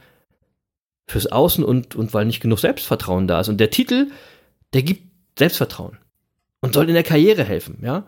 fürs 1.06 1.26
Außen 1.26 1.62
und, 1.62 1.94
und 1.94 2.14
weil 2.14 2.24
nicht 2.24 2.40
genug 2.40 2.58
Selbstvertrauen 2.58 3.28
da 3.28 3.40
ist. 3.40 3.50
Und 3.50 3.58
der 3.58 3.68
Titel, 3.68 4.06
der 4.72 4.82
gibt 4.82 5.02
Selbstvertrauen 5.38 5.98
und 6.62 6.72
soll 6.72 6.88
in 6.88 6.94
der 6.94 7.02
Karriere 7.02 7.44
helfen, 7.44 7.80
ja. 7.82 8.06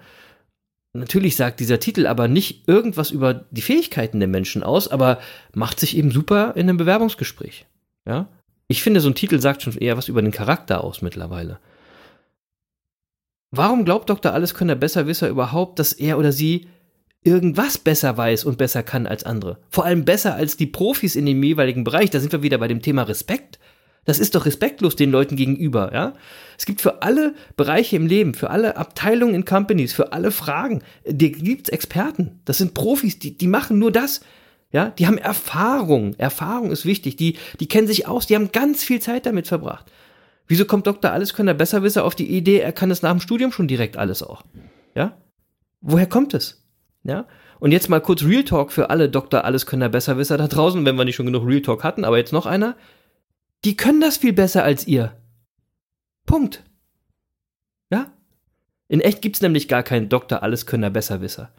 Natürlich 0.99 1.37
sagt 1.37 1.61
dieser 1.61 1.79
Titel 1.79 2.07
aber 2.07 2.29
nicht 2.29 2.69
irgendwas 2.69 3.11
über 3.11 3.47
die 3.51 3.63
Fähigkeiten 3.63 4.19
der 4.19 4.29
Menschen 4.29 4.63
aus, 4.63 4.89
aber 4.89 5.19
macht 5.55 5.81
sich 5.81 5.97
eben 5.97 6.11
super 6.11 6.53
in 6.57 6.69
einem 6.69 6.77
Bewerbungsgespräch. 6.77 7.67
Ja? 8.07 8.29
Ich 8.69 8.83
finde, 8.83 9.01
so 9.01 9.09
ein 9.09 9.15
Titel 9.15 9.41
sagt 9.41 9.63
schon 9.63 9.77
eher 9.77 9.97
was 9.97 10.09
über 10.09 10.23
den 10.23 10.33
Charakter 10.33 10.83
aus 10.83 11.03
mittlerweile. 11.03 11.59
Warum 13.51 13.85
glaubt 13.85 14.11
Dr. 14.11 14.33
Alleskönner 14.33 14.75
Besserwisser 14.75 15.29
überhaupt, 15.29 15.79
dass 15.79 15.93
er 15.93 16.19
oder 16.19 16.33
sie 16.33 16.69
irgendwas 17.23 17.79
besser 17.79 18.17
weiß 18.17 18.45
und 18.45 18.59
besser 18.59 18.83
kann 18.83 19.07
als 19.07 19.25
andere? 19.25 19.59
Vor 19.71 19.85
allem 19.85 20.05
besser 20.05 20.35
als 20.35 20.57
die 20.57 20.67
Profis 20.67 21.17
in 21.17 21.27
dem 21.27 21.43
jeweiligen 21.43 21.85
Bereich. 21.85 22.11
Da 22.11 22.21
sind 22.21 22.33
wir 22.33 22.43
wieder 22.43 22.59
bei 22.59 22.69
dem 22.69 22.83
Thema 22.83 23.03
Respekt. 23.03 23.59
Das 24.07 24.19
ist 24.19 24.35
doch 24.35 24.47
respektlos 24.47 24.97
den 24.97 25.11
Leuten 25.11 25.37
gegenüber, 25.37 25.93
ja? 25.93 26.15
Es 26.57 26.65
gibt 26.65 26.81
für 26.81 27.03
alle 27.03 27.35
Bereiche 27.57 27.97
im 27.97 28.07
Leben, 28.07 28.33
für 28.33 28.49
alle 28.51 28.77
Abteilungen 28.77 29.35
in 29.35 29.45
Companies, 29.45 29.93
für 29.93 30.13
alle 30.13 30.31
Fragen, 30.31 30.83
die 31.05 31.33
gibt's 31.33 31.69
Experten. 31.69 32.41
Das 32.47 32.59
sind 32.59 32.73
Profis, 32.73 33.19
die, 33.19 33.37
die 33.37 33.49
machen 33.49 33.79
nur 33.79 33.93
das. 33.93 34.23
Ja, 34.73 34.91
die 34.91 35.07
haben 35.07 35.19
Erfahrung. 35.19 36.15
Erfahrung 36.15 36.71
ist 36.71 36.87
wichtig. 36.87 37.17
Die, 37.17 37.37
die 37.61 37.69
kennen 37.69 37.87
sich 37.87 38.07
aus. 38.07 38.27
Die 38.27 38.35
haben 38.35 38.53
ganz 38.53 38.83
viel 38.83 39.01
Zeit 39.01 39.27
damit 39.27 39.49
verbracht. 39.49 39.91
Wieso 40.49 40.65
kommt 40.65 40.87
Dr. 40.87 41.11
Alleskönner 41.11 41.55
Besserwisser 41.55 42.05
auf 42.05 42.15
die 42.15 42.29
Idee, 42.29 42.59
er 42.59 42.73
kann 42.73 42.91
es 42.91 43.03
nach 43.03 43.11
dem 43.11 43.21
Studium 43.21 43.53
schon 43.53 43.69
direkt 43.69 43.97
alles 43.97 44.23
auch? 44.23 44.45
Ja? 44.95 45.17
Woher 45.81 46.07
kommt 46.07 46.35
es? 46.35 46.65
Ja? 47.03 47.27
Und 47.59 47.73
jetzt 47.73 47.89
mal 47.89 48.01
kurz 48.01 48.23
Real 48.23 48.45
Talk 48.45 48.73
für 48.73 48.91
alle 48.91 49.09
Dr. 49.09 49.45
Alleskönner 49.45 49.89
Besserwisser 49.89 50.37
da 50.37 50.47
draußen, 50.47 50.85
wenn 50.85 50.97
wir 50.97 51.05
nicht 51.05 51.17
schon 51.17 51.27
genug 51.27 51.47
Real 51.47 51.63
Talk 51.63 51.83
hatten, 51.83 52.05
aber 52.05 52.19
jetzt 52.19 52.33
noch 52.33 52.47
einer. 52.47 52.77
Die 53.65 53.77
können 53.77 54.01
das 54.01 54.19
viel 54.19 54.33
besser 54.33 54.63
als 54.63 54.87
ihr. 54.87 55.17
Punkt. 56.27 56.63
Ja? 57.91 58.13
In 58.89 59.01
echt 59.01 59.23
gibt's 59.23 59.41
nämlich 59.41 59.69
gar 59.69 59.83
keinen 59.83 60.09
Doktor 60.09 60.43
Alleskönner 60.43 60.91
Besserwisser. 60.91 61.53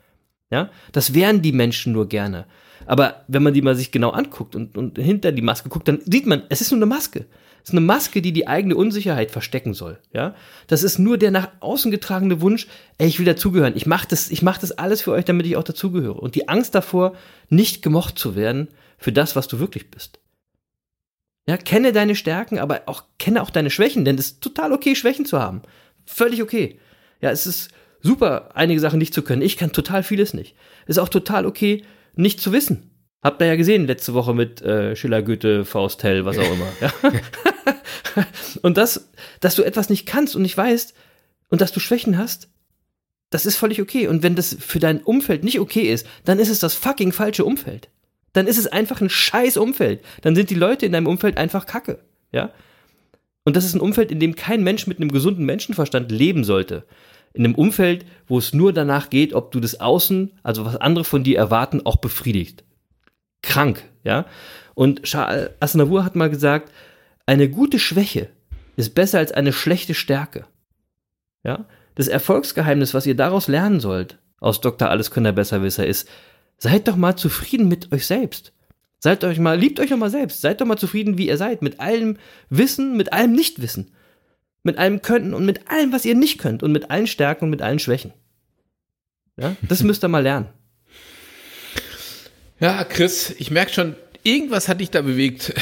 Ja? 0.49 0.69
Das 0.91 1.13
wären 1.13 1.41
die 1.41 1.51
Menschen 1.51 1.93
nur 1.93 2.07
gerne. 2.07 2.45
Aber 2.85 3.25
wenn 3.27 3.43
man 3.43 3.53
die 3.53 3.61
mal 3.61 3.75
sich 3.75 3.91
genau 3.91 4.11
anguckt 4.11 4.55
und, 4.55 4.77
und 4.77 4.97
hinter 4.97 5.31
die 5.31 5.41
Maske 5.41 5.69
guckt, 5.69 5.87
dann 5.87 6.01
sieht 6.05 6.25
man, 6.25 6.43
es 6.49 6.61
ist 6.61 6.71
nur 6.71 6.77
eine 6.77 6.85
Maske. 6.85 7.25
Es 7.63 7.71
ist 7.71 7.77
eine 7.77 7.85
Maske, 7.85 8.21
die 8.21 8.31
die 8.31 8.47
eigene 8.47 8.77
Unsicherheit 8.77 9.29
verstecken 9.29 9.73
soll. 9.73 9.99
Ja, 10.13 10.35
das 10.67 10.83
ist 10.83 10.99
nur 10.99 11.17
der 11.17 11.31
nach 11.31 11.49
außen 11.59 11.91
getragene 11.91 12.39
Wunsch. 12.39 12.67
Ey, 12.97 13.07
ich 13.07 13.19
will 13.19 13.25
dazugehören. 13.25 13.75
Ich 13.75 13.85
mache 13.85 14.07
das, 14.07 14.31
ich 14.31 14.41
mache 14.41 14.61
das 14.61 14.71
alles 14.71 15.01
für 15.01 15.11
euch, 15.11 15.25
damit 15.25 15.45
ich 15.45 15.57
auch 15.57 15.63
dazugehöre. 15.63 16.21
Und 16.21 16.35
die 16.35 16.47
Angst 16.47 16.75
davor, 16.75 17.13
nicht 17.49 17.81
gemocht 17.81 18.17
zu 18.17 18.37
werden 18.37 18.69
für 18.97 19.11
das, 19.11 19.35
was 19.35 19.49
du 19.49 19.59
wirklich 19.59 19.91
bist. 19.91 20.19
Ja, 21.47 21.55
kenne 21.55 21.93
deine 21.93 22.15
Stärken, 22.15 22.59
aber 22.59 22.81
auch 22.87 23.03
kenne 23.19 23.41
auch 23.41 23.49
deine 23.49 23.69
Schwächen, 23.69 24.03
denn 24.03 24.17
es 24.17 24.27
ist 24.27 24.41
total 24.41 24.73
okay, 24.73 24.95
Schwächen 24.95 25.25
zu 25.25 25.39
haben. 25.39 25.61
Völlig 26.05 26.41
okay. 26.43 26.79
Ja, 27.21 27.31
es 27.31 27.47
ist 27.47 27.69
super, 28.01 28.49
einige 28.53 28.81
Sachen 28.81 28.99
nicht 28.99 29.13
zu 29.13 29.21
können. 29.21 29.41
Ich 29.41 29.55
kann 29.55 29.71
total 29.71 30.03
vieles 30.03 30.33
nicht. 30.33 30.55
Es 30.83 30.97
ist 30.97 30.99
auch 30.99 31.09
total 31.09 31.45
okay, 31.45 31.83
nicht 32.15 32.41
zu 32.41 32.51
wissen. 32.51 32.91
Habt 33.23 33.41
ihr 33.41 33.47
ja 33.47 33.55
gesehen 33.55 33.87
letzte 33.87 34.13
Woche 34.13 34.33
mit 34.33 34.61
äh, 34.61 34.95
Schiller, 34.95 35.23
Goethe, 35.23 35.65
Faust, 35.65 36.03
Hell, 36.03 36.25
was 36.25 36.37
auch 36.37 36.51
immer. 36.51 36.67
Ja? 36.81 36.93
und 38.61 38.77
das, 38.77 39.09
dass 39.39 39.55
du 39.55 39.63
etwas 39.63 39.89
nicht 39.89 40.05
kannst 40.05 40.35
und 40.35 40.41
nicht 40.41 40.57
weißt 40.57 40.93
und 41.49 41.61
dass 41.61 41.71
du 41.71 41.79
Schwächen 41.79 42.17
hast, 42.17 42.49
das 43.29 43.45
ist 43.45 43.55
völlig 43.55 43.81
okay. 43.81 44.07
Und 44.07 44.21
wenn 44.21 44.35
das 44.35 44.55
für 44.59 44.79
dein 44.79 45.01
Umfeld 45.01 45.43
nicht 45.43 45.59
okay 45.59 45.91
ist, 45.91 46.05
dann 46.25 46.39
ist 46.39 46.49
es 46.49 46.59
das 46.59 46.73
fucking 46.73 47.11
falsche 47.11 47.45
Umfeld. 47.45 47.89
Dann 48.37 48.47
ist 48.47 48.57
es 48.57 48.67
einfach 48.67 49.01
ein 49.01 49.09
scheiß 49.09 49.57
Umfeld. 49.57 50.03
Dann 50.21 50.35
sind 50.35 50.49
die 50.49 50.55
Leute 50.55 50.85
in 50.85 50.91
deinem 50.91 51.07
Umfeld 51.07 51.37
einfach 51.37 51.65
kacke. 51.65 51.99
Ja? 52.31 52.51
Und 53.43 53.55
das 53.55 53.65
ist 53.65 53.73
ein 53.73 53.81
Umfeld, 53.81 54.11
in 54.11 54.19
dem 54.19 54.35
kein 54.35 54.63
Mensch 54.63 54.87
mit 54.87 54.99
einem 54.99 55.11
gesunden 55.11 55.45
Menschenverstand 55.45 56.11
leben 56.11 56.43
sollte 56.43 56.85
in 57.33 57.45
einem 57.45 57.55
Umfeld, 57.55 58.05
wo 58.27 58.37
es 58.37 58.53
nur 58.53 58.73
danach 58.73 59.09
geht, 59.09 59.33
ob 59.33 59.51
du 59.51 59.59
das 59.59 59.79
Außen, 59.79 60.33
also 60.43 60.65
was 60.65 60.75
andere 60.75 61.05
von 61.05 61.23
dir 61.23 61.37
erwarten, 61.37 61.85
auch 61.85 61.97
befriedigt. 61.97 62.63
Krank, 63.43 63.83
ja. 64.03 64.25
Und 64.73 65.03
Charles 65.03 65.51
Aznavour 65.59 66.03
hat 66.03 66.15
mal 66.15 66.29
gesagt, 66.29 66.71
eine 67.25 67.49
gute 67.49 67.79
Schwäche 67.79 68.29
ist 68.75 68.95
besser 68.95 69.19
als 69.19 69.31
eine 69.31 69.53
schlechte 69.53 69.93
Stärke. 69.93 70.45
Ja. 71.43 71.65
Das 71.95 72.07
Erfolgsgeheimnis, 72.07 72.93
was 72.93 73.05
ihr 73.05 73.15
daraus 73.15 73.47
lernen 73.47 73.79
sollt, 73.79 74.17
aus 74.39 74.61
Dr. 74.61 74.89
Alleskönner 74.89 75.31
Besserwisser, 75.31 75.85
ist, 75.85 76.07
seid 76.57 76.87
doch 76.87 76.95
mal 76.95 77.15
zufrieden 77.15 77.67
mit 77.67 77.91
euch 77.91 78.05
selbst. 78.05 78.53
Seid 78.99 79.23
euch 79.23 79.39
mal, 79.39 79.57
liebt 79.59 79.79
euch 79.79 79.89
doch 79.89 79.97
mal 79.97 80.09
selbst. 80.09 80.41
Seid 80.41 80.59
doch 80.59 80.65
mal 80.65 80.77
zufrieden, 80.77 81.17
wie 81.17 81.27
ihr 81.27 81.37
seid. 81.37 81.61
Mit 81.61 81.79
allem 81.79 82.17
Wissen, 82.49 82.97
mit 82.97 83.13
allem 83.13 83.33
Nichtwissen 83.33 83.91
mit 84.67 84.77
allem 84.77 85.01
Können 85.01 85.33
und 85.33 85.45
mit 85.45 85.71
allem, 85.71 85.91
was 85.91 86.05
ihr 86.05 86.13
nicht 86.13 86.37
könnt 86.37 86.61
und 86.61 86.71
mit 86.71 86.91
allen 86.91 87.07
Stärken 87.07 87.45
und 87.45 87.49
mit 87.49 87.63
allen 87.63 87.79
Schwächen. 87.79 88.13
Ja, 89.39 89.55
das 89.63 89.81
müsst 89.81 90.03
ihr 90.03 90.09
mal 90.09 90.21
lernen. 90.21 90.47
Ja, 92.59 92.83
Chris, 92.83 93.33
ich 93.37 93.49
merke 93.49 93.73
schon, 93.73 93.95
irgendwas 94.23 94.67
hat 94.67 94.81
dich 94.81 94.91
da 94.91 95.01
bewegt. 95.01 95.53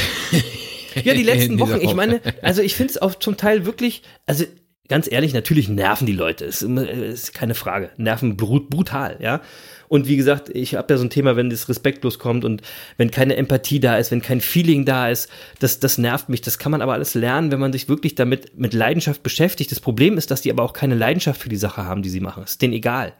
Ja, 1.04 1.14
die 1.14 1.24
letzten 1.24 1.60
Wochen. 1.60 1.80
Ich 1.82 1.94
meine, 1.94 2.22
also 2.42 2.62
ich 2.62 2.76
finde 2.76 2.92
es 2.92 3.02
auch 3.02 3.16
zum 3.16 3.38
Teil 3.38 3.66
wirklich, 3.66 4.02
also 4.26 4.46
ganz 4.88 5.12
ehrlich, 5.12 5.34
natürlich 5.34 5.70
nerven 5.70 6.08
die 6.08 6.14
Leute. 6.14 6.46
Ist, 6.46 6.62
ist 6.62 7.34
keine 7.34 7.54
Frage. 7.54 7.92
Nerven 7.98 8.38
brutal, 8.38 9.18
ja. 9.20 9.42
Und 9.88 10.08
wie 10.08 10.18
gesagt, 10.18 10.50
ich 10.50 10.76
habe 10.76 10.94
ja 10.94 10.98
so 10.98 11.06
ein 11.06 11.10
Thema, 11.10 11.36
wenn 11.36 11.50
das 11.50 11.70
respektlos 11.70 12.20
kommt 12.20 12.46
und 12.46 12.62
wenn 12.98 13.12
keine 13.12 13.36
Empathie 13.36 13.80
da 13.80 13.98
ist, 13.98 14.12
wenn 14.12 14.22
kein 14.22 14.42
Feeling 14.42 14.86
da 14.86 15.10
ist, 15.10 15.30
das, 15.60 15.80
das 15.80 15.98
nervt 15.98 16.30
mich. 16.30 16.42
Das 16.42 16.58
kann 16.58 16.72
man 16.72 16.82
aber 16.82 16.94
alles 16.94 17.14
lernen, 17.14 17.52
wenn 17.52 17.60
man 17.60 17.72
sich 17.72 17.90
wirklich 17.90 18.16
damit 18.16 18.58
mit 18.58 18.74
Leidenschaft 18.74 19.24
beschäftigt. 19.24 19.72
Das 19.72 19.80
Problem 19.80 20.18
ist, 20.18 20.32
dass 20.32 20.42
die 20.42 20.52
aber 20.52 20.64
auch 20.64 20.74
keine 20.74 20.96
Leidenschaft 20.96 21.42
für 21.42 21.50
die 21.50 21.56
Sache 21.56 21.86
haben, 21.86 22.02
die 22.02 22.10
sie 22.10 22.20
machen. 22.20 22.44
Ist 22.44 22.62
denen 22.62 22.74
egal. 22.74 23.14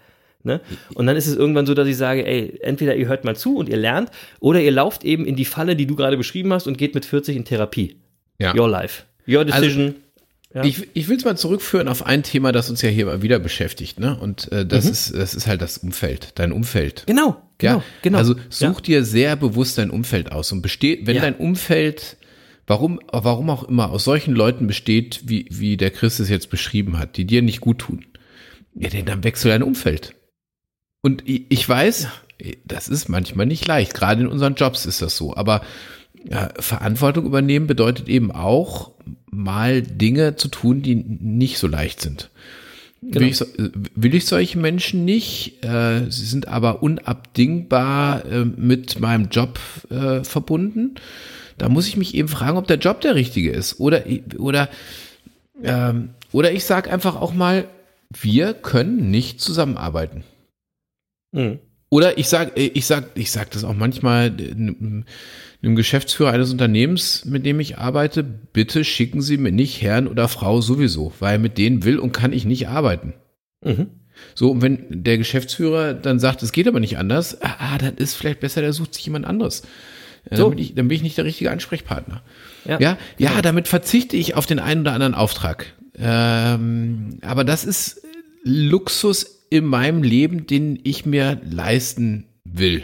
Ne? 0.44 0.62
Und 0.94 1.08
dann 1.08 1.18
ist 1.18 1.26
es 1.26 1.36
irgendwann 1.36 1.66
so, 1.66 1.74
dass 1.74 1.88
ich 1.88 1.98
sage, 1.98 2.26
ey, 2.26 2.60
entweder 2.62 2.96
ihr 2.96 3.08
hört 3.08 3.26
mal 3.26 3.36
zu 3.36 3.58
und 3.58 3.68
ihr 3.68 3.78
lernt, 3.78 4.12
oder 4.40 4.62
ihr 4.62 4.72
lauft 4.72 5.04
eben 5.04 5.26
in 5.26 5.36
die 5.36 5.46
Falle, 5.46 5.76
die 5.76 5.88
du 5.88 5.96
gerade 5.96 6.18
beschrieben 6.18 6.54
hast 6.54 6.68
und 6.68 6.78
geht 6.78 6.94
mit 6.94 7.04
40 7.04 7.36
in 7.36 7.46
Therapie. 7.46 7.98
Ja. 8.38 8.56
Your 8.56 8.70
life. 8.70 9.04
Your 9.28 9.40
also 9.40 9.54
decision. 9.54 9.86
Also, 9.88 10.05
ja. 10.56 10.64
Ich, 10.64 10.88
ich 10.94 11.10
will 11.10 11.18
es 11.18 11.26
mal 11.26 11.36
zurückführen 11.36 11.90
auf 11.90 12.06
ein 12.06 12.24
Thema, 12.24 12.54
das 12.54 12.70
uns 12.70 12.82
ja 12.82 12.88
hier 12.88 13.08
mal 13.08 13.22
wieder 13.22 13.40
beschäftigt, 13.40 14.00
ne? 14.00 14.18
Und 14.18 14.50
äh, 14.54 14.66
das 14.66 14.86
mhm. 14.86 14.92
ist 14.92 15.14
das 15.14 15.36
ist 15.36 15.48
halt 15.48 15.62
das 15.62 15.78
Umfeld, 15.78 16.32
dein 16.36 16.54
Umfeld. 16.54 17.04
Genau, 17.08 17.42
genau, 17.58 17.78
ja? 17.80 17.84
genau. 18.02 18.18
Also 18.18 18.36
such 18.50 18.78
ja. 18.78 18.82
dir 18.82 19.04
sehr 19.04 19.36
bewusst 19.36 19.78
dein 19.78 19.90
Umfeld 19.90 20.32
aus 20.32 20.54
und 20.54 20.62
besteht, 20.62 21.08
wenn 21.08 21.18
dein 21.18 21.36
Umfeld, 21.36 22.16
warum, 22.68 23.02
warum 23.12 23.50
auch 23.50 23.66
immer, 23.66 23.92
aus 23.92 24.06
solchen 24.06 24.34
Leuten 24.34 24.66
besteht, 24.66 25.24
wie 25.26 25.46
wie 25.52 25.76
der 25.76 25.92
Chris 25.92 26.20
es 26.20 26.30
jetzt 26.30 26.50
beschrieben 26.50 26.98
hat, 26.98 27.18
die 27.18 27.26
dir 27.26 27.42
nicht 27.42 27.60
gut 27.60 27.80
tun, 27.80 28.06
ja, 28.76 28.90
dann 28.90 29.26
wechsel 29.26 29.52
dein 29.52 29.62
Umfeld. 29.62 30.16
Und 31.02 31.28
ich, 31.28 31.48
ich 31.50 31.68
weiß, 31.68 32.08
das 32.64 32.88
ist 32.88 33.10
manchmal 33.10 33.46
nicht 33.46 33.68
leicht. 33.68 33.94
Gerade 33.94 34.22
in 34.22 34.28
unseren 34.28 34.56
Jobs 34.56 34.86
ist 34.86 35.02
das 35.02 35.18
so. 35.18 35.36
Aber 35.36 35.62
ja, 36.30 36.50
Verantwortung 36.60 37.26
übernehmen 37.26 37.68
bedeutet 37.68 38.08
eben 38.10 38.32
auch, 38.32 38.92
mal 39.32 39.82
Dinge 39.82 40.36
zu 40.36 40.48
tun, 40.48 40.82
die 40.82 40.96
nicht 40.96 41.58
so 41.58 41.68
leicht 41.68 42.02
sind. 42.02 42.30
Will, 43.02 43.24
ich, 43.24 43.40
will 43.96 44.16
ich 44.16 44.26
solche 44.26 44.58
Menschen 44.58 45.06
nicht. 45.06 45.64
Äh, 45.64 46.10
sie 46.10 46.26
sind 46.26 46.48
aber 46.48 46.82
unabdingbar 46.82 48.26
äh, 48.26 48.46
mit 48.46 49.00
meinem 49.00 49.30
Job 49.30 49.60
äh, 49.92 50.24
verbunden. 50.24 50.96
Da 51.58 51.70
muss 51.70 51.88
ich 51.88 51.98
mich 51.98 52.16
eben 52.16 52.28
fragen, 52.28 52.58
ob 52.58 52.68
der 52.68 52.80
Job 52.80 53.02
der 53.02 53.16
richtige 53.16 53.52
ist. 53.52 53.80
Oder, 53.80 54.04
oder, 54.40 54.70
ähm, 55.64 56.10
oder 56.32 56.52
ich 56.52 56.66
sage 56.66 56.92
einfach 56.92 57.16
auch 57.16 57.34
mal, 57.34 57.68
wir 58.10 58.54
können 58.54 59.12
nicht 59.12 59.40
zusammenarbeiten. 59.40 60.24
Mhm. 61.32 61.60
Oder 61.90 62.18
ich 62.18 62.28
sag, 62.28 62.58
ich 62.58 62.86
sag, 62.88 63.12
ich 63.16 63.32
sag 63.32 63.52
das 63.52 63.64
auch 63.64 63.76
manchmal 63.76 64.32
einem 65.66 65.72
einem 65.72 65.76
Geschäftsführer 65.76 66.32
eines 66.32 66.52
Unternehmens, 66.52 67.26
mit 67.26 67.46
dem 67.46 67.60
ich 67.60 67.78
arbeite, 67.78 68.24
bitte 68.24 68.84
schicken 68.84 69.22
Sie 69.22 69.38
mir 69.38 69.52
nicht 69.52 69.82
Herrn 69.82 70.08
oder 70.08 70.28
Frau 70.28 70.62
sowieso, 70.62 71.12
weil 71.20 71.40
mit 71.40 71.58
denen 71.58 71.84
will 71.84 72.00
und 72.00 72.12
kann 72.12 72.34
ich 72.34 72.46
nicht 72.46 72.68
arbeiten. 72.68 73.14
Mhm. 73.64 73.88
So, 74.34 74.52
und 74.52 74.62
wenn 74.62 74.86
der 74.90 75.18
Geschäftsführer 75.18 75.94
dann 75.94 76.20
sagt, 76.20 76.44
es 76.44 76.52
geht 76.52 76.68
aber 76.68 76.80
nicht 76.80 76.98
anders, 76.98 77.42
ah, 77.42 77.78
dann 77.78 77.96
ist 77.96 78.14
vielleicht 78.16 78.40
besser, 78.40 78.62
der 78.62 78.74
sucht 78.74 78.94
sich 78.94 79.06
jemand 79.06 79.26
anderes. 79.26 79.62
Äh, 80.30 80.38
So. 80.38 80.44
Dann, 80.44 80.50
bin 80.52 80.60
ich, 80.60 80.76
dann 80.76 80.88
bin 80.88 80.96
ich 80.96 81.04
nicht 81.04 81.18
der 81.18 81.26
richtige 81.26 81.52
Ansprechpartner. 81.52 82.22
Ja. 82.66 82.80
Ja, 82.80 82.98
ja, 83.18 83.42
damit 83.42 83.68
verzichte 83.68 84.16
ich 84.16 84.36
auf 84.36 84.46
den 84.46 84.60
einen 84.60 84.82
oder 84.82 84.94
anderen 84.94 85.16
Auftrag. 85.16 85.74
Ähm, 85.98 87.20
aber 87.22 87.44
das 87.44 87.66
ist 87.66 88.02
Luxus 88.44 89.48
in 89.50 89.66
meinem 89.66 90.04
Leben, 90.04 90.48
den 90.48 90.80
ich 90.84 91.06
mir 91.06 91.42
leisten 91.44 92.26
will. 92.44 92.84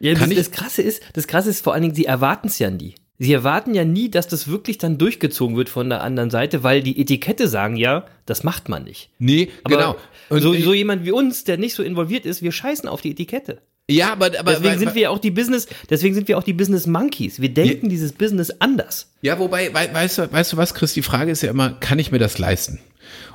Ja, 0.00 0.14
das, 0.14 0.28
das 0.28 0.50
Krasse 0.50 0.82
ist, 0.82 1.02
das 1.14 1.26
Krasse 1.26 1.50
ist 1.50 1.62
vor 1.64 1.72
allen 1.74 1.82
Dingen, 1.82 1.94
sie 1.94 2.04
erwarten 2.06 2.48
es 2.48 2.58
ja 2.58 2.70
nie. 2.70 2.94
Sie 3.20 3.32
erwarten 3.32 3.74
ja 3.74 3.84
nie, 3.84 4.08
dass 4.10 4.28
das 4.28 4.46
wirklich 4.46 4.78
dann 4.78 4.96
durchgezogen 4.96 5.56
wird 5.56 5.68
von 5.68 5.88
der 5.88 6.02
anderen 6.04 6.30
Seite, 6.30 6.62
weil 6.62 6.82
die 6.82 7.00
Etikette 7.00 7.48
sagen 7.48 7.74
ja, 7.74 8.06
das 8.26 8.44
macht 8.44 8.68
man 8.68 8.84
nicht. 8.84 9.10
Nee, 9.18 9.48
Aber 9.64 9.76
genau. 9.76 9.96
Und 10.28 10.40
so, 10.40 10.54
so 10.54 10.72
jemand 10.72 11.04
wie 11.04 11.10
uns, 11.10 11.42
der 11.42 11.56
nicht 11.58 11.74
so 11.74 11.82
involviert 11.82 12.26
ist, 12.26 12.42
wir 12.42 12.52
scheißen 12.52 12.88
auf 12.88 13.00
die 13.00 13.10
Etikette. 13.10 13.60
ja, 13.90 14.12
aber, 14.12 14.26
aber 14.38 14.52
Deswegen 14.52 14.64
weil- 14.70 14.78
sind 14.78 14.94
wir 14.94 15.02
ja 15.02 15.10
auch 15.10 15.18
die 15.18 15.32
Business, 15.32 15.66
deswegen 15.90 16.14
sind 16.14 16.28
wir 16.28 16.38
auch 16.38 16.44
die 16.44 16.52
Business 16.52 16.86
Monkeys. 16.86 17.40
Wir 17.40 17.48
denken 17.52 17.88
dieses 17.88 18.12
Business 18.12 18.50
anders. 18.60 19.10
Ja, 19.22 19.38
wobei, 19.40 19.74
wei- 19.74 19.92
weißt 19.92 20.18
du, 20.18 20.32
weißt 20.32 20.52
du 20.52 20.56
was, 20.56 20.74
Chris, 20.74 20.92
die 20.92 21.02
Frage 21.02 21.32
ist 21.32 21.42
ja 21.42 21.50
immer, 21.50 21.70
kann 21.70 21.98
ich 21.98 22.12
mir 22.12 22.18
das 22.20 22.38
leisten? 22.38 22.78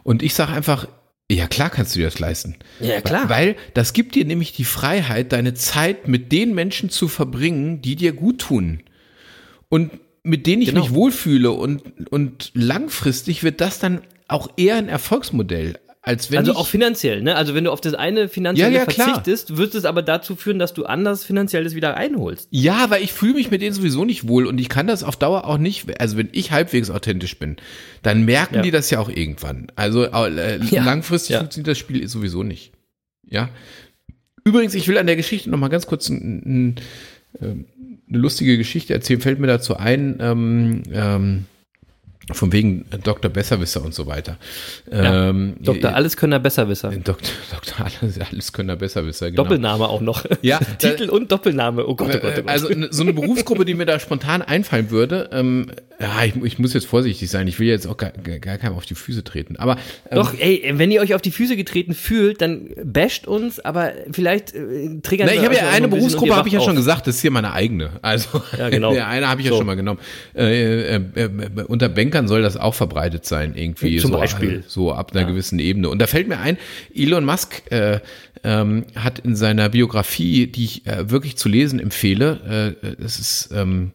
Und 0.03 0.23
ich 0.23 0.33
sage 0.33 0.53
einfach, 0.53 0.87
ja 1.31 1.47
klar 1.47 1.69
kannst 1.69 1.95
du 1.95 1.99
dir 1.99 2.05
das 2.05 2.19
leisten. 2.19 2.55
Ja, 2.79 3.01
klar. 3.01 3.29
Weil 3.29 3.55
das 3.73 3.93
gibt 3.93 4.15
dir 4.15 4.25
nämlich 4.25 4.51
die 4.53 4.65
Freiheit, 4.65 5.31
deine 5.31 5.53
Zeit 5.53 6.07
mit 6.07 6.31
den 6.31 6.53
Menschen 6.53 6.89
zu 6.89 7.07
verbringen, 7.07 7.81
die 7.81 7.95
dir 7.95 8.13
gut 8.13 8.39
tun. 8.39 8.81
Und 9.69 9.91
mit 10.23 10.47
denen 10.47 10.61
ich 10.61 10.69
Genau. 10.69 10.81
mich 10.81 10.93
wohlfühle. 10.93 11.51
Und, 11.51 12.09
und 12.11 12.51
langfristig 12.53 13.43
wird 13.43 13.61
das 13.61 13.79
dann 13.79 14.01
auch 14.27 14.49
eher 14.57 14.77
ein 14.77 14.87
Erfolgsmodell, 14.89 15.77
also 16.05 16.55
auch 16.55 16.67
finanziell, 16.67 17.21
ne? 17.21 17.35
Also 17.35 17.55
wenn 17.55 17.63
du 17.63 17.71
auf 17.71 17.79
das 17.79 17.93
eine 17.93 18.27
finanzielle 18.27 18.71
Ja, 18.73 18.79
ja, 18.79 18.85
klar. 18.85 19.07
verzichtest, 19.07 19.55
wird 19.55 19.73
es 19.73 19.85
aber 19.85 20.01
dazu 20.01 20.35
führen, 20.35 20.59
dass 20.59 20.73
du 20.73 20.83
anders 20.85 21.23
finanzielles 21.23 21.75
wieder 21.75 21.95
einholst. 21.95 22.49
Ja, 22.51 22.89
weil 22.89 23.01
ich 23.03 23.13
fühle 23.13 23.35
mich 23.35 23.51
mit 23.51 23.61
denen 23.61 23.73
sowieso 23.73 24.03
nicht 24.03 24.27
wohl 24.27 24.45
und 24.45 24.59
ich 24.59 24.67
kann 24.67 24.85
das 24.85 25.03
auf 25.03 25.15
Dauer 25.15 25.45
auch 25.45 25.57
nicht, 25.57 25.99
also 26.01 26.17
wenn 26.17 26.27
ich 26.33 26.51
halbwegs 26.51 26.89
authentisch 26.89 27.39
bin, 27.39 27.55
dann 28.01 28.25
merken 28.25 28.55
Ja. 28.55 28.61
die 28.63 28.71
das 28.71 28.89
ja 28.89 28.99
auch 28.99 29.09
irgendwann. 29.09 29.67
Also 29.75 30.03
äh, 30.03 30.57
langfristig 30.71 31.37
funktioniert 31.37 31.69
das 31.69 31.77
Spiel 31.77 32.05
sowieso 32.09 32.43
nicht. 32.43 32.73
Ja. 33.25 33.49
Übrigens, 34.43 34.75
ich 34.75 34.87
will 34.89 34.97
an 34.97 35.07
der 35.07 35.15
Geschichte 35.15 35.49
noch 35.49 35.57
mal 35.57 35.69
ganz 35.69 35.87
kurz 35.87 36.09
ein, 36.09 36.43
ein, 36.45 36.75
ähm, 37.41 37.65
eine 38.09 38.17
lustige 38.17 38.57
Geschichte 38.57 38.93
erzählen, 38.93 39.21
fällt 39.21 39.39
mir 39.39 39.47
dazu 39.47 39.77
ein, 39.77 40.17
ähm, 40.19 40.83
ähm, 40.91 41.45
von 42.31 42.53
wegen 42.53 42.85
Dr. 43.03 43.29
Besserwisser 43.29 43.83
und 43.83 43.93
so 43.93 44.07
weiter. 44.07 44.37
Ja. 44.91 45.29
Ähm, 45.29 45.55
Dr. 45.59 45.93
Alleskönner 45.93 46.39
Besserwisser. 46.39 46.91
Dr. 46.91 47.17
Dr. 47.51 47.85
Alles, 48.01 48.19
alles 48.19 48.53
können 48.53 48.77
Besserwisser, 48.77 49.29
genau. 49.29 49.43
Doppelname 49.43 49.87
auch 49.89 50.01
noch. 50.01 50.23
Ja, 50.41 50.59
Titel 50.79 51.09
und 51.09 51.31
Doppelname. 51.31 51.85
Oh 51.87 51.95
Gott, 51.95 52.09
oh 52.15 52.19
Gott, 52.19 52.23
oh 52.23 52.27
Äh, 52.27 52.35
Gott. 52.41 52.49
Also 52.49 52.69
ne- 52.69 52.87
so 52.91 53.03
eine 53.03 53.13
Berufsgruppe, 53.13 53.65
die 53.65 53.73
mir 53.73 53.85
da 53.85 53.99
spontan 53.99 54.41
einfallen 54.41 54.89
würde, 54.89 55.29
ähm, 55.31 55.71
ja, 55.99 56.23
ich, 56.25 56.35
ich 56.43 56.59
muss 56.59 56.73
jetzt 56.73 56.85
vorsichtig 56.87 57.29
sein, 57.29 57.47
ich 57.47 57.59
will 57.59 57.67
jetzt 57.67 57.87
auch 57.87 57.95
gar, 57.97 58.09
gar 58.11 58.57
keinem 58.57 58.73
auf 58.75 58.85
die 58.85 58.95
Füße 58.95 59.23
treten, 59.23 59.55
aber 59.57 59.77
ähm, 60.09 60.15
Doch, 60.17 60.33
ey, 60.37 60.63
wenn 60.75 60.91
ihr 60.91 61.01
euch 61.01 61.13
auf 61.13 61.21
die 61.21 61.31
Füße 61.31 61.55
getreten 61.55 61.93
fühlt, 61.93 62.41
dann 62.41 62.69
basht 62.83 63.27
uns, 63.27 63.59
aber 63.59 63.91
vielleicht 64.11 64.53
äh, 64.53 64.99
triggern 65.01 65.27
na, 65.27 65.33
ich 65.33 65.39
wir 65.41 65.45
habe 65.45 65.55
ja 65.55 65.69
eine 65.69 65.85
ein 65.85 65.89
Berufsgruppe, 65.91 66.35
habe 66.35 66.47
ich 66.47 66.53
ja 66.53 66.59
wacht 66.59 66.65
schon 66.65 66.73
auf. 66.77 66.83
gesagt, 66.83 67.07
das 67.07 67.15
ist 67.15 67.21
hier 67.21 67.31
meine 67.31 67.53
eigene. 67.53 67.91
Also 68.01 68.41
Ja, 68.57 68.69
genau. 68.69 68.91
eine 68.91 69.27
habe 69.29 69.41
ich 69.41 69.45
ja 69.47 69.51
So. 69.53 69.57
schon 69.59 69.67
mal 69.67 69.75
genommen. 69.75 69.99
Äh, 70.35 70.95
äh, 70.95 71.01
äh, 71.15 71.29
unter 71.67 71.89
Bankern 72.13 72.27
soll 72.27 72.43
das 72.43 72.57
auch 72.57 72.75
verbreitet 72.75 73.25
sein, 73.25 73.55
irgendwie 73.55 73.97
Zum 73.97 74.11
so, 74.11 74.17
Beispiel. 74.17 74.59
äh, 74.59 74.63
so 74.67 74.93
ab 74.93 75.13
einer 75.13 75.25
gewissen 75.25 75.57
Ebene. 75.57 75.89
Und 75.89 75.99
da 75.99 76.05
fällt 76.05 76.27
mir 76.27 76.39
ein, 76.39 76.57
Elon 76.93 77.25
Musk 77.25 77.63
äh, 77.71 78.01
ähm, 78.43 78.85
hat 78.95 79.19
in 79.19 79.35
seiner 79.35 79.69
Biografie, 79.69 80.45
die 80.45 80.65
ich 80.65 80.85
äh, 80.85 81.09
wirklich 81.09 81.37
zu 81.37 81.49
lesen 81.49 81.79
empfehle, 81.79 82.75
äh, 82.83 83.03
es 83.03 83.19
ist 83.19 83.49
ähm, 83.51 83.93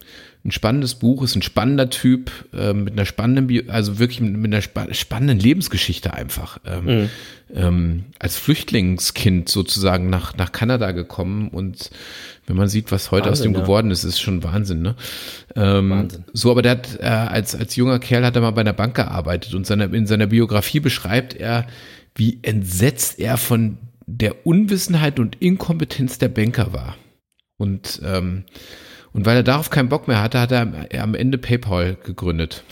ein 0.48 0.50
spannendes 0.50 0.96
Buch, 0.96 1.22
ist 1.22 1.36
ein 1.36 1.42
spannender 1.42 1.90
Typ 1.90 2.30
äh, 2.52 2.72
mit 2.72 2.94
einer 2.94 3.04
spannenden, 3.06 3.46
Bio 3.46 3.62
also 3.68 3.98
wirklich 3.98 4.20
mit 4.20 4.44
einer 4.52 4.62
spa 4.62 4.92
spannenden 4.92 5.38
Lebensgeschichte 5.38 6.12
einfach. 6.14 6.58
Ähm, 6.66 6.84
Mhm. 6.86 7.10
ähm, 7.54 8.04
als 8.18 8.36
Flüchtlingskind 8.36 9.48
sozusagen 9.48 10.10
nach, 10.10 10.36
nach 10.36 10.52
Kanada 10.52 10.92
gekommen 10.92 11.48
und 11.48 11.90
wenn 12.46 12.56
man 12.56 12.68
sieht, 12.68 12.90
was 12.92 13.10
heute 13.10 13.30
aus 13.30 13.38
Wahnsinn, 13.40 13.52
dem 13.52 13.58
ja. 13.58 13.62
geworden 13.62 13.90
ist, 13.90 14.04
ist 14.04 14.20
schon 14.20 14.42
Wahnsinn, 14.42 14.80
ne? 14.80 14.96
Ähm, 15.54 15.90
Wahnsinn. 15.90 16.24
So, 16.32 16.50
aber 16.50 16.62
der 16.62 16.72
hat 16.72 16.98
äh, 17.00 17.04
als, 17.04 17.54
als 17.54 17.76
junger 17.76 17.98
Kerl 17.98 18.24
hat 18.24 18.36
er 18.36 18.42
mal 18.42 18.52
bei 18.52 18.62
einer 18.62 18.72
Bank 18.72 18.96
gearbeitet 18.96 19.54
und 19.54 19.66
seine, 19.66 19.84
in 19.84 20.06
seiner 20.06 20.28
Biografie 20.28 20.80
beschreibt 20.80 21.34
er, 21.34 21.66
wie 22.14 22.38
entsetzt 22.42 23.18
er 23.18 23.36
von 23.36 23.78
der 24.06 24.46
Unwissenheit 24.46 25.20
und 25.20 25.36
Inkompetenz 25.40 26.18
der 26.18 26.28
Banker 26.28 26.72
war. 26.72 26.96
Und, 27.58 28.00
ähm, 28.04 28.44
und 29.18 29.26
weil 29.26 29.38
er 29.38 29.42
darauf 29.42 29.68
keinen 29.68 29.88
Bock 29.88 30.06
mehr 30.06 30.22
hatte, 30.22 30.38
hat 30.38 30.52
er 30.52 31.02
am, 31.02 31.16
Ende 31.16 31.38
PayPal 31.38 31.96
gegründet. 32.04 32.62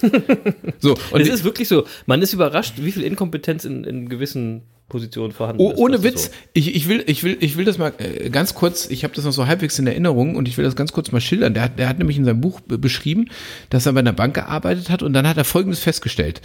so, 0.78 0.96
und 1.10 1.20
Es 1.20 1.28
ist 1.28 1.44
wirklich 1.44 1.68
so, 1.68 1.84
man 2.06 2.22
ist 2.22 2.32
überrascht, 2.32 2.76
wie 2.78 2.90
viel 2.90 3.02
Inkompetenz 3.02 3.66
in, 3.66 3.84
in 3.84 4.08
gewissen 4.08 4.62
Positionen 4.90 5.32
vorhanden 5.32 5.62
Oh, 5.62 5.70
ist. 5.70 5.78
ohne 5.78 6.02
Witz, 6.02 6.24
so. 6.24 6.30
ich, 6.52 6.74
ich, 6.76 6.86
will, 6.88 7.02
ich, 7.06 7.24
will, 7.24 7.38
ich 7.40 7.56
will 7.56 7.64
das 7.64 7.78
mal 7.78 7.94
äh, 7.96 8.28
ganz 8.28 8.54
kurz, 8.54 8.90
ich 8.90 9.02
habe 9.04 9.14
das 9.14 9.24
noch 9.24 9.32
so 9.32 9.46
halbwegs 9.46 9.78
in 9.78 9.86
Erinnerung 9.86 10.36
und 10.36 10.46
ich 10.46 10.58
will 10.58 10.66
das 10.66 10.76
ganz 10.76 10.92
kurz 10.92 11.10
mal 11.12 11.20
schildern. 11.22 11.54
Der 11.54 11.62
hat, 11.62 11.78
der 11.78 11.88
hat 11.88 11.96
nämlich 11.98 12.18
in 12.18 12.26
seinem 12.26 12.42
Buch 12.42 12.60
be- 12.60 12.76
beschrieben, 12.76 13.30
dass 13.70 13.86
er 13.86 13.94
bei 13.94 14.00
einer 14.00 14.12
Bank 14.12 14.34
gearbeitet 14.34 14.90
hat 14.90 15.02
und 15.02 15.14
dann 15.14 15.26
hat 15.26 15.38
er 15.38 15.44
Folgendes 15.44 15.80
festgestellt. 15.80 16.42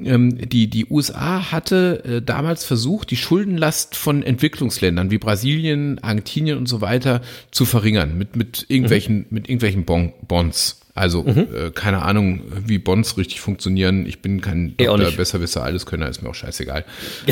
Ähm, 0.00 0.38
die, 0.48 0.68
die 0.68 0.86
USA 0.86 1.50
hatte 1.50 2.04
äh, 2.04 2.22
damals 2.22 2.64
versucht, 2.64 3.10
die 3.10 3.16
Schuldenlast 3.16 3.96
von 3.96 4.22
Entwicklungsländern 4.22 5.10
wie 5.10 5.18
Brasilien, 5.18 5.98
Argentinien 6.04 6.56
und 6.56 6.68
so 6.68 6.80
weiter 6.80 7.20
zu 7.50 7.64
verringern 7.64 8.16
mit, 8.16 8.36
mit 8.36 8.66
irgendwelchen, 8.68 9.26
mit 9.30 9.48
irgendwelchen 9.48 9.84
bon 9.84 10.12
Bonds. 10.28 10.82
Also 10.98 11.24
äh, 11.26 11.70
keine 11.72 12.02
Ahnung, 12.02 12.42
wie 12.66 12.78
Bonds 12.78 13.16
richtig 13.16 13.40
funktionieren. 13.40 14.04
Ich 14.04 14.20
bin 14.20 14.40
kein 14.40 14.74
auch 14.80 14.98
Doktor. 14.98 15.12
Besserwisser, 15.12 15.62
alles 15.62 15.86
Könner, 15.86 16.08
ist 16.08 16.22
mir 16.22 16.28
auch 16.28 16.34
scheißegal. 16.34 16.84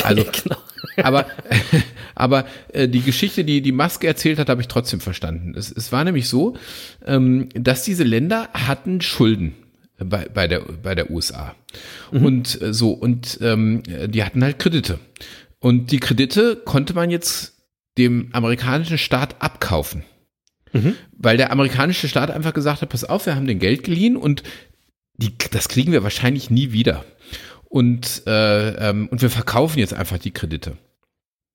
Also, 0.04 0.24
genau. 0.44 0.56
aber, 0.98 1.26
aber 2.14 2.46
äh, 2.72 2.88
die 2.88 3.00
Geschichte, 3.00 3.44
die 3.44 3.62
die 3.62 3.72
Maske 3.72 4.06
erzählt 4.06 4.38
hat, 4.38 4.48
habe 4.48 4.60
ich 4.60 4.68
trotzdem 4.68 5.00
verstanden. 5.00 5.54
Es, 5.56 5.72
es 5.72 5.90
war 5.90 6.04
nämlich 6.04 6.28
so, 6.28 6.56
ähm, 7.04 7.48
dass 7.54 7.82
diese 7.82 8.04
Länder 8.04 8.48
hatten 8.52 9.00
Schulden 9.00 9.54
bei, 9.98 10.28
bei, 10.32 10.46
der, 10.46 10.60
bei 10.82 10.94
der 10.94 11.10
USA. 11.10 11.54
Und 12.12 12.60
äh, 12.62 12.72
so, 12.72 12.90
und 12.92 13.38
ähm, 13.42 13.82
die 13.84 14.22
hatten 14.22 14.44
halt 14.44 14.58
Kredite. 14.60 15.00
Und 15.58 15.90
die 15.90 15.98
Kredite 15.98 16.56
konnte 16.64 16.94
man 16.94 17.10
jetzt 17.10 17.54
dem 17.98 18.28
amerikanischen 18.32 18.98
Staat 18.98 19.36
abkaufen. 19.40 20.04
Weil 21.12 21.36
der 21.38 21.52
amerikanische 21.52 22.08
Staat 22.08 22.30
einfach 22.30 22.52
gesagt 22.52 22.82
hat, 22.82 22.88
pass 22.90 23.04
auf, 23.04 23.24
wir 23.26 23.34
haben 23.34 23.46
den 23.46 23.58
Geld 23.58 23.82
geliehen 23.84 24.16
und 24.16 24.42
die, 25.16 25.32
das 25.50 25.68
kriegen 25.68 25.92
wir 25.92 26.02
wahrscheinlich 26.02 26.50
nie 26.50 26.72
wieder. 26.72 27.04
Und, 27.68 28.22
äh, 28.26 28.90
ähm, 28.90 29.08
und 29.08 29.22
wir 29.22 29.30
verkaufen 29.30 29.78
jetzt 29.78 29.94
einfach 29.94 30.18
die 30.18 30.30
Kredite. 30.32 30.76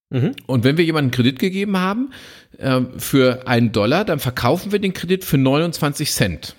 Mhm. 0.10 0.32
Und 0.48 0.64
wenn 0.64 0.78
wir 0.78 0.84
jemanden 0.86 1.12
Kredit 1.12 1.40
gegeben 1.40 1.78
haben 1.78 2.12
äh, 2.58 2.82
für 2.98 3.48
einen 3.48 3.72
Dollar, 3.72 4.04
dann 4.06 4.20
verkaufen 4.20 4.72
wir 4.72 4.80
den 4.80 4.94
Kredit 4.94 5.24
für 5.24 5.38
29 5.38 6.12
Cent. 6.12 6.56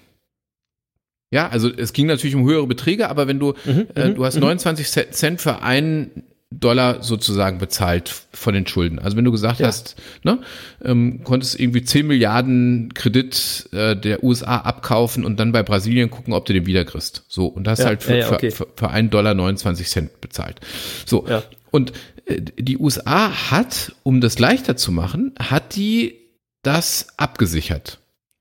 Ja, 1.31 1.49
also 1.49 1.71
es 1.75 1.93
ging 1.93 2.07
natürlich 2.07 2.35
um 2.37 2.45
höhere 2.47 2.67
Beträge, 2.67 3.09
aber 3.09 3.27
wenn 3.27 3.39
du, 3.41 3.55
äh, 3.95 4.11
du 4.11 4.25
hast 4.25 4.37
29 4.39 4.87
Ce- 4.89 5.11
Cent 5.11 5.41
für 5.41 5.63
einen 5.63 6.25
Dollar 6.61 7.03
sozusagen 7.03 7.59
bezahlt 7.59 8.13
von 8.33 8.55
den 8.55 8.67
Schulden. 8.67 8.99
Also 8.99 9.17
wenn 9.17 9.25
du 9.25 9.31
gesagt 9.33 9.63
hast, 9.63 9.97
ne, 10.23 10.39
ähm, 10.85 11.23
konntest 11.25 11.59
irgendwie 11.59 11.83
10 11.85 12.07
Milliarden 12.07 12.93
Kredit 12.95 13.69
äh, 13.73 13.97
der 13.97 14.23
USA 14.25 14.59
abkaufen 14.59 15.25
und 15.25 15.39
dann 15.41 15.53
bei 15.53 15.63
Brasilien 15.63 16.11
gucken, 16.11 16.33
ob 16.35 16.45
du 16.47 16.53
den 16.53 16.67
wieder 16.67 16.85
kriegst. 16.85 17.25
So, 17.29 17.47
und 17.47 17.65
das 17.65 17.81
Ja, 17.81 17.87
halt 17.87 18.03
für, 18.03 18.13
ja, 18.13 18.19
ja, 18.29 18.33
okay. 18.33 18.51
für, 18.51 18.67
für 18.77 18.91
einen 18.91 19.11
Dollar 19.11 19.35
29 19.35 19.89
Cent 19.89 20.21
bezahlt. 20.21 20.61
So, 21.07 21.27
Ja. 21.29 21.43
und 21.71 21.93
äh, 22.27 22.41
die 22.41 22.79
USA 22.79 23.51
hat, 23.51 23.93
um 24.03 24.21
das 24.21 24.39
leichter 24.39 24.77
zu 24.77 24.93
machen, 24.93 25.35
hat 25.39 25.77
die 25.77 26.17
das 26.63 27.07
abgesichert. 27.17 27.99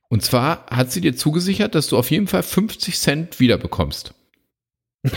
Und 0.10 0.24
zwar 0.24 0.66
hat 0.68 0.92
sie 0.92 1.00
dir 1.02 1.16
zugesichert, 1.16 1.74
dass 1.74 1.88
du 1.88 1.98
auf 1.98 2.12
jeden 2.12 2.28
Fall 2.28 2.44
50 2.44 2.98
Cent 3.00 3.40
wiederbekommst. 3.40 4.14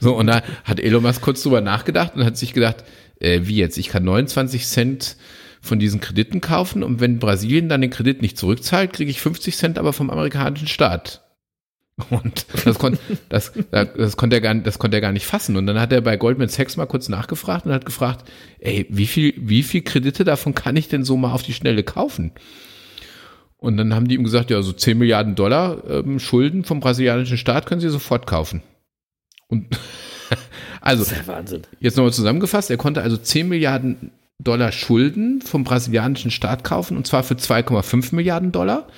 So, 0.00 0.16
und 0.16 0.26
da 0.26 0.42
hat 0.64 0.80
Elon 0.80 1.02
Musk 1.02 1.22
kurz 1.22 1.42
drüber 1.42 1.60
nachgedacht 1.60 2.16
und 2.16 2.24
hat 2.24 2.36
sich 2.36 2.52
gedacht, 2.52 2.84
äh, 3.20 3.40
wie 3.44 3.56
jetzt? 3.56 3.78
Ich 3.78 3.88
kann 3.88 4.04
29 4.04 4.66
Cent 4.66 5.16
von 5.60 5.78
diesen 5.78 6.00
Krediten 6.00 6.40
kaufen 6.40 6.82
und 6.82 7.00
wenn 7.00 7.18
Brasilien 7.18 7.68
dann 7.68 7.80
den 7.80 7.90
Kredit 7.90 8.20
nicht 8.20 8.36
zurückzahlt, 8.36 8.92
kriege 8.92 9.10
ich 9.10 9.20
50 9.20 9.56
Cent 9.56 9.78
aber 9.78 9.92
vom 9.92 10.10
amerikanischen 10.10 10.66
Staat. 10.66 11.22
Und 12.10 12.46
das, 12.64 12.78
kon, 12.78 12.98
das, 13.28 13.52
das, 13.70 14.16
konnte 14.16 14.36
er 14.36 14.40
gar, 14.40 14.54
das 14.54 14.78
konnte 14.78 14.96
er 14.96 15.00
gar 15.00 15.12
nicht 15.12 15.26
fassen. 15.26 15.56
Und 15.56 15.66
dann 15.66 15.78
hat 15.78 15.92
er 15.92 16.00
bei 16.00 16.16
Goldman 16.16 16.48
Sachs 16.48 16.76
mal 16.76 16.86
kurz 16.86 17.08
nachgefragt 17.08 17.66
und 17.66 17.72
hat 17.72 17.84
gefragt, 17.84 18.28
ey, 18.58 18.86
wie 18.88 19.06
viel, 19.06 19.34
wie 19.36 19.62
viel 19.62 19.82
Kredite 19.82 20.24
davon 20.24 20.54
kann 20.54 20.74
ich 20.74 20.88
denn 20.88 21.04
so 21.04 21.16
mal 21.16 21.32
auf 21.32 21.42
die 21.42 21.52
Schnelle 21.52 21.82
kaufen? 21.82 22.32
Und 23.58 23.76
dann 23.76 23.94
haben 23.94 24.08
die 24.08 24.16
ihm 24.16 24.24
gesagt, 24.24 24.50
ja, 24.50 24.60
so 24.62 24.72
10 24.72 24.98
Milliarden 24.98 25.36
Dollar 25.36 25.84
ähm, 25.88 26.18
Schulden 26.18 26.64
vom 26.64 26.80
brasilianischen 26.80 27.38
Staat 27.38 27.66
können 27.66 27.80
sie 27.80 27.90
sofort 27.90 28.26
kaufen. 28.26 28.62
Und 29.52 29.66
also, 30.80 31.04
Das 31.04 31.12
ist 31.12 31.18
ja 31.18 31.26
Wahnsinn. 31.32 31.62
jetzt 31.78 31.96
nochmal 31.96 32.12
zusammengefasst, 32.12 32.70
er 32.70 32.76
konnte 32.78 33.02
also 33.02 33.16
10 33.16 33.48
Milliarden 33.48 34.10
Dollar 34.42 34.72
Schulden 34.72 35.40
vom 35.42 35.62
brasilianischen 35.62 36.30
Staat 36.32 36.64
kaufen 36.64 36.96
und 36.96 37.06
zwar 37.06 37.22
für 37.22 37.34
2,5 37.34 38.14
Milliarden 38.14 38.50
Dollar. 38.50 38.88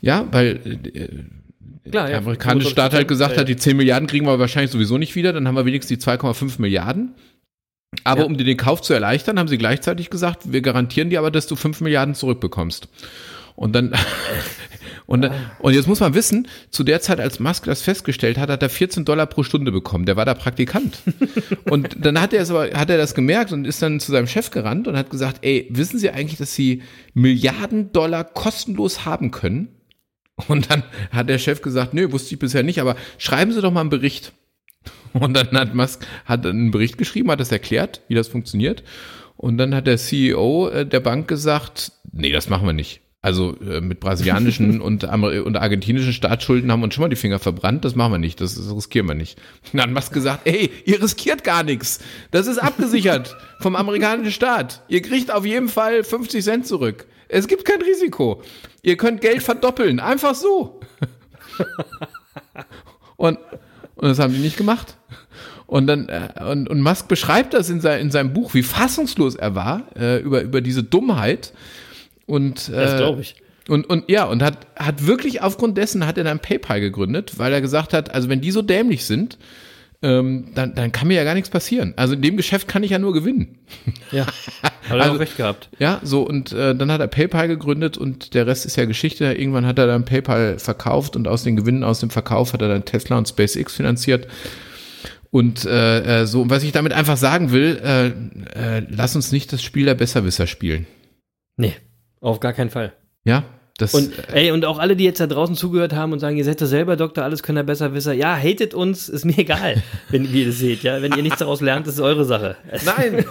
Ja, 0.00 0.26
weil 0.30 0.60
äh, 0.94 1.90
Klar, 1.90 2.06
der 2.08 2.18
amerikanische 2.18 2.70
Staat 2.70 2.92
halt 2.94 3.08
gesagt 3.08 3.36
hat, 3.36 3.48
die 3.48 3.56
10 3.56 3.76
Milliarden 3.76 4.06
kriegen 4.06 4.26
wir 4.26 4.38
wahrscheinlich 4.38 4.70
sowieso 4.70 4.96
nicht 4.96 5.16
wieder, 5.16 5.32
dann 5.32 5.46
haben 5.48 5.54
wir 5.56 5.66
wenigstens 5.66 5.98
die 5.98 6.02
2,5 6.04 6.60
Milliarden. 6.60 7.14
Aber 8.04 8.20
Ja. 8.20 8.26
um 8.26 8.36
dir 8.36 8.44
den 8.44 8.56
Kauf 8.58 8.80
zu 8.82 8.92
erleichtern, 8.94 9.38
haben 9.38 9.48
sie 9.48 9.58
gleichzeitig 9.58 10.08
gesagt, 10.10 10.52
wir 10.52 10.60
garantieren 10.62 11.10
dir 11.10 11.18
aber, 11.18 11.30
dass 11.30 11.46
du 11.46 11.56
5 11.56 11.80
Milliarden 11.80 12.14
zurückbekommst. 12.14 12.88
Und 13.56 13.74
dann, 13.74 13.92
und, 15.08 15.30
und 15.60 15.72
jetzt 15.72 15.88
muss 15.88 16.00
man 16.00 16.12
wissen, 16.12 16.48
zu 16.68 16.84
der 16.84 17.00
Zeit, 17.00 17.18
als 17.18 17.40
Musk 17.40 17.64
das 17.64 17.80
festgestellt 17.80 18.36
hat, 18.36 18.50
hat 18.50 18.62
er 18.62 18.68
14 18.68 19.06
Dollar 19.06 19.24
pro 19.24 19.42
Stunde 19.42 19.72
bekommen. 19.72 20.04
Der 20.04 20.16
war 20.16 20.26
da 20.26 20.34
Praktikant. 20.34 20.98
Und 21.64 22.04
dann 22.04 22.20
hat 22.20 22.34
er 22.34 22.42
es 22.42 22.50
aber, 22.50 22.68
hat 22.74 22.90
er 22.90 22.98
das 22.98 23.14
gemerkt 23.14 23.50
und 23.52 23.66
ist 23.66 23.80
dann 23.80 24.00
zu 24.00 24.12
seinem 24.12 24.26
Chef 24.26 24.50
gerannt 24.50 24.86
und 24.86 24.98
hat 24.98 25.08
gesagt, 25.08 25.38
ey, 25.46 25.66
wissen 25.70 25.98
Sie 25.98 26.10
eigentlich, 26.10 26.36
dass 26.36 26.54
Sie 26.54 26.82
Milliarden 27.14 27.90
Dollar 27.92 28.22
kostenlos 28.22 29.06
haben 29.06 29.30
können? 29.30 29.68
Und 30.46 30.70
dann 30.70 30.82
hat 31.10 31.30
der 31.30 31.38
Chef 31.38 31.62
gesagt, 31.62 31.94
nö, 31.94 32.12
wusste 32.12 32.34
ich 32.34 32.38
bisher 32.38 32.62
nicht, 32.62 32.78
aber 32.78 32.94
schreiben 33.16 33.52
Sie 33.52 33.62
doch 33.62 33.72
mal 33.72 33.80
einen 33.80 33.90
Bericht. 33.90 34.32
Und 35.14 35.34
dann 35.34 35.50
hat 35.52 35.74
Musk 35.74 36.06
hat 36.26 36.44
einen 36.44 36.70
Bericht 36.70 36.98
geschrieben, 36.98 37.30
hat 37.30 37.40
das 37.40 37.50
erklärt, 37.50 38.02
wie 38.08 38.14
das 38.14 38.28
funktioniert. 38.28 38.84
Und 39.38 39.56
dann 39.56 39.74
hat 39.74 39.86
der 39.86 39.96
CEO 39.96 40.68
äh, 40.68 40.86
der 40.86 41.00
Bank 41.00 41.28
gesagt, 41.28 41.92
nee, 42.12 42.30
das 42.30 42.50
machen 42.50 42.66
wir 42.66 42.74
nicht. 42.74 43.00
Also 43.28 43.58
äh, 43.60 43.82
mit 43.82 44.00
brasilianischen 44.00 44.80
und, 44.80 45.04
und 45.04 45.56
argentinischen 45.56 46.14
Staatsschulden 46.14 46.72
haben 46.72 46.80
wir 46.80 46.84
uns 46.84 46.94
schon 46.94 47.02
mal 47.02 47.10
die 47.10 47.16
Finger 47.16 47.38
verbrannt, 47.38 47.84
das 47.84 47.94
machen 47.94 48.12
wir 48.12 48.18
nicht, 48.18 48.40
das, 48.40 48.54
das 48.54 48.74
riskieren 48.74 49.06
wir 49.06 49.14
nicht. 49.14 49.38
Und 49.64 49.74
dann 49.74 49.82
hat 49.82 49.90
Musk 49.90 50.14
gesagt, 50.14 50.46
ey, 50.46 50.70
ihr 50.86 51.02
riskiert 51.02 51.44
gar 51.44 51.62
nichts. 51.62 52.00
Das 52.30 52.46
ist 52.46 52.56
abgesichert 52.56 53.36
vom 53.60 53.76
amerikanischen 53.76 54.32
Staat. 54.32 54.82
Ihr 54.88 55.02
kriegt 55.02 55.30
auf 55.30 55.44
jeden 55.44 55.68
Fall 55.68 56.04
50 56.04 56.42
Cent 56.42 56.66
zurück. 56.66 57.06
Es 57.28 57.48
gibt 57.48 57.66
kein 57.66 57.82
Risiko. 57.82 58.42
Ihr 58.80 58.96
könnt 58.96 59.20
Geld 59.20 59.42
verdoppeln, 59.42 60.00
einfach 60.00 60.34
so. 60.34 60.80
Und, 63.16 63.38
und 63.96 64.08
das 64.08 64.18
haben 64.18 64.32
die 64.32 64.38
nicht 64.38 64.56
gemacht. 64.56 64.96
Und 65.66 65.86
dann, 65.86 66.08
äh, 66.08 66.30
und, 66.50 66.70
und 66.70 66.80
Musk 66.80 67.08
beschreibt 67.08 67.52
das 67.52 67.68
in, 67.68 67.82
sein, 67.82 68.00
in 68.00 68.10
seinem 68.10 68.32
Buch, 68.32 68.54
wie 68.54 68.62
fassungslos 68.62 69.34
er 69.34 69.54
war 69.54 69.82
äh, 69.98 70.18
über, 70.18 70.40
über 70.40 70.62
diese 70.62 70.82
Dummheit. 70.82 71.52
Und, 72.28 72.68
äh, 72.68 72.72
Das 72.72 72.96
glaube 72.96 73.20
ich. 73.22 73.34
Und, 73.68 73.84
und 73.90 74.08
ja, 74.08 74.24
und 74.24 74.42
hat, 74.42 74.66
hat 74.76 75.06
wirklich 75.06 75.42
aufgrund 75.42 75.76
dessen 75.76 76.06
hat 76.06 76.16
er 76.16 76.24
dann 76.24 76.38
PayPal 76.38 76.80
gegründet, 76.80 77.38
weil 77.38 77.52
er 77.52 77.60
gesagt 77.60 77.92
hat, 77.92 78.14
also 78.14 78.28
wenn 78.28 78.40
die 78.40 78.50
so 78.52 78.62
dämlich 78.62 79.04
sind, 79.04 79.36
ähm, 80.00 80.52
dann, 80.54 80.74
dann 80.76 80.92
kann 80.92 81.08
mir 81.08 81.14
ja 81.14 81.24
gar 81.24 81.34
nichts 81.34 81.50
passieren. 81.50 81.92
Also 81.96 82.14
in 82.14 82.22
dem 82.22 82.36
Geschäft 82.36 82.68
kann 82.68 82.84
ich 82.84 82.92
ja 82.92 82.98
nur 83.00 83.12
gewinnen. 83.12 83.58
Ja, 84.12 84.26
hat 84.62 84.72
er 84.90 85.00
Also- 85.00 85.14
auch 85.16 85.18
recht 85.18 85.36
gehabt. 85.36 85.68
Ja, 85.80 86.00
so 86.04 86.22
und 86.22 86.52
äh, 86.52 86.74
dann 86.76 86.90
hat 86.92 87.00
er 87.00 87.08
PayPal 87.08 87.48
gegründet 87.48 87.98
und 87.98 88.32
der 88.34 88.46
Rest 88.46 88.64
ist 88.64 88.76
ja 88.76 88.84
Geschichte. 88.84 89.24
Irgendwann 89.24 89.66
hat 89.66 89.78
er 89.78 89.86
dann 89.88 90.04
PayPal 90.04 90.58
verkauft 90.58 91.16
und 91.16 91.26
aus 91.28 91.42
den 91.42 91.56
Gewinnen 91.56 91.82
aus 91.82 91.98
dem 92.00 92.10
Verkauf 92.10 92.52
hat 92.52 92.62
er 92.62 92.68
dann 92.68 92.84
Tesla 92.84 93.18
und 93.18 93.28
SpaceX 93.28 93.74
finanziert. 93.74 94.28
Und 95.30 95.66
äh, 95.66 96.22
äh, 96.22 96.26
so, 96.26 96.40
und 96.42 96.48
was 96.50 96.62
ich 96.62 96.72
damit 96.72 96.92
einfach 96.94 97.16
sagen 97.18 97.50
will, 97.52 97.78
äh, 97.84 98.06
äh, 98.78 98.86
lass 98.88 99.14
uns 99.14 99.30
nicht 99.30 99.52
das 99.52 99.62
Spiel 99.62 99.84
der 99.84 99.94
Besserwisser 99.94 100.46
spielen. 100.46 100.86
Nee, 101.56 101.74
auf 102.20 102.40
gar 102.40 102.52
keinen 102.52 102.70
Fall. 102.70 102.92
Ja, 103.24 103.44
das 103.78 103.94
Und 103.94 104.10
ey, 104.32 104.50
und 104.50 104.64
auch 104.64 104.80
alle, 104.80 104.96
die 104.96 105.04
jetzt 105.04 105.20
da 105.20 105.28
draußen 105.28 105.54
zugehört 105.54 105.92
haben 105.92 106.12
und 106.12 106.18
sagen, 106.18 106.36
ihr 106.36 106.44
seid 106.44 106.60
doch 106.60 106.66
selber 106.66 106.96
Doktor, 106.96 107.22
alles 107.22 107.44
können 107.44 107.64
besser 107.64 107.94
wissen. 107.94 108.18
Ja, 108.18 108.36
hatet 108.36 108.74
uns, 108.74 109.08
ist 109.08 109.24
mir 109.24 109.38
egal, 109.38 109.80
wenn 110.10 110.24
ihr 110.34 110.46
das 110.46 110.58
seht, 110.58 110.82
ja. 110.82 111.00
Wenn 111.00 111.12
ihr 111.12 111.22
nichts 111.22 111.38
daraus 111.38 111.60
lernt, 111.60 111.86
das 111.86 111.94
ist 111.94 112.00
eure 112.00 112.24
Sache. 112.24 112.56
Nein, 112.84 113.24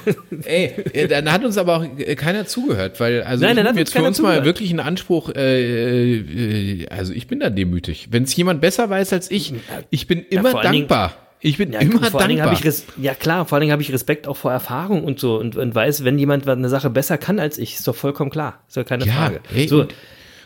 ey, 0.45 0.68
äh, 0.93 1.07
dann 1.09 1.30
hat 1.34 1.43
uns 1.43 1.57
aber 1.57 1.76
auch 1.77 1.84
äh, 1.84 2.15
keiner 2.15 2.45
zugehört, 2.45 2.97
weil 3.01 3.23
also 3.23 3.43
Nein, 3.45 3.57
ich 3.57 3.76
jetzt 3.76 3.91
für 3.91 3.99
uns 3.99 4.19
mal 4.22 4.27
zugehört. 4.30 4.45
wirklich 4.45 4.69
einen 4.69 4.80
Anspruch, 4.80 5.31
äh, 5.35 6.15
äh, 6.15 6.88
also 6.88 7.11
ich 7.11 7.27
bin 7.27 7.41
da 7.41 7.49
demütig. 7.49 8.07
Wenn 8.11 8.23
es 8.23 8.34
jemand 8.35 8.61
besser 8.61 8.89
weiß 8.89 9.11
als 9.11 9.30
ich, 9.30 9.53
ich 9.89 10.07
bin 10.07 10.19
immer 10.30 10.51
Dingen- 10.61 10.64
dankbar. 10.88 11.14
Ich 11.39 11.57
bin 11.57 11.73
Ja, 11.73 11.80
immer 11.80 11.99
dankbar. 12.09 12.53
ich 12.53 12.84
ja 13.01 13.14
klar, 13.14 13.45
vor 13.45 13.55
allen 13.55 13.61
Dingen 13.61 13.72
habe 13.72 13.81
ich 13.81 13.91
Respekt 13.93 14.27
auch 14.27 14.38
vor 14.38 14.51
Erfahrung 14.51 15.03
und 15.03 15.19
so 15.19 15.38
und, 15.39 15.55
und 15.55 15.73
weiß, 15.76 16.03
wenn 16.03 16.18
jemand 16.18 16.47
eine 16.47 16.69
Sache 16.69 16.89
besser 16.89 17.18
kann 17.18 17.39
als 17.39 17.57
ich, 17.57 17.76
ist 17.76 17.88
doch 17.88 17.95
vollkommen 17.95 18.30
klar, 18.31 18.64
ist 18.68 18.77
doch 18.77 18.85
keine 18.85 19.05
ja, 19.05 19.14
Frage. 19.14 19.39
ey, 19.53 19.68
so, 19.68 19.81
und, 19.81 19.93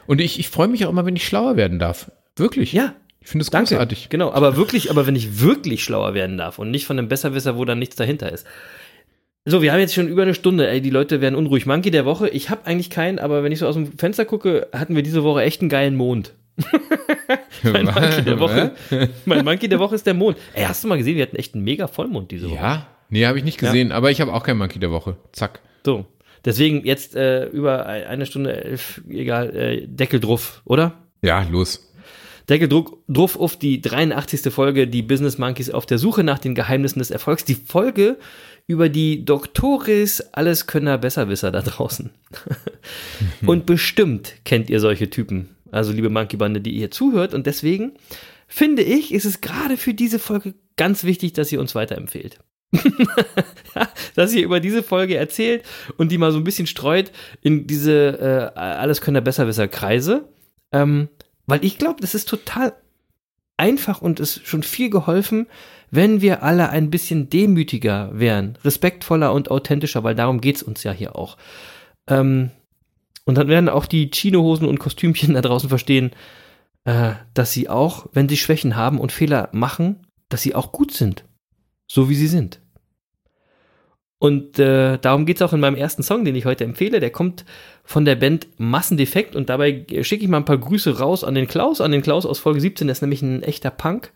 und 0.07 0.21
ich, 0.21 0.39
ich 0.39 0.49
freue 0.49 0.67
mich 0.67 0.85
auch 0.85 0.89
immer, 0.89 1.05
wenn 1.05 1.15
ich 1.15 1.25
schlauer 1.25 1.55
werden 1.55 1.79
darf. 1.79 2.11
Wirklich. 2.35 2.73
ja, 2.73 2.93
Ich 3.21 3.27
finde 3.29 3.43
es 3.43 3.51
großartig. 3.51 4.09
Genau, 4.09 4.31
aber 4.31 4.55
wirklich, 4.55 4.89
aber 4.89 5.05
wenn 5.07 5.15
ich 5.15 5.39
wirklich 5.41 5.83
schlauer 5.83 6.13
werden 6.13 6.37
darf 6.37 6.59
und 6.59 6.71
nicht 6.71 6.85
von 6.85 6.97
einem 6.97 7.07
Besserwisser, 7.07 7.57
wo 7.57 7.65
dann 7.65 7.79
nichts 7.79 7.95
dahinter 7.95 8.31
ist. 8.31 8.45
So, 9.43 9.61
wir 9.63 9.73
haben 9.73 9.79
jetzt 9.79 9.95
schon 9.95 10.07
über 10.07 10.21
eine 10.21 10.35
Stunde, 10.35 10.67
ey, 10.67 10.81
die 10.81 10.91
Leute 10.91 11.19
werden 11.19 11.35
unruhig. 11.35 11.65
Monkey 11.65 11.89
der 11.89 12.05
Woche, 12.05 12.29
ich 12.29 12.49
habe 12.51 12.65
eigentlich 12.67 12.91
keinen, 12.91 13.17
aber 13.17 13.43
wenn 13.43 13.51
ich 13.51 13.57
so 13.59 13.67
aus 13.67 13.73
dem 13.75 13.97
Fenster 13.97 14.23
gucke, 14.25 14.67
hatten 14.71 14.95
wir 14.95 15.01
diese 15.01 15.23
Woche 15.23 15.41
echt 15.41 15.61
einen 15.61 15.69
geilen 15.69 15.95
Mond. 15.95 16.33
Mein 17.63 17.85
Monkey 17.85 18.23
der 18.23 18.39
Woche, 18.39 18.71
mein 19.25 19.45
Monkey 19.45 19.69
der 19.69 19.79
Woche 19.79 19.95
ist 19.95 20.05
der 20.05 20.13
Mond. 20.13 20.37
Ey, 20.53 20.63
hast 20.65 20.83
du 20.83 20.87
mal 20.87 20.97
gesehen, 20.97 21.15
wir 21.15 21.23
hatten 21.23 21.35
echt 21.35 21.53
einen 21.53 21.63
mega 21.63 21.87
Vollmond 21.87 22.31
diese 22.31 22.49
Woche. 22.49 22.55
Ja, 22.55 22.87
nee, 23.09 23.25
habe 23.25 23.37
ich 23.37 23.43
nicht 23.43 23.57
gesehen, 23.57 23.91
aber 23.91 24.11
ich 24.11 24.21
habe 24.21 24.33
auch 24.33 24.43
kein 24.43 24.57
Monkey 24.57 24.79
der 24.79 24.91
Woche. 24.91 25.17
Zack. 25.31 25.61
So. 25.85 26.05
Deswegen 26.43 26.85
jetzt 26.85 27.15
äh, 27.15 27.45
über 27.45 27.85
eine 27.85 28.25
Stunde 28.25 28.63
elf, 28.63 29.01
egal, 29.07 29.55
äh, 29.55 29.87
Deckel 29.87 30.19
drauf, 30.19 30.61
oder? 30.65 30.93
Ja, 31.21 31.43
los. 31.43 31.91
Deckel 32.49 32.67
drauf 33.07 33.39
auf 33.39 33.57
die 33.57 33.79
83. 33.79 34.51
Folge, 34.51 34.87
die 34.87 35.03
Business 35.03 35.37
Monkeys 35.37 35.69
auf 35.69 35.85
der 35.85 35.99
Suche 35.99 36.23
nach 36.23 36.39
den 36.39 36.55
Geheimnissen 36.55 36.99
des 36.99 37.11
Erfolgs. 37.11 37.45
Die 37.45 37.55
Folge 37.55 38.17
über 38.67 38.89
die 38.89 39.23
Doktoris, 39.23 40.21
Alleskönner, 40.31 40.97
Besserwisser 40.97 41.51
da 41.51 41.61
draußen. 41.61 42.09
und 43.45 43.65
bestimmt 43.65 44.33
kennt 44.43 44.69
ihr 44.69 44.79
solche 44.79 45.09
Typen. 45.09 45.55
Also, 45.71 45.91
liebe 45.91 46.09
Monkey-Bande, 46.09 46.61
die 46.61 46.71
ihr 46.71 46.91
zuhört. 46.91 47.33
Und 47.33 47.47
deswegen 47.47 47.93
finde 48.47 48.83
ich, 48.83 49.13
ist 49.13 49.25
es 49.25 49.41
gerade 49.41 49.77
für 49.77 49.93
diese 49.93 50.19
Folge 50.19 50.53
ganz 50.77 51.03
wichtig, 51.03 51.33
dass 51.33 51.51
ihr 51.51 51.59
uns 51.59 51.75
weiterempfehlt. 51.75 52.39
dass 54.15 54.33
ihr 54.33 54.43
über 54.43 54.59
diese 54.59 54.81
Folge 54.81 55.17
erzählt 55.17 55.63
und 55.97 56.11
die 56.11 56.17
mal 56.17 56.31
so 56.31 56.37
ein 56.37 56.43
bisschen 56.43 56.67
streut 56.67 57.11
in 57.41 57.67
diese 57.67 58.51
äh, 58.55 58.59
Alleskönner, 58.59 59.21
Besserwisser-Kreise. 59.21 60.29
Ähm, 60.71 61.09
weil 61.47 61.65
ich 61.65 61.77
glaube, 61.77 61.99
das 61.99 62.15
ist 62.15 62.29
total 62.29 62.73
einfach 63.57 64.01
und 64.01 64.19
ist 64.19 64.47
schon 64.47 64.63
viel 64.63 64.89
geholfen, 64.89 65.47
wenn 65.91 66.21
wir 66.21 66.43
alle 66.43 66.69
ein 66.69 66.89
bisschen 66.89 67.29
demütiger 67.29 68.09
wären, 68.13 68.57
respektvoller 68.63 69.33
und 69.33 69.51
authentischer, 69.51 70.03
weil 70.03 70.15
darum 70.15 70.41
geht's 70.41 70.63
uns 70.63 70.83
ja 70.83 70.93
hier 70.93 71.15
auch. 71.15 71.37
Ähm, 72.07 72.51
und 73.25 73.37
dann 73.37 73.47
werden 73.47 73.69
auch 73.69 73.85
die 73.85 74.09
Chinohosen 74.11 74.67
und 74.67 74.79
Kostümchen 74.79 75.33
da 75.35 75.41
draußen 75.41 75.69
verstehen, 75.69 76.11
äh, 76.85 77.13
dass 77.33 77.53
sie 77.53 77.69
auch, 77.69 78.07
wenn 78.13 78.29
sie 78.29 78.37
Schwächen 78.37 78.75
haben 78.75 78.99
und 78.99 79.11
Fehler 79.11 79.49
machen, 79.51 80.07
dass 80.29 80.41
sie 80.41 80.55
auch 80.55 80.71
gut 80.71 80.91
sind. 80.91 81.25
So 81.87 82.09
wie 82.09 82.15
sie 82.15 82.27
sind. 82.27 82.61
Und 84.17 84.59
äh, 84.59 84.99
darum 84.99 85.25
geht's 85.25 85.41
auch 85.41 85.51
in 85.51 85.59
meinem 85.59 85.75
ersten 85.75 86.03
Song, 86.03 86.23
den 86.23 86.35
ich 86.35 86.45
heute 86.45 86.63
empfehle. 86.63 86.99
Der 86.99 87.09
kommt 87.09 87.43
von 87.83 88.05
der 88.05 88.15
Band 88.15 88.47
Massendefekt 88.57 89.35
und 89.35 89.49
dabei 89.49 89.85
schicke 90.03 90.23
ich 90.23 90.29
mal 90.29 90.37
ein 90.37 90.45
paar 90.45 90.59
Grüße 90.59 90.99
raus 90.99 91.23
an 91.23 91.33
den 91.33 91.47
Klaus, 91.47 91.81
an 91.81 91.91
den 91.91 92.03
Klaus 92.03 92.27
aus 92.27 92.37
Folge 92.37 92.61
17, 92.61 92.85
der 92.85 92.91
ist 92.91 93.01
nämlich 93.01 93.23
ein 93.23 93.41
echter 93.41 93.71
Punk. 93.71 94.11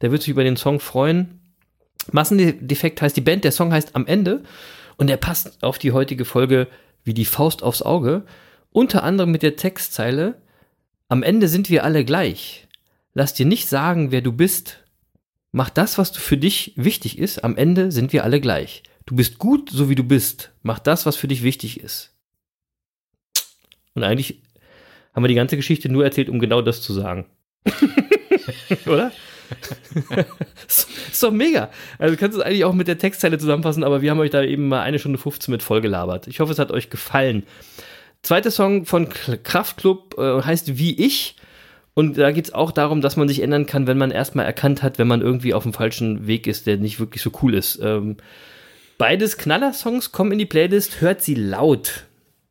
Der 0.00 0.10
wird 0.10 0.22
sich 0.22 0.30
über 0.30 0.42
den 0.42 0.56
Song 0.56 0.80
freuen. 0.80 1.40
Massendefekt 2.12 3.02
heißt 3.02 3.16
die 3.16 3.20
Band, 3.20 3.44
der 3.44 3.52
Song 3.52 3.72
heißt 3.72 3.94
Am 3.94 4.06
Ende 4.06 4.42
und 4.96 5.08
der 5.08 5.18
passt 5.18 5.62
auf 5.62 5.78
die 5.78 5.92
heutige 5.92 6.24
Folge 6.24 6.68
wie 7.06 7.14
die 7.14 7.24
Faust 7.24 7.62
aufs 7.62 7.82
Auge. 7.82 8.24
Unter 8.70 9.02
anderem 9.02 9.30
mit 9.30 9.42
der 9.42 9.56
Textzeile 9.56 10.42
Am 11.08 11.22
Ende 11.22 11.48
sind 11.48 11.70
wir 11.70 11.84
alle 11.84 12.04
gleich. 12.04 12.66
Lass 13.14 13.32
dir 13.32 13.46
nicht 13.46 13.68
sagen, 13.68 14.10
wer 14.10 14.20
du 14.20 14.32
bist. 14.32 14.84
Mach 15.52 15.70
das, 15.70 15.96
was 15.96 16.10
für 16.16 16.36
dich 16.36 16.74
wichtig 16.76 17.18
ist. 17.18 17.44
Am 17.44 17.56
Ende 17.56 17.90
sind 17.92 18.12
wir 18.12 18.24
alle 18.24 18.40
gleich. 18.40 18.82
Du 19.06 19.14
bist 19.14 19.38
gut, 19.38 19.70
so 19.70 19.88
wie 19.88 19.94
du 19.94 20.02
bist. 20.02 20.52
Mach 20.62 20.80
das, 20.80 21.06
was 21.06 21.16
für 21.16 21.28
dich 21.28 21.42
wichtig 21.42 21.80
ist. 21.80 22.12
Und 23.94 24.02
eigentlich 24.02 24.42
haben 25.14 25.22
wir 25.22 25.28
die 25.28 25.34
ganze 25.34 25.56
Geschichte 25.56 25.88
nur 25.88 26.04
erzählt, 26.04 26.28
um 26.28 26.40
genau 26.40 26.60
das 26.60 26.82
zu 26.82 26.92
sagen. 26.92 27.24
Oder? 28.86 29.12
Ist, 30.66 30.88
ist 31.12 31.22
doch 31.22 31.30
mega. 31.30 31.70
Also 31.98 32.14
du 32.14 32.20
kannst 32.20 32.36
es 32.36 32.44
eigentlich 32.44 32.64
auch 32.64 32.72
mit 32.72 32.88
der 32.88 32.98
Textzeile 32.98 33.38
zusammenfassen, 33.38 33.84
aber 33.84 34.02
wir 34.02 34.10
haben 34.10 34.20
euch 34.20 34.30
da 34.30 34.42
eben 34.42 34.68
mal 34.68 34.82
eine 34.82 34.98
Stunde 34.98 35.18
15 35.18 35.52
mit 35.52 35.62
vollgelabert. 35.62 36.26
Ich 36.26 36.40
hoffe, 36.40 36.52
es 36.52 36.58
hat 36.58 36.70
euch 36.70 36.90
gefallen. 36.90 37.44
Zweiter 38.22 38.50
Song 38.50 38.86
von 38.86 39.08
Kraftklub 39.44 40.18
äh, 40.18 40.42
heißt 40.42 40.78
Wie 40.78 41.00
ich. 41.04 41.36
Und 41.94 42.18
da 42.18 42.30
geht 42.30 42.46
es 42.46 42.52
auch 42.52 42.72
darum, 42.72 43.00
dass 43.00 43.16
man 43.16 43.26
sich 43.26 43.40
ändern 43.40 43.64
kann, 43.64 43.86
wenn 43.86 43.96
man 43.96 44.10
erstmal 44.10 44.44
erkannt 44.44 44.82
hat, 44.82 44.98
wenn 44.98 45.08
man 45.08 45.22
irgendwie 45.22 45.54
auf 45.54 45.62
dem 45.62 45.72
falschen 45.72 46.26
Weg 46.26 46.46
ist, 46.46 46.66
der 46.66 46.76
nicht 46.76 47.00
wirklich 47.00 47.22
so 47.22 47.30
cool 47.42 47.54
ist. 47.54 47.80
Ähm, 47.82 48.18
beides 48.98 49.38
Knaller-Songs 49.38 50.12
kommen 50.12 50.32
in 50.32 50.38
die 50.38 50.44
Playlist, 50.44 51.00
hört 51.00 51.22
sie 51.22 51.34
laut. 51.34 52.04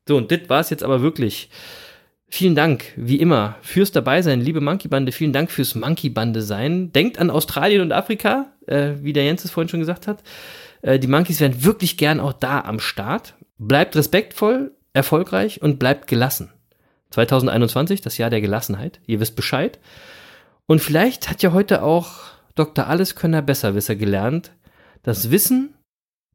So, 0.07 0.17
und 0.17 0.31
das 0.31 0.47
war 0.47 0.61
es 0.61 0.71
jetzt 0.71 0.83
aber 0.83 1.01
wirklich. 1.01 1.49
Vielen 2.27 2.55
Dank, 2.55 2.85
wie 2.95 3.17
immer, 3.17 3.55
fürs 3.61 3.91
Dabeisein, 3.91 4.41
liebe 4.41 4.59
Monkey 4.59 4.87
Bande. 4.87 5.11
Vielen 5.11 5.31
Dank 5.31 5.51
fürs 5.51 5.75
Monkey 5.75 6.09
Bande 6.09 6.41
sein. 6.41 6.91
Denkt 6.91 7.19
an 7.19 7.29
Australien 7.29 7.81
und 7.81 7.91
Afrika, 7.91 8.51
äh, 8.67 8.93
wie 9.01 9.13
der 9.13 9.25
Jens 9.25 9.45
es 9.45 9.51
vorhin 9.51 9.69
schon 9.69 9.79
gesagt 9.79 10.07
hat. 10.07 10.23
Äh, 10.81 10.99
die 10.99 11.07
Monkeys 11.07 11.39
wären 11.39 11.63
wirklich 11.63 11.97
gern 11.97 12.19
auch 12.19 12.33
da 12.33 12.61
am 12.61 12.79
Start. 12.79 13.35
Bleibt 13.57 13.95
respektvoll, 13.95 14.71
erfolgreich 14.93 15.61
und 15.61 15.79
bleibt 15.79 16.07
gelassen. 16.07 16.51
2021, 17.11 18.01
das 18.01 18.17
Jahr 18.17 18.29
der 18.29 18.41
Gelassenheit. 18.41 18.99
Ihr 19.05 19.19
wisst 19.19 19.35
Bescheid. 19.35 19.79
Und 20.65 20.81
vielleicht 20.81 21.29
hat 21.29 21.43
ja 21.43 21.53
heute 21.53 21.83
auch 21.83 22.23
Dr. 22.55 22.87
Alleskönner 22.87 23.41
Besserwisser 23.41 23.95
gelernt, 23.95 24.51
dass 25.03 25.29
Wissen 25.29 25.75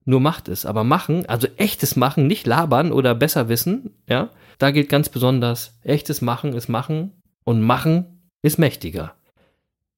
nur 0.04 0.20
macht 0.20 0.48
es, 0.48 0.66
aber 0.66 0.84
machen, 0.84 1.26
also 1.26 1.46
echtes 1.56 1.96
Machen, 1.96 2.26
nicht 2.26 2.46
labern 2.46 2.92
oder 2.92 3.14
besser 3.14 3.48
wissen, 3.48 3.90
ja, 4.08 4.30
da 4.58 4.70
gilt 4.70 4.88
ganz 4.88 5.08
besonders, 5.08 5.78
echtes 5.82 6.20
Machen 6.20 6.52
ist 6.52 6.68
Machen 6.68 7.12
und 7.44 7.60
Machen 7.60 8.30
ist 8.42 8.58
mächtiger. 8.58 9.14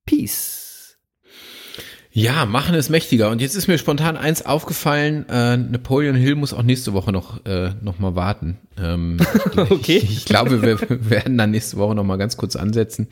Peace. 0.05 0.63
Ja, 2.15 2.45
machen 2.45 2.75
ist 2.75 2.91
mächtiger. 2.91 3.31
Und 3.31 3.41
jetzt 3.41 3.55
ist 3.55 3.69
mir 3.69 3.79
spontan 3.79 4.19
eins 4.19 4.45
aufgefallen, 4.45 5.25
äh, 5.31 5.57
Napoleon 5.57 6.15
Hill 6.15 6.35
muss 6.35 6.53
auch 6.53 6.63
nächste 6.63 6.93
Woche 6.93 7.11
noch, 7.11 7.45
äh, 7.47 7.71
noch 7.81 7.99
mal 7.99 8.15
warten. 8.15 8.59
Ähm, 8.79 9.17
okay. 9.57 9.97
Ich, 9.97 10.19
ich, 10.19 10.25
glaube, 10.27 10.61
wir 10.61 10.79
werden 11.11 11.39
dann 11.39 11.53
nächste 11.53 11.79
Woche 11.79 11.95
noch 11.95 12.05
mal 12.05 12.19
ganz 12.19 12.37
kurz 12.37 12.55
ansetzen 12.55 13.09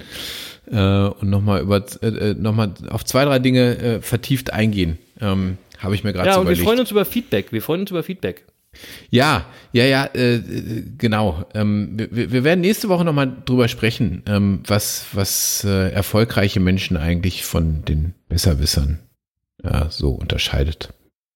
äh, 0.71 0.77
und 0.77 1.31
noch 1.31 1.41
mal, 1.41 1.63
über, 1.63 1.83
äh, 2.03 2.09
äh, 2.09 2.35
noch 2.35 2.55
mal 2.55 2.75
auf 2.91 3.05
zwei, 3.07 3.25
drei 3.25 3.39
Dinge 3.39 3.79
äh, 3.79 4.03
vertieft 4.03 4.53
eingehen. 4.53 4.99
Ähm, 5.19 5.57
Habe 5.81 5.95
ich 5.95 6.05
mir 6.05 6.13
gerade 6.13 6.29
Ja, 6.29 6.35
so 6.35 6.41
und 6.41 6.47
überlegt. 6.47 6.61
wir 6.61 6.67
freuen 6.67 6.81
uns 6.81 6.91
über 6.91 7.05
Feedback. 7.05 7.53
Wir 7.53 7.63
freuen 7.63 7.81
uns 7.83 7.91
über 7.91 8.03
Feedback. 8.03 8.45
Ja, 9.11 9.47
ja, 9.73 9.85
ja, 9.85 10.09
äh, 10.15 10.41
genau. 10.97 11.45
Ähm, 11.55 11.95
wir, 12.11 12.31
wir 12.31 12.45
werden 12.45 12.61
nächste 12.61 12.89
Woche 12.89 13.05
nochmal 13.05 13.33
drüber 13.45 13.67
sprechen, 13.67 14.23
ähm, 14.27 14.63
was, 14.67 15.07
was 15.13 15.65
äh, 15.65 15.91
erfolgreiche 15.91 16.61
Menschen 16.61 16.97
eigentlich 16.97 17.45
von 17.45 17.85
den 17.85 18.15
Besserwissern 18.29 19.01
ja, 19.65 19.91
so 19.91 20.11
unterscheidet, 20.11 20.93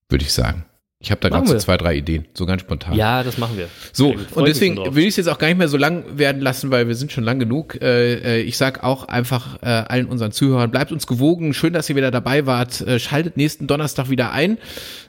würde 0.08 0.24
ich 0.24 0.32
sagen. 0.32 0.64
Ich 1.04 1.10
habe 1.10 1.20
da 1.20 1.28
gerade 1.28 1.46
so 1.46 1.58
zwei, 1.58 1.76
drei 1.76 1.96
Ideen, 1.96 2.24
so 2.32 2.46
ganz 2.46 2.62
spontan. 2.62 2.94
Ja, 2.94 3.22
das 3.22 3.36
machen 3.36 3.58
wir. 3.58 3.68
So, 3.92 4.14
und 4.34 4.48
deswegen 4.48 4.78
will 4.94 5.02
ich 5.02 5.10
es 5.10 5.16
jetzt 5.16 5.28
auch 5.28 5.36
gar 5.36 5.48
nicht 5.48 5.58
mehr 5.58 5.68
so 5.68 5.76
lang 5.76 6.04
werden 6.16 6.40
lassen, 6.40 6.70
weil 6.70 6.88
wir 6.88 6.94
sind 6.94 7.12
schon 7.12 7.24
lang 7.24 7.38
genug. 7.38 7.78
Äh, 7.82 8.38
äh, 8.38 8.40
ich 8.40 8.56
sag 8.56 8.82
auch 8.82 9.06
einfach 9.06 9.62
äh, 9.62 9.66
allen 9.66 10.06
unseren 10.06 10.32
Zuhörern, 10.32 10.70
bleibt 10.70 10.92
uns 10.92 11.06
gewogen. 11.06 11.52
Schön, 11.52 11.74
dass 11.74 11.90
ihr 11.90 11.96
wieder 11.96 12.10
dabei 12.10 12.46
wart. 12.46 12.80
Äh, 12.80 12.98
schaltet 12.98 13.36
nächsten 13.36 13.66
Donnerstag 13.66 14.08
wieder 14.08 14.32
ein. 14.32 14.56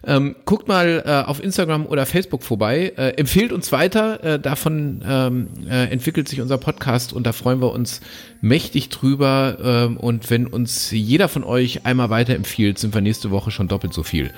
Ähm, 0.05 0.35
guckt 0.43 0.67
mal 0.67 1.01
äh, 1.05 1.29
auf 1.29 1.41
Instagram 1.41 1.85
oder 1.85 2.05
Facebook 2.05 2.43
vorbei. 2.43 2.91
Äh, 2.97 3.11
empfehlt 3.11 3.53
uns 3.53 3.71
weiter. 3.71 4.37
Davon 4.39 5.01
ähm, 5.07 5.47
äh, 5.69 5.85
entwickelt 5.91 6.27
sich 6.27 6.41
unser 6.41 6.57
Podcast 6.57 7.13
und 7.13 7.25
da 7.25 7.31
freuen 7.31 7.61
wir 7.61 7.71
uns 7.71 8.01
mächtig 8.41 8.89
drüber. 8.89 9.57
Ähm, 9.63 9.95
und 9.95 10.29
wenn 10.29 10.45
uns 10.45 10.91
jeder 10.91 11.29
von 11.29 11.45
euch 11.45 11.85
einmal 11.85 12.09
weiterempfiehlt, 12.09 12.79
sind 12.79 12.93
wir 12.93 12.99
nächste 12.99 13.31
Woche 13.31 13.51
schon 13.51 13.69
doppelt 13.69 13.93
so 13.93 14.03
viel. 14.03 14.31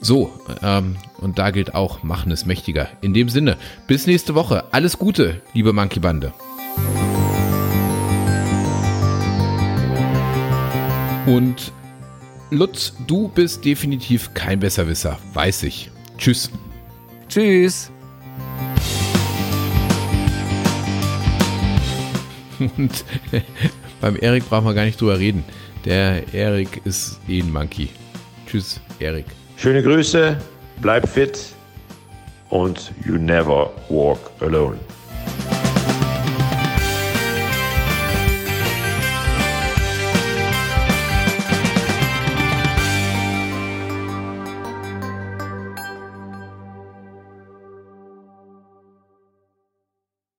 So, 0.00 0.32
ähm, 0.62 0.96
und 1.18 1.38
da 1.38 1.50
gilt 1.50 1.74
auch, 1.74 2.02
machen 2.02 2.30
es 2.30 2.46
mächtiger. 2.46 2.88
In 3.00 3.14
dem 3.14 3.28
Sinne, 3.28 3.56
bis 3.86 4.06
nächste 4.06 4.34
Woche. 4.34 4.64
Alles 4.72 4.98
Gute, 4.98 5.42
liebe 5.54 5.72
Monkey 5.72 5.98
Bande. 5.98 6.32
Und 11.26 11.72
Lutz, 12.50 12.94
du 13.06 13.28
bist 13.28 13.64
definitiv 13.64 14.32
kein 14.34 14.60
Besserwisser, 14.60 15.18
weiß 15.34 15.64
ich. 15.64 15.90
Tschüss. 16.16 16.50
Tschüss. 17.28 17.90
Und 22.58 23.04
beim 24.00 24.16
Erik 24.16 24.48
brauchen 24.48 24.64
wir 24.64 24.74
gar 24.74 24.84
nicht 24.84 25.00
drüber 25.00 25.18
reden. 25.18 25.44
Der 25.84 26.32
Erik 26.32 26.80
ist 26.84 27.20
eh 27.28 27.40
ein 27.40 27.52
Monkey. 27.52 27.90
Tschüss, 28.46 28.80
Erik. 28.98 29.26
Schöne 29.60 29.82
Grüße, 29.82 30.36
bleib 30.80 31.08
fit 31.08 31.52
und 32.48 32.92
you 33.04 33.14
never 33.14 33.72
walk 33.88 34.30
alone. 34.40 34.78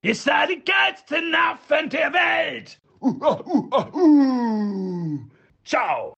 Ihr 0.02 0.16
seid 0.16 0.50
die 0.50 0.64
geilsten 0.64 1.36
Affen 1.36 1.90
der 1.90 2.14
Welt! 2.14 2.80
Uh, 3.02 3.10
uh, 3.10 3.68
uh, 3.70 3.98
uh. 3.98 5.20
Ciao! 5.66 6.16